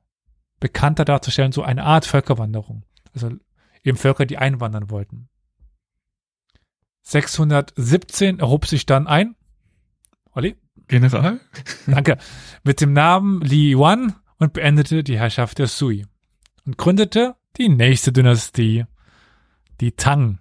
bekannter 0.59 1.05
darzustellen, 1.05 1.53
so 1.53 1.62
eine 1.62 1.85
Art 1.85 2.07
Völkerwanderung. 2.07 2.85
Also 3.14 3.30
eben 3.85 3.99
Völker, 3.99 4.24
die 4.24 4.39
einwandern 4.39 4.91
wollten. 4.91 5.28
617 7.03 8.39
erhob 8.39 8.66
sich 8.66 8.87
dann 8.87 9.07
ein, 9.07 9.35
Olli? 10.33 10.57
General? 10.89 11.41
Danke. 11.87 12.16
Mit 12.64 12.80
dem 12.80 12.95
Namen 12.95 13.43
Li 13.43 13.74
Yuan 13.74 14.14
und 14.39 14.55
beendete 14.55 15.05
die 15.05 15.18
Herrschaft 15.18 15.59
der 15.59 15.66
Sui 15.66 16.07
und 16.67 16.79
gründete 16.79 17.37
die 17.57 17.69
nächste 17.69 18.13
Dynastie, 18.13 18.85
die 19.81 19.93
Tang. 19.93 20.39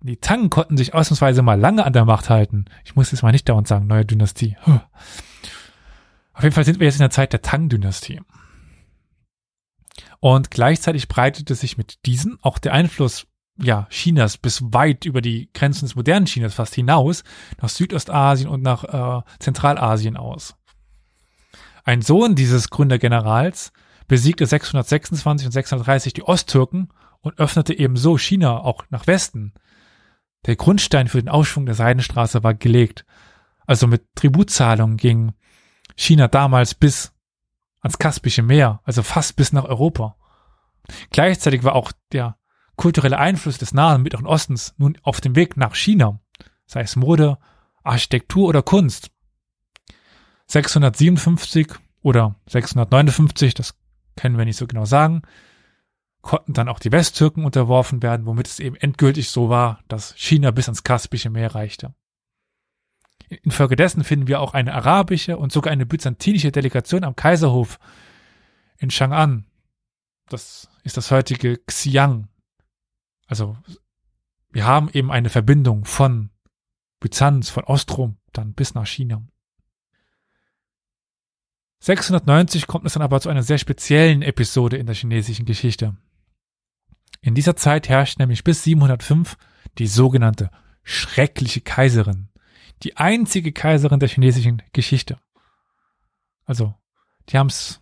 Die 0.00 0.18
Tang 0.18 0.50
konnten 0.50 0.76
sich 0.76 0.94
ausnahmsweise 0.94 1.42
mal 1.42 1.58
lange 1.58 1.84
an 1.84 1.94
der 1.94 2.04
Macht 2.04 2.28
halten. 2.28 2.66
Ich 2.84 2.94
muss 2.94 3.10
jetzt 3.10 3.22
mal 3.22 3.32
nicht 3.32 3.48
dauernd 3.48 3.66
sagen, 3.66 3.86
neue 3.86 4.04
Dynastie. 4.04 4.56
Auf 6.34 6.42
jeden 6.42 6.54
Fall 6.54 6.64
sind 6.64 6.80
wir 6.80 6.86
jetzt 6.86 6.96
in 6.96 7.00
der 7.00 7.10
Zeit 7.10 7.32
der 7.32 7.42
Tang-Dynastie. 7.42 8.20
Und 10.20 10.50
gleichzeitig 10.50 11.08
breitete 11.08 11.54
sich 11.54 11.78
mit 11.78 12.04
diesen 12.06 12.38
auch 12.42 12.58
der 12.58 12.72
Einfluss 12.72 13.26
ja, 13.56 13.86
Chinas 13.90 14.36
bis 14.36 14.62
weit 14.72 15.04
über 15.04 15.20
die 15.20 15.48
Grenzen 15.54 15.84
des 15.84 15.94
modernen 15.94 16.26
Chinas 16.26 16.54
fast 16.54 16.74
hinaus, 16.74 17.22
nach 17.60 17.68
Südostasien 17.68 18.48
und 18.48 18.62
nach 18.62 18.84
äh, 18.84 19.22
Zentralasien 19.38 20.16
aus. 20.16 20.56
Ein 21.84 22.02
Sohn 22.02 22.34
dieses 22.34 22.70
Gründergenerals 22.70 23.72
besiegte 24.06 24.46
626 24.46 25.46
und 25.46 25.52
630 25.52 26.12
die 26.12 26.22
Osttürken 26.22 26.92
und 27.20 27.38
öffnete 27.38 27.74
ebenso 27.78 28.18
China 28.18 28.58
auch 28.58 28.84
nach 28.90 29.06
Westen. 29.06 29.54
Der 30.46 30.56
Grundstein 30.56 31.08
für 31.08 31.20
den 31.20 31.28
Aufschwung 31.28 31.66
der 31.66 31.74
Seidenstraße 31.74 32.42
war 32.42 32.54
gelegt. 32.54 33.06
Also 33.66 33.86
mit 33.86 34.14
Tributzahlungen 34.14 34.98
ging 34.98 35.32
China 35.96 36.28
damals 36.28 36.74
bis 36.74 37.12
ans 37.80 37.98
Kaspische 37.98 38.42
Meer, 38.42 38.80
also 38.84 39.02
fast 39.02 39.36
bis 39.36 39.52
nach 39.52 39.64
Europa. 39.64 40.16
Gleichzeitig 41.10 41.64
war 41.64 41.74
auch 41.74 41.92
der 42.12 42.36
kulturelle 42.76 43.18
Einfluss 43.18 43.58
des 43.58 43.72
Nahen 43.72 44.02
Mittleren 44.02 44.26
Ostens 44.26 44.74
nun 44.76 44.98
auf 45.02 45.20
dem 45.20 45.36
Weg 45.36 45.56
nach 45.56 45.74
China, 45.74 46.20
sei 46.66 46.82
es 46.82 46.96
Mode, 46.96 47.38
Architektur 47.82 48.48
oder 48.48 48.62
Kunst. 48.62 49.10
657 50.46 51.68
oder 52.02 52.34
659, 52.46 53.54
das 53.54 53.74
können 54.16 54.38
wir 54.38 54.44
nicht 54.44 54.56
so 54.56 54.66
genau 54.66 54.84
sagen, 54.84 55.22
konnten 56.22 56.54
dann 56.54 56.68
auch 56.68 56.78
die 56.78 56.92
Westtürken 56.92 57.44
unterworfen 57.44 58.02
werden, 58.02 58.26
womit 58.26 58.48
es 58.48 58.58
eben 58.58 58.76
endgültig 58.76 59.30
so 59.30 59.48
war, 59.48 59.80
dass 59.88 60.14
China 60.16 60.50
bis 60.50 60.68
ans 60.68 60.82
Kaspische 60.82 61.30
Meer 61.30 61.54
reichte. 61.54 61.94
Infolgedessen 63.28 64.04
finden 64.04 64.26
wir 64.26 64.40
auch 64.40 64.54
eine 64.54 64.74
arabische 64.74 65.36
und 65.36 65.52
sogar 65.52 65.72
eine 65.72 65.86
byzantinische 65.86 66.52
Delegation 66.52 67.04
am 67.04 67.16
Kaiserhof 67.16 67.78
in 68.78 68.90
Chang'an. 68.90 69.44
Das 70.28 70.68
ist 70.82 70.96
das 70.96 71.10
heutige 71.10 71.54
Xi'an. 71.66 72.24
Also 73.26 73.56
wir 74.50 74.66
haben 74.66 74.88
eben 74.92 75.10
eine 75.10 75.30
Verbindung 75.30 75.84
von 75.84 76.30
Byzanz, 77.00 77.50
von 77.50 77.64
Ostrom 77.64 78.16
dann 78.32 78.54
bis 78.54 78.74
nach 78.74 78.86
China. 78.86 79.22
690 81.80 82.66
kommt 82.66 82.86
es 82.86 82.94
dann 82.94 83.02
aber 83.02 83.20
zu 83.20 83.28
einer 83.28 83.42
sehr 83.42 83.58
speziellen 83.58 84.22
Episode 84.22 84.76
in 84.76 84.86
der 84.86 84.94
chinesischen 84.94 85.44
Geschichte. 85.44 85.96
In 87.20 87.34
dieser 87.34 87.56
Zeit 87.56 87.88
herrscht 87.88 88.18
nämlich 88.18 88.44
bis 88.44 88.62
705 88.64 89.36
die 89.78 89.86
sogenannte 89.86 90.50
schreckliche 90.82 91.60
Kaiserin, 91.60 92.28
die 92.82 92.96
einzige 92.96 93.52
Kaiserin 93.52 94.00
der 94.00 94.08
chinesischen 94.08 94.62
Geschichte. 94.72 95.18
Also, 96.44 96.74
die 97.30 97.38
haben 97.38 97.46
es 97.46 97.80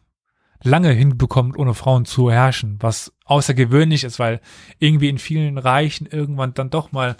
lange 0.63 0.91
hinbekommen, 0.91 1.57
ohne 1.57 1.75
Frauen 1.75 2.05
zu 2.05 2.31
herrschen, 2.31 2.77
was 2.81 3.13
außergewöhnlich 3.25 4.05
ist, 4.05 4.19
weil 4.19 4.41
irgendwie 4.79 5.09
in 5.09 5.19
vielen 5.19 5.59
Reichen 5.59 6.07
irgendwann 6.07 6.55
dann 6.55 6.71
doch 6.71 6.93
mal 6.93 7.17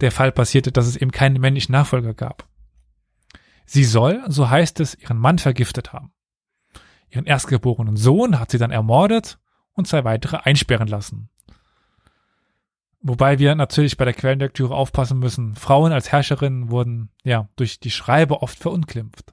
der 0.00 0.12
Fall 0.12 0.32
passierte, 0.32 0.72
dass 0.72 0.86
es 0.86 0.96
eben 0.96 1.10
keinen 1.10 1.40
männlichen 1.40 1.72
Nachfolger 1.72 2.14
gab. 2.14 2.48
Sie 3.66 3.84
soll, 3.84 4.24
so 4.28 4.48
heißt 4.48 4.80
es, 4.80 4.94
ihren 4.94 5.18
Mann 5.18 5.38
vergiftet 5.38 5.92
haben. 5.92 6.12
Ihren 7.10 7.26
erstgeborenen 7.26 7.96
Sohn 7.96 8.38
hat 8.38 8.50
sie 8.50 8.58
dann 8.58 8.70
ermordet 8.70 9.38
und 9.74 9.86
zwei 9.86 10.04
weitere 10.04 10.38
einsperren 10.38 10.88
lassen. 10.88 11.28
Wobei 13.00 13.38
wir 13.38 13.54
natürlich 13.54 13.96
bei 13.96 14.04
der 14.04 14.14
Quellenlektüre 14.14 14.74
aufpassen 14.74 15.18
müssen. 15.18 15.54
Frauen 15.54 15.92
als 15.92 16.10
Herrscherinnen 16.10 16.70
wurden 16.70 17.10
ja 17.22 17.48
durch 17.56 17.78
die 17.78 17.90
Schreiber 17.90 18.42
oft 18.42 18.58
verunglimpft. 18.58 19.32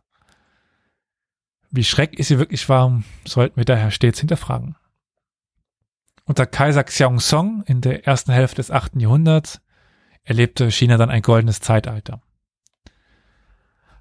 Wie 1.71 1.83
schrecklich 1.83 2.27
sie 2.27 2.37
wirklich 2.37 2.69
war, 2.69 3.01
sollten 3.25 3.57
wir 3.57 3.65
daher 3.65 3.89
stets 3.89 4.19
hinterfragen. 4.19 4.75
Unter 6.25 6.45
Kaiser 6.45 6.83
Xiangsong 6.83 7.63
in 7.65 7.81
der 7.81 8.05
ersten 8.05 8.31
Hälfte 8.31 8.57
des 8.57 8.69
achten 8.69 8.99
Jahrhunderts 8.99 9.59
erlebte 10.23 10.69
China 10.69 10.97
dann 10.97 11.09
ein 11.09 11.23
goldenes 11.23 11.59
Zeitalter. 11.59 12.21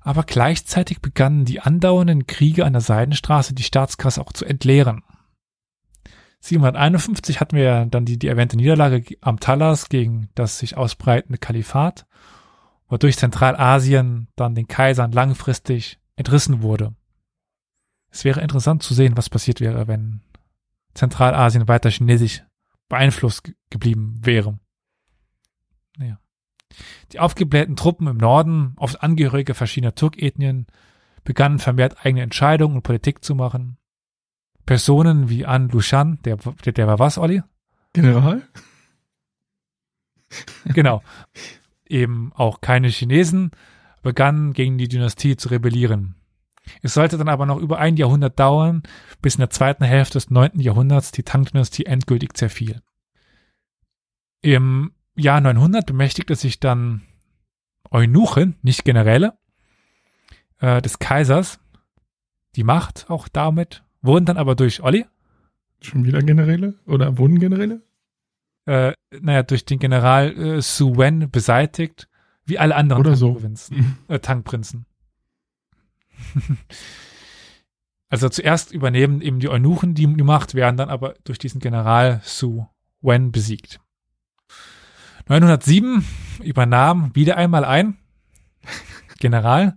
Aber 0.05 0.25
gleichzeitig 0.25 1.01
begannen 1.01 1.45
die 1.45 1.61
andauernden 1.61 2.27
Kriege 2.27 2.65
an 2.65 2.73
der 2.73 2.83
Seidenstraße 2.83 3.55
die 3.55 3.63
Staatskasse 3.63 4.21
auch 4.21 4.33
zu 4.33 4.45
entleeren. 4.45 5.03
751 6.41 7.41
hatten 7.41 7.57
wir 7.57 7.87
dann 7.87 8.05
die, 8.05 8.19
die 8.19 8.27
erwähnte 8.27 8.57
Niederlage 8.57 9.17
am 9.21 9.39
Talas 9.39 9.89
gegen 9.89 10.29
das 10.35 10.59
sich 10.59 10.77
ausbreitende 10.77 11.39
Kalifat, 11.39 12.05
wodurch 12.89 13.17
Zentralasien 13.17 14.27
dann 14.35 14.57
den 14.57 14.67
Kaisern 14.67 15.13
langfristig 15.13 16.01
entrissen 16.17 16.63
wurde. 16.63 16.97
Es 18.11 18.25
wäre 18.25 18.41
interessant 18.41 18.83
zu 18.83 18.93
sehen, 18.93 19.17
was 19.17 19.31
passiert 19.31 19.61
wäre, 19.61 19.87
wenn 19.87 20.21
Zentralasien 20.95 21.69
weiter 21.69 21.91
chinesisch 21.91 22.43
beeinflusst 22.89 23.53
geblieben 23.71 24.19
wäre. 24.21 24.59
Naja. 25.97 26.19
Die 27.13 27.21
aufgeblähten 27.21 27.77
Truppen 27.77 28.07
im 28.07 28.17
Norden, 28.17 28.75
oft 28.77 29.03
Angehörige 29.03 29.55
verschiedener 29.55 29.95
Turkethnien, 29.95 30.67
begannen 31.25 31.59
vermehrt 31.59 32.05
eigene 32.05 32.23
Entscheidungen 32.23 32.77
und 32.77 32.83
Politik 32.83 33.23
zu 33.23 33.35
machen. 33.35 33.77
Personen 34.65 35.29
wie 35.29 35.45
An 35.45 35.69
Lushan, 35.69 36.19
der, 36.25 36.37
der, 36.37 36.73
der 36.73 36.87
war 36.87 36.99
was, 36.99 37.19
Olli? 37.19 37.43
General? 37.93 38.43
Genau. 40.65 41.03
Eben 41.87 42.33
auch 42.35 42.63
keine 42.63 42.89
Chinesen 42.89 43.51
begannen 44.03 44.55
gegen 44.55 44.79
die 44.79 44.89
Dynastie 44.89 45.37
zu 45.37 45.49
rebellieren. 45.49 46.15
Es 46.81 46.95
sollte 46.95 47.19
dann 47.19 47.29
aber 47.29 47.45
noch 47.45 47.59
über 47.59 47.79
ein 47.79 47.97
Jahrhundert 47.97 48.39
dauern, 48.39 48.83
bis 49.21 49.35
in 49.35 49.41
der 49.41 49.51
zweiten 49.51 49.85
Hälfte 49.85 50.15
des 50.15 50.31
neunten 50.31 50.61
Jahrhunderts 50.61 51.13
die 51.13 51.23
Tang-Dynastie 51.23 51.87
endgültig 51.87 52.35
zerfiel. 52.35 52.81
Im 54.41 54.93
Jahr 55.15 55.41
900 55.41 55.87
bemächtigte 55.87 56.35
sich 56.35 56.61
dann 56.61 57.03
Eunuchen, 57.91 58.57
nicht 58.63 58.85
Generäle, 58.85 59.35
äh, 60.59 60.81
des 60.81 60.99
Kaisers, 60.99 61.61
die 62.57 62.65
Macht 62.65 63.11
auch 63.11 63.29
damit, 63.29 63.85
wurden 64.01 64.25
dann 64.25 64.37
aber 64.37 64.55
durch 64.55 64.83
Olli, 64.83 65.07
Schon 65.81 66.05
wieder 66.05 66.21
Generäle? 66.21 66.75
Oder 66.87 67.19
wurden 67.19 67.41
Generäle? 67.41 67.83
äh, 68.67 68.93
naja, 69.21 69.43
durch 69.43 69.65
den 69.65 69.79
General 69.79 70.33
äh, 70.37 70.63
Su 70.63 70.97
Wen 70.97 71.31
beseitigt, 71.31 72.09
wie 72.45 72.59
alle 72.59 72.77
anderen 72.77 73.01
Oder 73.01 73.17
so. 73.17 73.29
Tang-Provinzen, 73.29 73.99
äh, 74.09 74.19
Tang-Prinzen. 74.19 74.87
also 78.09 78.29
zuerst 78.29 78.73
übernehmen 78.73 79.21
eben 79.21 79.41
die 79.41 79.49
Eunuchen 79.49 79.95
die, 79.95 80.07
die 80.07 80.23
Macht, 80.23 80.55
werden 80.55 80.77
dann 80.77 80.91
aber 80.91 81.15
durch 81.25 81.39
diesen 81.39 81.61
General 81.61 82.21
Su 82.23 82.67
Wen 83.01 83.33
besiegt. 83.33 83.81
907 85.41 86.05
übernahm 86.43 87.15
wieder 87.15 87.37
einmal 87.37 87.65
ein 87.65 87.99
General 89.19 89.77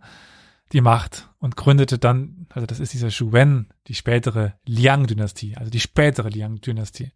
die 0.74 0.82
Macht 0.82 1.30
und 1.40 1.56
gründete 1.56 1.98
dann, 1.98 2.48
also 2.50 2.66
das 2.66 2.80
ist 2.80 2.94
dieser 2.94 3.12
Shu 3.12 3.32
Wen, 3.32 3.68
die 3.88 3.94
spätere 3.94 4.54
Liang-Dynastie, 4.66 5.56
also 5.56 5.70
die 5.70 5.80
spätere 5.80 6.30
Liang-Dynastie 6.30 7.12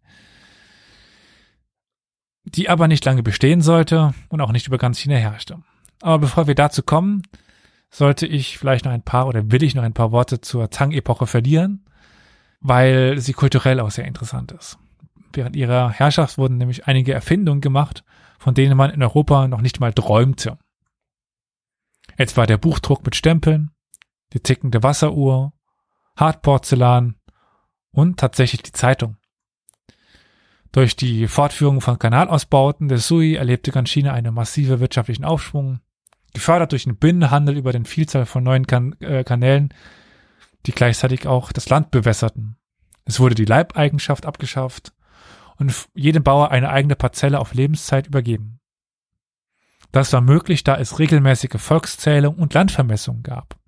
die 2.44 2.68
aber 2.68 2.88
nicht 2.88 3.04
lange 3.04 3.22
bestehen 3.22 3.60
sollte 3.60 4.14
und 4.28 4.40
auch 4.40 4.52
nicht 4.52 4.66
über 4.66 4.78
ganz 4.78 4.98
China 4.98 5.16
herrschte. 5.16 5.58
Aber 6.00 6.18
bevor 6.18 6.46
wir 6.46 6.54
dazu 6.54 6.82
kommen, 6.82 7.22
sollte 7.90 8.26
ich 8.26 8.58
vielleicht 8.58 8.84
noch 8.84 8.92
ein 8.92 9.02
paar 9.02 9.26
oder 9.26 9.50
will 9.50 9.62
ich 9.62 9.74
noch 9.74 9.82
ein 9.82 9.92
paar 9.92 10.12
Worte 10.12 10.40
zur 10.40 10.70
Tang-Epoche 10.70 11.26
verlieren, 11.26 11.84
weil 12.60 13.18
sie 13.18 13.32
kulturell 13.32 13.80
auch 13.80 13.90
sehr 13.90 14.06
interessant 14.06 14.52
ist. 14.52 14.78
Während 15.32 15.56
ihrer 15.56 15.90
Herrschaft 15.90 16.38
wurden 16.38 16.56
nämlich 16.56 16.86
einige 16.86 17.12
Erfindungen 17.12 17.60
gemacht, 17.60 18.04
von 18.40 18.54
denen 18.54 18.74
man 18.74 18.90
in 18.90 19.02
Europa 19.02 19.46
noch 19.48 19.60
nicht 19.60 19.80
mal 19.80 19.92
träumte. 19.92 20.58
Etwa 22.16 22.46
der 22.46 22.56
Buchdruck 22.56 23.04
mit 23.04 23.14
Stempeln, 23.14 23.70
die 24.32 24.40
tickende 24.40 24.82
Wasseruhr, 24.82 25.52
Hartporzellan 26.16 27.16
und 27.90 28.18
tatsächlich 28.18 28.62
die 28.62 28.72
Zeitung. 28.72 29.18
Durch 30.72 30.96
die 30.96 31.28
Fortführung 31.28 31.82
von 31.82 31.98
Kanalausbauten 31.98 32.88
der 32.88 32.96
Sui 32.96 33.34
erlebte 33.34 33.72
ganz 33.72 33.90
China 33.90 34.14
einen 34.14 34.32
massiven 34.32 34.80
wirtschaftlichen 34.80 35.26
Aufschwung, 35.26 35.80
gefördert 36.32 36.72
durch 36.72 36.84
den 36.84 36.96
Binnenhandel 36.96 37.58
über 37.58 37.72
den 37.72 37.84
Vielzahl 37.84 38.24
von 38.24 38.42
neuen 38.42 38.66
kan 38.66 38.94
äh, 39.00 39.22
Kanälen, 39.22 39.74
die 40.64 40.72
gleichzeitig 40.72 41.26
auch 41.26 41.52
das 41.52 41.68
Land 41.68 41.90
bewässerten. 41.90 42.56
Es 43.04 43.20
wurde 43.20 43.34
die 43.34 43.44
Leibeigenschaft 43.44 44.24
abgeschafft 44.24 44.94
und 45.60 45.88
jedem 45.94 46.24
Bauer 46.24 46.50
eine 46.50 46.70
eigene 46.70 46.96
Parzelle 46.96 47.38
auf 47.38 47.52
Lebenszeit 47.52 48.06
übergeben. 48.06 48.60
Das 49.92 50.12
war 50.12 50.22
möglich, 50.22 50.64
da 50.64 50.76
es 50.78 50.98
regelmäßige 50.98 51.60
Volkszählung 51.60 52.36
und 52.36 52.54
Landvermessungen 52.54 53.22
gab. 53.22 53.58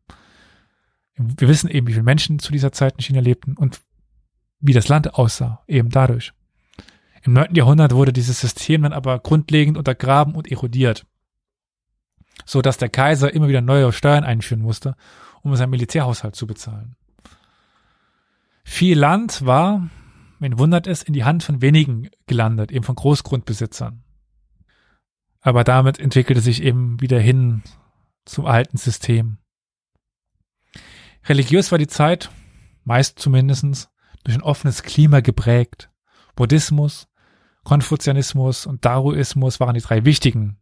Wir 1.16 1.48
wissen 1.48 1.68
eben, 1.68 1.86
wie 1.86 1.92
viele 1.92 2.02
Menschen 2.02 2.38
zu 2.38 2.50
dieser 2.50 2.72
Zeit 2.72 2.94
in 2.94 3.02
China 3.02 3.20
lebten 3.20 3.56
und 3.56 3.82
wie 4.58 4.72
das 4.72 4.88
Land 4.88 5.14
aussah, 5.14 5.62
eben 5.66 5.90
dadurch. 5.90 6.32
Im 7.24 7.34
9. 7.34 7.54
Jahrhundert 7.54 7.92
wurde 7.92 8.12
dieses 8.12 8.40
System 8.40 8.82
dann 8.82 8.94
aber 8.94 9.18
grundlegend 9.18 9.76
untergraben 9.76 10.34
und 10.34 10.50
erodiert, 10.50 11.04
so 12.46 12.62
dass 12.62 12.78
der 12.78 12.88
Kaiser 12.88 13.34
immer 13.34 13.48
wieder 13.48 13.60
neue 13.60 13.92
Steuern 13.92 14.24
einführen 14.24 14.62
musste, 14.62 14.96
um 15.42 15.54
seinen 15.56 15.70
Militärhaushalt 15.70 16.36
zu 16.36 16.46
bezahlen. 16.46 16.96
Viel 18.64 18.98
Land 18.98 19.44
war, 19.44 19.90
wen 20.42 20.58
wundert 20.58 20.86
es, 20.86 21.02
in 21.02 21.12
die 21.14 21.24
Hand 21.24 21.42
von 21.42 21.62
wenigen 21.62 22.10
gelandet, 22.26 22.72
eben 22.72 22.84
von 22.84 22.96
Großgrundbesitzern. 22.96 24.02
Aber 25.40 25.64
damit 25.64 25.98
entwickelte 25.98 26.40
sich 26.40 26.62
eben 26.62 27.00
wieder 27.00 27.18
hin 27.18 27.62
zum 28.24 28.46
alten 28.46 28.76
System. 28.76 29.38
Religiös 31.24 31.70
war 31.70 31.78
die 31.78 31.86
Zeit, 31.86 32.30
meist 32.84 33.18
zumindestens, 33.18 33.88
durch 34.24 34.36
ein 34.36 34.42
offenes 34.42 34.82
Klima 34.82 35.20
geprägt. 35.20 35.90
Buddhismus, 36.36 37.08
Konfuzianismus 37.64 38.66
und 38.66 38.84
Daoismus 38.84 39.60
waren 39.60 39.74
die 39.74 39.80
drei 39.80 40.04
wichtigen. 40.04 40.58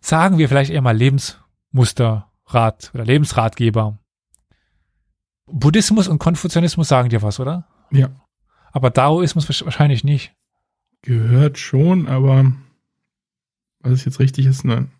Sagen 0.00 0.38
wir 0.38 0.48
vielleicht 0.48 0.70
eher 0.70 0.82
mal 0.82 0.96
Lebensmusterrat 0.96 2.90
oder 2.94 3.04
Lebensratgeber. 3.04 3.98
Buddhismus 5.46 6.08
und 6.08 6.18
Konfuzianismus 6.18 6.88
sagen 6.88 7.08
dir 7.08 7.22
was, 7.22 7.40
oder? 7.40 7.66
Ja. 7.90 8.23
Aber 8.74 8.90
Daoismus 8.90 9.48
wahrscheinlich 9.64 10.02
nicht. 10.02 10.34
Gehört 11.02 11.58
schon, 11.58 12.08
aber 12.08 12.52
was 13.78 13.92
es 13.92 14.04
jetzt 14.04 14.18
richtig 14.18 14.46
ist, 14.46 14.64
nein. 14.64 14.90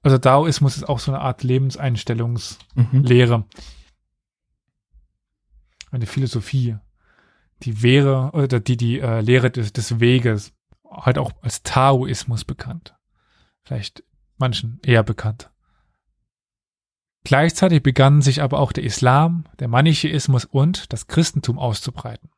Also 0.00 0.16
Daoismus 0.16 0.78
ist 0.78 0.88
auch 0.88 0.98
so 0.98 1.12
eine 1.12 1.20
Art 1.20 1.42
Lebenseinstellungslehre. 1.42 3.38
Mhm. 3.38 3.44
Eine 5.90 6.06
Philosophie 6.06 6.76
die 7.64 7.82
wäre 7.82 8.30
oder 8.32 8.60
die 8.60 8.76
die 8.76 9.00
äh, 9.00 9.20
Lehre 9.20 9.50
des, 9.50 9.72
des 9.72 10.00
Weges 10.00 10.52
halt 10.88 11.18
auch 11.18 11.32
als 11.42 11.62
Taoismus 11.62 12.44
bekannt. 12.44 12.94
Vielleicht 13.64 14.02
manchen 14.38 14.80
eher 14.82 15.02
bekannt. 15.02 15.50
Gleichzeitig 17.24 17.82
begannen 17.82 18.22
sich 18.22 18.40
aber 18.40 18.60
auch 18.60 18.72
der 18.72 18.84
Islam, 18.84 19.44
der 19.58 19.68
Manichäismus 19.68 20.46
und 20.46 20.92
das 20.92 21.08
Christentum 21.08 21.58
auszubreiten. 21.58 22.30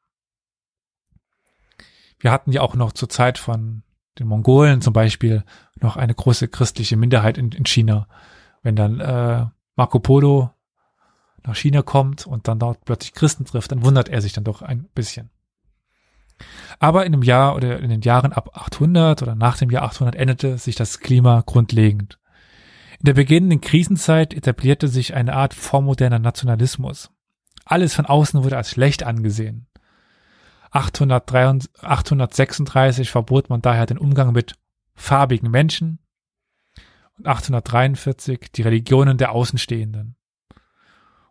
Wir 2.21 2.31
hatten 2.31 2.53
ja 2.53 2.61
auch 2.61 2.75
noch 2.75 2.93
zur 2.93 3.09
Zeit 3.09 3.39
von 3.39 3.83
den 4.19 4.29
Mongolen 4.29 4.83
zum 4.83 4.93
Beispiel 4.93 5.45
noch 5.81 5.97
eine 5.97 6.15
große 6.15 6.49
christliche 6.49 6.97
Minderheit 6.97 7.39
in, 7.39 7.51
in 7.53 7.65
China. 7.65 8.07
Wenn 8.63 8.77
dann 8.77 9.01
äh, 9.01 9.47
Marco 9.77 9.99
Polo 9.99 10.51
nach 11.45 11.57
China 11.57 11.83
kommt 11.83 12.27
und 12.27 12.47
dann 12.47 12.59
dort 12.59 12.85
plötzlich 12.85 13.15
Christen 13.15 13.47
trifft, 13.47 13.73
dann 13.73 13.83
wundert 13.83 14.11
er 14.11 14.21
sich 14.21 14.35
dann 14.35 14.45
doch 14.45 14.61
ein 14.61 14.85
bisschen. 14.95 15.31
Aber 16.79 17.07
in 17.07 17.13
dem 17.13 17.23
Jahr 17.23 17.57
oder 17.57 17.81
in 17.81 17.91
den 17.91 18.03
Jahren 18.03 18.33
ab 18.33 18.51
800 18.55 19.23
oder 19.23 19.35
nach 19.35 19.57
dem 19.59 19.71
Jahr 19.71 19.85
800 19.85 20.15
änderte 20.15 20.59
sich 20.59 20.75
das 20.75 21.01
Klima 21.01 21.43
grundlegend. 21.45 22.19
In 22.99 23.07
der 23.07 23.15
beginnenden 23.15 23.63
Krisenzeit 23.63 24.35
etablierte 24.35 24.89
sich 24.89 25.15
eine 25.15 25.35
Art 25.35 25.55
vormoderner 25.55 26.19
Nationalismus. 26.19 27.11
Alles 27.65 27.95
von 27.95 28.07
außen 28.07 28.43
wurde 28.45 28.57
als 28.57 28.71
schlecht 28.71 29.03
angesehen. 29.05 29.67
833, 30.71 31.71
836 31.83 33.11
verbot 33.11 33.51
man 33.51 33.61
daher 33.61 33.87
den 33.87 33.99
Umgang 33.99 34.33
mit 34.33 34.55
farbigen 34.95 35.51
Menschen 35.51 35.99
und 37.19 37.27
843 37.27 38.53
die 38.53 38.63
Religionen 38.63 39.19
der 39.19 39.33
Außenstehenden. 39.33 40.17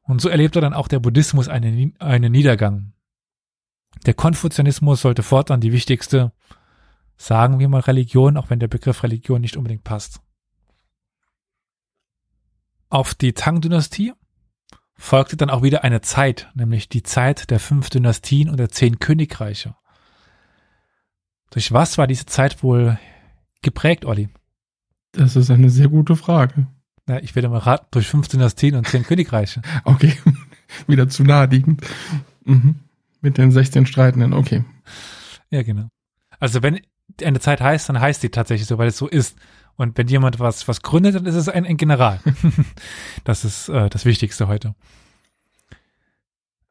Und 0.03 0.22
so 0.22 0.30
erlebte 0.30 0.60
dann 0.60 0.74
auch 0.74 0.88
der 0.88 0.99
Buddhismus 0.99 1.48
einen, 1.48 1.95
einen 1.99 2.32
Niedergang. 2.32 2.94
Der 4.06 4.14
Konfuzianismus 4.14 5.02
sollte 5.02 5.24
fortan 5.24 5.61
die 5.61 5.72
wichtigste, 5.72 6.32
sagen 7.18 7.60
wir 7.60 7.70
mal 7.70 7.82
Religion, 7.82 8.38
auch 8.38 8.49
wenn 8.49 8.60
der 8.60 8.68
Begriff 8.68 9.03
Religion 9.03 9.41
nicht 9.41 9.57
unbedingt 9.57 9.84
passt. 9.84 10.22
Auf 12.90 13.14
die 13.14 13.34
Tang-Dynastie 13.34 14.14
folgte 14.99 15.38
dann 15.38 15.49
auch 15.49 15.63
wieder 15.63 15.84
eine 15.84 16.01
Zeit, 16.01 16.49
nämlich 16.53 16.89
die 16.89 17.03
Zeit 17.03 17.49
der 17.49 17.59
fünf 17.59 17.89
Dynastien 17.89 18.49
und 18.49 18.57
der 18.57 18.69
zehn 18.69 18.99
Königreiche. 18.99 19.76
Durch 21.51 21.71
was 21.71 21.97
war 21.97 22.05
diese 22.05 22.26
Zeit 22.26 22.61
wohl 22.61 22.99
geprägt, 23.61 24.05
Olli? 24.05 24.30
Das 25.13 25.35
ist 25.35 25.49
eine 25.49 25.69
sehr 25.69 25.88
gute 25.88 26.15
Frage. 26.15 26.67
Na, 27.07 27.23
ich 27.23 27.34
werde 27.34 27.49
mal 27.49 27.57
raten, 27.57 27.88
durch 27.91 28.07
fünf 28.07 28.27
Dynastien 28.27 28.76
und 28.76 28.88
zehn 28.88 29.03
Königreiche. 29.03 29.61
Okay, 29.85 30.13
wieder 30.85 31.09
zu 31.09 31.23
naheliegend. 31.23 31.81
Mhm. 32.43 32.76
Mit 33.21 33.38
den 33.38 33.51
16 33.51 33.85
Streitenden, 33.85 34.34
okay. 34.34 34.63
Ja, 35.49 35.63
genau. 35.63 35.88
Also 36.39 36.61
wenn 36.61 36.80
eine 37.23 37.39
Zeit 37.39 37.61
heißt, 37.61 37.89
dann 37.89 37.99
heißt 37.99 38.21
die 38.21 38.30
tatsächlich 38.30 38.67
so, 38.67 38.77
weil 38.77 38.89
es 38.89 38.97
so 38.97 39.07
ist. 39.07 39.38
Und 39.80 39.97
wenn 39.97 40.10
jemand 40.10 40.41
was, 40.41 40.68
was 40.68 40.81
gründet, 40.81 41.15
dann 41.15 41.26
ist 41.26 41.35
es 41.35 41.47
ein, 41.47 41.65
ein 41.65 41.77
General. 41.77 42.19
das 43.23 43.45
ist 43.45 43.69
äh, 43.69 43.89
das 43.89 44.03
Wichtigste 44.03 44.49
heute. 44.49 44.76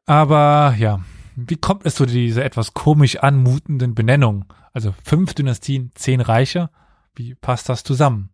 Aber 0.05 0.75
ja, 0.77 1.01
wie 1.35 1.55
kommt 1.55 1.87
es 1.87 1.95
zu 1.95 2.05
dieser 2.05 2.45
etwas 2.45 2.75
komisch 2.75 3.15
anmutenden 3.17 3.95
Benennung? 3.95 4.45
Also 4.73 4.93
fünf 5.03 5.33
Dynastien, 5.33 5.91
zehn 5.95 6.21
Reiche. 6.21 6.69
Wie 7.15 7.33
passt 7.33 7.67
das 7.67 7.83
zusammen? 7.83 8.29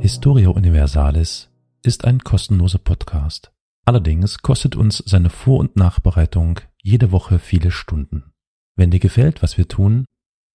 Historia 0.00 0.50
Universalis 0.50 1.48
ist 1.82 2.04
ein 2.04 2.18
kostenloser 2.18 2.80
Podcast. 2.80 3.50
Allerdings 3.86 4.42
kostet 4.42 4.76
uns 4.76 4.98
seine 4.98 5.30
Vor- 5.30 5.60
und 5.60 5.76
Nachbereitung 5.76 6.60
jede 6.82 7.12
Woche 7.12 7.38
viele 7.38 7.70
Stunden. 7.70 8.31
Wenn 8.74 8.90
dir 8.90 9.00
gefällt, 9.00 9.42
was 9.42 9.58
wir 9.58 9.68
tun, 9.68 10.06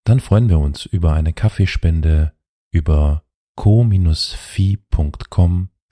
dann 0.04 0.20
freuen 0.20 0.48
wir 0.48 0.58
uns 0.58 0.86
über 0.86 1.12
eine 1.12 1.32
Kaffeespende 1.32 2.32
über 2.72 3.22
co-fi.com 3.54 4.48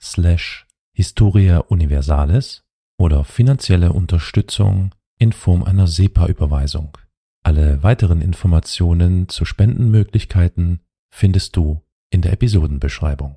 slash 0.01 0.65
Historia 0.93 1.59
Universalis 1.59 2.63
oder 2.97 3.23
finanzielle 3.23 3.93
Unterstützung 3.93 4.93
in 5.19 5.31
Form 5.31 5.63
einer 5.63 5.87
SEPA-Überweisung. 5.87 6.97
Alle 7.43 7.81
weiteren 7.83 8.21
Informationen 8.21 9.29
zu 9.29 9.45
Spendenmöglichkeiten 9.45 10.81
findest 11.09 11.55
du 11.55 11.81
in 12.09 12.21
der 12.21 12.33
Episodenbeschreibung. 12.33 13.35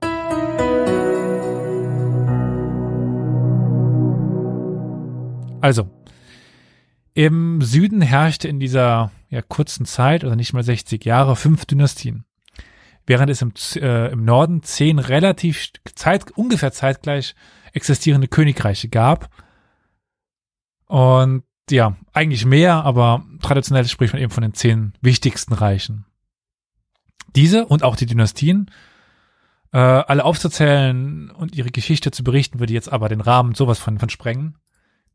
Also, 5.60 5.90
im 7.26 7.60
Süden 7.60 8.00
herrschte 8.00 8.48
in 8.48 8.60
dieser 8.60 9.10
ja, 9.28 9.42
kurzen 9.42 9.84
Zeit, 9.84 10.24
also 10.24 10.34
nicht 10.36 10.54
mal 10.54 10.62
60 10.62 11.04
Jahre, 11.04 11.36
fünf 11.36 11.66
Dynastien. 11.66 12.24
Während 13.06 13.28
es 13.28 13.42
im, 13.42 13.52
äh, 13.76 14.10
im 14.10 14.24
Norden 14.24 14.62
zehn 14.62 14.98
relativ 14.98 15.68
zeit, 15.94 16.30
ungefähr 16.30 16.72
zeitgleich 16.72 17.34
existierende 17.74 18.26
Königreiche 18.26 18.88
gab. 18.88 19.28
Und 20.86 21.42
ja, 21.68 21.98
eigentlich 22.14 22.46
mehr, 22.46 22.84
aber 22.86 23.22
traditionell 23.42 23.86
spricht 23.86 24.14
man 24.14 24.22
eben 24.22 24.32
von 24.32 24.42
den 24.42 24.54
zehn 24.54 24.94
wichtigsten 25.02 25.52
Reichen. 25.52 26.06
Diese 27.36 27.66
und 27.66 27.82
auch 27.82 27.96
die 27.96 28.06
Dynastien, 28.06 28.70
äh, 29.72 29.78
alle 29.78 30.24
aufzuzählen 30.24 31.30
und 31.30 31.54
ihre 31.54 31.70
Geschichte 31.70 32.12
zu 32.12 32.24
berichten, 32.24 32.60
würde 32.60 32.72
jetzt 32.72 32.90
aber 32.90 33.10
den 33.10 33.20
Rahmen 33.20 33.54
sowas 33.54 33.78
von, 33.78 33.98
von 33.98 34.08
sprengen. 34.08 34.56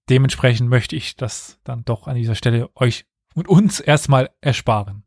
Dementsprechend 0.10 0.70
möchte 0.70 0.96
ich 0.96 1.16
das 1.16 1.60
dann 1.64 1.84
doch 1.84 2.08
an 2.08 2.16
dieser 2.16 2.36
Stelle 2.36 2.70
euch 2.76 3.06
und 3.34 3.48
uns 3.48 3.80
erstmal 3.80 4.30
ersparen. 4.42 5.04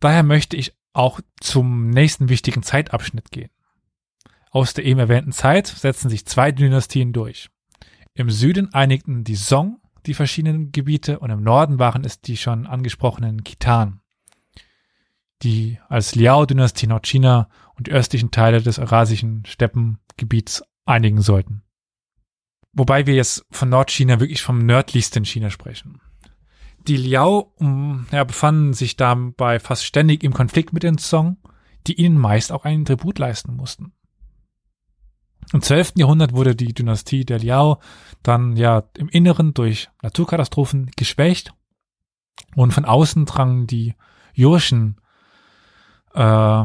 Daher 0.00 0.22
möchte 0.22 0.56
ich 0.56 0.74
auch 0.92 1.20
zum 1.40 1.90
nächsten 1.90 2.28
wichtigen 2.28 2.62
Zeitabschnitt 2.62 3.30
gehen. 3.30 3.50
Aus 4.50 4.72
der 4.72 4.84
eben 4.84 5.00
erwähnten 5.00 5.32
Zeit 5.32 5.66
setzen 5.66 6.08
sich 6.08 6.26
zwei 6.26 6.52
Dynastien 6.52 7.12
durch. 7.12 7.50
Im 8.14 8.30
Süden 8.30 8.72
einigten 8.72 9.24
die 9.24 9.34
Song 9.34 9.80
die 10.06 10.14
verschiedenen 10.14 10.70
Gebiete 10.70 11.18
und 11.18 11.30
im 11.30 11.42
Norden 11.42 11.80
waren 11.80 12.04
es 12.04 12.20
die 12.20 12.36
schon 12.36 12.66
angesprochenen 12.66 13.42
Khitan, 13.42 14.00
die 15.42 15.80
als 15.88 16.14
Liao-Dynastie 16.14 16.86
Nordchina 16.86 17.48
und 17.74 17.88
die 17.88 17.92
östlichen 17.92 18.30
Teile 18.30 18.62
des 18.62 18.78
eurasischen 18.78 19.44
Steppengebiets 19.46 20.62
einigen 20.84 21.20
sollten. 21.20 21.63
Wobei 22.74 23.06
wir 23.06 23.14
jetzt 23.14 23.46
von 23.50 23.68
Nordchina 23.68 24.20
wirklich 24.20 24.42
vom 24.42 24.58
nördlichsten 24.58 25.24
China 25.24 25.50
sprechen. 25.50 26.00
Die 26.86 26.96
Liao 26.96 27.54
ja, 28.10 28.24
befanden 28.24 28.74
sich 28.74 28.96
dabei 28.96 29.58
fast 29.58 29.84
ständig 29.84 30.22
im 30.22 30.34
Konflikt 30.34 30.72
mit 30.72 30.82
den 30.82 30.98
Song, 30.98 31.38
die 31.86 31.94
ihnen 31.94 32.18
meist 32.18 32.52
auch 32.52 32.64
einen 32.64 32.84
Tribut 32.84 33.18
leisten 33.18 33.54
mussten. 33.56 33.92
Im 35.52 35.62
12. 35.62 35.92
Jahrhundert 35.96 36.32
wurde 36.32 36.56
die 36.56 36.74
Dynastie 36.74 37.24
der 37.24 37.38
Liao 37.38 37.78
dann 38.22 38.56
ja 38.56 38.82
im 38.96 39.08
Inneren 39.08 39.54
durch 39.54 39.88
Naturkatastrophen 40.02 40.90
geschwächt 40.96 41.54
und 42.56 42.72
von 42.72 42.84
außen 42.84 43.24
drangen 43.26 43.66
die 43.66 43.94
Jurchen 44.32 45.00
äh, 46.12 46.64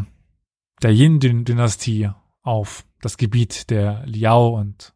der 0.82 0.92
Yin-Dynastie 0.92 2.10
auf 2.42 2.86
das 3.02 3.18
Gebiet 3.18 3.70
der 3.70 4.06
Liao 4.06 4.58
und 4.58 4.94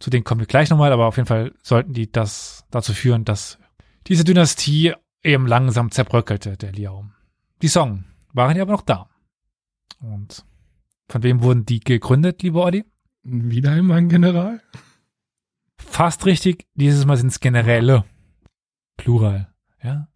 zu 0.00 0.10
denen 0.10 0.24
kommen 0.24 0.40
wir 0.40 0.46
gleich 0.46 0.70
nochmal, 0.70 0.92
aber 0.92 1.06
auf 1.06 1.16
jeden 1.16 1.26
Fall 1.26 1.52
sollten 1.62 1.92
die 1.92 2.10
das 2.10 2.64
dazu 2.70 2.92
führen, 2.92 3.24
dass 3.24 3.58
diese 4.06 4.24
Dynastie 4.24 4.94
eben 5.22 5.46
langsam 5.46 5.90
zerbröckelte, 5.90 6.56
der 6.56 6.72
Liao. 6.72 7.06
Die 7.62 7.68
Song 7.68 8.04
waren 8.32 8.56
ja 8.56 8.62
aber 8.62 8.72
noch 8.72 8.82
da. 8.82 9.08
Und 10.00 10.44
von 11.08 11.22
wem 11.22 11.42
wurden 11.42 11.64
die 11.64 11.80
gegründet, 11.80 12.42
lieber 12.42 12.64
Olli? 12.64 12.84
Wieder 13.22 13.72
einmal 13.72 13.98
ein 13.98 14.08
General? 14.08 14.60
Fast 15.78 16.26
richtig, 16.26 16.66
dieses 16.74 17.06
Mal 17.06 17.16
sind 17.16 17.28
es 17.28 17.40
Generäle. 17.40 18.04
Plural, 18.96 19.52
ja. 19.82 20.08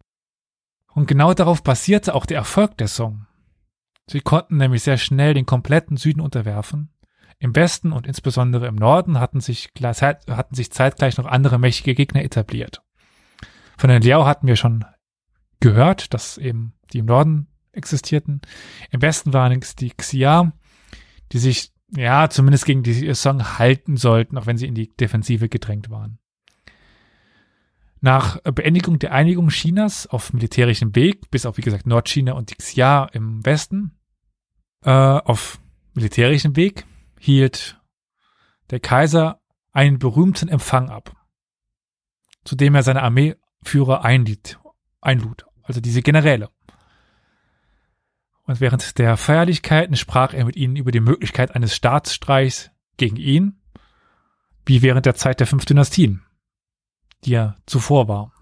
Und 0.93 1.07
genau 1.07 1.33
darauf 1.33 1.63
basierte 1.63 2.13
auch 2.13 2.25
der 2.25 2.37
Erfolg 2.37 2.77
der 2.77 2.87
Song. 2.87 3.25
Sie 4.09 4.21
konnten 4.21 4.57
nämlich 4.57 4.83
sehr 4.83 4.97
schnell 4.97 5.33
den 5.33 5.45
kompletten 5.45 5.97
Süden 5.97 6.21
unterwerfen. 6.21 6.89
Im 7.39 7.55
Westen 7.55 7.93
und 7.93 8.05
insbesondere 8.05 8.67
im 8.67 8.75
Norden 8.75 9.19
hatten 9.19 9.39
sich, 9.39 9.69
hatten 9.81 10.55
sich 10.55 10.71
zeitgleich 10.71 11.17
noch 11.17 11.25
andere 11.25 11.57
mächtige 11.57 11.95
Gegner 11.95 12.23
etabliert. 12.23 12.81
Von 13.77 13.89
den 13.89 14.01
Liao 14.01 14.25
hatten 14.25 14.45
wir 14.45 14.57
schon 14.57 14.83
gehört, 15.61 16.13
dass 16.13 16.37
eben 16.37 16.73
die 16.91 16.99
im 16.99 17.05
Norden 17.05 17.47
existierten. 17.71 18.41
Im 18.91 19.01
Westen 19.01 19.31
waren 19.31 19.57
es 19.61 19.75
die 19.75 19.91
Xia, 19.91 20.51
die 21.31 21.39
sich 21.39 21.71
ja 21.95 22.29
zumindest 22.29 22.65
gegen 22.65 22.83
die 22.83 23.13
Song 23.15 23.57
halten 23.57 23.95
sollten, 23.95 24.37
auch 24.37 24.45
wenn 24.45 24.57
sie 24.57 24.67
in 24.67 24.75
die 24.75 24.89
Defensive 24.89 25.47
gedrängt 25.47 25.89
waren. 25.89 26.19
Nach 28.01 28.41
Beendigung 28.41 28.99
der 28.99 29.13
Einigung 29.13 29.49
Chinas 29.49 30.07
auf 30.07 30.33
militärischem 30.33 30.93
Weg, 30.95 31.31
bis 31.31 31.45
auf 31.45 31.57
wie 31.57 31.61
gesagt 31.61 31.85
Nordchina 31.85 32.33
und 32.33 32.49
die 32.49 32.55
Xia 32.55 33.05
im 33.13 33.45
Westen, 33.45 33.97
äh, 34.83 34.89
auf 34.89 35.59
militärischem 35.93 36.55
Weg 36.57 36.85
hielt 37.19 37.79
der 38.71 38.79
Kaiser 38.79 39.41
einen 39.71 39.99
berühmten 39.99 40.49
Empfang 40.49 40.89
ab, 40.89 41.15
zu 42.43 42.55
dem 42.55 42.75
er 42.75 42.83
seine 42.83 43.03
Armee 43.03 43.35
Führer 43.61 44.03
einlied, 44.03 44.59
einlud, 45.01 45.45
also 45.63 45.81
diese 45.81 46.01
Generäle. 46.01 46.49
Und 48.43 48.61
während 48.61 48.97
der 48.97 49.17
Feierlichkeiten 49.17 49.95
sprach 49.95 50.33
er 50.33 50.45
mit 50.45 50.55
ihnen 50.55 50.75
über 50.75 50.91
die 50.91 51.01
Möglichkeit 51.01 51.53
eines 51.53 51.75
Staatsstreichs 51.75 52.71
gegen 52.97 53.17
ihn, 53.17 53.61
wie 54.65 54.81
während 54.81 55.05
der 55.05 55.15
Zeit 55.15 55.39
der 55.39 55.47
fünf 55.47 55.65
Dynastien, 55.65 56.23
die 57.25 57.33
er 57.33 57.57
zuvor 57.65 58.07
war. 58.07 58.33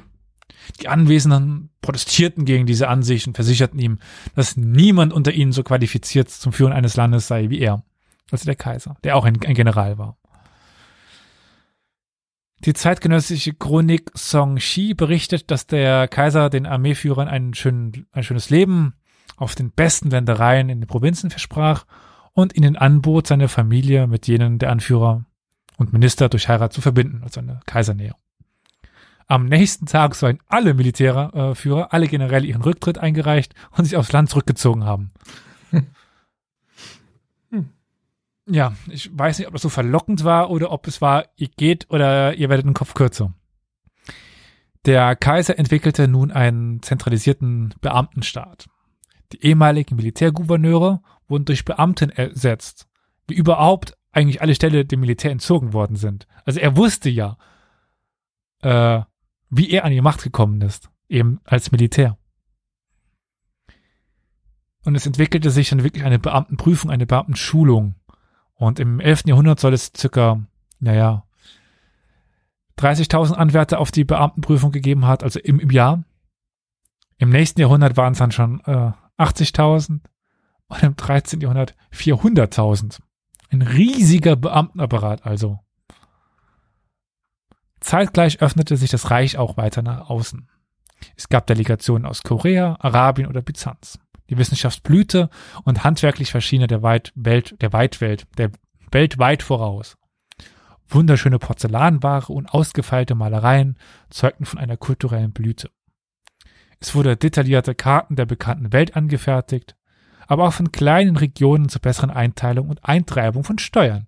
Die 0.82 0.88
Anwesenden 0.88 1.72
protestierten 1.82 2.46
gegen 2.46 2.66
diese 2.66 2.88
Ansicht 2.88 3.28
und 3.28 3.36
versicherten 3.36 3.80
ihm, 3.80 4.00
dass 4.36 4.58
niemand 4.58 5.14
unter 5.14 5.32
ihnen 5.32 5.52
so 5.52 5.64
qualifiziert 5.64 6.30
zum 6.30 6.54
Führen 6.54 6.74
eines 6.74 6.96
Landes 6.96 7.28
sei 7.28 7.50
wie 7.50 7.60
er, 7.60 7.84
also 8.32 8.46
der 8.46 8.56
Kaiser, 8.56 8.98
der 9.04 9.16
auch 9.16 9.26
ein, 9.26 9.40
ein 9.46 9.54
General 9.54 9.98
war. 9.98 10.18
Die 12.66 12.74
zeitgenössische 12.74 13.54
Chronik 13.54 14.12
Song 14.16 14.60
Shi 14.60 14.94
berichtet, 14.94 15.52
dass 15.52 15.68
der 15.68 16.08
Kaiser 16.08 16.50
den 16.50 16.66
Armeeführern 16.66 17.28
ein, 17.28 17.54
schön, 17.54 18.08
ein 18.12 18.24
schönes 18.24 18.50
Leben 18.50 18.96
auf 19.36 19.54
den 19.54 19.72
besten 19.72 20.10
Ländereien 20.10 20.70
in 20.70 20.82
den 20.82 20.88
Provinzen 20.88 21.30
versprach 21.30 21.86
und 22.34 22.56
ihnen 22.56 22.76
anbot, 22.76 23.28
seine 23.28 23.48
Familie 23.48 24.08
mit 24.08 24.28
jenen 24.28 24.58
der 24.58 24.72
Anführer 24.72 25.26
und 25.78 25.94
Minister 25.94 26.30
durch 26.30 26.50
Heirat 26.50 26.74
zu 26.74 26.82
verbinden, 26.82 27.22
also 27.24 27.40
eine 27.40 27.60
Kaisernähe. 27.68 28.16
Am 29.28 29.46
nächsten 29.46 29.86
Tag 29.86 30.16
sollen 30.16 30.40
alle 30.48 30.74
Militärführer, 30.74 31.82
äh, 31.82 31.88
alle 31.90 32.08
Generäle 32.08 32.48
ihren 32.48 32.62
Rücktritt 32.62 32.98
eingereicht 32.98 33.54
und 33.72 33.84
sich 33.84 33.98
aufs 33.98 34.14
Land 34.14 34.30
zurückgezogen 34.30 34.86
haben. 34.86 35.12
Ja, 38.48 38.74
ich 38.88 39.16
weiß 39.18 39.40
nicht, 39.40 39.48
ob 39.48 39.54
das 39.54 39.62
so 39.62 39.70
verlockend 39.70 40.24
war 40.24 40.50
oder 40.50 40.72
ob 40.72 40.88
es 40.88 41.02
war, 41.02 41.26
ihr 41.36 41.50
geht 41.50 41.90
oder 41.90 42.36
ihr 42.36 42.50
werdet 42.50 42.66
den 42.66 42.74
Kopf 42.74 42.94
kürzer. 42.94 43.34
Der 44.86 45.16
Kaiser 45.16 45.60
entwickelte 45.60 46.08
nun 46.08 46.32
einen 46.32 46.82
zentralisierten 46.82 47.76
Beamtenstaat. 47.82 48.70
Die 49.34 49.44
ehemaligen 49.44 49.98
Militärgouverneure 49.98 51.02
wurden 51.28 51.44
durch 51.44 51.66
Beamten 51.66 52.10
ersetzt, 52.10 52.88
wie 53.28 53.36
überhaupt 53.36 53.98
eigentlich 54.14 54.42
alle 54.42 54.56
Stelle 54.56 54.86
dem 54.86 55.02
Militär 55.02 55.32
entzogen 55.32 55.74
worden 55.74 55.98
sind. 55.98 56.26
Also 56.46 56.62
er 56.62 56.78
wusste 56.78 57.10
ja, 57.10 57.38
äh, 58.62 59.02
wie 59.50 59.70
er 59.70 59.84
an 59.84 59.92
die 59.92 60.02
Macht 60.02 60.24
gekommen 60.24 60.62
ist, 60.62 60.90
eben 61.10 61.42
als 61.44 61.72
Militär. 61.72 62.18
Und 64.86 64.96
es 64.96 65.06
entwickelte 65.06 65.52
sich 65.52 65.70
dann 65.70 65.84
wirklich 65.84 66.06
eine 66.06 66.18
Beamtenprüfung, 66.18 66.90
eine 66.90 67.06
Beamtenschulung 67.06 67.96
und 68.58 68.80
im 68.80 69.00
11. 69.00 69.24
Jahrhundert 69.26 69.60
soll 69.60 69.74
es 69.74 69.92
circa, 69.96 70.42
naja, 70.80 71.24
30.000 72.80 73.34
Anwärter 73.34 73.80
auf 73.80 73.92
die 73.92 74.04
Beamtenprüfung 74.04 74.72
gegeben 74.72 75.06
hat, 75.06 75.24
also 75.24 75.40
im, 75.40 75.60
im 75.60 75.72
Jahr. 75.72 76.04
Im 77.18 77.30
nächsten 77.30 77.62
Jahrhundert 77.62 77.98
waren 77.98 78.14
es 78.14 78.20
dann 78.20 78.32
schon 78.32 78.62
äh, 78.66 78.92
80.000 79.18 80.02
und 80.68 80.84
im 80.84 80.96
13. 80.96 81.42
Jahrhundert 81.42 81.76
400.000. 81.92 83.00
Ein 83.50 83.62
riesiger 83.62 84.36
Beamtenapparat 84.36 85.26
also. 85.26 85.60
Zeitgleich 87.80 88.42
öffnete 88.42 88.76
sich 88.76 88.92
das 88.92 89.10
Reich 89.10 89.38
auch 89.38 89.58
weiter 89.58 89.82
nach 89.82 90.10
außen. 90.10 90.50
Es 91.16 91.30
gab 91.30 91.48
Delegationen 91.48 92.06
aus 92.06 92.24
Korea, 92.24 92.76
Arabien 92.80 93.28
oder 93.28 93.42
Byzanz. 93.42 94.00
Die 94.30 94.38
Wissenschaft 94.38 94.84
blühte 94.84 95.30
und 95.64 95.84
handwerklich 95.84 96.32
verschiedene 96.32 96.68
der 96.68 96.82
Weit 96.82 97.12
Welt, 97.16 97.56
der 97.62 97.74
Weitwelt, 97.74 98.28
der 98.38 98.52
Welt 98.92 99.20
weit 99.20 99.44
voraus. 99.44 99.98
Wunderschöne 100.90 101.40
Porzellanware 101.40 102.32
und 102.32 102.54
ausgefeilte 102.54 103.16
Malereien 103.16 103.78
zeugten 104.10 104.46
von 104.46 104.60
einer 104.60 104.78
kulturellen 104.78 105.32
Blüte. 105.32 105.70
Es 106.80 106.96
wurde 106.96 107.18
detaillierte 107.18 107.76
Karten 107.76 108.16
der 108.16 108.26
bekannten 108.26 108.72
Welt 108.72 108.96
angefertigt, 108.96 109.76
aber 110.28 110.48
auch 110.48 110.54
von 110.54 110.72
kleinen 110.72 111.18
Regionen 111.18 111.70
zur 111.70 111.82
besseren 111.82 112.12
Einteilung 112.12 112.70
und 112.70 112.86
Eintreibung 112.86 113.44
von 113.44 113.58
Steuern. 113.58 114.08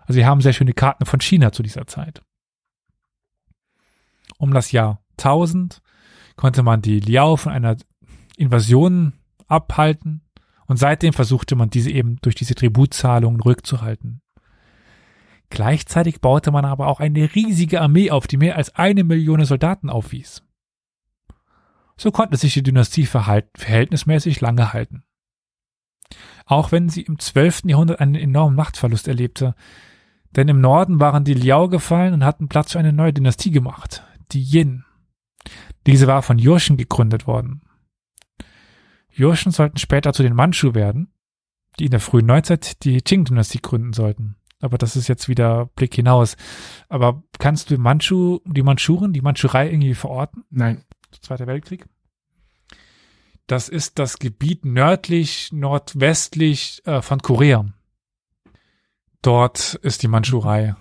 Also 0.00 0.18
wir 0.18 0.26
haben 0.26 0.40
sehr 0.40 0.52
schöne 0.52 0.72
Karten 0.72 1.06
von 1.06 1.20
China 1.20 1.52
zu 1.52 1.62
dieser 1.62 1.86
Zeit. 1.86 2.22
Um 4.38 4.52
das 4.52 4.72
Jahr 4.72 5.02
1000 5.18 5.82
konnte 6.36 6.62
man 6.62 6.82
die 6.82 7.00
Liao 7.00 7.36
von 7.36 7.52
einer 7.52 7.76
Invasion 8.36 9.14
abhalten 9.48 10.22
und 10.66 10.78
seitdem 10.78 11.12
versuchte 11.12 11.56
man 11.56 11.70
diese 11.70 11.90
eben 11.90 12.16
durch 12.22 12.34
diese 12.34 12.54
Tributzahlungen 12.54 13.40
rückzuhalten. 13.40 14.20
Gleichzeitig 15.50 16.20
baute 16.20 16.50
man 16.50 16.64
aber 16.64 16.88
auch 16.88 17.00
eine 17.00 17.34
riesige 17.34 17.80
Armee 17.80 18.10
auf, 18.10 18.26
die 18.26 18.36
mehr 18.36 18.56
als 18.56 18.74
eine 18.76 19.02
Million 19.02 19.44
Soldaten 19.44 19.88
aufwies. 19.88 20.42
So 21.96 22.12
konnte 22.12 22.36
sich 22.36 22.54
die 22.54 22.62
Dynastie 22.62 23.06
verhältnismäßig 23.06 24.40
lange 24.40 24.72
halten. 24.72 25.04
Auch 26.46 26.70
wenn 26.70 26.88
sie 26.88 27.02
im 27.02 27.18
12. 27.18 27.62
Jahrhundert 27.64 28.00
einen 28.00 28.14
enormen 28.14 28.56
Machtverlust 28.56 29.08
erlebte, 29.08 29.54
denn 30.36 30.48
im 30.48 30.60
Norden 30.60 31.00
waren 31.00 31.24
die 31.24 31.34
Liao 31.34 31.68
gefallen 31.68 32.14
und 32.14 32.24
hatten 32.24 32.48
Platz 32.48 32.72
für 32.72 32.78
eine 32.78 32.92
neue 32.92 33.12
Dynastie 33.12 33.50
gemacht, 33.50 34.04
die 34.32 34.42
Yin. 34.42 34.84
Diese 35.86 36.06
war 36.06 36.22
von 36.22 36.38
Jurchen 36.38 36.76
gegründet 36.76 37.26
worden. 37.26 37.62
Jurchen 39.18 39.50
sollten 39.50 39.78
später 39.78 40.12
zu 40.12 40.22
den 40.22 40.34
Manchu 40.34 40.74
werden, 40.74 41.12
die 41.78 41.86
in 41.86 41.90
der 41.90 42.00
frühen 42.00 42.26
Neuzeit 42.26 42.84
die 42.84 43.00
Qing-Dynastie 43.00 43.60
gründen 43.60 43.92
sollten. 43.92 44.36
Aber 44.60 44.78
das 44.78 44.96
ist 44.96 45.08
jetzt 45.08 45.28
wieder 45.28 45.66
Blick 45.66 45.94
hinaus. 45.94 46.36
Aber 46.88 47.22
kannst 47.38 47.70
du 47.70 47.78
Manchu, 47.78 48.40
die 48.44 48.62
Manchuren, 48.62 49.12
die 49.12 49.20
Manchurei 49.20 49.70
irgendwie 49.70 49.94
verorten? 49.94 50.44
Nein. 50.50 50.84
Zweiter 51.20 51.46
Weltkrieg? 51.46 51.86
Das 53.46 53.68
ist 53.68 53.98
das 53.98 54.18
Gebiet 54.18 54.64
nördlich, 54.64 55.50
nordwestlich 55.52 56.82
äh, 56.84 57.02
von 57.02 57.20
Korea. 57.20 57.66
Dort 59.22 59.74
ist 59.74 60.02
die 60.02 60.08
Manchurei. 60.08 60.76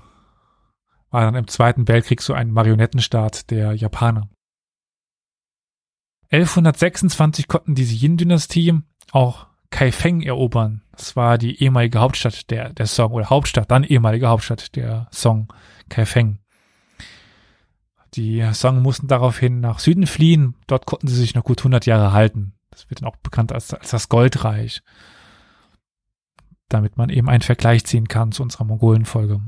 War 1.10 1.22
dann 1.22 1.36
im 1.36 1.48
Zweiten 1.48 1.88
Weltkrieg 1.88 2.22
so 2.22 2.34
ein 2.34 2.52
Marionettenstaat 2.52 3.50
der 3.50 3.74
Japaner. 3.74 4.30
1126 6.30 7.48
konnten 7.48 7.76
diese 7.76 7.96
Yin-Dynastie 7.96 8.82
auch 9.12 9.48
Kaifeng 9.70 10.22
erobern. 10.22 10.82
Das 10.92 11.16
war 11.16 11.38
die 11.38 11.62
ehemalige 11.62 12.00
Hauptstadt 12.00 12.50
der, 12.50 12.74
der 12.74 12.88
Song, 12.88 13.12
oder 13.12 13.30
Hauptstadt, 13.30 13.72
dann 13.72 13.84
ehemalige 13.84 14.28
Hauptstadt 14.28 14.76
der 14.76 15.08
Song, 15.12 15.54
Kaifeng. 15.90 16.40
Die 18.14 18.44
Song 18.54 18.82
mussten 18.82 19.08
daraufhin 19.08 19.60
nach 19.60 19.80
Süden 19.80 20.08
fliehen. 20.08 20.56
Dort 20.68 20.86
konnten 20.86 21.08
sie 21.08 21.16
sich 21.16 21.36
noch 21.36 21.44
gut 21.44 21.60
100 21.60 21.86
Jahre 21.86 22.14
halten. 22.14 22.54
Das 22.72 22.90
wird 22.90 23.02
dann 23.02 23.10
auch 23.10 23.18
bekannt 23.18 23.52
als, 23.52 23.74
als 23.74 23.90
das 23.90 24.10
Goldreich. 24.10 24.82
Damit 26.70 26.98
man 26.98 27.10
eben 27.10 27.30
einen 27.30 27.42
Vergleich 27.42 27.86
ziehen 27.86 28.08
kann 28.08 28.32
zu 28.32 28.44
unserer 28.44 28.66
Mongolenfolge. 28.66 29.42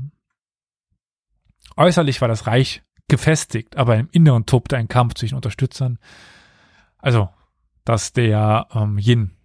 Äußerlich 1.76 2.20
war 2.20 2.28
das 2.28 2.46
Reich 2.46 2.82
gefestigt, 3.08 3.76
aber 3.76 3.96
im 3.96 4.08
Inneren 4.12 4.46
tobte 4.46 4.76
ein 4.76 4.88
Kampf 4.88 5.14
zwischen 5.14 5.34
Unterstützern. 5.34 5.98
Also, 7.02 7.28
dass 7.84 8.12
der 8.12 8.68
ähm, 8.74 8.98
Yin 8.98 9.36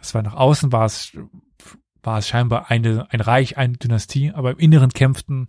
es 0.00 0.14
war 0.14 0.22
nach 0.22 0.34
außen 0.34 0.72
war 0.72 0.84
es, 0.84 1.16
war 2.02 2.18
es 2.18 2.28
scheinbar 2.28 2.70
eine, 2.70 3.10
ein 3.10 3.20
Reich, 3.20 3.56
eine 3.58 3.74
Dynastie, 3.74 4.32
aber 4.32 4.52
im 4.52 4.58
Inneren 4.58 4.90
kämpften 4.90 5.48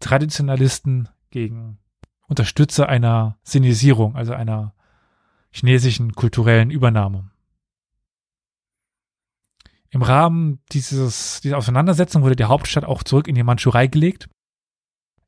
Traditionalisten 0.00 1.08
gegen 1.30 1.78
Unterstützer 2.28 2.88
einer 2.88 3.38
Sinisierung, 3.42 4.16
also 4.16 4.32
einer 4.32 4.74
chinesischen 5.50 6.12
kulturellen 6.12 6.70
Übernahme. 6.70 7.30
Im 9.90 10.02
Rahmen 10.02 10.60
dieses, 10.72 11.40
dieser 11.40 11.56
Auseinandersetzung 11.56 12.22
wurde 12.22 12.36
die 12.36 12.44
Hauptstadt 12.44 12.84
auch 12.84 13.02
zurück 13.02 13.26
in 13.26 13.34
die 13.34 13.42
Mandschurei 13.42 13.86
gelegt. 13.86 14.28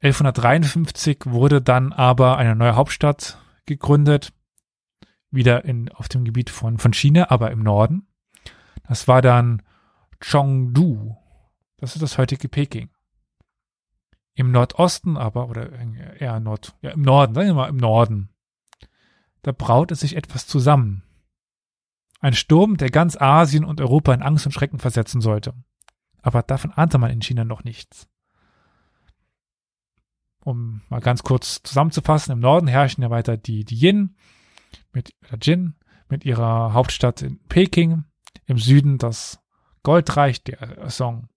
1153 0.03 1.21
wurde 1.25 1.63
dann 1.63 1.93
aber 1.93 2.37
eine 2.37 2.55
neue 2.55 2.77
Hauptstadt 2.77 3.39
gegründet, 3.65 4.33
wieder 5.31 5.65
in, 5.65 5.89
auf 5.91 6.09
dem 6.09 6.25
Gebiet 6.25 6.51
von, 6.51 6.79
von 6.79 6.93
China, 6.93 7.31
aber 7.31 7.51
im 7.51 7.63
Norden. 7.63 8.07
Das 8.89 9.09
war 9.09 9.23
dann 9.23 9.63
Chengdu. 10.21 11.17
Das 11.77 11.95
ist 11.95 12.03
das 12.03 12.19
heutige 12.19 12.49
Peking. 12.49 12.91
Im 14.35 14.53
Nordosten 14.53 15.17
aber, 15.17 15.49
oder 15.49 15.71
eher 16.19 16.41
Nord, 16.41 16.75
ja, 16.83 16.91
im 16.91 17.03
Norden, 17.03 17.35
sagen 17.35 17.49
wir 17.49 17.55
mal 17.55 17.69
im 17.69 17.77
Norden, 17.77 18.31
da 19.43 19.53
braut 19.53 19.91
es 19.91 20.01
sich 20.01 20.17
etwas 20.17 20.47
zusammen. 20.47 21.03
Ein 22.21 22.35
Sturm, 22.35 22.77
der 22.77 22.91
ganz 22.91 23.17
Asien 23.17 23.65
und 23.65 23.81
Europa 23.81 24.13
in 24.13 24.23
Angst 24.23 24.47
und 24.47 24.53
Schrecken 24.53 24.79
versetzen 24.79 25.21
sollte. 25.21 25.55
Aber 26.23 26.43
davon 26.43 26.71
ahnte 26.73 26.99
man 26.99 27.11
in 27.11 27.23
China 27.23 27.45
noch 27.45 27.65
nichts. 27.65 28.09
Um 30.43 30.83
mal 30.89 31.01
ganz 31.01 31.23
kurz 31.23 31.63
zusammenzufassen, 31.63 32.33
im 32.33 32.41
Norden 32.41 32.67
herrschen 32.67 33.03
ja 33.03 33.11
weiter 33.11 33.37
die, 33.37 33.65
die 33.65 33.77
Yin 33.77 34.17
mit, 34.93 35.13
Jin 35.41 35.75
mit 36.09 36.25
ihrer 36.25 36.73
Hauptstadt 36.73 37.23
in 37.23 37.39
Peking 37.49 38.05
im 38.47 38.59
Süden 38.59 38.99
das 38.99 39.41
Goldreich 39.83 40.43
der 40.43 40.91
Song. 40.91 41.29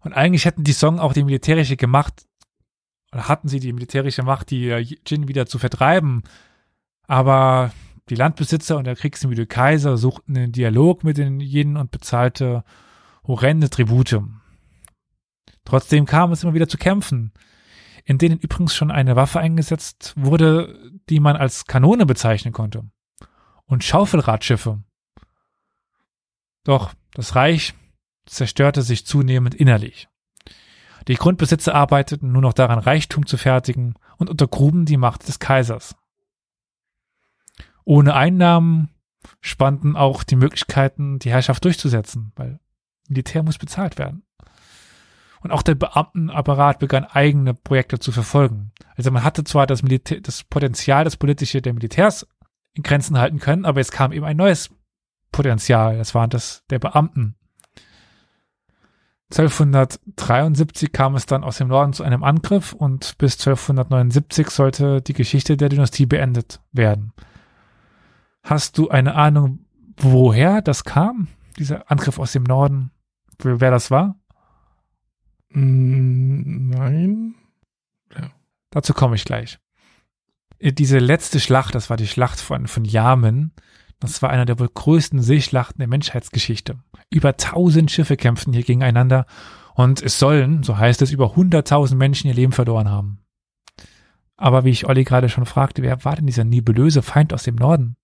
Und 0.00 0.12
eigentlich 0.12 0.44
hätten 0.44 0.64
die 0.64 0.72
Song 0.72 0.98
auch 0.98 1.12
die 1.12 1.24
militärische 1.24 1.76
Gemacht, 1.76 2.26
oder 3.12 3.28
hatten 3.28 3.48
sie 3.48 3.60
die 3.60 3.72
militärische 3.72 4.22
Macht, 4.22 4.50
die 4.50 4.68
Jin 5.06 5.28
wieder 5.28 5.46
zu 5.46 5.58
vertreiben. 5.58 6.24
Aber 7.06 7.72
die 8.10 8.16
Landbesitzer 8.16 8.76
und 8.76 8.84
der 8.84 8.96
kriegsmüde 8.96 9.46
Kaiser 9.46 9.96
suchten 9.96 10.36
einen 10.36 10.52
Dialog 10.52 11.04
mit 11.04 11.16
den 11.16 11.40
Jin 11.40 11.76
und 11.76 11.90
bezahlte 11.90 12.64
horrende 13.26 13.70
Tribute. 13.70 14.20
Trotzdem 15.64 16.04
kam 16.04 16.32
es 16.32 16.42
immer 16.42 16.54
wieder 16.54 16.68
zu 16.68 16.76
Kämpfen, 16.76 17.32
in 18.04 18.18
denen 18.18 18.38
übrigens 18.38 18.74
schon 18.74 18.90
eine 18.90 19.16
Waffe 19.16 19.40
eingesetzt 19.40 20.12
wurde, 20.16 20.92
die 21.08 21.20
man 21.20 21.36
als 21.36 21.66
Kanone 21.66 22.06
bezeichnen 22.06 22.52
konnte 22.52 22.84
und 23.66 23.84
Schaufelradschiffe. 23.84 24.82
Doch 26.64 26.94
das 27.12 27.34
Reich 27.34 27.74
zerstörte 28.26 28.82
sich 28.82 29.06
zunehmend 29.06 29.54
innerlich. 29.54 30.08
Die 31.08 31.14
Grundbesitzer 31.14 31.74
arbeiteten 31.74 32.32
nur 32.32 32.42
noch 32.42 32.54
daran, 32.54 32.78
Reichtum 32.78 33.26
zu 33.26 33.36
fertigen 33.36 33.94
und 34.16 34.30
untergruben 34.30 34.86
die 34.86 34.96
Macht 34.96 35.28
des 35.28 35.38
Kaisers. 35.38 35.94
Ohne 37.84 38.14
Einnahmen 38.14 38.88
spannten 39.40 39.96
auch 39.96 40.24
die 40.24 40.36
Möglichkeiten, 40.36 41.18
die 41.18 41.30
Herrschaft 41.30 41.64
durchzusetzen, 41.64 42.32
weil 42.36 42.60
Militär 43.08 43.42
muss 43.42 43.58
bezahlt 43.58 43.98
werden. 43.98 44.24
Und 45.44 45.50
auch 45.50 45.62
der 45.62 45.74
Beamtenapparat 45.74 46.78
begann 46.78 47.04
eigene 47.04 47.52
Projekte 47.52 47.98
zu 47.98 48.12
verfolgen. 48.12 48.72
Also 48.96 49.10
man 49.10 49.24
hatte 49.24 49.44
zwar 49.44 49.66
das, 49.66 49.82
Militär, 49.82 50.22
das 50.22 50.42
Potenzial, 50.42 51.04
das 51.04 51.18
politische 51.18 51.60
der 51.60 51.74
Militärs 51.74 52.26
in 52.72 52.82
Grenzen 52.82 53.18
halten 53.18 53.40
können, 53.40 53.66
aber 53.66 53.78
jetzt 53.80 53.92
kam 53.92 54.10
eben 54.12 54.24
ein 54.24 54.38
neues 54.38 54.70
Potenzial, 55.32 55.98
das 55.98 56.14
war 56.14 56.28
das 56.28 56.64
der 56.70 56.78
Beamten. 56.78 57.36
1273 59.32 60.92
kam 60.92 61.14
es 61.14 61.26
dann 61.26 61.44
aus 61.44 61.58
dem 61.58 61.68
Norden 61.68 61.92
zu 61.92 62.04
einem 62.04 62.24
Angriff 62.24 62.72
und 62.72 63.18
bis 63.18 63.34
1279 63.34 64.48
sollte 64.48 65.02
die 65.02 65.12
Geschichte 65.12 65.58
der 65.58 65.68
Dynastie 65.68 66.06
beendet 66.06 66.62
werden. 66.72 67.12
Hast 68.42 68.78
du 68.78 68.88
eine 68.88 69.14
Ahnung, 69.14 69.66
woher 69.98 70.62
das 70.62 70.84
kam, 70.84 71.28
dieser 71.58 71.90
Angriff 71.90 72.18
aus 72.18 72.32
dem 72.32 72.44
Norden? 72.44 72.92
Wer 73.38 73.70
das 73.70 73.90
war? 73.90 74.16
Mm, 75.54 76.68
nein. 76.68 77.34
Ja. 78.16 78.30
Dazu 78.70 78.92
komme 78.92 79.16
ich 79.16 79.24
gleich 79.24 79.58
diese 80.72 80.98
letzte 80.98 81.40
Schlacht, 81.40 81.74
das 81.74 81.90
war 81.90 81.96
die 81.96 82.06
Schlacht 82.06 82.40
von, 82.40 82.66
von 82.66 82.84
Yamen, 82.84 83.52
das 84.00 84.22
war 84.22 84.30
einer 84.30 84.44
der 84.44 84.58
wohl 84.58 84.68
größten 84.72 85.20
Seeschlachten 85.22 85.78
der 85.78 85.88
Menschheitsgeschichte. 85.88 86.78
Über 87.10 87.36
tausend 87.36 87.90
Schiffe 87.90 88.16
kämpften 88.16 88.52
hier 88.52 88.62
gegeneinander 88.62 89.26
und 89.74 90.02
es 90.02 90.18
sollen, 90.18 90.62
so 90.62 90.78
heißt 90.78 91.02
es, 91.02 91.10
über 91.10 91.36
hunderttausend 91.36 91.98
Menschen 91.98 92.28
ihr 92.28 92.34
Leben 92.34 92.52
verloren 92.52 92.88
haben. 92.88 93.20
Aber 94.36 94.64
wie 94.64 94.70
ich 94.70 94.86
Olli 94.86 95.04
gerade 95.04 95.28
schon 95.28 95.46
fragte, 95.46 95.82
wer 95.82 96.04
war 96.04 96.16
denn 96.16 96.26
dieser 96.26 96.44
nebulöse 96.44 97.02
Feind 97.02 97.32
aus 97.32 97.44
dem 97.44 97.54
Norden? 97.54 97.96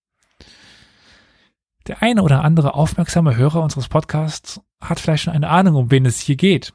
Der 1.87 2.03
eine 2.03 2.23
oder 2.23 2.45
andere 2.45 2.75
aufmerksame 2.75 3.37
Hörer 3.37 3.63
unseres 3.63 3.89
Podcasts 3.89 4.61
hat 4.81 5.01
vielleicht 5.01 5.25
schon 5.25 5.35
eine 5.35 5.49
Ahnung, 5.49 5.75
um 5.75 5.91
wen 5.91 6.07
es 6.07 6.21
hier 6.21 6.37
geht. 6.37 6.73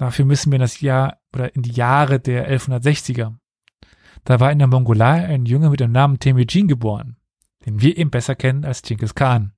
Dafür 0.00 0.24
müssen 0.24 0.50
wir 0.50 0.56
in 0.56 0.62
das 0.62 0.80
Jahr 0.80 1.18
oder 1.34 1.54
in 1.54 1.60
die 1.60 1.72
Jahre 1.72 2.20
der 2.20 2.50
1160er 2.50 3.34
Da 4.24 4.40
war 4.40 4.50
in 4.50 4.58
der 4.58 4.66
Mongolei 4.66 5.26
ein 5.26 5.44
Junge 5.44 5.68
mit 5.68 5.80
dem 5.80 5.92
Namen 5.92 6.18
Temujin 6.18 6.68
geboren, 6.68 7.18
den 7.66 7.82
wir 7.82 7.98
eben 7.98 8.08
besser 8.08 8.34
kennen 8.34 8.64
als 8.64 8.80
Genghis 8.80 9.14
Khan. 9.14 9.52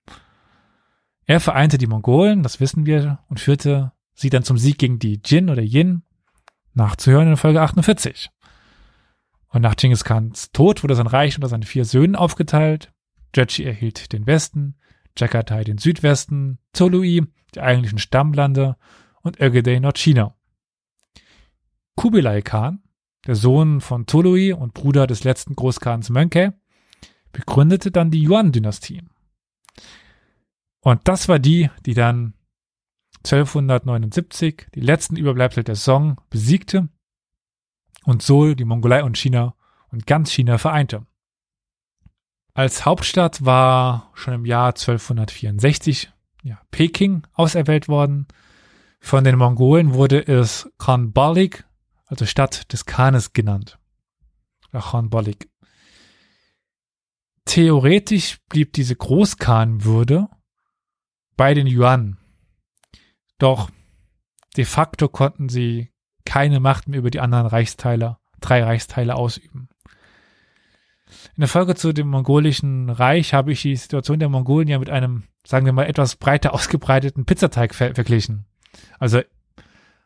Er 1.26 1.38
vereinte 1.38 1.78
die 1.78 1.86
Mongolen, 1.86 2.42
das 2.42 2.58
wissen 2.58 2.86
wir, 2.86 3.20
und 3.28 3.38
führte 3.38 3.92
sie 4.14 4.30
dann 4.30 4.42
zum 4.42 4.58
Sieg 4.58 4.78
gegen 4.78 4.98
die 4.98 5.20
Jin 5.24 5.48
oder 5.48 5.62
Yin, 5.62 6.02
nachzuhören 6.74 7.28
in 7.28 7.36
Folge 7.36 7.62
48. 7.62 8.28
Und 9.46 9.62
nach 9.62 9.76
Genghis 9.76 10.02
Khans 10.02 10.50
Tod 10.50 10.82
wurde 10.82 10.96
sein 10.96 11.06
Reich 11.06 11.36
unter 11.36 11.48
seine 11.48 11.66
vier 11.66 11.84
Söhnen 11.84 12.16
aufgeteilt. 12.16 12.92
Jechi 13.32 13.62
erhielt 13.62 14.12
den 14.12 14.26
Westen, 14.26 14.74
Jagatai 15.16 15.62
den 15.62 15.78
Südwesten, 15.78 16.58
Tolui 16.72 17.28
die 17.54 17.60
eigentlichen 17.60 18.00
Stammlande 18.00 18.76
und 19.22 19.40
Ögedei 19.40 19.78
Nordchina. 19.78 20.34
Kubilai 21.96 22.42
Khan, 22.42 22.82
der 23.26 23.36
Sohn 23.36 23.80
von 23.80 24.06
Tolui 24.06 24.52
und 24.52 24.74
Bruder 24.74 25.06
des 25.06 25.24
letzten 25.24 25.54
Großkhans 25.54 26.10
Mönke, 26.10 26.54
begründete 27.32 27.90
dann 27.90 28.10
die 28.10 28.26
Yuan-Dynastie. 28.26 29.02
Und 30.80 31.06
das 31.08 31.28
war 31.28 31.38
die, 31.38 31.70
die 31.86 31.94
dann 31.94 32.34
1279 33.24 34.66
die 34.74 34.80
letzten 34.80 35.16
Überbleibsel 35.16 35.62
der 35.62 35.76
Song 35.76 36.20
besiegte 36.28 36.88
und 38.04 38.22
so 38.22 38.54
die 38.54 38.64
Mongolei 38.64 39.04
und 39.04 39.16
China 39.16 39.54
und 39.90 40.06
ganz 40.06 40.32
China 40.32 40.58
vereinte. 40.58 41.06
Als 42.54 42.84
Hauptstadt 42.84 43.44
war 43.44 44.10
schon 44.14 44.34
im 44.34 44.44
Jahr 44.44 44.68
1264 44.68 46.12
ja, 46.42 46.60
Peking 46.70 47.22
auserwählt 47.32 47.88
worden. 47.88 48.26
Von 49.04 49.24
den 49.24 49.36
Mongolen 49.36 49.94
wurde 49.94 50.26
es 50.26 50.70
Khanbalik, 50.78 51.64
also 52.06 52.24
Stadt 52.24 52.72
des 52.72 52.86
Khanes 52.86 53.32
genannt. 53.34 53.78
Khanbalik. 54.72 55.50
Theoretisch 57.44 58.38
blieb 58.48 58.72
diese 58.72 58.94
Großkhanwürde 58.96 60.28
bei 61.36 61.52
den 61.52 61.66
Yuan. 61.66 62.16
Doch 63.38 63.70
de 64.56 64.64
facto 64.64 65.08
konnten 65.08 65.48
sie 65.48 65.90
keine 66.24 66.60
Macht 66.60 66.88
mehr 66.88 67.00
über 67.00 67.10
die 67.10 67.20
anderen 67.20 67.46
Reichsteile, 67.46 68.18
drei 68.40 68.62
Reichsteile 68.62 69.16
ausüben. 69.16 69.68
In 71.34 71.40
der 71.40 71.48
Folge 71.48 71.74
zu 71.74 71.92
dem 71.92 72.08
mongolischen 72.08 72.88
Reich 72.88 73.34
habe 73.34 73.52
ich 73.52 73.62
die 73.62 73.76
Situation 73.76 74.20
der 74.20 74.28
Mongolen 74.28 74.68
ja 74.68 74.78
mit 74.78 74.88
einem, 74.88 75.24
sagen 75.44 75.66
wir 75.66 75.72
mal, 75.72 75.88
etwas 75.88 76.16
breiter 76.16 76.54
ausgebreiteten 76.54 77.26
Pizzateig 77.26 77.74
ver 77.74 77.94
verglichen. 77.94 78.46
Also 78.98 79.20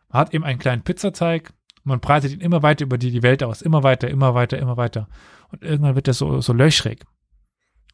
man 0.08 0.20
hat 0.20 0.34
eben 0.34 0.44
einen 0.44 0.58
kleinen 0.58 0.82
Pizzateig, 0.82 1.52
man 1.84 2.00
breitet 2.00 2.32
ihn 2.32 2.40
immer 2.40 2.62
weiter 2.62 2.84
über 2.84 2.98
die, 2.98 3.10
die 3.10 3.22
Welt 3.22 3.42
aus, 3.42 3.62
immer 3.62 3.82
weiter, 3.82 4.08
immer 4.08 4.34
weiter, 4.34 4.58
immer 4.58 4.76
weiter. 4.76 5.08
Und 5.48 5.62
irgendwann 5.62 5.94
wird 5.94 6.08
er 6.08 6.14
so, 6.14 6.40
so 6.40 6.52
löchrig. 6.52 7.04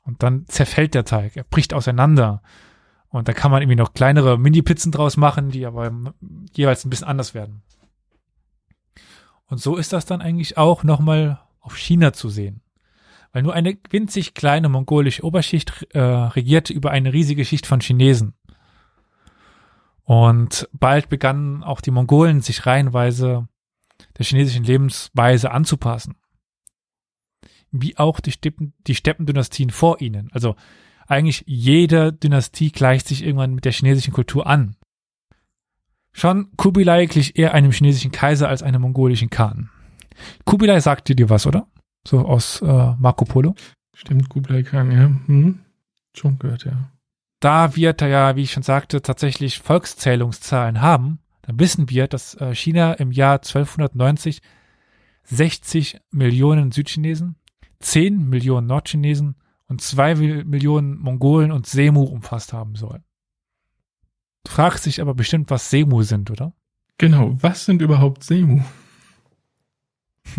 Und 0.03 0.23
dann 0.23 0.47
zerfällt 0.47 0.95
der 0.95 1.05
Teig, 1.05 1.37
er 1.37 1.45
bricht 1.45 1.75
auseinander. 1.75 2.43
Und 3.09 3.29
da 3.29 3.35
kann 3.35 3.51
man 3.51 3.61
irgendwie 3.61 3.77
noch 3.77 3.93
kleinere 3.93 4.39
Mini-Pizzen 4.39 4.91
draus 4.91 5.17
machen, 5.17 5.51
die 5.51 5.67
aber 5.67 5.93
jeweils 6.55 6.85
ein 6.85 6.91
bisschen 6.91 7.07
anders 7.07 7.35
werden. 7.35 7.63
Und 9.47 9.59
so 9.59 9.77
ist 9.77 9.93
das 9.93 10.07
dann 10.07 10.23
eigentlich 10.23 10.57
auch 10.57 10.83
nochmal 10.83 11.41
auf 11.61 11.77
China 11.77 12.15
zu 12.15 12.31
sehen. 12.31 12.63
Weil 13.33 13.43
nur 13.43 13.53
eine 13.53 13.77
winzig 13.91 14.33
kleine 14.33 14.71
mongolische 14.71 15.25
Oberschicht 15.25 15.87
äh, 15.91 16.01
regierte 16.01 16.73
über 16.73 16.91
eine 16.91 17.13
riesige 17.13 17.45
Schicht 17.45 17.67
von 17.67 17.81
Chinesen. 17.81 18.35
Und 20.05 20.69
bald 20.73 21.09
begannen 21.09 21.63
auch 21.63 21.81
die 21.81 21.91
Mongolen 21.91 22.41
sich 22.41 22.67
reihenweise 22.67 23.49
der 24.19 24.27
chinesischen 24.27 24.65
Lebensweise 24.65 25.51
anzupassen. 25.51 26.17
Wie 27.71 27.97
auch 27.97 28.21
die, 28.21 28.33
Steppen, 28.33 28.75
die 28.87 28.95
Steppendynastien 28.95 29.71
vor 29.71 30.01
ihnen. 30.01 30.29
Also 30.33 30.57
eigentlich 31.07 31.45
jede 31.47 32.13
Dynastie 32.13 32.71
gleicht 32.71 33.07
sich 33.07 33.25
irgendwann 33.25 33.55
mit 33.55 33.65
der 33.65 33.73
chinesischen 33.73 34.13
Kultur 34.13 34.47
an. 34.47 34.77
Schon 36.13 36.55
Kubilai 36.57 37.07
glich 37.07 37.39
eher 37.39 37.55
einem 37.55 37.73
chinesischen 37.73 38.13
Kaiser 38.13 38.49
als 38.49 38.63
einem 38.63 38.83
mongolischen 38.83 39.31
Khan. 39.31 39.71
Kubilai 40.45 40.81
sagte 40.81 41.15
dir 41.15 41.31
was, 41.31 41.47
oder? 41.47 41.67
So 42.07 42.27
aus 42.27 42.61
äh, 42.61 42.95
Marco 42.99 43.25
Polo. 43.25 43.55
Stimmt, 43.95 44.29
Kubilai 44.29 44.63
Khan, 44.63 44.91
ja. 44.91 45.11
Hm. 45.27 45.61
Schon 46.15 46.39
gehört, 46.39 46.65
ja. 46.65 46.92
Da 47.43 47.75
wir 47.75 47.93
da 47.93 48.07
ja, 48.07 48.37
wie 48.37 48.43
ich 48.43 48.53
schon 48.53 48.63
sagte, 48.63 49.03
tatsächlich 49.03 49.59
Volkszählungszahlen 49.59 50.81
haben, 50.81 51.19
dann 51.43 51.59
wissen 51.59 51.91
wir, 51.91 52.07
dass 52.07 52.37
äh, 52.37 52.55
China 52.55 52.93
im 52.93 53.11
Jahr 53.11 53.35
1290 53.35 54.43
60 55.25 55.99
Millionen 56.13 56.71
Südchinesen, 56.71 57.35
10 57.81 58.29
Millionen 58.29 58.69
Nordchinesen 58.69 59.35
und 59.67 59.81
2 59.81 60.45
Millionen 60.45 60.97
Mongolen 61.01 61.51
und 61.51 61.67
Semu 61.67 62.05
umfasst 62.05 62.53
haben 62.53 62.77
soll. 62.77 63.03
Du 64.45 64.53
fragst 64.53 64.87
dich 64.87 65.01
aber 65.01 65.15
bestimmt, 65.15 65.51
was 65.51 65.69
Semu 65.69 66.05
sind, 66.05 66.31
oder? 66.31 66.53
Genau, 66.97 67.37
was 67.43 67.65
sind 67.65 67.83
überhaupt 67.83 68.23
Semu? 68.23 68.63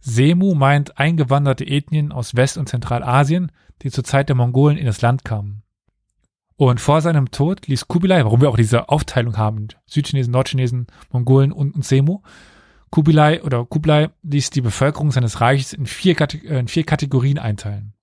Semu 0.00 0.54
meint 0.54 0.98
eingewanderte 0.98 1.66
Ethnien 1.66 2.12
aus 2.12 2.36
West- 2.36 2.58
und 2.58 2.68
Zentralasien, 2.68 3.50
die 3.82 3.90
zur 3.90 4.04
Zeit 4.04 4.28
der 4.28 4.36
Mongolen 4.36 4.76
in 4.76 4.86
das 4.86 5.02
Land 5.02 5.24
kamen. 5.24 5.62
Und 6.56 6.80
vor 6.80 7.00
seinem 7.00 7.30
Tod 7.30 7.68
ließ 7.68 7.86
Kubilai, 7.86 8.24
warum 8.24 8.40
wir 8.40 8.50
auch 8.50 8.56
diese 8.56 8.88
Aufteilung 8.88 9.36
haben, 9.36 9.68
Südchinesen, 9.86 10.32
Nordchinesen, 10.32 10.88
Mongolen 11.12 11.52
und, 11.52 11.74
und 11.74 11.84
Semu, 11.84 12.22
Kubilai 12.90 13.42
oder 13.42 13.64
Kublai 13.64 14.10
ließ 14.22 14.50
die 14.50 14.60
Bevölkerung 14.60 15.12
seines 15.12 15.40
Reiches 15.40 15.72
in 15.72 15.86
vier, 15.86 16.20
äh, 16.20 16.58
in 16.58 16.68
vier 16.68 16.84
Kategorien 16.84 17.38
einteilen. 17.38 17.94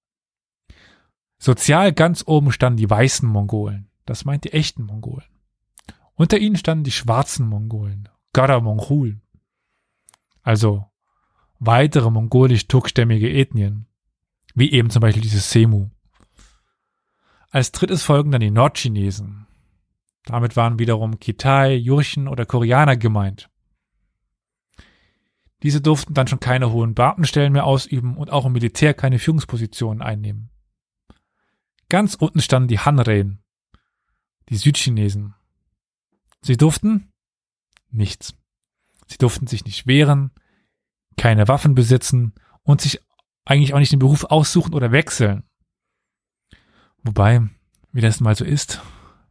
Sozial 1.38 1.92
ganz 1.92 2.24
oben 2.26 2.52
standen 2.52 2.78
die 2.78 2.90
weißen 2.90 3.28
Mongolen. 3.28 3.90
Das 4.06 4.26
meint 4.26 4.46
die 4.46 4.54
echten 4.54 4.84
Mongolen. 4.84 5.26
Unter 6.14 6.38
ihnen 6.38 6.56
standen 6.56 6.86
die 6.86 6.92
schwarzen 6.92 7.48
Mongolen, 7.48 8.08
Gara 8.32 8.62
Monghul. 8.62 9.20
Also 10.44 10.86
weitere 11.60 12.10
mongolisch-turkstämmige 12.10 13.30
Ethnien, 13.30 13.88
wie 14.56 14.72
eben 14.72 14.90
zum 14.90 15.02
Beispiel 15.02 15.22
dieses 15.22 15.52
Semu. 15.52 15.90
Als 17.52 17.72
drittes 17.72 18.04
folgen 18.04 18.32
dann 18.32 18.42
die 18.42 18.52
Nordchinesen. 18.52 19.48
Damit 20.24 20.56
waren 20.56 20.80
wiederum 20.80 21.20
Kitai, 21.20 21.76
Jurchen 21.76 22.28
oder 22.28 22.46
Koreaner 22.46 22.98
gemeint. 22.98 23.50
Diese 25.62 25.82
durften 25.82 26.14
dann 26.14 26.28
schon 26.28 26.40
keine 26.40 26.72
hohen 26.72 26.96
Beamtenstellen 26.96 27.54
mehr 27.54 27.66
ausüben 27.66 28.18
und 28.18 28.32
auch 28.32 28.46
im 28.46 28.54
Militär 28.54 28.94
keine 28.94 29.20
Führungspositionen 29.20 30.02
einnehmen. 30.02 30.50
Ganz 31.90 32.16
unten 32.16 32.42
standen 32.42 32.68
die 32.68 32.80
Hanren, 32.80 33.44
die 34.50 34.58
Südchinesen. 34.58 35.36
Sie 36.42 36.58
durften 36.58 37.12
nichts. 37.90 38.36
Sie 39.08 39.18
durften 39.18 39.48
sich 39.48 39.66
nicht 39.66 39.88
wehren, 39.88 40.32
keine 41.18 41.48
Waffen 41.48 41.76
besitzen 41.76 42.34
und 42.64 42.82
sich 42.82 43.00
eigentlich 43.46 43.74
auch 43.74 43.80
nicht 43.80 43.92
den 43.92 44.00
Beruf 44.00 44.26
aussuchen 44.26 44.74
oder 44.74 44.92
wechseln. 44.92 45.44
Wobei, 47.04 47.42
wie 47.92 48.02
das 48.02 48.20
mal 48.20 48.36
so 48.36 48.44
ist, 48.44 48.82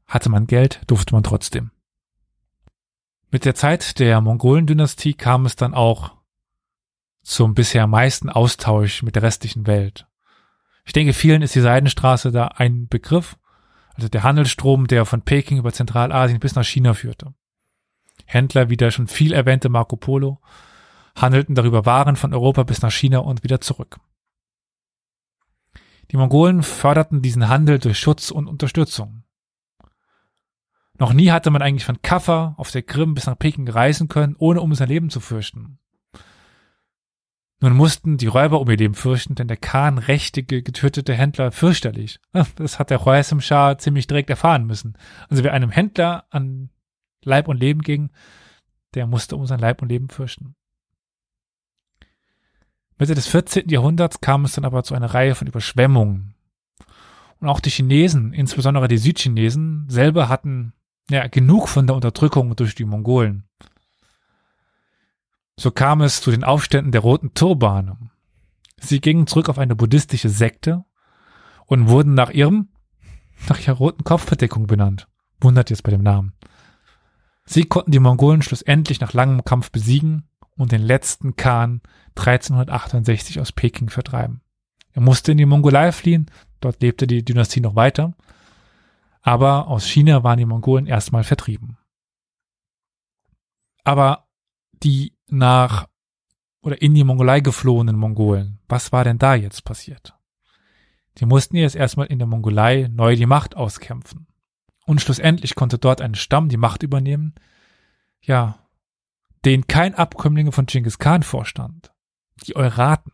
hatte 0.07 0.31
man 0.31 0.47
Geld, 0.47 0.81
durfte 0.87 1.15
man 1.15 1.25
trotzdem. 1.25 1.71
Mit 3.31 3.45
der 3.45 3.57
Zeit 3.57 3.99
der 3.99 4.21
Mongolen-Dynastie 4.21 5.15
kam 5.15 5.45
es 5.45 5.57
dann 5.57 5.75
auch 5.75 6.13
zum 7.23 7.55
bisher 7.55 7.87
meisten 7.87 8.31
Austausch 8.31 9.03
mit 9.03 9.17
der 9.17 9.25
restlichen 9.25 9.67
Welt. 9.67 10.07
Ich 10.85 10.93
denke, 10.93 11.15
vielen 11.15 11.43
ist 11.43 11.55
die 11.55 11.61
Seidenstraße 11.61 12.31
da 12.31 12.49
ein 12.49 12.87
Begriff, 12.87 13.37
also 13.95 14.09
der 14.09 14.23
Handelsstrom, 14.23 14.87
der 14.87 15.05
von 15.05 15.23
Peking 15.23 15.59
über 15.59 15.73
Zentralasien 15.73 16.39
bis 16.39 16.55
nach 16.55 16.65
China 16.65 16.95
führte. 16.95 17.35
Händler 18.27 18.71
wie 18.71 18.77
der 18.77 18.91
schon 18.91 19.09
viel 19.09 19.33
erwähnte 19.33 19.69
Marco 19.69 19.97
Polo 19.97 20.41
handelten 21.15 21.55
darüber 21.55 21.87
Waren 21.87 22.17
von 22.17 22.35
Europa 22.35 22.63
bis 22.65 22.83
nach 22.83 22.93
China 22.93 23.19
und 23.19 23.43
wieder 23.43 23.61
zurück. 23.61 23.99
Die 26.11 26.17
Mongolen 26.17 26.63
förderten 26.63 27.23
diesen 27.23 27.49
Handel 27.49 27.79
durch 27.79 27.99
Schutz 27.99 28.31
und 28.31 28.47
Unterstützung. 28.47 29.25
Noch 30.99 31.13
nie 31.13 31.31
hatte 31.31 31.51
man 31.51 31.63
eigentlich 31.63 31.85
von 31.85 32.03
Kaffa 32.03 32.55
auf 32.57 32.71
der 32.71 32.83
Krim 32.83 33.15
bis 33.15 33.27
nach 33.27 33.39
Peking 33.39 33.69
reisen 33.69 34.09
können, 34.09 34.37
ohne 34.39 34.61
um 34.61 34.75
sein 34.75 34.89
Leben 34.89 35.11
zu 35.11 35.21
fürchten. 35.21 35.79
Nun 37.61 37.77
mussten 37.77 38.17
die 38.19 38.27
Räuber 38.27 38.61
um 38.61 38.69
ihr 38.69 38.77
Leben 38.77 38.95
fürchten, 38.95 39.35
denn 39.35 39.49
der 39.49 39.57
Khan 39.57 39.99
rächte 39.99 40.43
getötete 40.43 41.15
Händler 41.15 41.51
fürchterlich. 41.51 42.21
Das 42.57 42.79
hat 42.79 42.91
der 42.91 42.99
Khwarizm 42.99 43.41
Schah 43.41 43.79
ziemlich 43.79 44.07
direkt 44.07 44.31
erfahren 44.31 44.67
müssen. 44.67 44.99
Also 45.29 45.43
wer 45.43 45.53
einem 45.53 45.71
Händler 45.71 46.27
an 46.31 46.71
Leib 47.25 47.49
und 47.49 47.59
Leben 47.59 47.81
ging, 47.81 48.11
der 48.95 49.07
musste 49.07 49.37
um 49.37 49.47
sein 49.47 49.61
Leib 49.61 49.83
und 49.83 49.89
Leben 49.89 50.09
fürchten. 50.09 50.57
Mitte 52.99 53.15
des 53.15 53.27
14. 53.27 53.69
Jahrhunderts 53.69 54.21
kam 54.21 54.45
es 54.45 54.53
dann 54.53 54.65
aber 54.65 54.85
zu 54.85 54.95
einer 54.95 55.13
Reihe 55.13 55.35
von 55.35 55.49
Überschwemmungen. 55.49 56.35
Und 57.41 57.49
auch 57.49 57.61
die 57.61 57.71
Chinesen, 57.71 58.33
insbesondere 58.33 58.89
die 58.89 58.99
Südchinesen, 58.99 59.87
selber 59.89 60.29
hatten 60.29 60.73
ja 61.11 61.27
genug 61.27 61.69
von 61.69 61.87
der 61.87 61.97
Unterdrückung 61.97 62.55
durch 62.57 62.75
die 62.75 62.85
Mongolen. 62.85 63.45
So 65.57 65.71
kam 65.71 66.01
es 66.01 66.21
zu 66.21 66.31
den 66.31 66.45
Aufständen 66.45 66.93
der 66.93 67.01
roten 67.01 67.35
Turbane. 67.35 67.99
Sie 68.81 69.01
gingen 69.01 69.27
zurück 69.27 69.49
auf 69.49 69.59
eine 69.59 69.77
buddhistische 69.77 70.29
Sekte 70.29 70.85
und 71.67 71.89
wurden 71.89 72.15
nach 72.15 72.31
ihrem, 72.31 72.69
nach 73.49 73.61
ihrer 73.61 73.77
roten 73.77 74.05
Kopfbedeckung 74.05 74.67
benannt. 74.67 75.09
Wundert 75.41 75.71
jetzt 75.71 75.83
bei 75.83 75.91
dem 75.91 76.03
Namen. 76.03 76.33
Sie 77.45 77.65
konnten 77.65 77.91
die 77.91 77.99
Mongolen 77.99 78.43
schlussendlich 78.43 79.01
nach 79.01 79.13
langem 79.13 79.45
Kampf 79.45 79.71
besiegen 79.71 80.29
und 80.57 80.73
den 80.73 80.83
letzten 80.83 81.37
Khan 81.37 81.83
1368 82.17 83.41
aus 83.41 83.53
Peking 83.53 83.91
vertreiben. 83.91 84.41
Er 84.93 85.03
musste 85.03 85.33
in 85.33 85.39
die 85.39 85.47
Mongolei 85.47 85.93
fliehen, 85.93 86.31
dort 86.61 86.81
lebte 86.81 87.07
die 87.07 87.25
Dynastie 87.25 87.61
noch 87.61 87.75
weiter, 87.75 88.15
aber 89.23 89.69
aus 89.69 89.87
China 89.87 90.23
waren 90.23 90.39
die 90.39 90.45
Mongolen 90.45 90.87
erstmal 90.87 91.25
vertrieben. 91.25 91.79
Aber 93.83 94.29
die 94.83 95.15
nach 95.29 95.89
oder 96.61 96.81
in 96.81 96.95
die 96.95 97.05
Mongolei 97.05 97.41
geflohenen 97.41 97.97
Mongolen, 97.97 98.61
was 98.69 98.93
war 98.93 99.05
denn 99.05 99.19
da 99.19 99.35
jetzt 99.35 99.65
passiert? 99.65 100.15
Die 101.19 101.27
mussten 101.27 101.57
jetzt 101.57 101.77
erstmal 101.77 102.07
in 102.07 102.19
der 102.19 102.27
Mongolei 102.27 102.89
neu 102.91 103.17
die 103.17 103.27
Macht 103.27 103.57
auskämpfen. 103.57 104.27
Und 104.87 105.01
schlussendlich 105.01 105.55
konnte 105.55 105.79
dort 105.79 106.01
ein 106.01 106.15
Stamm 106.15 106.49
die 106.49 106.57
Macht 106.57 106.83
übernehmen, 106.83 107.35
ja, 108.21 108.59
den 109.45 109.67
kein 109.67 109.95
Abkömmlinge 109.95 110.53
von 110.53 110.67
Genghis 110.67 110.99
Khan 110.99 111.23
vorstand. 111.23 111.94
Die 112.47 112.57
Euraten. 112.57 113.13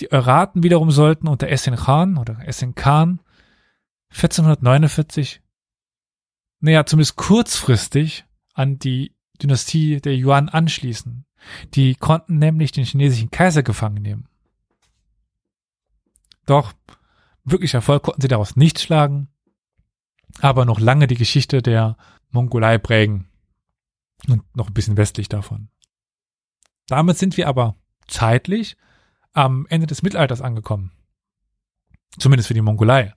Die 0.00 0.12
Euraten 0.12 0.62
wiederum 0.62 0.90
sollten 0.90 1.28
unter 1.28 1.48
Essen 1.48 1.76
Khan 1.76 2.16
oder 2.18 2.46
Essen 2.46 2.74
Khan 2.74 3.20
1449, 4.10 5.42
naja, 6.60 6.86
zumindest 6.86 7.16
kurzfristig 7.16 8.24
an 8.54 8.78
die 8.78 9.14
Dynastie 9.42 10.00
der 10.00 10.16
Yuan 10.16 10.48
anschließen. 10.48 11.26
Die 11.74 11.94
konnten 11.94 12.38
nämlich 12.38 12.72
den 12.72 12.84
chinesischen 12.84 13.30
Kaiser 13.30 13.62
gefangen 13.62 14.02
nehmen. 14.02 14.28
Doch 16.46 16.72
wirklich 17.44 17.74
Erfolg 17.74 18.02
konnten 18.02 18.22
sie 18.22 18.28
daraus 18.28 18.56
nicht 18.56 18.80
schlagen, 18.80 19.28
aber 20.40 20.64
noch 20.64 20.80
lange 20.80 21.06
die 21.06 21.16
Geschichte 21.16 21.62
der 21.62 21.96
Mongolei 22.30 22.78
prägen 22.78 23.28
und 24.28 24.42
noch 24.56 24.68
ein 24.68 24.74
bisschen 24.74 24.96
westlich 24.96 25.28
davon. 25.28 25.68
Damit 26.86 27.18
sind 27.18 27.36
wir 27.36 27.48
aber 27.48 27.74
zeitlich 28.06 28.76
am 29.32 29.66
Ende 29.68 29.86
des 29.86 30.02
Mittelalters 30.02 30.40
angekommen. 30.40 30.92
Zumindest 32.18 32.48
für 32.48 32.54
die 32.54 32.62
Mongolei. 32.62 33.14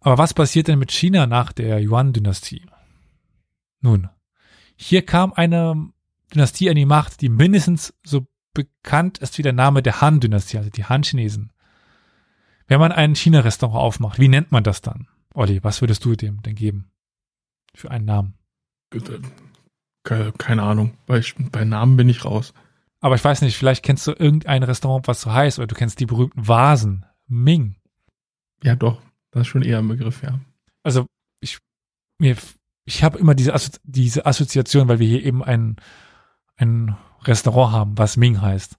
Aber 0.00 0.18
was 0.18 0.34
passiert 0.34 0.68
denn 0.68 0.78
mit 0.78 0.92
China 0.92 1.26
nach 1.26 1.52
der 1.52 1.80
Yuan-Dynastie? 1.80 2.66
Nun, 3.80 4.08
hier 4.76 5.04
kam 5.04 5.32
eine 5.32 5.90
Dynastie 6.34 6.70
an 6.70 6.76
die 6.76 6.86
Macht, 6.86 7.20
die 7.20 7.28
mindestens 7.28 7.94
so 8.04 8.26
bekannt 8.52 9.18
ist 9.18 9.38
wie 9.38 9.42
der 9.42 9.52
Name 9.52 9.82
der 9.82 10.00
Han-Dynastie, 10.00 10.58
also 10.58 10.70
die 10.70 10.84
Han-Chinesen. 10.84 11.52
Wenn 12.66 12.80
man 12.80 12.90
ein 12.90 13.14
China-Restaurant 13.14 13.80
aufmacht, 13.80 14.18
wie 14.18 14.28
nennt 14.28 14.50
man 14.50 14.64
das 14.64 14.80
dann? 14.80 15.08
Olli, 15.34 15.62
was 15.62 15.80
würdest 15.80 16.04
du 16.04 16.16
dem 16.16 16.42
denn 16.42 16.54
geben? 16.54 16.90
Für 17.74 17.90
einen 17.90 18.06
Namen? 18.06 18.34
Keine 20.06 20.62
Ahnung. 20.62 20.94
Bei, 21.06 21.20
bei 21.50 21.64
Namen 21.64 21.96
bin 21.96 22.08
ich 22.08 22.24
raus. 22.24 22.54
Aber 23.00 23.16
ich 23.16 23.24
weiß 23.24 23.42
nicht, 23.42 23.56
vielleicht 23.56 23.84
kennst 23.84 24.06
du 24.06 24.12
irgendein 24.12 24.62
Restaurant, 24.62 25.08
was 25.08 25.20
so 25.20 25.32
heißt, 25.32 25.58
oder 25.58 25.66
du 25.66 25.74
kennst 25.74 26.00
die 26.00 26.06
berühmten 26.06 26.46
Vasen. 26.46 27.04
Ming. 27.26 27.74
Ja, 28.62 28.76
doch. 28.76 29.00
Das 29.32 29.42
ist 29.42 29.48
schon 29.48 29.62
eher 29.62 29.78
ein 29.78 29.88
Begriff, 29.88 30.22
ja. 30.22 30.38
Also, 30.84 31.06
ich, 31.40 31.58
mir, 32.18 32.36
ich 32.84 33.02
habe 33.02 33.18
immer 33.18 33.34
diese, 33.34 33.52
Assozi 33.52 33.80
diese 33.82 34.26
Assoziation, 34.26 34.88
weil 34.88 35.00
wir 35.00 35.08
hier 35.08 35.24
eben 35.24 35.42
ein, 35.42 35.76
ein 36.56 36.96
Restaurant 37.24 37.72
haben, 37.72 37.98
was 37.98 38.16
Ming 38.16 38.40
heißt. 38.40 38.76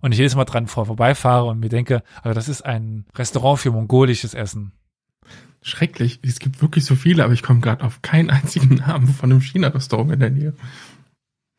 Und 0.00 0.12
ich 0.12 0.18
jedes 0.18 0.34
Mal 0.34 0.46
dran 0.46 0.66
vor, 0.66 0.86
vorbeifahre 0.86 1.44
und 1.44 1.60
mir 1.60 1.68
denke, 1.68 2.02
also 2.22 2.34
das 2.34 2.48
ist 2.48 2.62
ein 2.62 3.04
Restaurant 3.14 3.60
für 3.60 3.70
mongolisches 3.70 4.32
Essen. 4.32 4.72
Schrecklich. 5.62 6.20
Es 6.22 6.38
gibt 6.38 6.62
wirklich 6.62 6.84
so 6.84 6.94
viele, 6.94 7.24
aber 7.24 7.34
ich 7.34 7.42
komme 7.42 7.60
gerade 7.60 7.84
auf 7.84 8.02
keinen 8.02 8.30
einzigen 8.30 8.76
Namen 8.76 9.08
von 9.08 9.30
einem 9.30 9.40
China-Restaurant 9.40 10.12
in 10.12 10.20
der 10.20 10.30
Nähe. 10.30 10.54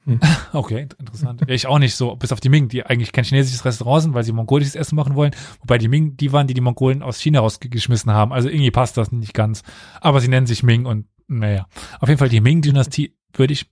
Hm. 0.06 0.20
Okay, 0.54 0.88
interessant. 0.98 1.42
Ja, 1.42 1.54
ich 1.54 1.68
auch 1.68 1.80
nicht 1.80 1.96
so, 1.96 2.16
bis 2.16 2.32
auf 2.32 2.40
die 2.40 2.50
Ming, 2.50 2.68
die 2.68 2.86
eigentlich 2.86 3.12
kein 3.12 3.24
chinesisches 3.24 3.64
Restaurant 3.64 4.04
sind, 4.04 4.14
weil 4.14 4.24
sie 4.24 4.32
mongolisches 4.32 4.76
Essen 4.76 4.96
machen 4.96 5.16
wollen. 5.16 5.36
Wobei 5.60 5.78
die 5.78 5.88
Ming, 5.88 6.18
die 6.18 6.32
waren, 6.32 6.48
die 6.48 6.54
die 6.54 6.62
Mongolen 6.62 7.04
aus 7.04 7.22
China 7.22 7.40
rausgeschmissen 7.40 8.12
haben. 8.12 8.34
Also 8.34 8.50
irgendwie 8.50 8.72
passt 8.72 8.98
das 8.98 9.12
nicht 9.12 9.34
ganz. 9.34 9.64
Aber 10.02 10.20
sie 10.20 10.28
nennen 10.28 10.48
sich 10.48 10.64
Ming 10.64 10.86
und 10.86 11.06
naja. 11.28 11.68
Auf 12.00 12.10
jeden 12.10 12.20
Fall 12.20 12.30
die 12.30 12.42
Ming-Dynastie 12.42 13.16
würde 13.34 13.54
ich, 13.54 13.72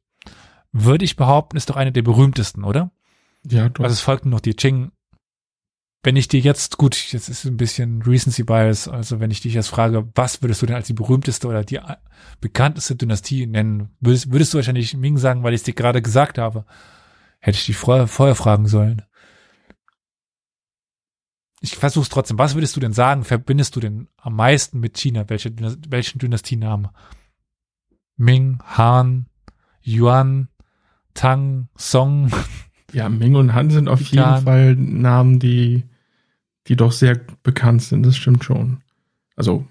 würde 0.72 1.04
ich 1.04 1.16
behaupten, 1.16 1.58
ist 1.58 1.70
doch 1.70 1.76
eine 1.76 1.92
der 1.92 2.04
berühmtesten, 2.04 2.64
oder? 2.64 2.92
Ja, 3.46 3.68
doch. 3.68 3.84
Also 3.84 3.94
es 3.94 4.02
folgten 4.02 4.30
noch 4.30 4.40
die 4.40 4.54
Qing. 4.54 4.92
Wenn 6.02 6.16
ich 6.16 6.30
dir 6.30 6.40
jetzt, 6.40 6.78
gut, 6.78 6.96
jetzt 7.12 7.28
ist 7.28 7.44
ein 7.44 7.58
bisschen 7.58 8.02
Recency 8.02 8.44
Bias, 8.44 8.88
also 8.88 9.20
wenn 9.20 9.32
ich 9.32 9.42
dich 9.42 9.54
jetzt 9.54 9.68
frage, 9.68 10.08
was 10.16 10.42
würdest 10.42 10.62
du 10.62 10.66
denn 10.66 10.78
als 10.78 10.88
die 10.88 10.94
berühmteste 10.94 11.48
oder 11.48 11.66
die 11.66 11.80
bekannteste 12.40 12.96
Dynastie 12.96 13.46
nennen, 13.48 13.90
würdest, 14.00 14.32
würdest 14.32 14.54
du 14.54 14.58
wahrscheinlich 14.58 14.96
Ming 14.96 15.18
sagen, 15.18 15.44
weil 15.44 15.54
ich 15.54 15.60
es 15.60 15.64
dir 15.66 15.74
gerade 15.74 16.02
gesagt 16.02 16.38
habe. 16.38 16.66
Hätte 17.40 17.58
ich 17.58 17.66
dich 17.66 17.78
vorher, 17.78 18.08
vorher 18.08 18.36
fragen 18.36 18.68
sollen. 18.68 19.02
Ich 21.62 21.76
versuche 21.76 22.04
es 22.04 22.10
trotzdem. 22.10 22.38
Was 22.38 22.56
würdest 22.56 22.76
du 22.78 22.80
denn 22.80 22.94
sagen, 22.94 23.26
verbindest 23.26 23.76
du 23.76 23.82
denn 23.82 24.08
am 24.18 24.36
meisten 24.36 24.80
mit 24.80 24.98
China? 24.98 25.28
Welche, 25.28 25.54
welchen 25.90 26.20
Dynastienamen? 26.20 26.90
Ming, 28.16 28.60
Han, 28.64 29.28
Yuan, 29.82 30.48
Tang, 31.14 31.68
Song. 31.78 32.32
Ja, 32.94 33.10
Ming 33.10 33.36
und 33.36 33.54
Han 33.54 33.70
sind 33.70 33.90
auf 33.90 34.02
jeden 34.02 34.24
Khan. 34.24 34.44
Fall 34.44 34.76
Namen, 34.76 35.40
die, 35.40 35.84
die 36.70 36.76
doch 36.76 36.92
sehr 36.92 37.20
bekannt 37.44 37.82
sind. 37.82 38.04
Das 38.04 38.16
stimmt 38.16 38.44
schon. 38.44 38.82
Also. 39.36 39.66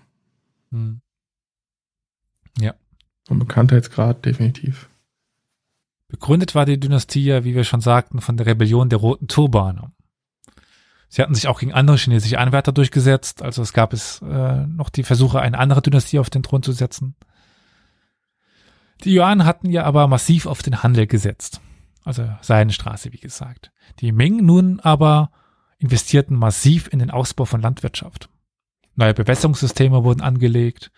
Hm. 0.70 1.00
Ja. 2.58 2.74
Vom 3.26 3.38
Bekanntheitsgrad 3.38 4.24
definitiv. 4.24 4.88
Begründet 6.08 6.54
war 6.54 6.66
die 6.66 6.80
Dynastie 6.80 7.24
ja, 7.24 7.44
wie 7.44 7.54
wir 7.54 7.64
schon 7.64 7.80
sagten, 7.80 8.20
von 8.20 8.36
der 8.36 8.46
Rebellion 8.46 8.88
der 8.88 8.98
Roten 8.98 9.28
Turbane. 9.28 9.92
Sie 11.08 11.22
hatten 11.22 11.34
sich 11.34 11.48
auch 11.48 11.60
gegen 11.60 11.72
andere 11.72 11.96
chinesische 11.96 12.38
Anwärter 12.38 12.72
durchgesetzt, 12.72 13.42
also 13.42 13.62
es 13.62 13.72
gab 13.72 13.94
es 13.94 14.20
äh, 14.20 14.66
noch 14.66 14.90
die 14.90 15.04
Versuche, 15.04 15.40
eine 15.40 15.58
andere 15.58 15.80
Dynastie 15.80 16.18
auf 16.18 16.28
den 16.28 16.42
Thron 16.42 16.62
zu 16.62 16.72
setzen. 16.72 17.14
Die 19.04 19.14
Yuan 19.14 19.46
hatten 19.46 19.70
ja 19.70 19.84
aber 19.84 20.06
massiv 20.06 20.44
auf 20.44 20.62
den 20.62 20.82
Handel 20.82 21.06
gesetzt 21.06 21.62
also 22.08 22.26
Seidenstraße, 22.40 23.12
wie 23.12 23.18
gesagt. 23.18 23.70
Die 24.00 24.12
Ming 24.12 24.44
nun 24.44 24.80
aber 24.80 25.30
investierten 25.78 26.36
massiv 26.36 26.88
in 26.92 26.98
den 26.98 27.10
Ausbau 27.10 27.44
von 27.44 27.60
Landwirtschaft. 27.60 28.28
Neue 28.94 29.14
Bewässerungssysteme 29.14 30.02
wurden 30.04 30.20
angelegt 30.20 30.90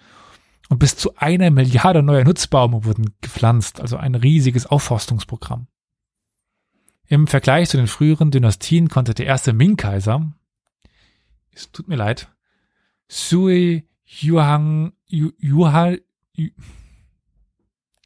und 0.70 0.78
bis 0.78 0.96
zu 0.96 1.16
einer 1.16 1.50
Milliarde 1.50 2.02
neuer 2.02 2.24
Nutzbaume 2.24 2.84
wurden 2.84 3.14
gepflanzt, 3.20 3.80
also 3.80 3.96
ein 3.96 4.14
riesiges 4.14 4.66
Aufforstungsprogramm. 4.66 5.66
Im 7.08 7.26
Vergleich 7.26 7.68
zu 7.68 7.76
den 7.76 7.88
früheren 7.88 8.30
Dynastien 8.30 8.88
konnte 8.88 9.14
der 9.14 9.26
erste 9.26 9.52
Ming-Kaiser, 9.52 10.32
es 11.50 11.72
tut 11.72 11.88
mir 11.88 11.96
leid, 11.96 12.28
Sui 13.08 13.88
Yuhang, 14.04 14.92
Yuha, 15.08 15.96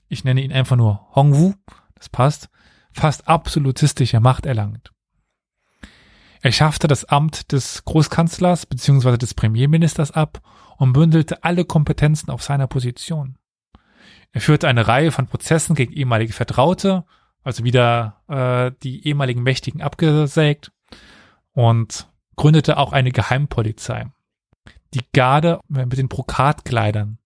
ich 0.09 0.25
nenne 0.25 0.43
ihn 0.43 0.53
einfach 0.53 0.77
nur 0.77 1.07
Hongwu, 1.15 1.53
das 1.95 2.09
passt, 2.09 2.49
fast 2.93 3.29
absolutistische 3.29 4.21
Macht 4.21 4.47
erlangt. 4.47 4.94
Er 6.45 6.53
schaffte 6.53 6.89
das 6.89 7.07
Amt 7.07 7.53
des 7.53 7.87
Großkanzlers 7.87 8.67
bzw. 8.67 9.17
des 9.17 9.33
Premierministers 9.33 10.11
ab 10.11 10.43
und 10.77 10.93
bündelte 10.93 11.43
alle 11.43 11.65
Kompetenzen 11.65 12.31
auf 12.31 12.43
seiner 12.43 12.67
Position. 12.67 13.39
Er 14.31 14.43
führte 14.43 14.69
eine 14.69 14.87
Reihe 14.87 15.11
von 15.11 15.27
Prozessen 15.27 15.75
gegen 15.75 15.95
ehemalige 15.95 16.35
Vertraute, 16.35 17.07
also 17.45 17.65
wieder 17.65 18.21
äh, 18.29 18.77
die 18.83 19.09
ehemaligen 19.09 19.43
Mächtigen 19.43 19.81
abgesägt 19.81 20.71
und 21.55 22.11
gründete 22.37 22.77
auch 22.77 22.93
eine 22.93 23.11
Geheimpolizei. 23.11 24.11
Die 24.93 25.07
Garde 25.15 25.61
mit 25.67 25.97
den 25.97 26.09
Brokatkleidern 26.09 27.17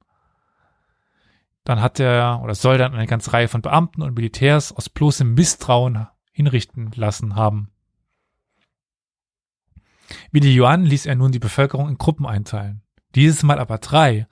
dann 1.65 1.83
hat 1.83 1.99
er 1.99 2.41
oder 2.45 2.55
soll 2.55 2.79
dann 2.79 2.95
eine 2.95 3.09
ganze 3.09 3.33
Reihe 3.33 3.49
von 3.49 3.63
Beamten 3.63 4.03
und 4.03 4.15
Militärs 4.15 4.71
aus 4.71 4.89
bloßem 4.89 5.35
Misstrauen 5.35 6.07
hinrichten 6.31 6.93
lassen 6.95 7.35
haben. 7.35 7.73
Wie 10.31 10.41
die 10.41 10.55
Yuan 10.55 10.85
ließ 10.85 11.07
er 11.07 11.15
nun 11.15 11.33
die 11.33 11.39
Bevölkerung 11.39 11.89
in 11.89 11.99
Gruppen 11.99 12.27
einteilen. 12.27 12.83
Dieses 13.15 13.43
Mal 13.43 13.59
aber 13.59 13.79
drei 13.79 14.27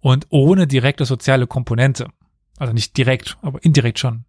und 0.00 0.26
ohne 0.30 0.66
direkte 0.66 1.04
soziale 1.04 1.46
Komponente. 1.46 2.08
Also 2.58 2.72
nicht 2.72 2.96
direkt, 2.96 3.36
aber 3.42 3.62
indirekt 3.64 3.98
schon. 3.98 4.24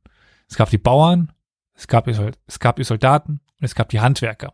Es 0.50 0.56
gab 0.58 0.70
die 0.70 0.78
Bauern, 0.78 1.32
es 1.74 1.88
gab, 1.88 2.08
es 2.08 2.60
gab 2.60 2.76
die 2.78 2.84
Soldaten 2.84 3.42
und 3.60 3.66
es 3.66 3.76
gab 3.76 3.90
die 3.90 4.00
Handwerker. 4.00 4.54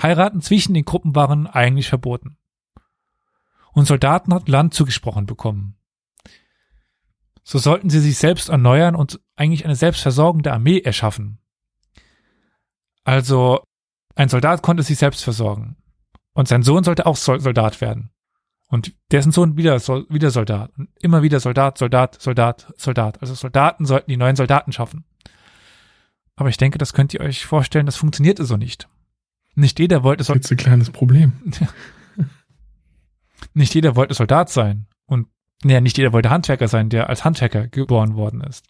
Heiraten 0.00 0.40
zwischen 0.40 0.74
den 0.74 0.84
Gruppen 0.84 1.14
waren 1.14 1.46
eigentlich 1.46 1.88
verboten. 1.88 2.36
Und 3.72 3.86
Soldaten 3.86 4.32
hatten 4.34 4.50
Land 4.50 4.74
zugesprochen 4.74 5.26
bekommen. 5.26 5.76
so 7.42 7.58
sollten 7.58 7.90
sie 7.90 8.00
sich 8.00 8.18
selbst 8.18 8.48
erneuern 8.48 8.94
und 8.94 9.20
eigentlich 9.34 9.64
eine 9.64 9.76
selbstversorgende 9.76 10.52
Armee 10.52 10.80
erschaffen. 10.80 11.38
Also 13.04 13.62
ein 14.18 14.28
Soldat 14.28 14.62
konnte 14.62 14.82
sich 14.82 14.98
selbst 14.98 15.22
versorgen. 15.22 15.76
Und 16.34 16.48
sein 16.48 16.64
Sohn 16.64 16.82
sollte 16.82 17.06
auch 17.06 17.16
Soldat 17.16 17.80
werden. 17.80 18.10
Und 18.66 18.92
dessen 19.12 19.30
Sohn 19.30 19.56
wieder, 19.56 19.76
wieder 19.76 20.30
Soldat. 20.32 20.72
Und 20.76 20.88
immer 21.00 21.22
wieder 21.22 21.38
Soldat, 21.38 21.78
Soldat, 21.78 22.20
Soldat, 22.20 22.66
Soldat. 22.76 23.22
Also 23.22 23.34
Soldaten 23.34 23.86
sollten 23.86 24.10
die 24.10 24.16
neuen 24.16 24.34
Soldaten 24.34 24.72
schaffen. 24.72 25.04
Aber 26.34 26.48
ich 26.48 26.56
denke, 26.56 26.78
das 26.78 26.94
könnt 26.94 27.14
ihr 27.14 27.20
euch 27.20 27.46
vorstellen, 27.46 27.86
das 27.86 27.94
funktionierte 27.94 28.44
so 28.44 28.56
nicht. 28.56 28.88
Nicht 29.54 29.78
jeder 29.78 30.02
wollte 30.02 30.24
Soldat. 30.24 30.42
Jetzt 30.42 30.50
ein 30.50 30.64
kleines 30.64 30.90
Problem. 30.90 31.34
nicht 33.54 33.72
jeder 33.72 33.94
wollte 33.94 34.14
Soldat 34.14 34.50
sein. 34.50 34.88
Und 35.06 35.28
ja, 35.62 35.80
nicht 35.80 35.96
jeder 35.96 36.12
wollte 36.12 36.30
Handwerker 36.30 36.66
sein, 36.66 36.88
der 36.88 37.08
als 37.08 37.24
Handwerker 37.24 37.68
geboren 37.68 38.16
worden 38.16 38.40
ist. 38.40 38.66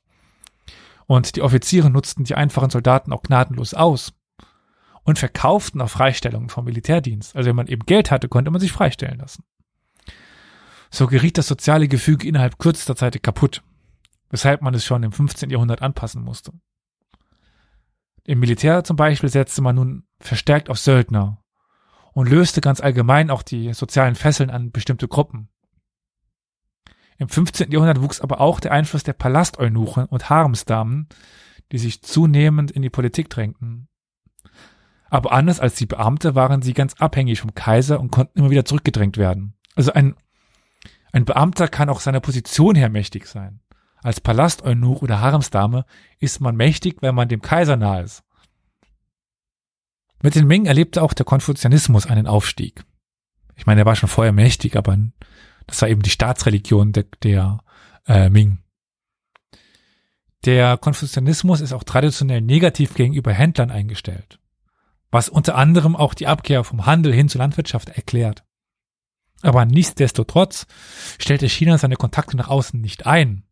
Und 1.07 1.37
die 1.37 1.43
Offiziere 1.43 1.89
nutzten 1.89 2.25
die 2.25 2.35
einfachen 2.35 2.69
Soldaten 2.69 3.15
auch 3.15 3.23
gnadenlos 3.23 3.73
aus 3.73 4.13
und 5.09 5.19
verkauften 5.19 5.81
auch 5.81 5.89
Freistellungen 5.89 6.51
vom 6.51 6.67
Militärdienst. 6.67 7.35
Also 7.35 7.49
wenn 7.49 7.57
man 7.57 7.67
eben 7.67 7.87
Geld 7.87 8.11
hatte, 8.11 8.29
konnte 8.29 8.51
man 8.51 8.61
sich 8.61 8.73
freistellen 8.73 9.19
lassen. 9.19 9.43
So 10.91 11.07
geriet 11.07 11.39
das 11.39 11.47
soziale 11.47 11.89
Gefüge 11.89 12.29
innerhalb 12.29 12.59
kürzester 12.59 12.95
Zeit 12.95 13.23
kaputt, 13.23 13.63
weshalb 14.29 14.61
man 14.61 14.75
es 14.75 14.85
schon 14.85 15.03
im 15.03 15.13
15. 15.13 15.49
Jahrhundert 15.49 15.81
anpassen 15.81 16.23
musste. 16.23 16.53
Im 18.25 18.39
Militär 18.41 18.85
zum 18.85 18.97
Beispiel 18.97 19.31
setzte 19.31 19.63
man 19.63 19.77
nun 19.77 20.05
verstärkt 20.21 20.69
auf 20.69 20.79
Söldner 20.79 21.43
und 22.13 22.29
löste 22.29 22.61
ganz 22.61 22.83
allgemein 22.83 23.31
auch 23.31 23.43
die 23.43 23.73
sozialen 23.73 24.15
Fesseln 24.15 24.51
an 24.51 24.73
bestimmte 24.73 25.09
Gruppen. 25.09 25.49
Im 27.17 27.31
15. 27.31 27.71
Jahrhundert 27.71 28.03
wuchs 28.03 28.21
aber 28.21 28.43
auch 28.43 28.61
der 28.61 28.73
Einfluss 28.73 29.05
der 29.05 29.15
Palasteunuchen 29.15 30.05
und 30.05 30.29
Haremsdamen, 30.29 31.09
die 31.73 31.79
sich 31.79 32.03
zunehmend 32.03 32.71
in 32.71 32.83
die 32.83 32.91
Politik 32.91 33.31
drängten. 33.31 33.88
Aber 35.11 35.33
anders 35.33 35.61
als 35.61 35.75
die 35.77 35.87
Beamte 35.87 36.35
waren 36.35 36.63
sie 36.63 36.75
ganz 36.75 36.95
abhängig 36.95 37.41
vom 37.41 37.55
Kaiser 37.55 38.01
und 38.01 38.11
konnten 38.11 38.39
immer 38.39 38.51
wieder 38.51 38.65
zurückgedrängt 38.65 39.17
werden. 39.17 39.55
Also 39.75 39.93
ein, 39.93 40.15
ein 41.13 41.25
Beamter 41.25 41.69
kann 41.69 41.89
auch 41.89 42.01
seiner 42.01 42.21
Position 42.21 42.75
her 42.75 42.91
mächtig 42.91 43.27
sein. 43.27 43.61
Als 44.03 44.21
Palasteunuch 44.21 45.03
oder 45.03 45.21
Haremsdame 45.21 45.85
ist 46.19 46.41
man 46.41 46.57
mächtig, 46.57 46.99
wenn 47.01 47.15
man 47.15 47.29
dem 47.29 47.43
Kaiser 47.43 47.77
nahe 47.77 48.03
ist. 48.03 48.23
Mit 50.23 50.35
den 50.35 50.47
Ming 50.47 50.67
erlebte 50.67 51.03
auch 51.03 51.15
der 51.15 51.27
Konfuzianismus 51.27 52.07
einen 52.07 52.27
Aufstieg. 52.27 52.85
Ich 53.57 53.67
meine, 53.67 53.83
er 53.83 53.87
war 53.87 53.97
schon 53.97 54.09
vorher 54.09 54.33
mächtig, 54.33 54.77
aber 54.77 54.97
das 55.67 55.81
war 55.81 55.89
eben 55.89 56.03
die 56.03 56.11
Staatsreligion 56.11 56.93
der, 56.93 57.05
der 57.23 57.59
äh, 58.07 58.29
Ming. 58.29 58.59
Der 60.45 60.77
Konfuzianismus 60.77 61.61
ist 61.61 61.73
auch 61.73 61.83
traditionell 61.83 62.41
negativ 62.41 62.95
gegenüber 62.95 63.33
Händlern 63.33 63.71
eingestellt 63.71 64.39
was 65.11 65.29
unter 65.29 65.55
anderem 65.57 65.97
auch 65.97 66.15
die 66.15 66.27
Abkehr 66.27 66.65
vom 66.65 66.87
Handel 66.87 67.13
hin 67.13 67.29
zur 67.29 67.41
Landwirtschaft 67.41 67.91
erklärt. 67.91 68.45
Aber 69.43 69.65
nichtsdestotrotz 69.65 70.67
stellte 71.19 71.49
China 71.49 71.79
seine 71.79 71.97
Kontakte 71.97 72.37
nach 72.37 72.49
außen 72.49 72.81
nicht 72.81 73.07
ein. 73.07 73.45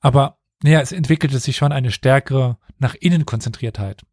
Aber 0.00 0.38
naja, 0.62 0.80
es 0.80 0.92
entwickelte 0.92 1.38
sich 1.38 1.56
schon 1.56 1.72
eine 1.72 1.90
stärkere 1.90 2.58
nach 2.78 2.94
innen 2.94 3.26
Konzentriertheit. 3.26 4.04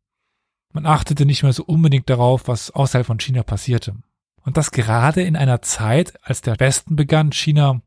Man 0.74 0.86
achtete 0.86 1.26
nicht 1.26 1.44
mehr 1.44 1.54
so 1.54 1.64
unbedingt 1.64 2.10
darauf, 2.10 2.48
was 2.48 2.72
außerhalb 2.72 3.08
von 3.08 3.20
China 3.20 3.44
passierte. 3.44 3.96
Und 4.42 4.58
das 4.58 4.72
gerade 4.72 5.24
in 5.24 5.36
einer 5.36 5.62
Zeit, 5.62 6.20
als 6.24 6.42
der 6.42 6.60
Westen 6.60 6.96
begann, 6.96 7.32
China, 7.32 7.82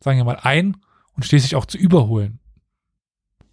sagen 0.00 0.18
wir 0.18 0.24
mal, 0.24 0.38
ein 0.42 0.76
und 1.14 1.24
schließlich 1.24 1.56
auch 1.56 1.66
zu 1.66 1.76
überholen. 1.76 2.40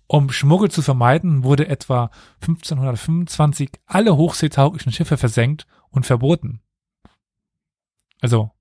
Um 0.07 0.32
Schmuggel 0.32 0.69
zu 0.69 0.82
vermeiden, 0.82 1.44
wurde 1.44 1.68
etwa 1.68 2.11
1525 2.41 3.72
alle 3.86 4.15
hochseetauglichen 4.15 4.91
Schiffe 4.91 5.18
versenkt 5.18 5.65
und 5.90 6.06
verboten. 6.06 6.61
Also 8.22 8.52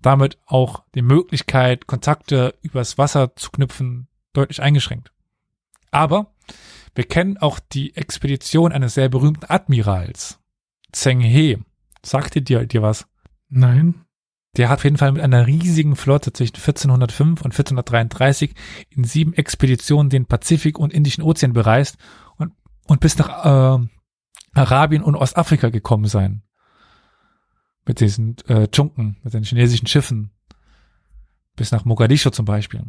damit 0.00 0.38
auch 0.46 0.84
die 0.94 1.02
Möglichkeit, 1.02 1.86
Kontakte 1.86 2.54
übers 2.62 2.98
Wasser 2.98 3.34
zu 3.36 3.50
knüpfen, 3.50 4.08
deutlich 4.32 4.62
eingeschränkt. 4.62 5.12
Aber 5.90 6.32
wir 6.94 7.04
kennen 7.04 7.38
auch 7.38 7.58
die 7.58 7.96
Expedition 7.96 8.72
eines 8.72 8.94
sehr 8.94 9.08
berühmten 9.08 9.46
Admirals, 9.48 10.38
Zheng 10.92 11.20
He. 11.20 11.58
Sagte 12.04 12.42
dir, 12.42 12.66
dir 12.66 12.82
was? 12.82 13.06
Nein. 13.48 14.04
Der 14.56 14.68
hat 14.68 14.78
auf 14.78 14.84
jeden 14.84 14.96
Fall 14.96 15.12
mit 15.12 15.22
einer 15.22 15.46
riesigen 15.46 15.94
Flotte 15.94 16.32
zwischen 16.32 16.56
1405 16.56 17.42
und 17.42 17.52
1433 17.52 18.54
in 18.90 19.04
sieben 19.04 19.34
Expeditionen 19.34 20.10
den 20.10 20.26
Pazifik 20.26 20.78
und 20.78 20.92
Indischen 20.92 21.22
Ozean 21.22 21.52
bereist 21.52 21.96
und, 22.36 22.52
und 22.86 23.00
bis 23.00 23.18
nach 23.18 23.78
äh, 23.78 23.86
Arabien 24.54 25.02
und 25.02 25.14
Ostafrika 25.14 25.68
gekommen 25.68 26.06
sein. 26.06 26.42
Mit 27.86 28.00
diesen 28.00 28.36
äh, 28.48 28.68
Chunken, 28.68 29.16
mit 29.22 29.34
den 29.34 29.44
chinesischen 29.44 29.86
Schiffen. 29.86 30.30
Bis 31.56 31.70
nach 31.70 31.84
Mogadischu 31.84 32.30
zum 32.30 32.44
Beispiel. 32.44 32.84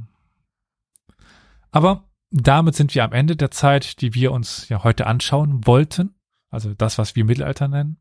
Aber 1.72 2.10
damit 2.32 2.76
sind 2.76 2.94
wir 2.96 3.04
am 3.04 3.14
Ende 3.14 3.36
der 3.36 3.52
Zeit, 3.52 4.02
die 4.02 4.14
wir 4.14 4.32
uns 4.32 4.70
ja 4.70 4.84
heute 4.84 5.08
anschauen 5.08 5.66
wollten. 5.66 6.16
Also 6.50 6.74
das, 6.74 6.98
was 6.98 7.16
wir 7.16 7.26
Mittelalter 7.26 7.68
nennen. 7.68 7.98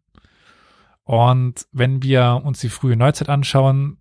Und 1.08 1.66
wenn 1.72 2.02
wir 2.02 2.42
uns 2.44 2.60
die 2.60 2.68
frühe 2.68 2.94
Neuzeit 2.94 3.30
anschauen, 3.30 3.96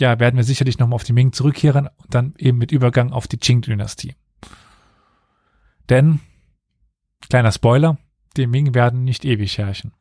ja, 0.00 0.20
werden 0.20 0.36
wir 0.36 0.44
sicherlich 0.44 0.78
nochmal 0.78 0.94
auf 0.94 1.02
die 1.02 1.12
Ming 1.12 1.32
zurückkehren 1.32 1.88
und 1.96 2.14
dann 2.14 2.34
eben 2.38 2.56
mit 2.56 2.70
Übergang 2.70 3.10
auf 3.10 3.26
die 3.26 3.36
Qing-Dynastie. 3.36 4.14
Denn, 5.88 6.20
kleiner 7.28 7.50
Spoiler, 7.50 7.98
die 8.36 8.46
Ming 8.46 8.74
werden 8.76 9.02
nicht 9.02 9.24
ewig 9.24 9.58
herrschen. 9.58 9.92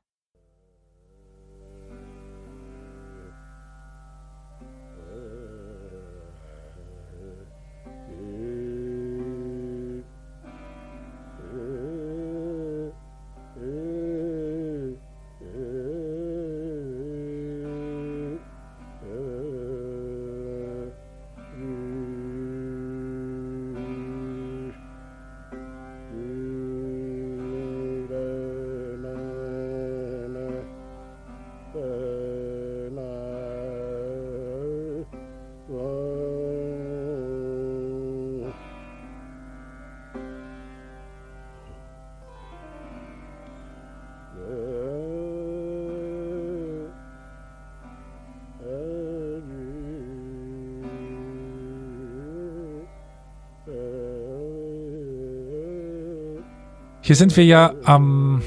Hier 57.06 57.16
sind 57.16 57.38
wir 57.38 57.46
ja 57.46 57.76
am, 57.84 58.42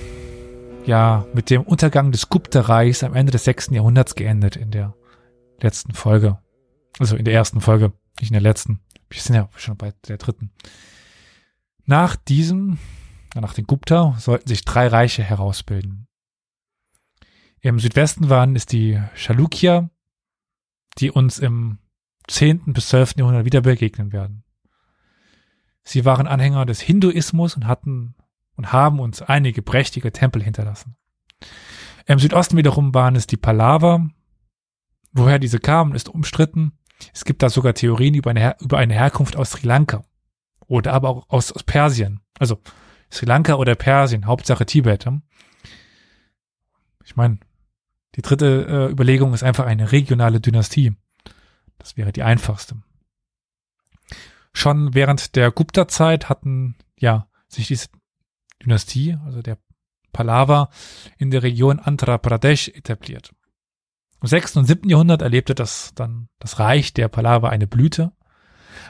ja, 0.85 1.25
mit 1.33 1.49
dem 1.49 1.63
Untergang 1.63 2.11
des 2.11 2.29
Gupta-Reichs 2.29 3.05
am 3.05 3.15
Ende 3.15 3.31
des 3.31 3.45
sechsten 3.45 3.73
Jahrhunderts 3.73 4.17
geendet 4.17 4.57
in 4.57 4.73
der 4.73 4.97
letzten 5.61 5.95
Folge. 5.95 6.41
Also 6.99 7.15
in 7.15 7.25
der 7.25 7.35
ersten 7.35 7.61
Folge, 7.61 7.93
nicht 8.19 8.31
in 8.31 8.33
der 8.33 8.41
letzten. 8.41 8.81
Wir 9.11 9.21
sind 9.21 9.37
ja 9.37 9.49
schon 9.55 9.77
bei 9.77 9.93
der 10.09 10.17
dritten. 10.17 10.51
Nach 11.85 12.17
diesem, 12.17 12.79
nach 13.37 13.55
den 13.55 13.65
Gupta, 13.65 14.17
sollten 14.19 14.49
sich 14.49 14.65
drei 14.65 14.89
Reiche 14.89 15.23
herausbilden. 15.23 16.09
Im 17.61 17.79
Südwesten 17.79 18.29
waren 18.29 18.57
es 18.57 18.67
die 18.67 19.01
Chalukya, 19.15 19.89
die 20.99 21.13
uns 21.13 21.39
im 21.39 21.79
zehnten 22.27 22.73
bis 22.73 22.89
zwölften 22.89 23.21
Jahrhundert 23.21 23.45
wieder 23.45 23.61
begegnen 23.61 24.11
werden. 24.11 24.43
Sie 25.85 26.05
waren 26.05 26.27
Anhänger 26.27 26.67
des 26.67 26.81
Hinduismus 26.81 27.55
und 27.55 27.69
hatten 27.69 28.17
und 28.59 28.73
haben 28.73 28.99
uns 28.99 29.23
einige 29.23 29.63
prächtige 29.63 30.13
Tempel 30.13 30.43
hinterlassen. 30.43 30.97
Im 32.07 32.19
Südosten 32.19 32.57
wiederum 32.57 32.93
waren 32.93 33.15
es 33.15 33.29
die 33.29 33.37
Pallava. 33.37 34.11
Woher 35.13 35.39
diese 35.39 35.61
kamen, 35.61 35.95
ist 35.95 36.09
umstritten. 36.09 36.73
Es 37.15 37.25
gibt 37.25 37.43
da 37.43 37.51
sogar 37.51 37.75
Theorien 37.75 38.15
über 38.15 38.31
eine, 38.31 38.41
Her 38.41 38.57
über 38.61 38.79
eine 38.79 38.95
Herkunft 38.95 39.37
aus 39.37 39.53
Sri 39.53 39.67
Lanka 39.67 40.05
oder 40.67 40.93
aber 40.93 41.09
auch 41.09 41.29
aus, 41.29 41.53
aus 41.53 41.63
Persien. 41.63 42.21
Also 42.41 42.61
Sri 43.13 43.27
Lanka 43.27 43.55
oder 43.55 43.77
Persien, 43.77 44.27
Hauptsache 44.27 44.67
Tibet. 44.67 45.07
Ich 47.05 47.15
meine, 47.15 47.39
die 48.17 48.23
dritte 48.23 48.67
äh, 48.89 48.93
Überlegung 48.93 49.33
ist 49.35 49.45
einfach 49.45 49.67
eine 49.67 49.93
regionale 49.93 50.41
Dynastie. 50.41 50.95
Das 51.79 51.97
wäre 51.97 52.11
die 52.11 52.25
einfachste. 52.25 52.83
Schon 54.53 54.95
während 54.95 55.37
der 55.37 55.53
Gupta-Zeit 55.53 56.29
hatten 56.29 56.75
ja 56.99 57.29
sich 57.47 57.69
diese 57.69 57.89
Dynastie, 58.63 59.17
also 59.25 59.43
der 59.43 59.59
Pallava, 60.13 60.71
in 61.17 61.31
der 61.31 61.43
Region 61.43 61.79
Andhra 61.79 62.19
Pradesh 62.19 62.69
etabliert. 62.69 63.33
Im 64.21 64.29
6. 64.29 64.57
und 64.57 64.65
7. 64.65 64.89
Jahrhundert 64.89 65.23
erlebte 65.23 65.55
das 65.55 65.93
dann 65.95 66.29
das 66.39 66.59
Reich 66.59 66.93
der 66.93 67.07
Pallava 67.09 67.51
eine 67.51 67.69
Blüte. 67.69 68.13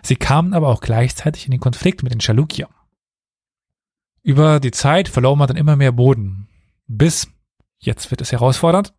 Sie 0.03 0.17
kamen 0.17 0.55
aber 0.55 0.69
auch 0.69 0.81
gleichzeitig 0.81 1.45
in 1.45 1.51
den 1.51 1.61
Konflikt 1.61 2.03
mit 2.03 2.13
den 2.13 2.21
Chalukya. 2.21 2.69
Über 4.23 4.59
die 4.61 4.71
Zeit 4.71 5.09
verlor 5.09 5.37
man 5.37 5.49
dann 5.49 5.57
immer 5.57 5.77
mehr 5.77 5.93
Boden, 5.93 6.49
bis, 6.87 7.29
jetzt 7.79 8.11
wird 8.11 8.21
es 8.21 8.33
herausfordernd, 8.33 8.93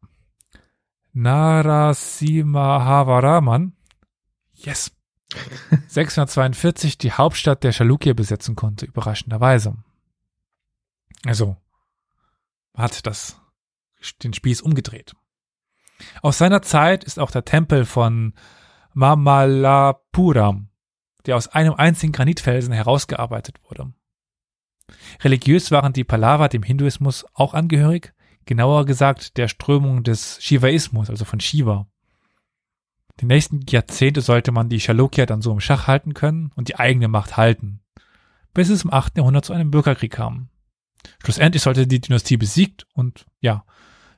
Narasimhavaraman, 1.14 3.74
yes, 4.54 4.92
642 5.88 6.98
die 6.98 7.12
Hauptstadt 7.12 7.64
der 7.64 7.72
Chalukya 7.72 8.14
besetzen 8.14 8.56
konnte, 8.56 8.86
überraschenderweise. 8.86 9.76
Also, 11.26 11.58
hat 12.76 13.06
das, 13.06 13.40
den 14.24 14.34
Spieß 14.34 14.62
umgedreht. 14.62 15.16
Aus 16.22 16.38
seiner 16.38 16.62
Zeit 16.62 17.04
ist 17.04 17.20
auch 17.20 17.32
der 17.32 17.46
Tempel 17.46 17.86
von 17.86 18.34
Mamalapuram, 18.94 20.70
der 21.26 21.36
aus 21.36 21.48
einem 21.48 21.74
einzigen 21.74 22.14
Granitfelsen 22.14 22.74
herausgearbeitet 22.74 23.58
wurde. 23.64 23.94
Religiös 25.22 25.72
waren 25.72 25.94
die 25.94 26.04
Pallava 26.04 26.48
dem 26.48 26.64
Hinduismus 26.64 27.26
auch 27.34 27.54
angehörig, 27.54 28.14
genauer 28.46 28.86
gesagt 28.86 29.38
der 29.38 29.48
Strömung 29.48 30.04
des 30.04 30.42
Shivaismus, 30.42 31.10
also 31.10 31.26
von 31.26 31.40
Shiva. 31.40 31.88
Die 33.20 33.26
nächsten 33.26 33.66
Jahrzehnte 33.68 34.22
sollte 34.22 34.52
man 34.52 34.70
die 34.70 34.80
Chalukya 34.80 35.26
dann 35.26 35.42
so 35.42 35.52
im 35.52 35.60
Schach 35.60 35.88
halten 35.88 36.14
können 36.14 36.52
und 36.56 36.70
die 36.70 36.78
eigene 36.78 37.10
Macht 37.10 37.38
halten, 37.38 37.82
bis 38.54 38.70
es 38.70 38.84
im 38.84 38.94
8. 38.94 39.18
Jahrhundert 39.18 39.46
zu 39.46 39.54
einem 39.54 39.72
Bürgerkrieg 39.72 40.12
kam. 40.12 40.50
Schlussendlich 41.24 41.64
sollte 41.64 41.88
die 41.88 42.02
Dynastie 42.02 42.38
besiegt 42.38 42.86
und 42.94 43.26
ja, 43.40 43.66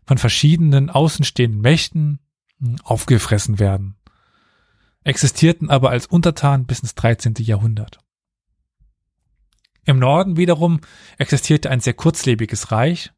von 0.05 0.17
verschiedenen 0.17 0.89
außenstehenden 0.89 1.61
Mächten 1.61 2.19
hm, 2.59 2.77
aufgefressen 2.83 3.59
werden, 3.59 3.95
existierten 5.03 5.69
aber 5.69 5.89
als 5.89 6.05
Untertan 6.05 6.65
bis 6.65 6.79
ins 6.79 6.95
13. 6.95 7.35
Jahrhundert. 7.39 7.99
Im 9.83 9.99
Norden 9.99 10.37
wiederum 10.37 10.81
existierte 11.17 11.69
ein 11.69 11.79
sehr 11.79 11.93
kurzlebiges 11.93 12.71
Reich, 12.71 13.11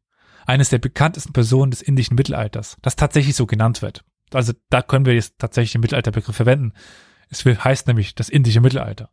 eines 0.46 0.68
der 0.68 0.78
bekanntesten 0.78 1.32
Personen 1.32 1.70
des 1.70 1.82
indischen 1.82 2.16
Mittelalters, 2.16 2.76
das 2.82 2.96
tatsächlich 2.96 3.34
so 3.34 3.46
genannt 3.46 3.82
wird. 3.82 4.04
Also 4.32 4.52
da 4.70 4.82
können 4.82 5.06
wir 5.06 5.14
jetzt 5.14 5.38
tatsächlich 5.38 5.72
den 5.72 5.80
Mittelalterbegriff 5.80 6.36
verwenden. 6.36 6.72
Es 7.28 7.44
heißt 7.44 7.86
nämlich 7.86 8.14
das 8.14 8.28
indische 8.28 8.60
Mittelalter. 8.60 9.10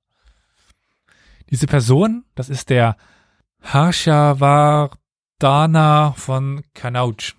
Diese 1.49 1.67
Person, 1.67 2.25
das 2.35 2.49
ist 2.49 2.69
der 2.69 2.97
Harshavardhana 3.61 6.13
von 6.13 6.63
Kanauj. 6.73 7.33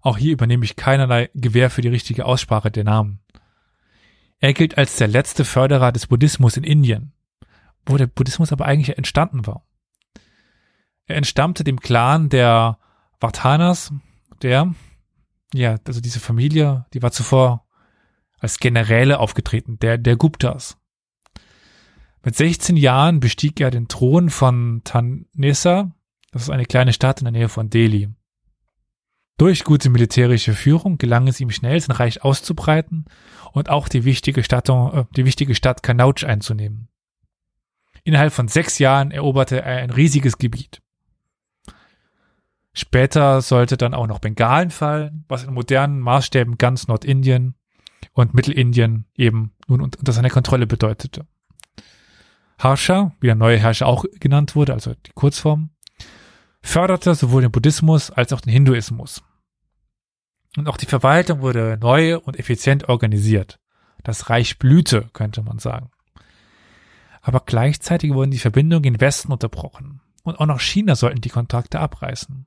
Auch 0.00 0.16
hier 0.16 0.32
übernehme 0.32 0.64
ich 0.64 0.76
keinerlei 0.76 1.28
Gewähr 1.34 1.70
für 1.70 1.82
die 1.82 1.88
richtige 1.88 2.24
Aussprache 2.24 2.70
der 2.70 2.84
Namen. 2.84 3.20
Er 4.38 4.54
gilt 4.54 4.78
als 4.78 4.96
der 4.96 5.08
letzte 5.08 5.44
Förderer 5.44 5.92
des 5.92 6.06
Buddhismus 6.06 6.56
in 6.56 6.64
Indien, 6.64 7.12
wo 7.84 7.96
der 7.96 8.06
Buddhismus 8.06 8.52
aber 8.52 8.66
eigentlich 8.66 8.96
entstanden 8.96 9.46
war. 9.46 9.66
Er 11.06 11.16
entstammte 11.16 11.64
dem 11.64 11.80
Clan 11.80 12.28
der 12.28 12.78
Vardhanas, 13.18 13.92
der, 14.42 14.74
ja, 15.52 15.76
also 15.86 16.00
diese 16.00 16.20
Familie, 16.20 16.86
die 16.94 17.02
war 17.02 17.10
zuvor 17.10 17.66
als 18.38 18.58
Generäle 18.58 19.18
aufgetreten, 19.18 19.78
der, 19.80 19.98
der 19.98 20.16
Guptas. 20.16 20.78
Mit 22.24 22.36
16 22.36 22.76
Jahren 22.76 23.20
bestieg 23.20 23.60
er 23.60 23.70
den 23.70 23.88
Thron 23.88 24.30
von 24.30 24.82
Tanesa, 24.84 25.92
das 26.32 26.42
ist 26.42 26.50
eine 26.50 26.66
kleine 26.66 26.92
Stadt 26.92 27.20
in 27.20 27.24
der 27.26 27.32
Nähe 27.32 27.48
von 27.48 27.70
Delhi. 27.70 28.08
Durch 29.38 29.62
gute 29.62 29.88
militärische 29.88 30.52
Führung 30.52 30.98
gelang 30.98 31.28
es 31.28 31.40
ihm 31.40 31.50
schnell, 31.50 31.80
sein 31.80 31.94
Reich 31.94 32.24
auszubreiten 32.24 33.04
und 33.52 33.70
auch 33.70 33.88
die 33.88 34.04
wichtige 34.04 34.42
Stadt, 34.42 34.68
äh, 34.68 35.04
die 35.16 35.24
wichtige 35.24 35.54
Stadt 35.54 35.82
Kanauj 35.82 36.24
einzunehmen. 36.26 36.88
Innerhalb 38.02 38.32
von 38.32 38.48
sechs 38.48 38.78
Jahren 38.78 39.12
eroberte 39.12 39.62
er 39.62 39.76
ein 39.76 39.90
riesiges 39.90 40.38
Gebiet. 40.38 40.82
Später 42.72 43.40
sollte 43.42 43.76
dann 43.76 43.94
auch 43.94 44.06
noch 44.06 44.18
Bengalen 44.18 44.70
fallen, 44.70 45.24
was 45.28 45.44
in 45.44 45.54
modernen 45.54 46.00
Maßstäben 46.00 46.58
ganz 46.58 46.88
Nordindien 46.88 47.54
und 48.12 48.34
Mittelindien 48.34 49.06
eben 49.14 49.52
nun 49.68 49.80
unter 49.80 50.12
seiner 50.12 50.30
Kontrolle 50.30 50.66
bedeutete. 50.66 51.26
Harsha, 52.58 53.12
wie 53.20 53.26
der 53.26 53.36
neue 53.36 53.58
Herrscher 53.58 53.86
auch 53.86 54.04
genannt 54.18 54.56
wurde, 54.56 54.72
also 54.72 54.94
die 54.94 55.12
Kurzform, 55.14 55.70
förderte 56.60 57.14
sowohl 57.14 57.42
den 57.42 57.52
Buddhismus 57.52 58.10
als 58.10 58.32
auch 58.32 58.40
den 58.40 58.52
Hinduismus. 58.52 59.22
Und 60.56 60.68
auch 60.68 60.76
die 60.76 60.86
Verwaltung 60.86 61.40
wurde 61.40 61.78
neu 61.80 62.18
und 62.18 62.38
effizient 62.38 62.88
organisiert. 62.88 63.60
Das 64.02 64.28
Reich 64.28 64.58
blühte, 64.58 65.08
könnte 65.12 65.42
man 65.42 65.58
sagen. 65.58 65.90
Aber 67.20 67.40
gleichzeitig 67.40 68.12
wurden 68.12 68.30
die 68.30 68.38
Verbindungen 68.38 68.94
in 68.94 69.00
Westen 69.00 69.32
unterbrochen. 69.32 70.00
Und 70.24 70.40
auch 70.40 70.46
nach 70.46 70.60
China 70.60 70.96
sollten 70.96 71.20
die 71.20 71.28
Kontakte 71.28 71.80
abreißen. 71.80 72.46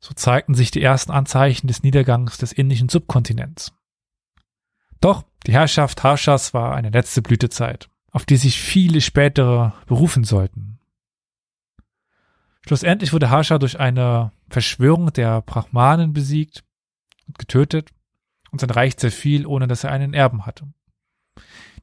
So 0.00 0.14
zeigten 0.14 0.54
sich 0.54 0.70
die 0.70 0.82
ersten 0.82 1.12
Anzeichen 1.12 1.66
des 1.66 1.82
Niedergangs 1.82 2.38
des 2.38 2.52
indischen 2.52 2.88
Subkontinents. 2.88 3.72
Doch 5.00 5.24
die 5.46 5.52
Herrschaft 5.52 6.02
Harshas 6.02 6.54
war 6.54 6.74
eine 6.74 6.90
letzte 6.90 7.22
Blütezeit, 7.22 7.88
auf 8.10 8.24
die 8.24 8.36
sich 8.36 8.60
viele 8.60 9.00
spätere 9.00 9.74
berufen 9.86 10.24
sollten. 10.24 10.78
Schlussendlich 12.66 13.12
wurde 13.12 13.30
Harsha 13.30 13.58
durch 13.58 13.78
eine 13.78 14.32
Verschwörung 14.50 15.12
der 15.12 15.42
Brahmanen 15.42 16.12
besiegt 16.12 16.64
und 17.28 17.38
getötet 17.38 17.90
und 18.50 18.60
sein 18.60 18.70
Reich 18.70 18.96
zerfiel, 18.96 19.46
ohne 19.46 19.68
dass 19.68 19.84
er 19.84 19.92
einen 19.92 20.14
Erben 20.14 20.46
hatte. 20.46 20.66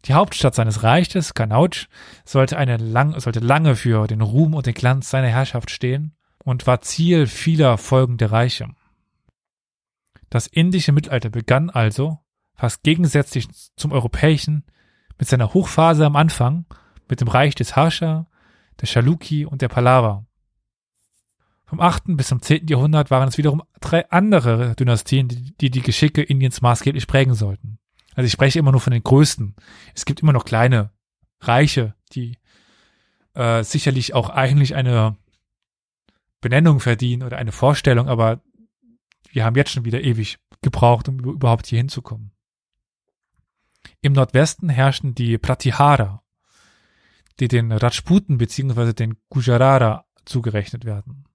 Die 0.06 0.14
Hauptstadt 0.14 0.56
seines 0.56 0.84
Reiches, 0.84 1.34
Kanauj, 1.34 1.88
sollte, 2.26 2.57
eine 2.57 2.76
lang, 2.76 3.18
sollte 3.22 3.40
lange 3.40 3.77
für 3.77 4.07
den 4.07 4.19
Ruhm 4.19 4.53
und 4.53 4.65
den 4.65 4.73
Glanz 4.73 5.10
seiner 5.10 5.30
Herrschaft 5.30 5.72
stehen 5.72 6.14
und 6.44 6.68
war 6.68 6.81
Ziel 6.81 7.27
vieler 7.27 7.77
folgender 7.77 8.30
Reiche. 8.30 8.68
Das 10.30 10.48
indische 10.48 10.91
Mittelalter 10.91 11.30
begann 11.30 11.69
also, 11.69 12.19
fast 12.55 12.84
gegensätzlich 12.84 13.47
zum 13.75 13.91
europäischen, 13.91 14.63
mit 15.17 15.27
seiner 15.27 15.53
Hochphase 15.53 16.05
am 16.05 16.15
Anfang, 16.15 16.65
mit 17.09 17.21
dem 17.21 17.27
Reich 17.27 17.55
des 17.55 17.75
Harsha, 17.75 18.27
der 18.81 18.88
Chaluki 18.88 19.45
und 19.45 19.61
der 19.61 19.69
Pallava. 19.69 20.25
Vom 21.65 21.80
8. 21.80 22.03
bis 22.17 22.27
zum 22.27 22.41
10. 22.41 22.67
Jahrhundert 22.67 23.09
waren 23.09 23.27
es 23.27 23.38
wiederum 23.38 23.63
drei 23.80 24.09
andere 24.09 24.75
Dynastien, 24.75 25.27
die, 25.27 25.71
die 25.71 25.81
Geschicke 25.81 26.21
Indiens 26.21 26.61
maßgeblich 26.61 27.07
prägen 27.07 27.34
sollten. 27.34 27.80
Also 28.15 28.25
ich 28.27 28.31
spreche 28.31 28.59
immer 28.59 28.71
nur 28.71 28.81
von 28.81 28.93
den 28.93 29.03
größten. 29.03 29.55
Es 29.95 30.05
gibt 30.05 30.21
immer 30.21 30.34
noch 30.34 30.45
kleine 30.45 30.91
Reiche, 31.39 31.95
die 32.11 32.38
äh, 33.34 33.63
sicherlich 33.63 34.13
auch 34.13 34.30
eigentlich 34.30 34.75
eine 34.75 35.17
Benennung 36.41 36.80
verdienen 36.80 37.23
oder 37.23 37.38
eine 37.38 37.51
Vorstellung, 37.51 38.07
aber 38.07 38.41
wir 39.31 39.45
haben 39.45 39.55
jetzt 39.55 39.71
schon 39.71 39.85
wieder 39.85 40.01
ewig 40.01 40.38
gebraucht, 40.61 41.09
um 41.09 41.19
überhaupt 41.19 41.65
hier 41.67 41.80
hinzukommen. 41.80 42.31
Im 44.01 44.14
Nordwesten 44.14 44.69
herrschten 44.69 45.15
die 45.15 45.38
Pratihara, 45.38 46.23
die 47.39 47.47
den 47.47 47.72
Rajputen 47.72 48.38
bzw. 48.38 48.93
den 48.93 49.18
Gujarara 49.30 50.05
zugerechnet 50.26 50.85
werden. 50.85 51.26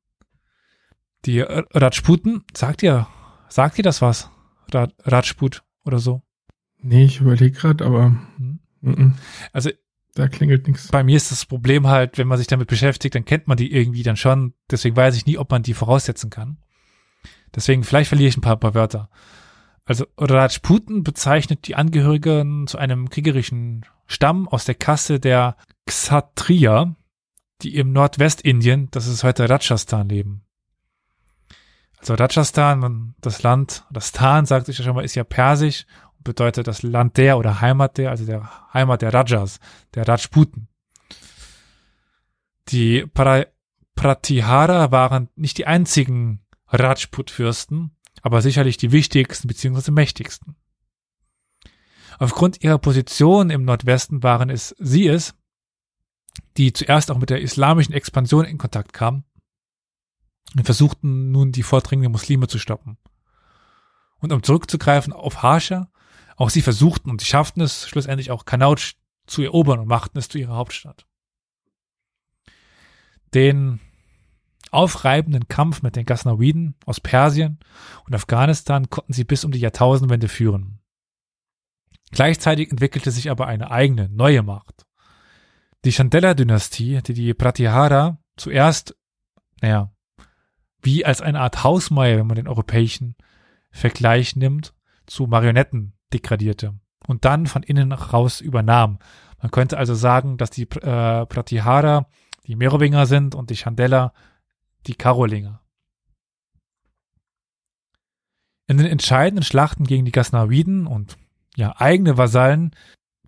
Die 1.25 1.41
Rajputen, 1.41 2.45
sagt 2.55 2.83
ihr, 2.83 3.09
sagt 3.49 3.79
ihr 3.79 3.85
das 3.85 4.03
was? 4.03 4.31
Rajput 4.73 5.65
oder 5.85 5.99
so? 5.99 6.23
Nee, 6.81 7.05
ich 7.05 7.20
überlege 7.20 7.51
gerade, 7.51 7.85
aber 7.85 8.16
hm. 8.83 9.15
also 9.53 9.70
da 10.15 10.29
klingelt 10.29 10.66
nichts. 10.66 10.89
Bei 10.89 11.05
mir 11.05 11.16
ist 11.16 11.31
das 11.31 11.47
Problem 11.47 11.87
halt, 11.87 12.19
wenn 12.19 12.29
man 12.29 12.39
sich 12.39 12.47
damit 12.47 12.69
beschäftigt, 12.69 13.15
dann 13.15 13.25
kennt 13.25 13.47
man 13.47 13.57
die 13.57 13.73
irgendwie 13.73 14.03
dann 14.03 14.16
schon. 14.16 14.55
Deswegen 14.70 14.97
weiß 14.97 15.16
ich 15.16 15.27
nie, 15.27 15.39
ob 15.39 15.51
man 15.51 15.62
die 15.62 15.75
voraussetzen 15.75 16.31
kann. 16.31 16.59
Deswegen 17.55 17.85
vielleicht 17.85 18.09
verliere 18.09 18.29
ich 18.29 18.37
ein 18.37 18.43
paar, 18.43 18.57
paar 18.57 18.75
Wörter. 18.75 19.11
Also 19.89 20.05
Rajputen 20.19 21.02
bezeichnet 21.02 21.66
die 21.66 21.74
Angehörigen 21.74 22.66
zu 22.66 22.77
einem 22.77 23.09
kriegerischen 23.09 23.86
Stamm 24.06 24.47
aus 24.47 24.66
der 24.66 24.74
Kasse 24.74 25.19
der 25.19 25.56
Kshatriya, 25.86 26.94
die 27.62 27.74
im 27.74 27.93
Nordwestindien, 27.93 28.90
das 28.90 29.06
ist 29.06 29.24
heute 29.24 29.48
Rajasthan, 29.48 30.10
leben. 30.10 30.44
Also 32.01 32.12
Rajasthan, 32.12 33.15
das 33.23 33.43
Land, 33.43 33.86
das 33.90 34.10
Stan, 34.10 34.44
sagt 34.44 34.66
sich 34.66 34.77
ja 34.77 34.85
schon 34.85 34.94
mal, 34.94 35.06
ist 35.06 35.15
ja 35.15 35.24
persisch 35.24 35.86
und 36.19 36.24
bedeutet 36.24 36.66
das 36.66 36.82
Land 36.82 37.16
der 37.16 37.39
oder 37.39 37.62
Heimat 37.62 37.97
der, 37.97 38.10
also 38.10 38.27
der 38.27 38.74
Heimat 38.74 39.01
der 39.01 39.15
Rajas, 39.15 39.59
der 39.94 40.06
Rajputen. 40.06 40.69
Die 42.69 43.06
pra 43.06 43.47
Pratihara 43.94 44.90
waren 44.90 45.31
nicht 45.35 45.56
die 45.56 45.66
einzigen 45.66 46.44
Rajput-Fürsten, 46.66 47.97
aber 48.23 48.43
sicherlich 48.43 48.77
die 48.77 48.93
wichtigsten 48.93 49.49
bzw. 49.49 49.90
mächtigsten. 49.90 50.57
Aufgrund 52.19 52.62
ihrer 52.65 52.78
Position 52.78 53.51
im 53.51 53.65
Nordwesten 53.65 54.23
waren 54.23 54.51
es 54.51 54.74
sie 54.78 55.07
es, 55.07 55.35
die 56.57 56.73
zuerst 56.73 57.11
auch 57.11 57.19
mit 57.19 57.31
der 57.31 57.40
islamischen 57.40 57.95
Expansion 57.95 58.45
in 58.45 58.59
Kontakt 58.59 58.93
kamen 58.93 59.24
und 60.57 60.65
versuchten 60.65 61.31
nun 61.31 61.53
die 61.53 61.62
vordringenden 61.62 62.12
Muslime 62.12 62.49
zu 62.49 62.59
stoppen. 62.59 62.99
Und 64.19 64.32
um 64.32 64.43
zurückzugreifen 64.43 65.12
auf 65.12 65.43
Harsha, 65.43 65.90
auch 66.36 66.51
sie 66.51 66.62
versuchten 66.62 67.11
und 67.11 67.20
sie 67.20 67.27
schafften 67.27 67.61
es 67.61 67.89
schlussendlich 67.89 68.31
auch 68.31 68.45
Kanautsch 68.45 68.95
zu 69.27 69.43
erobern 69.43 69.78
und 69.78 69.89
machten 69.89 70.19
es 70.19 70.28
zu 70.28 70.39
ihrer 70.39 70.57
Hauptstadt. 70.57 71.07
Den 73.35 73.81
aufreibenden 74.70 75.49
Kampf 75.49 75.82
mit 75.82 75.97
den 75.97 76.07
Ghaznawiden 76.07 76.74
aus 76.86 77.01
Persien 77.01 77.59
und 78.07 78.15
Afghanistan 78.15 78.90
konnten 78.90 79.12
sie 79.12 79.24
bis 79.24 79.45
um 79.45 79.53
die 79.53 79.61
Jahrtausendwende 79.61 80.28
führen. 80.28 80.81
Gleichzeitig 82.11 82.70
entwickelte 82.70 83.11
sich 83.11 83.31
aber 83.31 83.47
eine 83.47 83.70
eigene, 83.70 84.09
neue 84.09 84.43
Macht. 84.43 84.86
Die 85.85 85.93
Chandela-Dynastie, 85.93 87.03
die 87.03 87.15
die 87.15 87.35
Pratihara 87.35 88.19
zuerst, 88.36 88.97
naja, 89.61 89.93
wie 90.82 91.05
als 91.05 91.20
eine 91.20 91.40
Art 91.40 91.65
Hausmeier, 91.65 92.19
wenn 92.19 92.27
man 92.27 92.36
den 92.36 92.49
europäischen 92.49 93.16
Vergleich 93.70 94.36
nimmt, 94.36 94.74
zu 95.07 95.27
Marionetten 95.27 95.95
degradierte 96.12 96.78
und 97.07 97.24
dann 97.24 97.47
von 97.47 97.62
innen 97.62 97.93
raus 97.93 98.40
übernahm. 98.40 98.99
Man 99.40 99.51
könnte 99.51 99.78
also 99.78 99.95
sagen, 99.95 100.36
dass 100.36 100.51
die 100.51 100.62
äh, 100.62 101.27
Pratihara 101.27 102.07
die 102.47 102.57
Merowinger 102.57 103.07
sind 103.07 103.35
und 103.35 103.51
die 103.51 103.57
Chandela 103.57 104.12
die 104.87 104.95
Karolinger. 104.95 105.61
In 108.67 108.77
den 108.77 108.87
entscheidenden 108.87 109.45
Schlachten 109.45 109.85
gegen 109.85 110.05
die 110.05 110.13
Ghaznawiden 110.13 110.87
und 110.87 111.17
ja, 111.57 111.75
eigene 111.79 112.19
Vasallen 112.19 112.75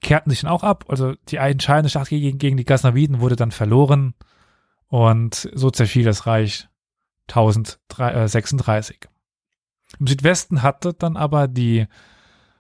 kehrten 0.00 0.30
sich 0.30 0.42
dann 0.42 0.50
auch 0.50 0.62
ab. 0.62 0.84
Also 0.88 1.14
die 1.28 1.36
entscheidende 1.36 1.90
Schlacht 1.90 2.10
gegen, 2.10 2.38
gegen 2.38 2.56
die 2.56 2.64
Ghaznawiden 2.64 3.20
wurde 3.20 3.36
dann 3.36 3.50
verloren 3.50 4.14
und 4.86 5.48
so 5.54 5.70
zerfiel 5.70 6.04
das 6.04 6.26
Reich 6.26 6.68
1036. 7.28 9.08
Im 9.98 10.06
Südwesten 10.06 10.62
hatte 10.62 10.94
dann 10.94 11.16
aber 11.16 11.48
die 11.48 11.86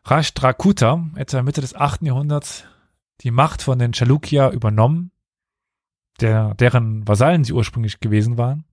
Rashtrakuta 0.04 1.10
etwa 1.16 1.42
Mitte 1.42 1.60
des 1.60 1.74
8. 1.74 2.02
Jahrhunderts 2.02 2.64
die 3.20 3.30
Macht 3.30 3.62
von 3.62 3.78
den 3.78 3.92
Chalukya 3.92 4.50
übernommen, 4.50 5.12
der, 6.20 6.54
deren 6.54 7.06
Vasallen 7.06 7.44
sie 7.44 7.52
ursprünglich 7.52 8.00
gewesen 8.00 8.38
waren. 8.38 8.64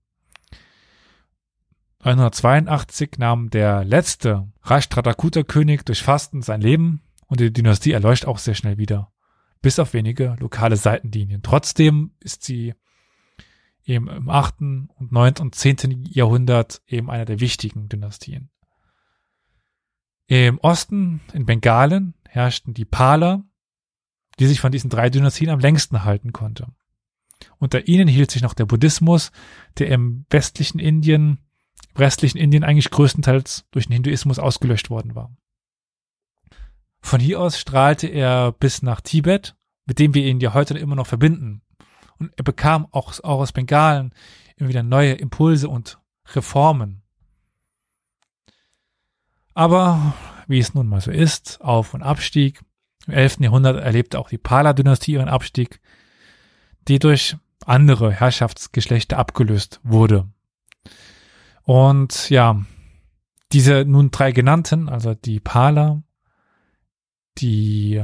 982 2.16 3.18
nahm 3.18 3.50
der 3.50 3.84
letzte 3.84 4.48
Rashtrakuta-König 4.62 5.84
durch 5.84 6.02
Fasten 6.02 6.42
sein 6.42 6.60
Leben 6.60 7.02
und 7.26 7.40
die 7.40 7.52
Dynastie 7.52 7.92
erleuchtet 7.92 8.28
auch 8.28 8.38
sehr 8.38 8.54
schnell 8.54 8.78
wieder, 8.78 9.12
bis 9.62 9.78
auf 9.78 9.94
wenige 9.94 10.36
lokale 10.38 10.76
Seitenlinien. 10.76 11.42
Trotzdem 11.42 12.12
ist 12.20 12.44
sie 12.44 12.74
eben 13.84 14.08
im 14.08 14.28
8. 14.28 14.60
und 14.60 15.12
9. 15.12 15.34
und 15.40 15.54
10. 15.54 16.04
Jahrhundert 16.10 16.82
eben 16.86 17.10
einer 17.10 17.24
der 17.24 17.40
wichtigen 17.40 17.88
Dynastien. 17.88 18.50
Im 20.26 20.58
Osten, 20.58 21.20
in 21.32 21.46
Bengalen, 21.46 22.14
herrschten 22.28 22.74
die 22.74 22.84
Pala, 22.84 23.44
die 24.38 24.46
sich 24.46 24.60
von 24.60 24.72
diesen 24.72 24.90
drei 24.90 25.08
Dynastien 25.08 25.50
am 25.50 25.58
längsten 25.58 26.04
halten 26.04 26.32
konnte. 26.32 26.68
Unter 27.58 27.88
ihnen 27.88 28.08
hielt 28.08 28.30
sich 28.30 28.42
noch 28.42 28.54
der 28.54 28.66
Buddhismus, 28.66 29.32
der 29.78 29.88
im 29.88 30.26
westlichen 30.28 30.78
Indien, 30.78 31.38
restlichen 31.98 32.38
Indien 32.38 32.64
eigentlich 32.64 32.90
größtenteils 32.90 33.66
durch 33.70 33.86
den 33.86 33.94
Hinduismus 33.94 34.38
ausgelöscht 34.38 34.90
worden 34.90 35.14
war. 35.14 35.30
Von 37.00 37.20
hier 37.20 37.40
aus 37.40 37.58
strahlte 37.58 38.06
er 38.06 38.52
bis 38.52 38.82
nach 38.82 39.00
Tibet, 39.00 39.56
mit 39.86 39.98
dem 39.98 40.14
wir 40.14 40.24
ihn 40.24 40.40
ja 40.40 40.54
heute 40.54 40.76
immer 40.78 40.96
noch 40.96 41.06
verbinden. 41.06 41.62
Und 42.18 42.32
er 42.36 42.44
bekam 42.44 42.86
auch, 42.90 43.12
auch 43.22 43.40
aus 43.40 43.52
Bengalen 43.52 44.12
immer 44.56 44.68
wieder 44.68 44.82
neue 44.82 45.12
Impulse 45.12 45.68
und 45.68 45.98
Reformen. 46.34 47.02
Aber 49.54 50.14
wie 50.46 50.58
es 50.58 50.74
nun 50.74 50.88
mal 50.88 51.00
so 51.00 51.10
ist, 51.10 51.60
Auf- 51.60 51.94
und 51.94 52.02
Abstieg. 52.02 52.60
Im 53.06 53.14
11. 53.14 53.38
Jahrhundert 53.40 53.82
erlebte 53.82 54.18
auch 54.18 54.28
die 54.28 54.38
Pala-Dynastie 54.38 55.12
ihren 55.12 55.28
Abstieg, 55.28 55.80
die 56.88 56.98
durch 56.98 57.36
andere 57.64 58.12
Herrschaftsgeschlechter 58.12 59.18
abgelöst 59.18 59.80
wurde. 59.82 60.28
Und 61.68 62.30
ja, 62.30 62.64
diese 63.52 63.84
nun 63.84 64.10
drei 64.10 64.32
genannten, 64.32 64.88
also 64.88 65.14
die 65.14 65.38
Pala, 65.38 66.02
die 67.36 68.02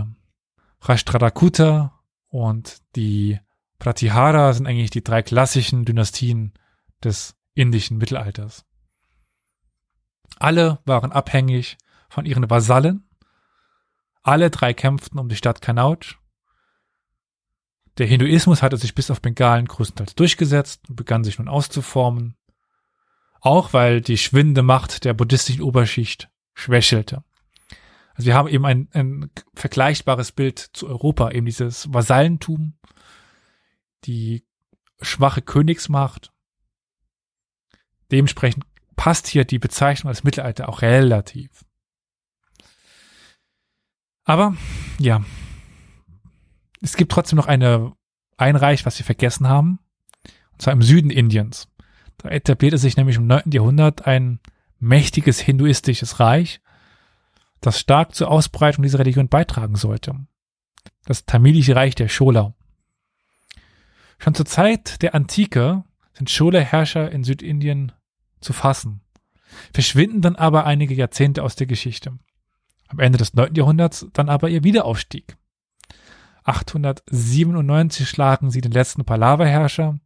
Rashtradakuta 0.82 1.98
und 2.28 2.82
die 2.94 3.40
Pratihara 3.78 4.52
sind 4.52 4.66
eigentlich 4.66 4.90
die 4.90 5.02
drei 5.02 5.22
klassischen 5.22 5.86
Dynastien 5.86 6.52
des 7.02 7.36
indischen 7.54 7.96
Mittelalters. 7.96 8.66
Alle 10.38 10.80
waren 10.84 11.10
abhängig 11.10 11.78
von 12.10 12.26
ihren 12.26 12.50
Vasallen. 12.50 13.08
Alle 14.22 14.50
drei 14.50 14.74
kämpften 14.74 15.18
um 15.18 15.30
die 15.30 15.36
Stadt 15.36 15.62
Kanauj. 15.62 16.16
Der 17.96 18.06
Hinduismus 18.06 18.60
hatte 18.60 18.76
sich 18.76 18.94
bis 18.94 19.10
auf 19.10 19.22
Bengalen 19.22 19.64
größtenteils 19.64 20.16
durchgesetzt 20.16 20.82
und 20.90 20.96
begann 20.96 21.24
sich 21.24 21.38
nun 21.38 21.48
auszuformen. 21.48 22.36
Auch 23.44 23.74
weil 23.74 24.00
die 24.00 24.16
schwindende 24.16 24.62
Macht 24.62 25.04
der 25.04 25.12
buddhistischen 25.12 25.60
Oberschicht 25.60 26.30
schwächelte. 26.54 27.22
Also 28.14 28.26
wir 28.26 28.34
haben 28.34 28.48
eben 28.48 28.64
ein, 28.64 28.88
ein 28.92 29.30
vergleichbares 29.52 30.32
Bild 30.32 30.58
zu 30.58 30.88
Europa, 30.88 31.30
eben 31.30 31.44
dieses 31.44 31.92
Vasallentum, 31.92 32.78
die 34.04 34.46
schwache 35.02 35.42
Königsmacht. 35.42 36.32
Dementsprechend 38.10 38.64
passt 38.96 39.26
hier 39.26 39.44
die 39.44 39.58
Bezeichnung 39.58 40.08
als 40.08 40.24
Mittelalter 40.24 40.70
auch 40.70 40.80
relativ. 40.80 41.66
Aber 44.24 44.56
ja, 44.98 45.22
es 46.80 46.96
gibt 46.96 47.12
trotzdem 47.12 47.36
noch 47.36 47.46
eine 47.46 47.92
ein 48.38 48.56
Reich, 48.56 48.86
was 48.86 48.98
wir 48.98 49.04
vergessen 49.04 49.48
haben, 49.48 49.80
und 50.52 50.62
zwar 50.62 50.72
im 50.72 50.80
Süden 50.80 51.10
Indiens. 51.10 51.68
Da 52.18 52.28
etablierte 52.30 52.78
sich 52.78 52.96
nämlich 52.96 53.16
im 53.16 53.26
9. 53.26 53.50
Jahrhundert 53.52 54.06
ein 54.06 54.40
mächtiges 54.78 55.40
hinduistisches 55.40 56.20
Reich, 56.20 56.60
das 57.60 57.80
stark 57.80 58.14
zur 58.14 58.30
Ausbreitung 58.30 58.82
dieser 58.82 58.98
Religion 58.98 59.28
beitragen 59.28 59.76
sollte. 59.76 60.14
Das 61.06 61.24
tamilische 61.24 61.76
Reich 61.76 61.94
der 61.94 62.08
Chola. 62.08 62.54
Schon 64.18 64.34
zur 64.34 64.46
Zeit 64.46 65.02
der 65.02 65.14
Antike 65.14 65.84
sind 66.12 66.34
Chola-Herrscher 66.34 67.10
in 67.10 67.24
Südindien 67.24 67.92
zu 68.40 68.52
fassen, 68.52 69.00
verschwinden 69.72 70.20
dann 70.22 70.36
aber 70.36 70.64
einige 70.64 70.94
Jahrzehnte 70.94 71.42
aus 71.42 71.56
der 71.56 71.66
Geschichte. 71.66 72.18
Am 72.88 73.00
Ende 73.00 73.18
des 73.18 73.34
9. 73.34 73.54
Jahrhunderts 73.54 74.06
dann 74.12 74.28
aber 74.28 74.48
ihr 74.48 74.62
Wiederaufstieg. 74.62 75.36
897 76.44 78.08
schlagen 78.08 78.50
sie 78.50 78.60
den 78.60 78.72
letzten 78.72 79.04
Pallava-Herrscher, 79.04 79.98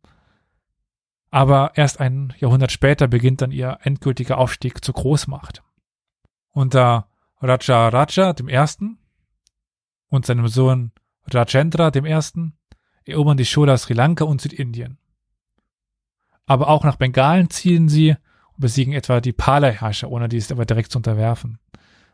aber 1.30 1.72
erst 1.74 2.00
ein 2.00 2.32
Jahrhundert 2.38 2.72
später 2.72 3.06
beginnt 3.06 3.42
dann 3.42 3.50
ihr 3.50 3.78
endgültiger 3.82 4.38
Aufstieg 4.38 4.84
zur 4.84 4.94
Großmacht. 4.94 5.62
Unter 6.50 7.08
Raja 7.40 7.88
Raja 7.88 8.32
dem 8.32 8.48
Ersten 8.48 8.98
und 10.08 10.26
seinem 10.26 10.48
Sohn 10.48 10.92
Rajendra 11.26 11.90
dem 11.90 12.04
Ersten 12.04 12.56
erobern 13.04 13.36
die 13.36 13.44
Chola 13.44 13.76
Sri 13.76 13.94
Lanka 13.94 14.24
und 14.24 14.40
Südindien. 14.40 14.98
Aber 16.46 16.68
auch 16.68 16.84
nach 16.84 16.96
Bengalen 16.96 17.50
ziehen 17.50 17.88
sie 17.88 18.10
und 18.10 18.60
besiegen 18.60 18.94
etwa 18.94 19.20
die 19.20 19.32
Pala-Herrscher, 19.32 20.10
ohne 20.10 20.28
dies 20.28 20.50
aber 20.50 20.64
direkt 20.64 20.90
zu 20.90 20.98
unterwerfen. 20.98 21.58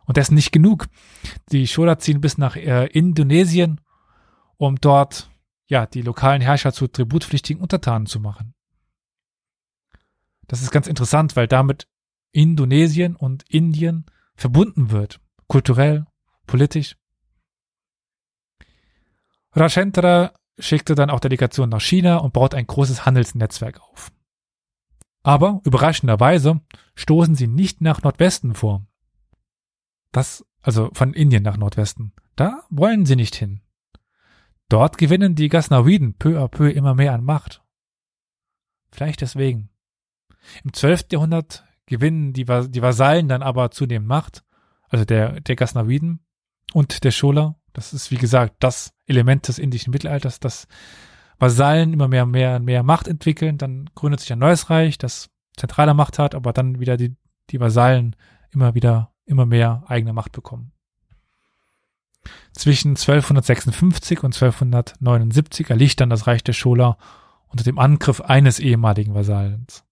Und 0.06 0.16
dessen 0.16 0.34
nicht 0.34 0.52
genug. 0.52 0.86
Die 1.50 1.66
Chola 1.66 1.98
ziehen 1.98 2.20
bis 2.20 2.36
nach 2.36 2.56
äh, 2.56 2.86
Indonesien, 2.86 3.80
um 4.56 4.76
dort 4.76 5.30
ja 5.66 5.86
die 5.86 6.02
lokalen 6.02 6.42
Herrscher 6.42 6.72
zu 6.72 6.88
tributpflichtigen 6.88 7.62
Untertanen 7.62 8.06
zu 8.06 8.20
machen. 8.20 8.53
Das 10.46 10.62
ist 10.62 10.70
ganz 10.70 10.86
interessant, 10.86 11.36
weil 11.36 11.48
damit 11.48 11.88
Indonesien 12.32 13.16
und 13.16 13.44
Indien 13.48 14.06
verbunden 14.36 14.90
wird, 14.90 15.20
kulturell, 15.46 16.06
politisch. 16.46 16.96
Rajendra 19.52 20.32
schickte 20.58 20.94
dann 20.94 21.10
auch 21.10 21.20
Delegationen 21.20 21.70
nach 21.70 21.80
China 21.80 22.18
und 22.18 22.32
baut 22.32 22.54
ein 22.54 22.66
großes 22.66 23.06
Handelsnetzwerk 23.06 23.80
auf. 23.80 24.12
Aber 25.22 25.60
überraschenderweise 25.64 26.60
stoßen 26.96 27.34
sie 27.34 27.46
nicht 27.46 27.80
nach 27.80 28.02
Nordwesten 28.02 28.54
vor. 28.54 28.86
Das, 30.12 30.44
also 30.60 30.90
von 30.92 31.14
Indien 31.14 31.42
nach 31.42 31.56
Nordwesten. 31.56 32.12
Da 32.36 32.62
wollen 32.68 33.06
sie 33.06 33.16
nicht 33.16 33.34
hin. 33.34 33.60
Dort 34.68 34.98
gewinnen 34.98 35.34
die 35.34 35.48
Ghaznawiden 35.48 36.14
peu 36.14 36.42
à 36.42 36.48
peu 36.48 36.70
immer 36.70 36.94
mehr 36.94 37.14
an 37.14 37.24
Macht. 37.24 37.62
Vielleicht 38.90 39.20
deswegen. 39.20 39.70
Im 40.62 40.72
12. 40.72 41.06
Jahrhundert 41.12 41.64
gewinnen 41.86 42.32
die, 42.32 42.44
die 42.44 42.82
Vasallen 42.82 43.28
dann 43.28 43.42
aber 43.42 43.70
zunehmend 43.70 44.08
Macht, 44.08 44.44
also 44.88 45.04
der, 45.04 45.40
der 45.40 45.56
Ghaznawiden, 45.56 46.20
und 46.72 47.04
der 47.04 47.10
Schola. 47.10 47.56
Das 47.72 47.92
ist, 47.92 48.10
wie 48.10 48.16
gesagt, 48.16 48.56
das 48.60 48.92
Element 49.06 49.48
des 49.48 49.58
indischen 49.58 49.90
Mittelalters, 49.90 50.40
dass 50.40 50.66
Vasallen 51.38 51.92
immer 51.92 52.08
mehr, 52.08 52.26
mehr, 52.26 52.60
mehr 52.60 52.82
Macht 52.82 53.08
entwickeln. 53.08 53.58
Dann 53.58 53.90
gründet 53.94 54.20
sich 54.20 54.32
ein 54.32 54.38
neues 54.38 54.70
Reich, 54.70 54.98
das 54.98 55.30
zentrale 55.56 55.94
Macht 55.94 56.18
hat, 56.18 56.34
aber 56.34 56.52
dann 56.52 56.80
wieder 56.80 56.96
die, 56.96 57.16
die 57.50 57.60
Vasallen 57.60 58.16
immer 58.50 58.74
wieder, 58.74 59.12
immer 59.24 59.46
mehr 59.46 59.84
eigene 59.86 60.12
Macht 60.12 60.32
bekommen. 60.32 60.72
Zwischen 62.52 62.90
1256 62.90 64.22
und 64.22 64.34
1279 64.34 65.70
erliegt 65.70 66.00
dann 66.00 66.10
das 66.10 66.26
Reich 66.26 66.42
der 66.42 66.52
Schola 66.52 66.96
unter 67.48 67.64
dem 67.64 67.78
Angriff 67.78 68.20
eines 68.20 68.58
ehemaligen 68.58 69.14
Vasallens. 69.14 69.84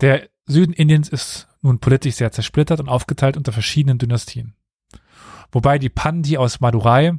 Der 0.00 0.28
Süden 0.46 0.72
Indiens 0.72 1.08
ist 1.08 1.48
nun 1.60 1.78
politisch 1.78 2.16
sehr 2.16 2.32
zersplittert 2.32 2.80
und 2.80 2.88
aufgeteilt 2.88 3.36
unter 3.36 3.52
verschiedenen 3.52 3.98
Dynastien. 3.98 4.54
Wobei 5.50 5.78
die 5.78 5.88
Pandi 5.88 6.38
aus 6.38 6.60
Madurai, 6.60 7.18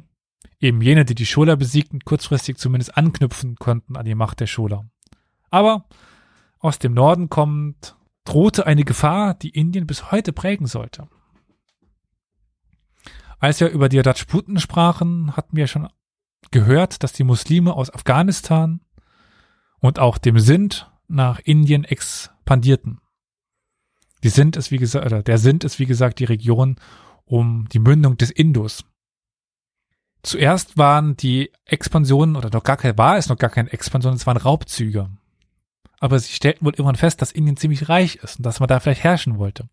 eben 0.58 0.80
jene, 0.80 1.04
die 1.04 1.14
die 1.14 1.26
Schola 1.26 1.56
besiegten, 1.56 2.00
kurzfristig 2.00 2.56
zumindest 2.56 2.96
anknüpfen 2.96 3.56
konnten 3.56 3.96
an 3.96 4.06
die 4.06 4.14
Macht 4.14 4.40
der 4.40 4.46
Schola. 4.46 4.84
Aber 5.50 5.84
aus 6.58 6.78
dem 6.78 6.94
Norden 6.94 7.28
kommt, 7.28 7.96
drohte 8.24 8.66
eine 8.66 8.84
Gefahr, 8.84 9.34
die 9.34 9.50
Indien 9.50 9.86
bis 9.86 10.10
heute 10.10 10.32
prägen 10.32 10.66
sollte. 10.66 11.08
Als 13.38 13.60
wir 13.60 13.70
über 13.70 13.88
die 13.88 13.98
Rajputen 13.98 14.58
sprachen, 14.60 15.36
hatten 15.36 15.56
wir 15.56 15.66
schon 15.66 15.88
gehört, 16.50 17.02
dass 17.02 17.12
die 17.12 17.24
Muslime 17.24 17.74
aus 17.74 17.92
Afghanistan 17.92 18.80
und 19.80 19.98
auch 19.98 20.18
dem 20.18 20.38
Sindh 20.38 20.86
nach 21.10 21.40
Indien 21.40 21.84
expandierten. 21.84 23.00
Die 24.22 24.28
Sindh 24.28 24.58
ist 24.58 24.70
wie 24.70 24.78
gesagt, 24.78 25.06
oder 25.06 25.22
der 25.22 25.38
Sindh 25.38 25.66
ist 25.66 25.78
wie 25.78 25.86
gesagt 25.86 26.18
die 26.18 26.24
Region 26.24 26.76
um 27.24 27.68
die 27.72 27.78
Mündung 27.78 28.16
des 28.16 28.30
Indus. 28.30 28.84
Zuerst 30.22 30.76
waren 30.76 31.16
die 31.16 31.50
Expansionen 31.64 32.36
oder 32.36 32.50
noch 32.50 32.62
gar 32.62 32.76
kein, 32.76 32.98
war 32.98 33.16
es 33.16 33.28
noch 33.28 33.38
gar 33.38 33.50
keine 33.50 33.72
Expansion, 33.72 34.14
es 34.14 34.26
waren 34.26 34.36
Raubzüge. 34.36 35.08
Aber 35.98 36.18
sie 36.18 36.32
stellten 36.32 36.64
wohl 36.64 36.72
irgendwann 36.72 36.96
fest, 36.96 37.22
dass 37.22 37.32
Indien 37.32 37.56
ziemlich 37.56 37.88
reich 37.88 38.16
ist 38.16 38.38
und 38.38 38.44
dass 38.44 38.60
man 38.60 38.68
da 38.68 38.80
vielleicht 38.80 39.04
herrschen 39.04 39.38
wollte. 39.38 39.68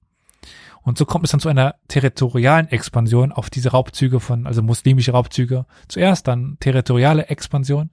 Und 0.83 0.97
so 0.97 1.05
kommt 1.05 1.25
es 1.25 1.31
dann 1.31 1.41
zu 1.41 1.49
einer 1.49 1.75
territorialen 1.89 2.69
Expansion 2.69 3.33
auf 3.33 3.49
diese 3.49 3.71
Raubzüge 3.71 4.21
von, 4.21 4.47
also 4.47 4.61
muslimische 4.61 5.11
Raubzüge. 5.11 5.65
Zuerst 5.89 6.27
dann 6.27 6.57
territoriale 6.61 7.27
Expansion. 7.27 7.89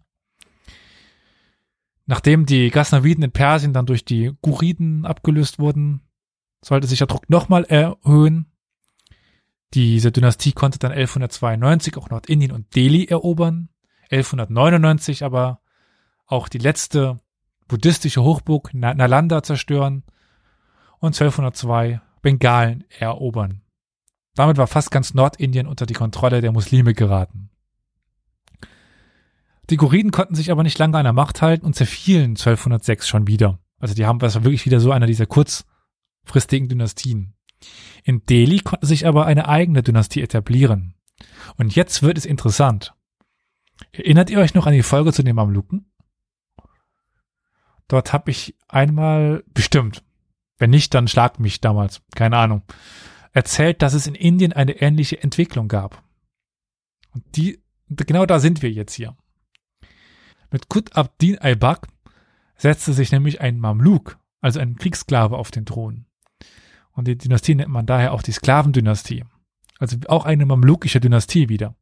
Nachdem 2.06 2.44
die 2.46 2.70
Ghaznaviden 2.70 3.24
in 3.24 3.32
Persien 3.32 3.72
dann 3.72 3.86
durch 3.86 4.04
die 4.04 4.32
Guriden 4.42 5.06
abgelöst 5.06 5.58
wurden, 5.58 6.02
sollte 6.62 6.86
sich 6.86 6.98
der 6.98 7.06
Druck 7.06 7.30
nochmal 7.30 7.64
erhöhen. 7.64 8.52
Diese 9.72 10.12
Dynastie 10.12 10.52
konnte 10.52 10.78
dann 10.78 10.92
1192 10.92 11.96
auch 11.96 12.10
Nordindien 12.10 12.52
und 12.52 12.74
Delhi 12.76 13.06
erobern. 13.06 13.70
1199 14.10 15.24
aber 15.24 15.60
auch 16.26 16.48
die 16.48 16.58
letzte 16.58 17.20
buddhistische 17.68 18.22
Hochburg 18.22 18.72
Nalanda 18.74 19.42
zerstören. 19.42 20.04
Und 21.00 21.20
1202 21.20 22.00
Bengalen 22.22 22.84
erobern. 22.88 23.62
Damit 24.34 24.56
war 24.56 24.66
fast 24.66 24.90
ganz 24.90 25.12
Nordindien 25.12 25.66
unter 25.66 25.86
die 25.86 25.94
Kontrolle 25.94 26.40
der 26.40 26.52
Muslime 26.52 26.94
geraten. 26.94 27.50
Die 29.70 29.76
Guriden 29.76 30.10
konnten 30.10 30.34
sich 30.34 30.50
aber 30.50 30.62
nicht 30.62 30.78
lange 30.78 30.98
an 30.98 31.04
der 31.04 31.12
Macht 31.12 31.42
halten 31.42 31.64
und 31.64 31.74
zerfielen 31.74 32.32
1206 32.32 33.08
schon 33.08 33.26
wieder. 33.26 33.58
Also 33.78 33.94
die 33.94 34.06
haben, 34.06 34.18
das 34.18 34.34
war 34.34 34.44
wirklich 34.44 34.66
wieder 34.66 34.80
so 34.80 34.92
einer 34.92 35.06
dieser 35.06 35.26
kurzfristigen 35.26 36.68
Dynastien. 36.68 37.34
In 38.02 38.24
Delhi 38.26 38.60
konnte 38.60 38.86
sich 38.86 39.06
aber 39.06 39.26
eine 39.26 39.48
eigene 39.48 39.82
Dynastie 39.82 40.22
etablieren. 40.22 40.94
Und 41.56 41.74
jetzt 41.74 42.02
wird 42.02 42.18
es 42.18 42.26
interessant. 42.26 42.94
Erinnert 43.92 44.30
ihr 44.30 44.38
euch 44.38 44.54
noch 44.54 44.66
an 44.66 44.74
die 44.74 44.82
Folge 44.82 45.12
zu 45.12 45.22
den 45.22 45.36
Mamluken? 45.36 45.90
Dort 47.88 48.12
habe 48.12 48.30
ich 48.30 48.56
einmal 48.68 49.44
bestimmt, 49.52 50.02
wenn 50.58 50.70
nicht, 50.70 50.94
dann 50.94 51.08
schlag 51.08 51.40
mich 51.40 51.60
damals, 51.60 52.02
keine 52.14 52.36
Ahnung, 52.38 52.62
erzählt, 53.32 53.82
dass 53.82 53.94
es 53.94 54.06
in 54.06 54.14
Indien 54.14 54.52
eine 54.52 54.80
ähnliche 54.80 55.22
Entwicklung 55.22 55.68
gab. 55.68 56.02
Und 57.12 57.24
die, 57.36 57.62
genau 57.88 58.26
da 58.26 58.38
sind 58.38 58.62
wir 58.62 58.70
jetzt 58.70 58.94
hier. 58.94 59.16
Mit 60.54 60.68
Qut 60.68 60.94
Abdin 60.96 61.36
al-Bak 61.38 61.88
setzte 62.54 62.92
sich 62.92 63.10
nämlich 63.10 63.40
ein 63.40 63.58
Mamluk, 63.58 64.20
also 64.40 64.60
ein 64.60 64.76
Kriegssklave, 64.76 65.36
auf 65.36 65.50
den 65.50 65.66
Thron. 65.66 66.06
Und 66.92 67.08
die 67.08 67.18
Dynastie 67.18 67.56
nennt 67.56 67.72
man 67.72 67.86
daher 67.86 68.12
auch 68.12 68.22
die 68.22 68.30
Sklavendynastie. 68.30 69.24
Also 69.80 69.96
auch 70.06 70.26
eine 70.26 70.46
mamlukische 70.46 71.00
Dynastie 71.00 71.48
wieder. 71.48 71.74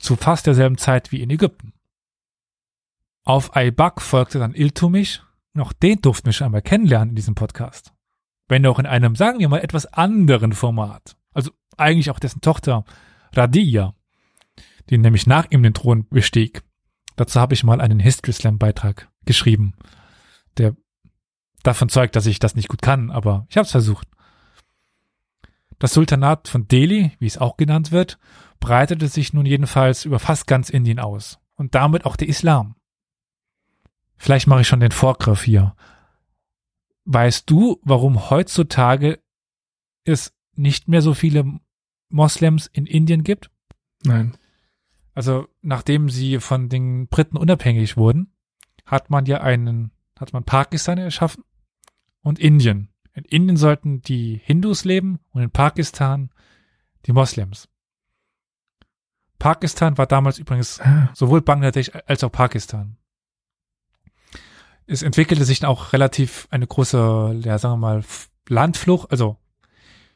Zu 0.00 0.16
fast 0.16 0.48
derselben 0.48 0.76
Zeit 0.76 1.12
wie 1.12 1.20
in 1.20 1.30
Ägypten. 1.30 1.72
Auf 3.22 3.54
Aybak 3.54 4.02
folgte 4.02 4.40
dann 4.40 4.54
Iltumish. 4.54 5.22
Noch 5.52 5.72
den 5.72 6.00
durften 6.02 6.26
wir 6.26 6.32
schon 6.32 6.46
einmal 6.46 6.62
kennenlernen 6.62 7.10
in 7.10 7.14
diesem 7.14 7.36
Podcast 7.36 7.92
wenn 8.50 8.66
auch 8.66 8.80
in 8.80 8.86
einem, 8.86 9.14
sagen 9.14 9.38
wir 9.38 9.48
mal, 9.48 9.62
etwas 9.62 9.86
anderen 9.86 10.52
Format. 10.52 11.16
Also 11.32 11.52
eigentlich 11.76 12.10
auch 12.10 12.18
dessen 12.18 12.40
Tochter 12.40 12.84
Radia, 13.32 13.94
die 14.90 14.98
nämlich 14.98 15.28
nach 15.28 15.46
ihm 15.50 15.62
den 15.62 15.72
Thron 15.72 16.08
bestieg. 16.08 16.64
Dazu 17.20 17.38
habe 17.38 17.52
ich 17.52 17.64
mal 17.64 17.82
einen 17.82 18.00
History 18.00 18.32
Slam 18.32 18.56
Beitrag 18.56 19.10
geschrieben, 19.26 19.74
der 20.56 20.74
davon 21.62 21.90
zeugt, 21.90 22.16
dass 22.16 22.24
ich 22.24 22.38
das 22.38 22.54
nicht 22.54 22.68
gut 22.68 22.80
kann, 22.80 23.10
aber 23.10 23.44
ich 23.50 23.58
habe 23.58 23.66
es 23.66 23.70
versucht. 23.70 24.08
Das 25.78 25.92
Sultanat 25.92 26.48
von 26.48 26.66
Delhi, 26.66 27.12
wie 27.18 27.26
es 27.26 27.36
auch 27.36 27.58
genannt 27.58 27.92
wird, 27.92 28.18
breitete 28.58 29.06
sich 29.08 29.34
nun 29.34 29.44
jedenfalls 29.44 30.06
über 30.06 30.18
fast 30.18 30.46
ganz 30.46 30.70
Indien 30.70 30.98
aus 30.98 31.38
und 31.56 31.74
damit 31.74 32.06
auch 32.06 32.16
der 32.16 32.28
Islam. 32.28 32.74
Vielleicht 34.16 34.46
mache 34.46 34.62
ich 34.62 34.68
schon 34.68 34.80
den 34.80 34.90
Vorgriff 34.90 35.42
hier. 35.42 35.76
Weißt 37.04 37.50
du, 37.50 37.82
warum 37.82 38.30
heutzutage 38.30 39.20
es 40.04 40.32
nicht 40.56 40.88
mehr 40.88 41.02
so 41.02 41.12
viele 41.12 41.44
Moslems 42.08 42.66
in 42.66 42.86
Indien 42.86 43.24
gibt? 43.24 43.50
Nein. 44.04 44.38
Also, 45.14 45.48
nachdem 45.60 46.08
sie 46.08 46.40
von 46.40 46.68
den 46.68 47.08
Briten 47.08 47.36
unabhängig 47.36 47.96
wurden, 47.96 48.32
hat 48.86 49.10
man 49.10 49.26
ja 49.26 49.40
einen, 49.40 49.90
hat 50.18 50.32
man 50.32 50.44
Pakistan 50.44 50.98
erschaffen 50.98 51.44
und 52.22 52.38
Indien. 52.38 52.88
In 53.12 53.24
Indien 53.24 53.56
sollten 53.56 54.02
die 54.02 54.40
Hindus 54.42 54.84
leben 54.84 55.18
und 55.32 55.42
in 55.42 55.50
Pakistan 55.50 56.30
die 57.06 57.12
Moslems. 57.12 57.68
Pakistan 59.38 59.98
war 59.98 60.06
damals 60.06 60.38
übrigens 60.38 60.80
ah. 60.80 61.10
sowohl 61.14 61.40
Bangladesch 61.40 61.90
als 62.06 62.22
auch 62.22 62.32
Pakistan 62.32 62.98
es 64.90 65.02
entwickelte 65.02 65.44
sich 65.44 65.64
auch 65.64 65.92
relativ 65.92 66.48
eine 66.50 66.66
große, 66.66 67.40
ja, 67.44 67.58
sagen 67.58 67.74
wir 67.74 67.78
mal, 67.78 68.04
Landflucht, 68.48 69.10
also 69.12 69.36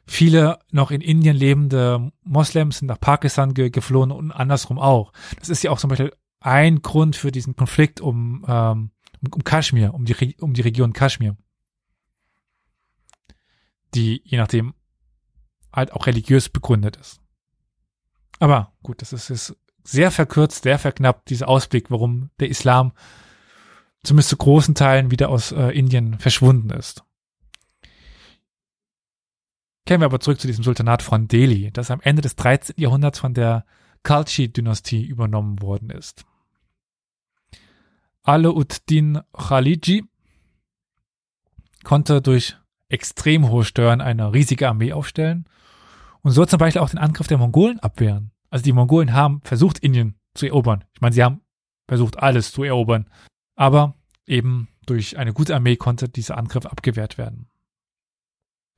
viele 0.06 0.58
noch 0.70 0.90
in 0.90 1.00
Indien 1.00 1.36
lebende 1.36 2.12
Moslems 2.22 2.78
sind 2.78 2.88
nach 2.88 3.00
Pakistan 3.00 3.54
ge 3.54 3.70
geflohen 3.70 4.10
und 4.10 4.32
andersrum 4.32 4.78
auch. 4.78 5.12
Das 5.38 5.48
ist 5.48 5.62
ja 5.62 5.70
auch 5.70 5.78
zum 5.78 5.90
Beispiel 5.90 6.12
ein 6.40 6.82
Grund 6.82 7.16
für 7.16 7.32
diesen 7.32 7.56
Konflikt 7.56 8.00
um, 8.00 8.44
ähm, 8.46 8.90
um, 9.22 9.32
um 9.32 9.44
Kaschmir, 9.44 9.94
um 9.94 10.04
die, 10.04 10.36
um 10.38 10.54
die 10.54 10.62
Region 10.62 10.92
Kaschmir. 10.92 11.36
Die 13.94 14.22
je 14.24 14.38
nachdem 14.38 14.74
halt 15.72 15.92
auch 15.92 16.06
religiös 16.06 16.48
begründet 16.48 16.96
ist. 16.96 17.20
Aber 18.38 18.72
gut, 18.82 19.00
das 19.00 19.12
ist, 19.12 19.30
ist 19.30 19.56
sehr 19.82 20.10
verkürzt, 20.10 20.64
sehr 20.64 20.78
verknappt, 20.78 21.30
dieser 21.30 21.48
Ausblick, 21.48 21.90
warum 21.90 22.30
der 22.40 22.48
Islam 22.48 22.92
zumindest 24.02 24.30
zu 24.30 24.36
großen 24.36 24.74
Teilen 24.74 25.10
wieder 25.10 25.28
aus 25.28 25.52
äh, 25.52 25.68
Indien 25.68 26.18
verschwunden 26.18 26.70
ist. 26.70 27.04
Kehren 29.86 30.00
wir 30.00 30.06
aber 30.06 30.20
zurück 30.20 30.40
zu 30.40 30.46
diesem 30.46 30.64
Sultanat 30.64 31.02
von 31.02 31.28
Delhi, 31.28 31.70
das 31.70 31.90
am 31.90 32.00
Ende 32.00 32.22
des 32.22 32.36
13. 32.36 32.76
Jahrhunderts 32.78 33.18
von 33.18 33.34
der 33.34 33.66
Khalchi-Dynastie 34.02 35.04
übernommen 35.04 35.60
worden 35.60 35.90
ist. 35.90 36.24
Alauddin 38.22 39.20
Khaliji 39.36 40.04
konnte 41.84 42.22
durch 42.22 42.56
extrem 42.88 43.50
hohe 43.50 43.64
Steuern 43.64 44.00
eine 44.00 44.32
riesige 44.32 44.68
Armee 44.68 44.94
aufstellen 44.94 45.44
und 46.22 46.30
so 46.30 46.46
zum 46.46 46.58
Beispiel 46.58 46.80
auch 46.80 46.88
den 46.88 46.98
Angriff 46.98 47.26
der 47.26 47.38
Mongolen 47.38 47.78
abwehren. 47.80 48.30
Also 48.48 48.62
die 48.62 48.72
Mongolen 48.72 49.12
haben 49.12 49.42
versucht, 49.42 49.78
Indien 49.80 50.14
zu 50.32 50.46
erobern. 50.46 50.84
Ich 50.94 51.02
meine, 51.02 51.14
sie 51.14 51.22
haben 51.22 51.42
versucht, 51.86 52.18
alles 52.18 52.52
zu 52.52 52.62
erobern. 52.62 53.10
Aber 53.56 53.94
eben 54.26 54.68
durch 54.86 55.18
eine 55.18 55.34
gute 55.34 55.54
Armee 55.54 55.76
konnte 55.76 56.08
dieser 56.08 56.38
Angriff 56.38 56.64
abgewehrt 56.64 57.18
werden. 57.18 57.48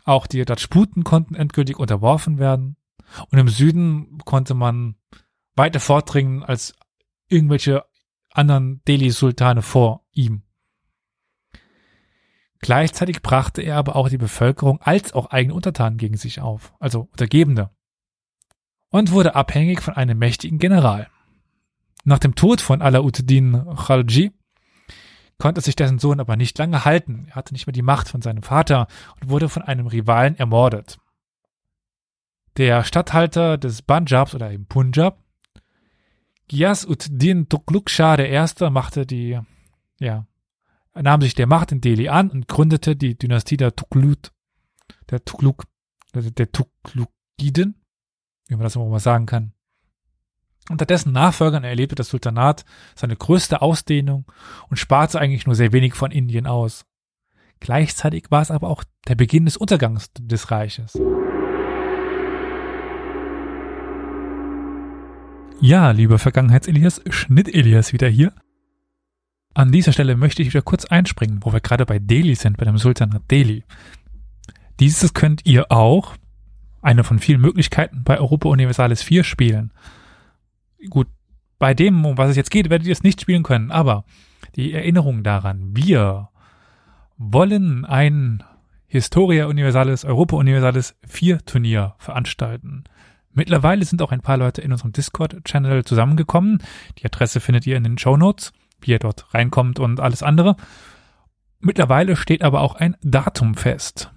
Auch 0.06 0.28
die 0.28 0.42
Rajputen 0.42 1.02
konnten 1.02 1.34
endgültig 1.34 1.78
unterworfen 1.78 2.38
werden 2.38 2.76
und 3.30 3.38
im 3.38 3.48
Süden 3.48 4.18
konnte 4.24 4.54
man 4.54 4.94
weiter 5.56 5.80
vordringen 5.80 6.44
als 6.44 6.74
irgendwelche 7.28 7.84
anderen 8.30 8.82
Delhi-Sultane 8.86 9.62
vor 9.62 10.04
ihm. 10.12 10.42
Gleichzeitig 12.60 13.20
brachte 13.20 13.62
er 13.62 13.76
aber 13.76 13.96
auch 13.96 14.08
die 14.08 14.16
Bevölkerung 14.16 14.80
als 14.80 15.12
auch 15.12 15.26
eigene 15.26 15.54
Untertanen 15.54 15.98
gegen 15.98 16.16
sich 16.16 16.40
auf, 16.40 16.72
also 16.78 17.08
Untergebene. 17.10 17.70
und 18.90 19.10
wurde 19.10 19.34
abhängig 19.34 19.82
von 19.82 19.94
einem 19.94 20.18
mächtigen 20.18 20.58
General. 20.58 21.08
Nach 22.04 22.20
dem 22.20 22.36
Tod 22.36 22.60
von 22.60 22.80
Alauddin 22.80 23.66
Khalji 23.76 24.32
konnte 25.38 25.60
sich 25.60 25.76
dessen 25.76 25.98
Sohn 25.98 26.20
aber 26.20 26.36
nicht 26.36 26.58
lange 26.58 26.84
halten. 26.84 27.26
Er 27.28 27.36
hatte 27.36 27.52
nicht 27.52 27.66
mehr 27.66 27.72
die 27.72 27.82
Macht 27.82 28.08
von 28.08 28.22
seinem 28.22 28.42
Vater 28.42 28.86
und 29.20 29.28
wurde 29.28 29.48
von 29.48 29.62
einem 29.62 29.86
Rivalen 29.86 30.36
ermordet. 30.36 30.98
Der 32.56 32.84
Statthalter 32.84 33.58
des 33.58 33.82
Punjabs 33.82 34.34
oder 34.34 34.50
im 34.50 34.66
Punjab, 34.66 35.22
Ghiyas-ud-Din 36.48 37.48
Tughlaq 37.48 37.90
Shah 37.90 38.18
I. 38.18 38.70
machte 38.70 39.04
die, 39.04 39.38
ja, 39.98 40.26
nahm 40.94 41.20
sich 41.20 41.34
der 41.34 41.46
Macht 41.46 41.72
in 41.72 41.80
Delhi 41.80 42.08
an 42.08 42.30
und 42.30 42.48
gründete 42.48 42.96
die 42.96 43.18
Dynastie 43.18 43.56
der 43.56 43.74
Tughlaq, 43.74 44.30
der 45.10 45.24
Tughlaq, 45.24 45.64
der 46.14 46.50
Tughlaqiden, 46.52 47.82
wie 48.46 48.54
man 48.54 48.62
das 48.62 48.76
immer 48.76 48.86
mal 48.86 49.00
sagen 49.00 49.26
kann. 49.26 49.52
Unter 50.68 50.84
dessen 50.84 51.12
Nachfolgern 51.12 51.62
erlebte 51.62 51.94
das 51.94 52.08
Sultanat 52.08 52.64
seine 52.96 53.14
größte 53.14 53.62
Ausdehnung 53.62 54.24
und 54.68 54.78
sparte 54.78 55.20
eigentlich 55.20 55.46
nur 55.46 55.54
sehr 55.54 55.72
wenig 55.72 55.94
von 55.94 56.10
Indien 56.10 56.46
aus. 56.46 56.84
Gleichzeitig 57.60 58.26
war 58.30 58.42
es 58.42 58.50
aber 58.50 58.68
auch 58.68 58.82
der 59.06 59.14
Beginn 59.14 59.44
des 59.44 59.56
Untergangs 59.56 60.10
des 60.18 60.50
Reiches. 60.50 60.98
Ja, 65.60 65.90
lieber 65.92 66.18
Vergangenheits-Elias, 66.18 67.00
Schnitt-Elias 67.08 67.92
wieder 67.92 68.08
hier. 68.08 68.32
An 69.54 69.72
dieser 69.72 69.92
Stelle 69.92 70.16
möchte 70.16 70.42
ich 70.42 70.48
wieder 70.48 70.62
kurz 70.62 70.84
einspringen, 70.84 71.38
wo 71.42 71.52
wir 71.52 71.60
gerade 71.60 71.86
bei 71.86 71.98
Delhi 71.98 72.34
sind, 72.34 72.58
bei 72.58 72.66
dem 72.66 72.76
Sultanat 72.76 73.22
Delhi. 73.30 73.64
Dieses 74.80 75.14
könnt 75.14 75.46
ihr 75.46 75.72
auch, 75.72 76.14
eine 76.82 77.04
von 77.04 77.20
vielen 77.20 77.40
Möglichkeiten, 77.40 78.02
bei 78.04 78.18
Europa 78.18 78.50
Universalis 78.50 79.02
4 79.02 79.24
spielen 79.24 79.72
gut, 80.90 81.08
bei 81.58 81.74
dem, 81.74 82.04
um 82.04 82.18
was 82.18 82.30
es 82.30 82.36
jetzt 82.36 82.50
geht, 82.50 82.70
werdet 82.70 82.86
ihr 82.86 82.92
es 82.92 83.02
nicht 83.02 83.20
spielen 83.20 83.42
können, 83.42 83.70
aber 83.70 84.04
die 84.56 84.72
Erinnerung 84.72 85.22
daran, 85.22 85.76
wir 85.76 86.28
wollen 87.18 87.84
ein 87.84 88.42
Historia 88.86 89.46
Universalis, 89.46 90.04
Europa 90.04 90.36
Universalis 90.36 90.94
4 91.06 91.44
Turnier 91.44 91.94
veranstalten. 91.98 92.84
Mittlerweile 93.32 93.84
sind 93.84 94.00
auch 94.00 94.12
ein 94.12 94.22
paar 94.22 94.36
Leute 94.38 94.62
in 94.62 94.72
unserem 94.72 94.92
Discord-Channel 94.92 95.84
zusammengekommen. 95.84 96.62
Die 96.98 97.04
Adresse 97.04 97.40
findet 97.40 97.66
ihr 97.66 97.76
in 97.76 97.84
den 97.84 97.98
Show 97.98 98.16
Notes, 98.16 98.52
wie 98.80 98.92
ihr 98.92 98.98
dort 98.98 99.34
reinkommt 99.34 99.78
und 99.78 100.00
alles 100.00 100.22
andere. 100.22 100.56
Mittlerweile 101.60 102.16
steht 102.16 102.42
aber 102.42 102.60
auch 102.60 102.76
ein 102.76 102.96
Datum 103.02 103.54
fest. 103.54 104.10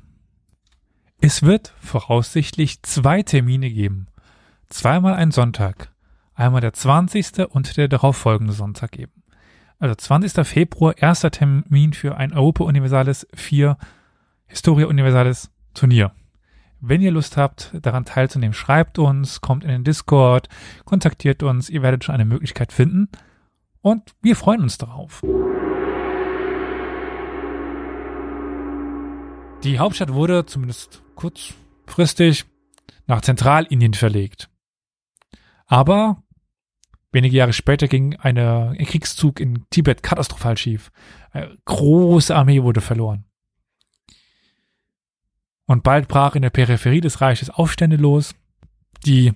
Es 1.20 1.44
wird 1.44 1.74
voraussichtlich 1.82 2.82
zwei 2.84 3.24
Termine 3.24 3.70
geben. 3.70 4.08
Zweimal 4.70 5.16
ein 5.16 5.32
Sonntag 5.32 5.92
einmal 6.40 6.62
der 6.62 6.74
20. 6.74 7.50
und 7.50 7.76
der 7.78 7.88
darauffolgende 7.88 8.54
Sonntag 8.54 8.98
eben. 8.98 9.24
Also 9.78 9.96
20. 9.96 10.46
Februar, 10.48 10.98
erster 10.98 11.32
Termin 11.32 11.94
für 11.94 12.18
ein 12.18 12.34
Europa 12.34 12.64
Universalis 12.64 13.28
4 13.34 13.78
Historia 14.48 14.88
Universalis 14.88 15.52
Turnier. 15.74 16.14
Wenn 16.82 17.02
ihr 17.02 17.12
Lust 17.12 17.36
habt, 17.36 17.74
daran 17.82 18.06
teilzunehmen, 18.06 18.54
schreibt 18.54 19.00
uns, 19.00 19.42
kommt 19.42 19.66
in 19.66 19.70
den 19.70 19.84
Discord, 19.84 20.48
kontaktiert 20.86 21.44
uns, 21.44 21.70
ihr 21.70 21.82
werdet 21.82 22.06
schon 22.06 22.16
eine 22.16 22.26
Möglichkeit 22.26 22.72
finden 22.72 23.10
und 23.82 24.16
wir 24.22 24.36
freuen 24.38 24.62
uns 24.62 24.78
darauf. 24.78 25.22
Die 29.64 29.78
Hauptstadt 29.78 30.14
wurde 30.14 30.46
zumindest 30.46 31.04
kurzfristig 31.16 32.46
nach 33.08 33.20
Zentralindien 33.22 33.94
verlegt. 33.94 34.50
Aber 35.66 36.24
Wenige 37.12 37.38
Jahre 37.38 37.54
später 37.54 37.88
ging 37.88 38.16
eine, 38.18 38.76
ein 38.78 38.86
Kriegszug 38.86 39.40
in 39.40 39.66
Tibet 39.72 40.04
katastrophal 40.04 40.58
schief. 40.58 40.92
Eine 41.32 41.58
große 41.66 42.36
Armee 42.36 42.62
wurde 42.62 42.82
verloren. 42.82 43.26
Und 45.66 45.84
bald 45.84 46.08
brach 46.08 46.36
in 46.36 46.42
der 46.42 46.50
Peripherie 46.52 47.02
des 47.02 47.22
Reiches 47.22 47.50
Aufstände 47.50 47.96
los, 47.96 48.36
die 49.06 49.34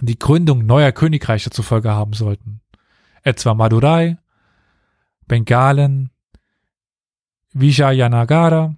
die 0.00 0.18
Gründung 0.18 0.64
neuer 0.64 0.92
Königreiche 0.92 1.50
zur 1.50 1.64
Folge 1.64 1.90
haben 1.90 2.14
sollten. 2.14 2.60
Etwa 3.22 3.54
Madurai, 3.54 4.18
Bengalen, 5.26 6.10
Vijayanagara 7.52 8.74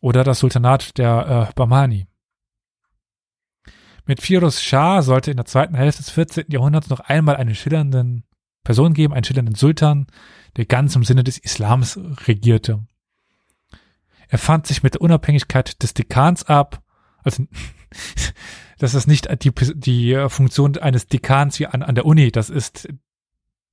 oder 0.00 0.24
das 0.24 0.40
Sultanat 0.40 0.98
der 0.98 1.48
äh, 1.48 1.52
Bahmani. 1.54 2.07
Mit 4.08 4.22
Firuz 4.22 4.62
Shah 4.62 5.02
sollte 5.02 5.30
in 5.30 5.36
der 5.36 5.44
zweiten 5.44 5.74
Hälfte 5.74 6.02
des 6.02 6.10
14. 6.10 6.46
Jahrhunderts 6.48 6.88
noch 6.88 7.00
einmal 7.00 7.36
eine 7.36 7.54
schillernden 7.54 8.24
Person 8.64 8.94
geben, 8.94 9.12
einen 9.12 9.24
schillernden 9.24 9.54
Sultan, 9.54 10.06
der 10.56 10.64
ganz 10.64 10.96
im 10.96 11.04
Sinne 11.04 11.24
des 11.24 11.36
Islams 11.36 12.00
regierte. 12.26 12.86
Er 14.28 14.38
fand 14.38 14.66
sich 14.66 14.82
mit 14.82 14.94
der 14.94 15.02
Unabhängigkeit 15.02 15.82
des 15.82 15.92
Dekans 15.92 16.44
ab, 16.44 16.82
also 17.22 17.44
das 18.78 18.94
ist 18.94 19.08
nicht 19.08 19.28
die, 19.44 19.52
die 19.74 20.26
Funktion 20.30 20.78
eines 20.78 21.06
Dekans 21.06 21.60
wie 21.60 21.66
an, 21.66 21.82
an 21.82 21.94
der 21.94 22.06
Uni, 22.06 22.32
das 22.32 22.48
ist 22.48 22.88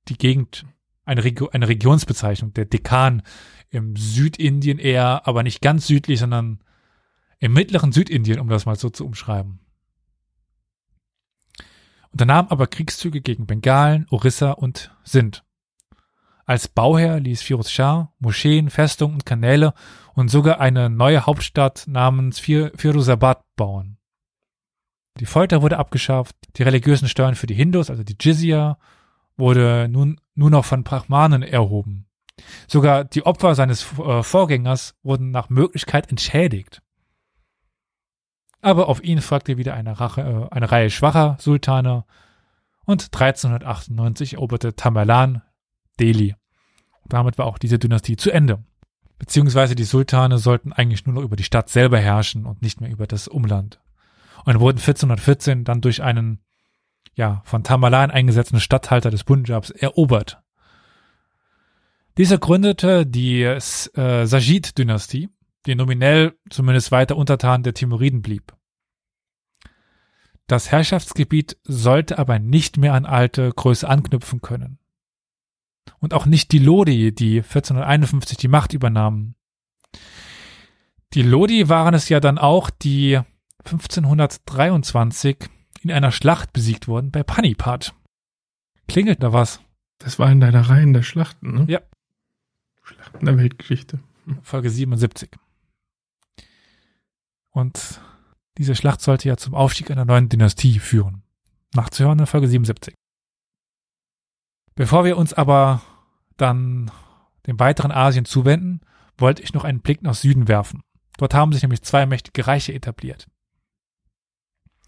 die 0.08 0.18
Gegend, 0.18 0.66
eine, 1.06 1.24
Regio, 1.24 1.48
eine 1.48 1.66
Regionsbezeichnung. 1.66 2.52
Der 2.52 2.66
Dekan 2.66 3.22
im 3.70 3.96
Südindien 3.96 4.78
eher, 4.78 5.26
aber 5.26 5.42
nicht 5.42 5.62
ganz 5.62 5.86
südlich, 5.86 6.20
sondern 6.20 6.60
im 7.38 7.54
mittleren 7.54 7.92
Südindien, 7.92 8.38
um 8.38 8.48
das 8.48 8.66
mal 8.66 8.76
so 8.76 8.90
zu 8.90 9.06
umschreiben 9.06 9.60
unternahm 12.16 12.46
aber 12.48 12.66
Kriegszüge 12.66 13.20
gegen 13.20 13.46
Bengalen, 13.46 14.06
Orissa 14.08 14.52
und 14.52 14.90
Sindh. 15.04 15.42
Als 16.46 16.66
Bauherr 16.66 17.20
ließ 17.20 17.42
Firuz 17.42 17.70
Shah 17.70 18.10
Moscheen, 18.20 18.70
Festungen 18.70 19.16
und 19.16 19.26
Kanäle 19.26 19.74
und 20.14 20.30
sogar 20.30 20.58
eine 20.58 20.88
neue 20.88 21.26
Hauptstadt 21.26 21.84
namens 21.86 22.38
Fir 22.38 22.72
Firuzabad 22.74 23.44
bauen. 23.54 23.98
Die 25.20 25.26
Folter 25.26 25.60
wurde 25.60 25.76
abgeschafft, 25.76 26.34
die 26.56 26.62
religiösen 26.62 27.06
Steuern 27.06 27.34
für 27.34 27.46
die 27.46 27.54
Hindus, 27.54 27.90
also 27.90 28.02
die 28.02 28.16
Jizya, 28.18 28.78
wurde 29.36 29.86
nun 29.90 30.18
nur 30.34 30.48
noch 30.48 30.64
von 30.64 30.84
Brahmanen 30.84 31.42
erhoben. 31.42 32.06
Sogar 32.66 33.04
die 33.04 33.26
Opfer 33.26 33.54
seines 33.54 33.86
äh, 33.98 34.22
Vorgängers 34.22 34.94
wurden 35.02 35.32
nach 35.32 35.50
Möglichkeit 35.50 36.08
entschädigt. 36.08 36.80
Aber 38.66 38.88
auf 38.88 39.00
ihn 39.04 39.20
folgte 39.20 39.58
wieder 39.58 39.74
eine, 39.74 40.00
Rache, 40.00 40.22
äh, 40.22 40.52
eine 40.52 40.72
Reihe 40.72 40.90
schwacher 40.90 41.36
Sultane 41.38 42.04
und 42.84 43.14
1398 43.14 44.34
eroberte 44.34 44.74
Tamerlan 44.74 45.42
Delhi. 46.00 46.34
Damit 47.04 47.38
war 47.38 47.46
auch 47.46 47.58
diese 47.58 47.78
Dynastie 47.78 48.16
zu 48.16 48.32
Ende. 48.32 48.64
Beziehungsweise 49.20 49.76
die 49.76 49.84
Sultane 49.84 50.38
sollten 50.38 50.72
eigentlich 50.72 51.06
nur 51.06 51.14
noch 51.14 51.22
über 51.22 51.36
die 51.36 51.44
Stadt 51.44 51.68
selber 51.68 52.00
herrschen 52.00 52.44
und 52.44 52.60
nicht 52.60 52.80
mehr 52.80 52.90
über 52.90 53.06
das 53.06 53.28
Umland. 53.28 53.78
Und 54.44 54.58
wurden 54.58 54.78
1414 54.78 55.62
dann 55.62 55.80
durch 55.80 56.02
einen, 56.02 56.40
ja, 57.14 57.42
von 57.44 57.62
Tamerlan 57.62 58.10
eingesetzten 58.10 58.58
Statthalter 58.58 59.12
des 59.12 59.22
Punjabs 59.22 59.70
erobert. 59.70 60.42
Dieser 62.18 62.38
gründete 62.38 63.06
die 63.06 63.42
äh, 63.44 63.60
Sajid-Dynastie, 64.26 65.28
die 65.66 65.76
nominell 65.76 66.36
zumindest 66.50 66.90
weiter 66.90 67.16
Untertan 67.16 67.62
der 67.62 67.72
Timuriden 67.72 68.22
blieb. 68.22 68.55
Das 70.46 70.70
Herrschaftsgebiet 70.70 71.56
sollte 71.64 72.18
aber 72.18 72.38
nicht 72.38 72.76
mehr 72.76 72.94
an 72.94 73.04
alte 73.04 73.50
Größe 73.50 73.88
anknüpfen 73.88 74.40
können. 74.40 74.78
Und 75.98 76.14
auch 76.14 76.26
nicht 76.26 76.52
die 76.52 76.58
Lodi, 76.58 77.12
die 77.12 77.38
1451 77.38 78.38
die 78.38 78.48
Macht 78.48 78.72
übernahmen. 78.72 79.34
Die 81.14 81.22
Lodi 81.22 81.68
waren 81.68 81.94
es 81.94 82.08
ja 82.08 82.20
dann 82.20 82.38
auch, 82.38 82.70
die 82.70 83.20
1523 83.64 85.48
in 85.80 85.90
einer 85.90 86.12
Schlacht 86.12 86.52
besiegt 86.52 86.88
wurden 86.88 87.10
bei 87.10 87.22
Panipat. 87.22 87.94
Klingelt 88.88 89.22
da 89.22 89.32
was? 89.32 89.60
Das 89.98 90.18
war 90.18 90.30
in 90.30 90.40
deiner 90.40 90.68
Reihen 90.68 90.92
der 90.92 91.02
Schlachten, 91.02 91.54
ne? 91.54 91.64
Ja. 91.68 91.80
Schlachten 92.82 93.24
der 93.26 93.38
Weltgeschichte. 93.38 94.00
Folge 94.42 94.70
77. 94.70 95.30
Und 97.50 98.00
diese 98.58 98.74
Schlacht 98.74 99.00
sollte 99.00 99.28
ja 99.28 99.36
zum 99.36 99.54
Aufstieg 99.54 99.90
einer 99.90 100.04
neuen 100.04 100.28
Dynastie 100.28 100.78
führen. 100.78 101.22
Nachzuhören 101.74 102.18
in 102.18 102.26
Folge 102.26 102.48
77. 102.48 102.94
Bevor 104.74 105.04
wir 105.04 105.16
uns 105.16 105.32
aber 105.32 105.82
dann 106.36 106.90
dem 107.46 107.58
weiteren 107.58 107.92
Asien 107.92 108.24
zuwenden, 108.24 108.80
wollte 109.18 109.42
ich 109.42 109.54
noch 109.54 109.64
einen 109.64 109.80
Blick 109.80 110.02
nach 110.02 110.14
Süden 110.14 110.48
werfen. 110.48 110.82
Dort 111.18 111.34
haben 111.34 111.52
sich 111.52 111.62
nämlich 111.62 111.82
zwei 111.82 112.06
mächtige 112.06 112.46
Reiche 112.46 112.74
etabliert. 112.74 113.26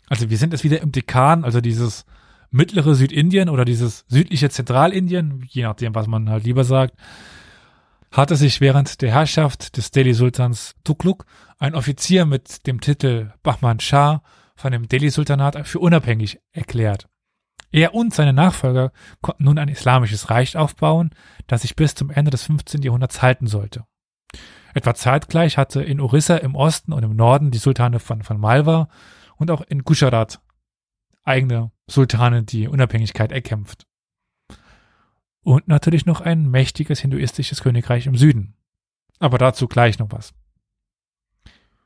Also 0.09 0.31
wir 0.31 0.39
sind 0.39 0.53
jetzt 0.53 0.65
wieder 0.65 0.81
im 0.81 0.93
Dekan, 0.93 1.45
also 1.45 1.61
dieses 1.61 2.05
mittlere 2.51 2.95
Südindien 2.95 3.49
oder 3.49 3.65
dieses 3.65 4.05
südliche 4.09 4.51
Zentralindien, 4.51 5.45
je 5.49 5.63
nachdem, 5.65 5.95
was 5.95 6.07
man 6.07 6.31
halt 6.31 6.45
lieber 6.45 6.65
sagt, 6.65 6.95
hatte 8.11 8.37
sich 8.37 8.61
während 8.61 9.03
der 9.03 9.11
Herrschaft 9.11 9.77
des 9.77 9.91
Delhi-Sultans 9.91 10.75
Tukluk 10.83 11.27
ein 11.59 11.75
Offizier 11.75 12.25
mit 12.25 12.67
dem 12.67 12.81
Titel 12.81 13.33
Bahman 13.43 13.81
Shah 13.81 14.23
von 14.57 14.73
dem 14.73 14.89
Delhi-Sultanat 14.89 15.67
für 15.67 15.81
unabhängig 15.81 16.41
erklärt. 16.53 17.09
Er 17.71 17.95
und 17.95 18.15
seine 18.15 18.33
Nachfolger 18.33 18.93
konnten 19.21 19.45
nun 19.45 19.59
ein 19.59 19.69
islamisches 19.69 20.31
Reich 20.31 20.57
aufbauen, 20.57 21.11
das 21.47 21.63
sich 21.63 21.77
bis 21.77 21.95
zum 21.95 22.11
Ende 22.11 22.31
des 22.31 22.45
15. 22.45 22.83
Jahrhunderts 22.83 23.21
halten 23.21 23.47
sollte. 23.47 23.85
Etwa 24.75 24.95
zeitgleich 24.95 25.59
hatte 25.59 25.83
in 25.83 26.01
Orissa 26.01 26.37
im 26.37 26.55
Osten 26.55 26.93
und 26.93 27.03
im 27.03 27.17
Norden 27.17 27.51
die 27.51 27.59
Sultane 27.59 27.99
von, 27.99 28.23
von 28.23 28.39
Malwa 28.39 28.89
und 29.37 29.51
auch 29.51 29.61
in 29.63 29.85
Gujarat 29.85 30.41
eigene 31.25 31.73
Sultane 31.87 32.43
die 32.43 32.69
Unabhängigkeit 32.69 33.33
erkämpft. 33.33 33.87
Und 35.43 35.69
natürlich 35.69 36.07
noch 36.07 36.21
ein 36.21 36.51
mächtiges 36.51 37.01
hinduistisches 37.01 37.63
Königreich 37.63 38.07
im 38.07 38.17
Süden. 38.17 38.55
Aber 39.19 39.39
dazu 39.39 39.67
gleich 39.67 39.99
noch 39.99 40.11
was. 40.11 40.33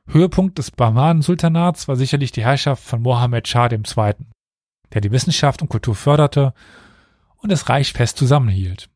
Höhepunkt 0.07 0.57
des 0.57 0.71
Bahman-Sultanats 0.71 1.87
war 1.87 1.95
sicherlich 1.95 2.31
die 2.31 2.43
Herrschaft 2.43 2.83
von 2.83 3.01
Mohammed 3.01 3.47
Shah 3.47 3.71
II., 3.71 4.13
der 4.93 5.01
die 5.01 5.11
Wissenschaft 5.11 5.61
und 5.61 5.69
Kultur 5.69 5.95
förderte 5.95 6.53
und 7.37 7.51
das 7.51 7.69
Reich 7.69 7.93
fest 7.93 8.17
zusammenhielt. 8.17 8.89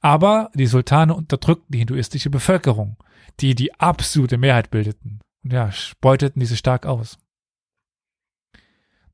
Aber 0.00 0.50
die 0.54 0.66
Sultane 0.66 1.14
unterdrückten 1.14 1.72
die 1.72 1.78
hinduistische 1.78 2.30
Bevölkerung, 2.30 2.96
die 3.40 3.54
die 3.54 3.74
absolute 3.74 4.38
Mehrheit 4.38 4.70
bildeten, 4.70 5.20
und 5.42 5.52
ja, 5.52 5.70
beuteten 6.00 6.40
diese 6.40 6.56
stark 6.56 6.86
aus. 6.86 7.18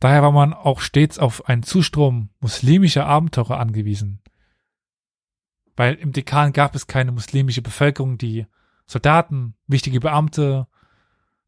Daher 0.01 0.23
war 0.23 0.33
man 0.33 0.53
auch 0.53 0.81
stets 0.81 1.19
auf 1.19 1.49
einen 1.49 1.63
Zustrom 1.63 2.31
muslimischer 2.41 3.07
Abenteurer 3.07 3.59
angewiesen. 3.59 4.21
Weil 5.77 5.95
im 5.95 6.13
Dekan 6.13 6.53
gab 6.53 6.75
es 6.75 6.87
keine 6.87 7.13
muslimische 7.13 7.63
Bevölkerung, 7.63 8.19
die 8.19 8.47
Soldaten, 8.87 9.55
wichtige 9.67 10.01
Beamte, 10.01 10.67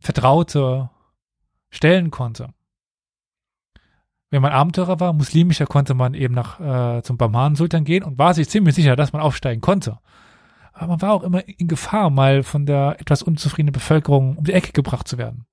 Vertraute 0.04 0.90
stellen 1.70 2.10
konnte. 2.10 2.50
Wenn 4.30 4.42
man 4.42 4.52
Abenteurer 4.52 5.00
war, 5.00 5.12
muslimischer, 5.12 5.66
konnte 5.66 5.94
man 5.94 6.12
eben 6.12 6.34
nach 6.34 6.60
äh, 6.60 7.02
zum 7.02 7.16
Barman-Sultan 7.16 7.84
gehen 7.84 8.04
und 8.04 8.18
war 8.18 8.34
sich 8.34 8.48
ziemlich 8.48 8.74
sicher, 8.74 8.96
dass 8.96 9.12
man 9.12 9.22
aufsteigen 9.22 9.60
konnte. 9.60 9.98
Aber 10.72 10.88
man 10.88 11.02
war 11.02 11.12
auch 11.14 11.22
immer 11.22 11.48
in 11.48 11.68
Gefahr, 11.68 12.10
mal 12.10 12.42
von 12.42 12.66
der 12.66 12.96
etwas 13.00 13.22
unzufriedenen 13.22 13.72
Bevölkerung 13.72 14.36
um 14.36 14.44
die 14.44 14.52
Ecke 14.52 14.72
gebracht 14.72 15.08
zu 15.08 15.16
werden. 15.16 15.46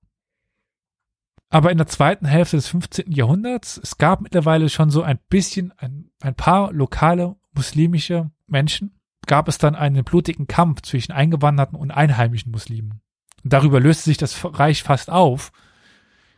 Aber 1.50 1.72
in 1.72 1.78
der 1.78 1.88
zweiten 1.88 2.26
Hälfte 2.26 2.58
des 2.58 2.68
15. 2.68 3.12
Jahrhunderts, 3.12 3.80
es 3.82 3.98
gab 3.98 4.22
mittlerweile 4.22 4.68
schon 4.68 4.90
so 4.90 5.04
ein 5.04 5.20
bisschen, 5.30 5.72
ein, 5.78 6.10
ein 6.22 6.36
paar 6.36 6.74
lokale 6.74 7.36
muslimische 7.54 8.32
Menschen, 8.48 9.00
gab 9.28 9.48
es 9.48 9.58
dann 9.58 9.76
einen 9.76 10.04
blutigen 10.04 10.48
Kampf 10.48 10.82
zwischen 10.82 11.12
eingewanderten 11.12 11.78
und 11.78 11.92
einheimischen 11.92 12.52
Muslimen. 12.52 13.02
Darüber 13.44 13.80
löste 13.80 14.06
sich 14.06 14.18
das 14.18 14.40
Reich 14.44 14.84
fast 14.84 15.10
auf, 15.10 15.52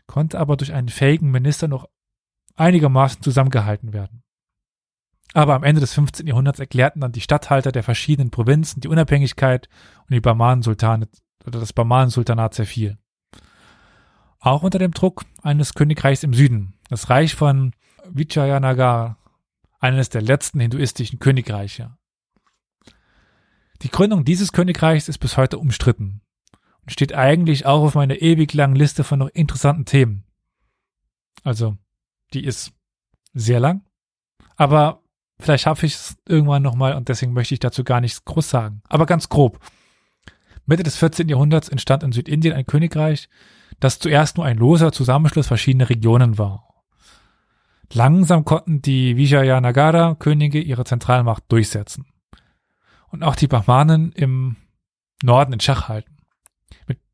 konnte 0.07 0.39
aber 0.39 0.57
durch 0.57 0.73
einen 0.73 0.89
fähigen 0.89 1.31
Minister 1.31 1.67
noch 1.67 1.89
einigermaßen 2.55 3.21
zusammengehalten 3.21 3.93
werden. 3.93 4.23
Aber 5.33 5.55
am 5.55 5.63
Ende 5.63 5.81
des 5.81 5.93
15. 5.93 6.27
Jahrhunderts 6.27 6.59
erklärten 6.59 7.01
dann 7.01 7.11
die 7.11 7.21
Statthalter 7.21 7.71
der 7.71 7.83
verschiedenen 7.83 8.29
Provinzen 8.29 8.81
die 8.81 8.87
Unabhängigkeit 8.87 9.67
und 10.01 10.13
die 10.13 10.21
Barmanen-Sultane 10.21 11.07
oder 11.45 11.59
das 11.59 11.73
Barmanen-Sultanat 11.73 12.53
zerfiel 12.53 12.97
auch 14.43 14.61
unter 14.61 14.77
dem 14.77 14.91
Druck 14.91 15.23
eines 15.41 15.73
Königreichs 15.73 16.23
im 16.23 16.33
Süden, 16.33 16.73
das 16.89 17.09
Reich 17.09 17.33
von 17.33 17.73
Vijayanagar, 18.09 19.17
eines 19.79 20.09
der 20.09 20.21
letzten 20.21 20.59
hinduistischen 20.59 21.19
Königreiche. 21.19 21.97
Die 23.81 23.89
Gründung 23.89 24.25
dieses 24.25 24.51
Königreichs 24.51 25.07
ist 25.07 25.19
bis 25.19 25.37
heute 25.37 25.59
umstritten 25.59 26.21
und 26.83 26.91
steht 26.91 27.13
eigentlich 27.13 27.65
auch 27.65 27.83
auf 27.83 27.95
meiner 27.95 28.21
ewig 28.21 28.53
langen 28.53 28.75
Liste 28.75 29.03
von 29.03 29.19
noch 29.19 29.29
interessanten 29.29 29.85
Themen. 29.85 30.23
Also, 31.43 31.77
die 32.33 32.43
ist 32.43 32.71
sehr 33.33 33.59
lang, 33.59 33.83
aber 34.55 35.01
vielleicht 35.39 35.63
schaffe 35.63 35.85
ich 35.85 35.95
es 35.95 36.17
irgendwann 36.27 36.63
nochmal 36.63 36.95
und 36.95 37.09
deswegen 37.09 37.33
möchte 37.33 37.53
ich 37.53 37.59
dazu 37.59 37.83
gar 37.83 38.01
nichts 38.01 38.25
groß 38.25 38.49
sagen. 38.49 38.81
Aber 38.87 39.05
ganz 39.05 39.29
grob. 39.29 39.59
Mitte 40.65 40.83
des 40.83 40.95
14. 40.95 41.27
Jahrhunderts 41.27 41.69
entstand 41.69 42.03
in 42.03 42.11
Südindien 42.11 42.53
ein 42.53 42.65
Königreich, 42.65 43.27
das 43.79 43.99
zuerst 43.99 44.37
nur 44.37 44.45
ein 44.45 44.57
loser 44.57 44.91
Zusammenschluss 44.91 45.47
verschiedener 45.47 45.89
Regionen 45.89 46.37
war. 46.37 46.83
Langsam 47.91 48.45
konnten 48.45 48.81
die 48.81 49.17
Vijayanagara-Könige 49.17 50.59
ihre 50.59 50.85
Zentralmacht 50.85 51.43
durchsetzen 51.49 52.05
und 53.09 53.23
auch 53.23 53.35
die 53.35 53.47
Brahmanen 53.47 54.11
im 54.13 54.55
Norden 55.21 55.53
in 55.53 55.59
Schach 55.59 55.89
halten. 55.89 56.12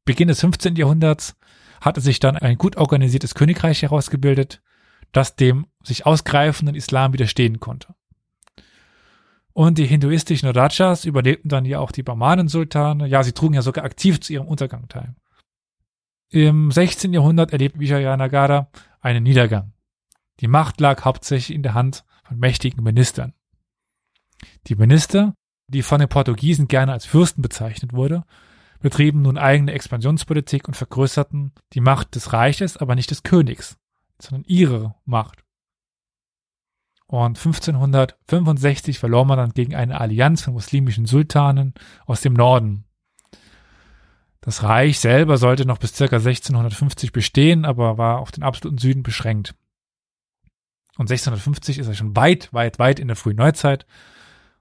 Beginn 0.09 0.27
des 0.27 0.39
15. 0.39 0.75
Jahrhunderts 0.75 1.35
hatte 1.81 2.01
sich 2.01 2.19
dann 2.19 2.35
ein 2.35 2.57
gut 2.57 2.77
organisiertes 2.77 3.35
Königreich 3.35 3.83
herausgebildet, 3.83 4.59
das 5.11 5.35
dem 5.35 5.67
sich 5.83 6.07
ausgreifenden 6.07 6.75
Islam 6.75 7.13
widerstehen 7.13 7.59
konnte. 7.59 7.93
Und 9.53 9.77
die 9.77 9.85
hinduistischen 9.85 10.49
Rajas 10.49 11.05
überlebten 11.05 11.47
dann 11.47 11.63
ja 11.63 11.77
auch 11.77 11.91
die 11.91 12.01
Brahmanen-Sultane. 12.01 13.05
Ja, 13.05 13.21
sie 13.21 13.33
trugen 13.33 13.53
ja 13.53 13.61
sogar 13.61 13.85
aktiv 13.85 14.19
zu 14.19 14.33
ihrem 14.33 14.47
Untergang 14.47 14.87
teil. 14.87 15.13
Im 16.31 16.71
16. 16.71 17.13
Jahrhundert 17.13 17.53
erlebt 17.53 17.79
Vijayanagara 17.79 18.71
einen 19.01 19.21
Niedergang. 19.21 19.73
Die 20.39 20.47
Macht 20.47 20.81
lag 20.81 21.05
hauptsächlich 21.05 21.55
in 21.55 21.61
der 21.61 21.75
Hand 21.75 22.03
von 22.23 22.39
mächtigen 22.39 22.83
Ministern. 22.83 23.33
Die 24.65 24.75
Minister, 24.75 25.35
die 25.67 25.83
von 25.83 25.99
den 25.99 26.09
Portugiesen 26.09 26.67
gerne 26.67 26.93
als 26.93 27.05
Fürsten 27.05 27.43
bezeichnet 27.43 27.93
wurde, 27.93 28.23
betrieben 28.79 29.21
nun 29.21 29.37
eigene 29.37 29.73
Expansionspolitik 29.73 30.67
und 30.67 30.75
vergrößerten 30.75 31.53
die 31.73 31.81
Macht 31.81 32.15
des 32.15 32.33
Reiches, 32.33 32.77
aber 32.77 32.95
nicht 32.95 33.11
des 33.11 33.23
Königs, 33.23 33.77
sondern 34.21 34.45
ihre 34.45 34.95
Macht. 35.05 35.43
Und 37.07 37.37
1565 37.37 38.99
verlor 38.99 39.25
man 39.25 39.37
dann 39.37 39.53
gegen 39.53 39.75
eine 39.75 39.99
Allianz 39.99 40.43
von 40.43 40.53
muslimischen 40.53 41.05
Sultanen 41.05 41.73
aus 42.05 42.21
dem 42.21 42.33
Norden, 42.33 42.85
das 44.41 44.63
Reich 44.63 44.99
selber 44.99 45.37
sollte 45.37 45.65
noch 45.65 45.77
bis 45.77 45.93
circa 45.93 46.17
1650 46.17 47.11
bestehen, 47.11 47.65
aber 47.65 47.97
war 47.97 48.19
auf 48.19 48.31
den 48.31 48.43
absoluten 48.43 48.77
Süden 48.77 49.03
beschränkt. 49.03 49.53
Und 50.97 51.11
1650 51.11 51.77
ist 51.77 51.87
er 51.87 51.93
schon 51.93 52.15
weit, 52.15 52.53
weit, 52.53 52.79
weit 52.79 52.99
in 52.99 53.07
der 53.07 53.15
frühen 53.15 53.37
Neuzeit. 53.37 53.85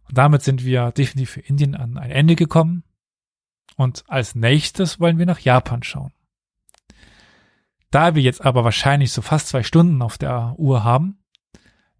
Und 0.08 0.18
damit 0.18 0.42
sind 0.42 0.64
wir 0.64 0.92
definitiv 0.92 1.30
für 1.30 1.40
Indien 1.40 1.74
an 1.74 1.96
ein 1.96 2.10
Ende 2.10 2.36
gekommen. 2.36 2.84
Und 3.78 4.02
als 4.08 4.34
nächstes 4.34 4.98
wollen 4.98 5.18
wir 5.18 5.26
nach 5.26 5.38
Japan 5.38 5.84
schauen. 5.84 6.10
Da 7.92 8.16
wir 8.16 8.22
jetzt 8.22 8.44
aber 8.44 8.64
wahrscheinlich 8.64 9.12
so 9.12 9.22
fast 9.22 9.46
zwei 9.46 9.62
Stunden 9.62 10.02
auf 10.02 10.18
der 10.18 10.56
Uhr 10.58 10.82
haben, 10.82 11.20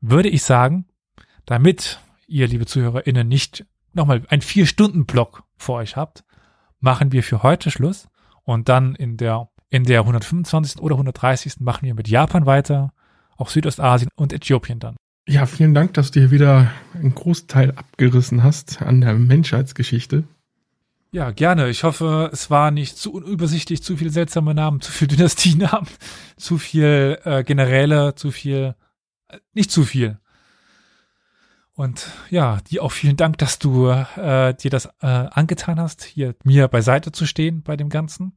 würde 0.01 0.29
ich 0.29 0.43
sagen, 0.43 0.87
damit 1.47 2.01
ihr, 2.27 2.49
liebe 2.49 2.67
ZuhörerInnen, 2.67 3.29
nicht 3.29 3.65
nochmal 3.93 4.23
einen 4.29 4.43
Vier-Stunden-Block 4.43 5.45
vor 5.57 5.77
euch 5.77 5.97
habt, 5.97 6.25
machen 6.81 7.13
wir 7.13 7.23
für 7.23 7.45
heute 7.45 7.71
Schluss 7.71 8.09
und 8.43 8.69
dann 8.69 8.97
in 8.97 9.17
der 9.17 9.49
in 9.71 9.85
der 9.85 10.01
125. 10.01 10.81
oder 10.81 10.97
130. 10.97 11.61
machen 11.61 11.87
wir 11.87 11.95
mit 11.95 12.09
Japan 12.09 12.45
weiter, 12.45 12.93
auch 13.37 13.51
Südostasien 13.51 14.11
und 14.17 14.33
Äthiopien 14.33 14.81
dann. 14.81 14.97
Ja, 15.29 15.47
vielen 15.47 15.75
Dank, 15.75 15.95
dass 15.95 16.11
du 16.11 16.21
hier 16.21 16.31
wieder 16.33 16.73
einen 16.95 17.15
Großteil 17.15 17.73
abgerissen 17.73 18.43
hast 18.43 18.83
an 18.83 19.01
der 19.01 19.15
Menschheitsgeschichte. 19.15 20.25
Ja, 21.11 21.31
gerne. 21.31 21.71
Ich 21.71 21.85
hoffe, 21.85 22.29
es 22.33 22.51
war 22.51 22.71
nicht 22.71 22.99
zu 22.99 23.15
unübersichtlich, 23.15 23.83
zu 23.83 23.97
viele 23.97 24.11
seltsame 24.11 24.55
Namen, 24.55 24.83
zu 24.83 24.93
viel 24.93 25.09
Dynastienamen, 25.09 25.89
zu 26.37 26.59
viel 26.59 27.19
äh, 27.25 27.45
Generäle, 27.45 28.15
zu 28.15 28.31
viel, 28.31 28.75
äh, 29.29 29.39
nicht 29.55 29.71
zu 29.71 29.85
viel. 29.85 30.19
Und 31.73 32.09
ja, 32.29 32.59
dir 32.69 32.83
auch 32.83 32.93
vielen 32.93 33.17
Dank, 33.17 33.39
dass 33.39 33.59
du 33.59 33.89
äh, 33.89 34.53
dir 34.55 34.71
das 34.71 34.87
äh, 35.01 35.07
angetan 35.07 35.81
hast, 35.81 36.05
hier 36.05 36.35
mir 36.45 36.69
beiseite 36.69 37.11
zu 37.13 37.25
stehen 37.25 37.63
bei 37.63 37.77
dem 37.77 37.89
Ganzen. 37.89 38.37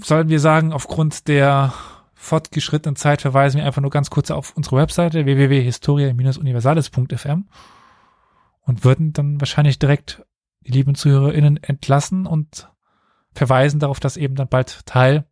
Sollen 0.00 0.28
wir 0.28 0.40
sagen, 0.40 0.72
aufgrund 0.72 1.28
der 1.28 1.74
fortgeschrittenen 2.14 2.96
Zeit 2.96 3.20
verweisen 3.22 3.58
wir 3.58 3.66
einfach 3.66 3.82
nur 3.82 3.90
ganz 3.90 4.08
kurz 4.08 4.30
auf 4.30 4.56
unsere 4.56 4.76
Webseite 4.76 5.26
www.historia-universales.fm 5.26 7.48
und 8.62 8.84
würden 8.84 9.12
dann 9.12 9.40
wahrscheinlich 9.40 9.78
direkt 9.78 10.24
die 10.66 10.72
lieben 10.72 10.94
ZuhörerInnen 10.94 11.62
entlassen 11.62 12.26
und 12.26 12.68
verweisen 13.32 13.80
darauf, 13.80 14.00
dass 14.00 14.16
eben 14.16 14.34
dann 14.34 14.48
bald 14.48 14.86
Teil 14.86 15.24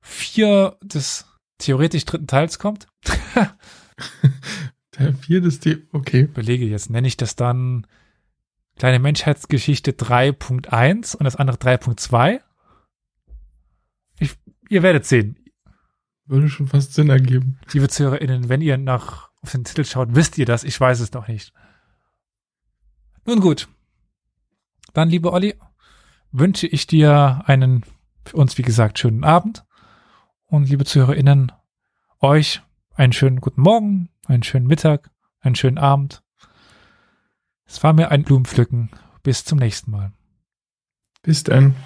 vier 0.00 0.76
des 0.82 1.26
theoretisch 1.58 2.04
dritten 2.04 2.26
Teils 2.26 2.58
kommt. 2.58 2.88
Der 4.98 5.14
vierte 5.14 5.82
okay. 5.92 6.24
Belege 6.24 6.66
jetzt, 6.66 6.90
nenne 6.90 7.06
ich 7.06 7.16
das 7.16 7.36
dann 7.36 7.86
kleine 8.76 8.98
Menschheitsgeschichte 8.98 9.92
3.1 9.92 11.16
und 11.16 11.24
das 11.24 11.36
andere 11.36 11.56
3.2? 11.56 12.40
Ich, 14.18 14.36
ihr 14.68 14.82
werdet 14.82 15.06
sehen. 15.06 15.36
Würde 16.26 16.48
schon 16.48 16.66
fast 16.66 16.94
Sinn 16.94 17.10
ergeben. 17.10 17.58
Liebe 17.72 17.88
ZuhörerInnen, 17.88 18.48
wenn 18.48 18.60
ihr 18.60 18.78
nach 18.78 19.30
auf 19.42 19.52
den 19.52 19.64
Titel 19.64 19.84
schaut, 19.84 20.14
wisst 20.14 20.38
ihr 20.38 20.46
das. 20.46 20.64
Ich 20.64 20.78
weiß 20.78 21.00
es 21.00 21.12
noch 21.12 21.28
nicht. 21.28 21.52
Nun 23.26 23.40
gut. 23.40 23.68
Dann, 24.92 25.08
liebe 25.08 25.32
Olli, 25.32 25.54
wünsche 26.32 26.66
ich 26.66 26.86
dir 26.86 27.42
einen, 27.46 27.84
für 28.24 28.36
uns 28.36 28.58
wie 28.58 28.62
gesagt, 28.62 28.98
schönen 28.98 29.24
Abend 29.24 29.64
Und 30.46 30.68
liebe 30.68 30.84
ZuhörerInnen, 30.84 31.52
euch 32.20 32.62
einen 32.94 33.12
schönen 33.12 33.40
guten 33.40 33.62
Morgen, 33.62 34.10
einen 34.26 34.42
schönen 34.42 34.66
Mittag, 34.66 35.10
einen 35.40 35.54
schönen 35.54 35.78
Abend. 35.78 36.22
Es 37.64 37.82
war 37.82 37.92
mir 37.92 38.10
ein 38.10 38.24
Blumenpflücken. 38.24 38.90
Bis 39.22 39.44
zum 39.44 39.58
nächsten 39.58 39.90
Mal. 39.90 40.12
Bis 41.22 41.44
dann. 41.44 41.76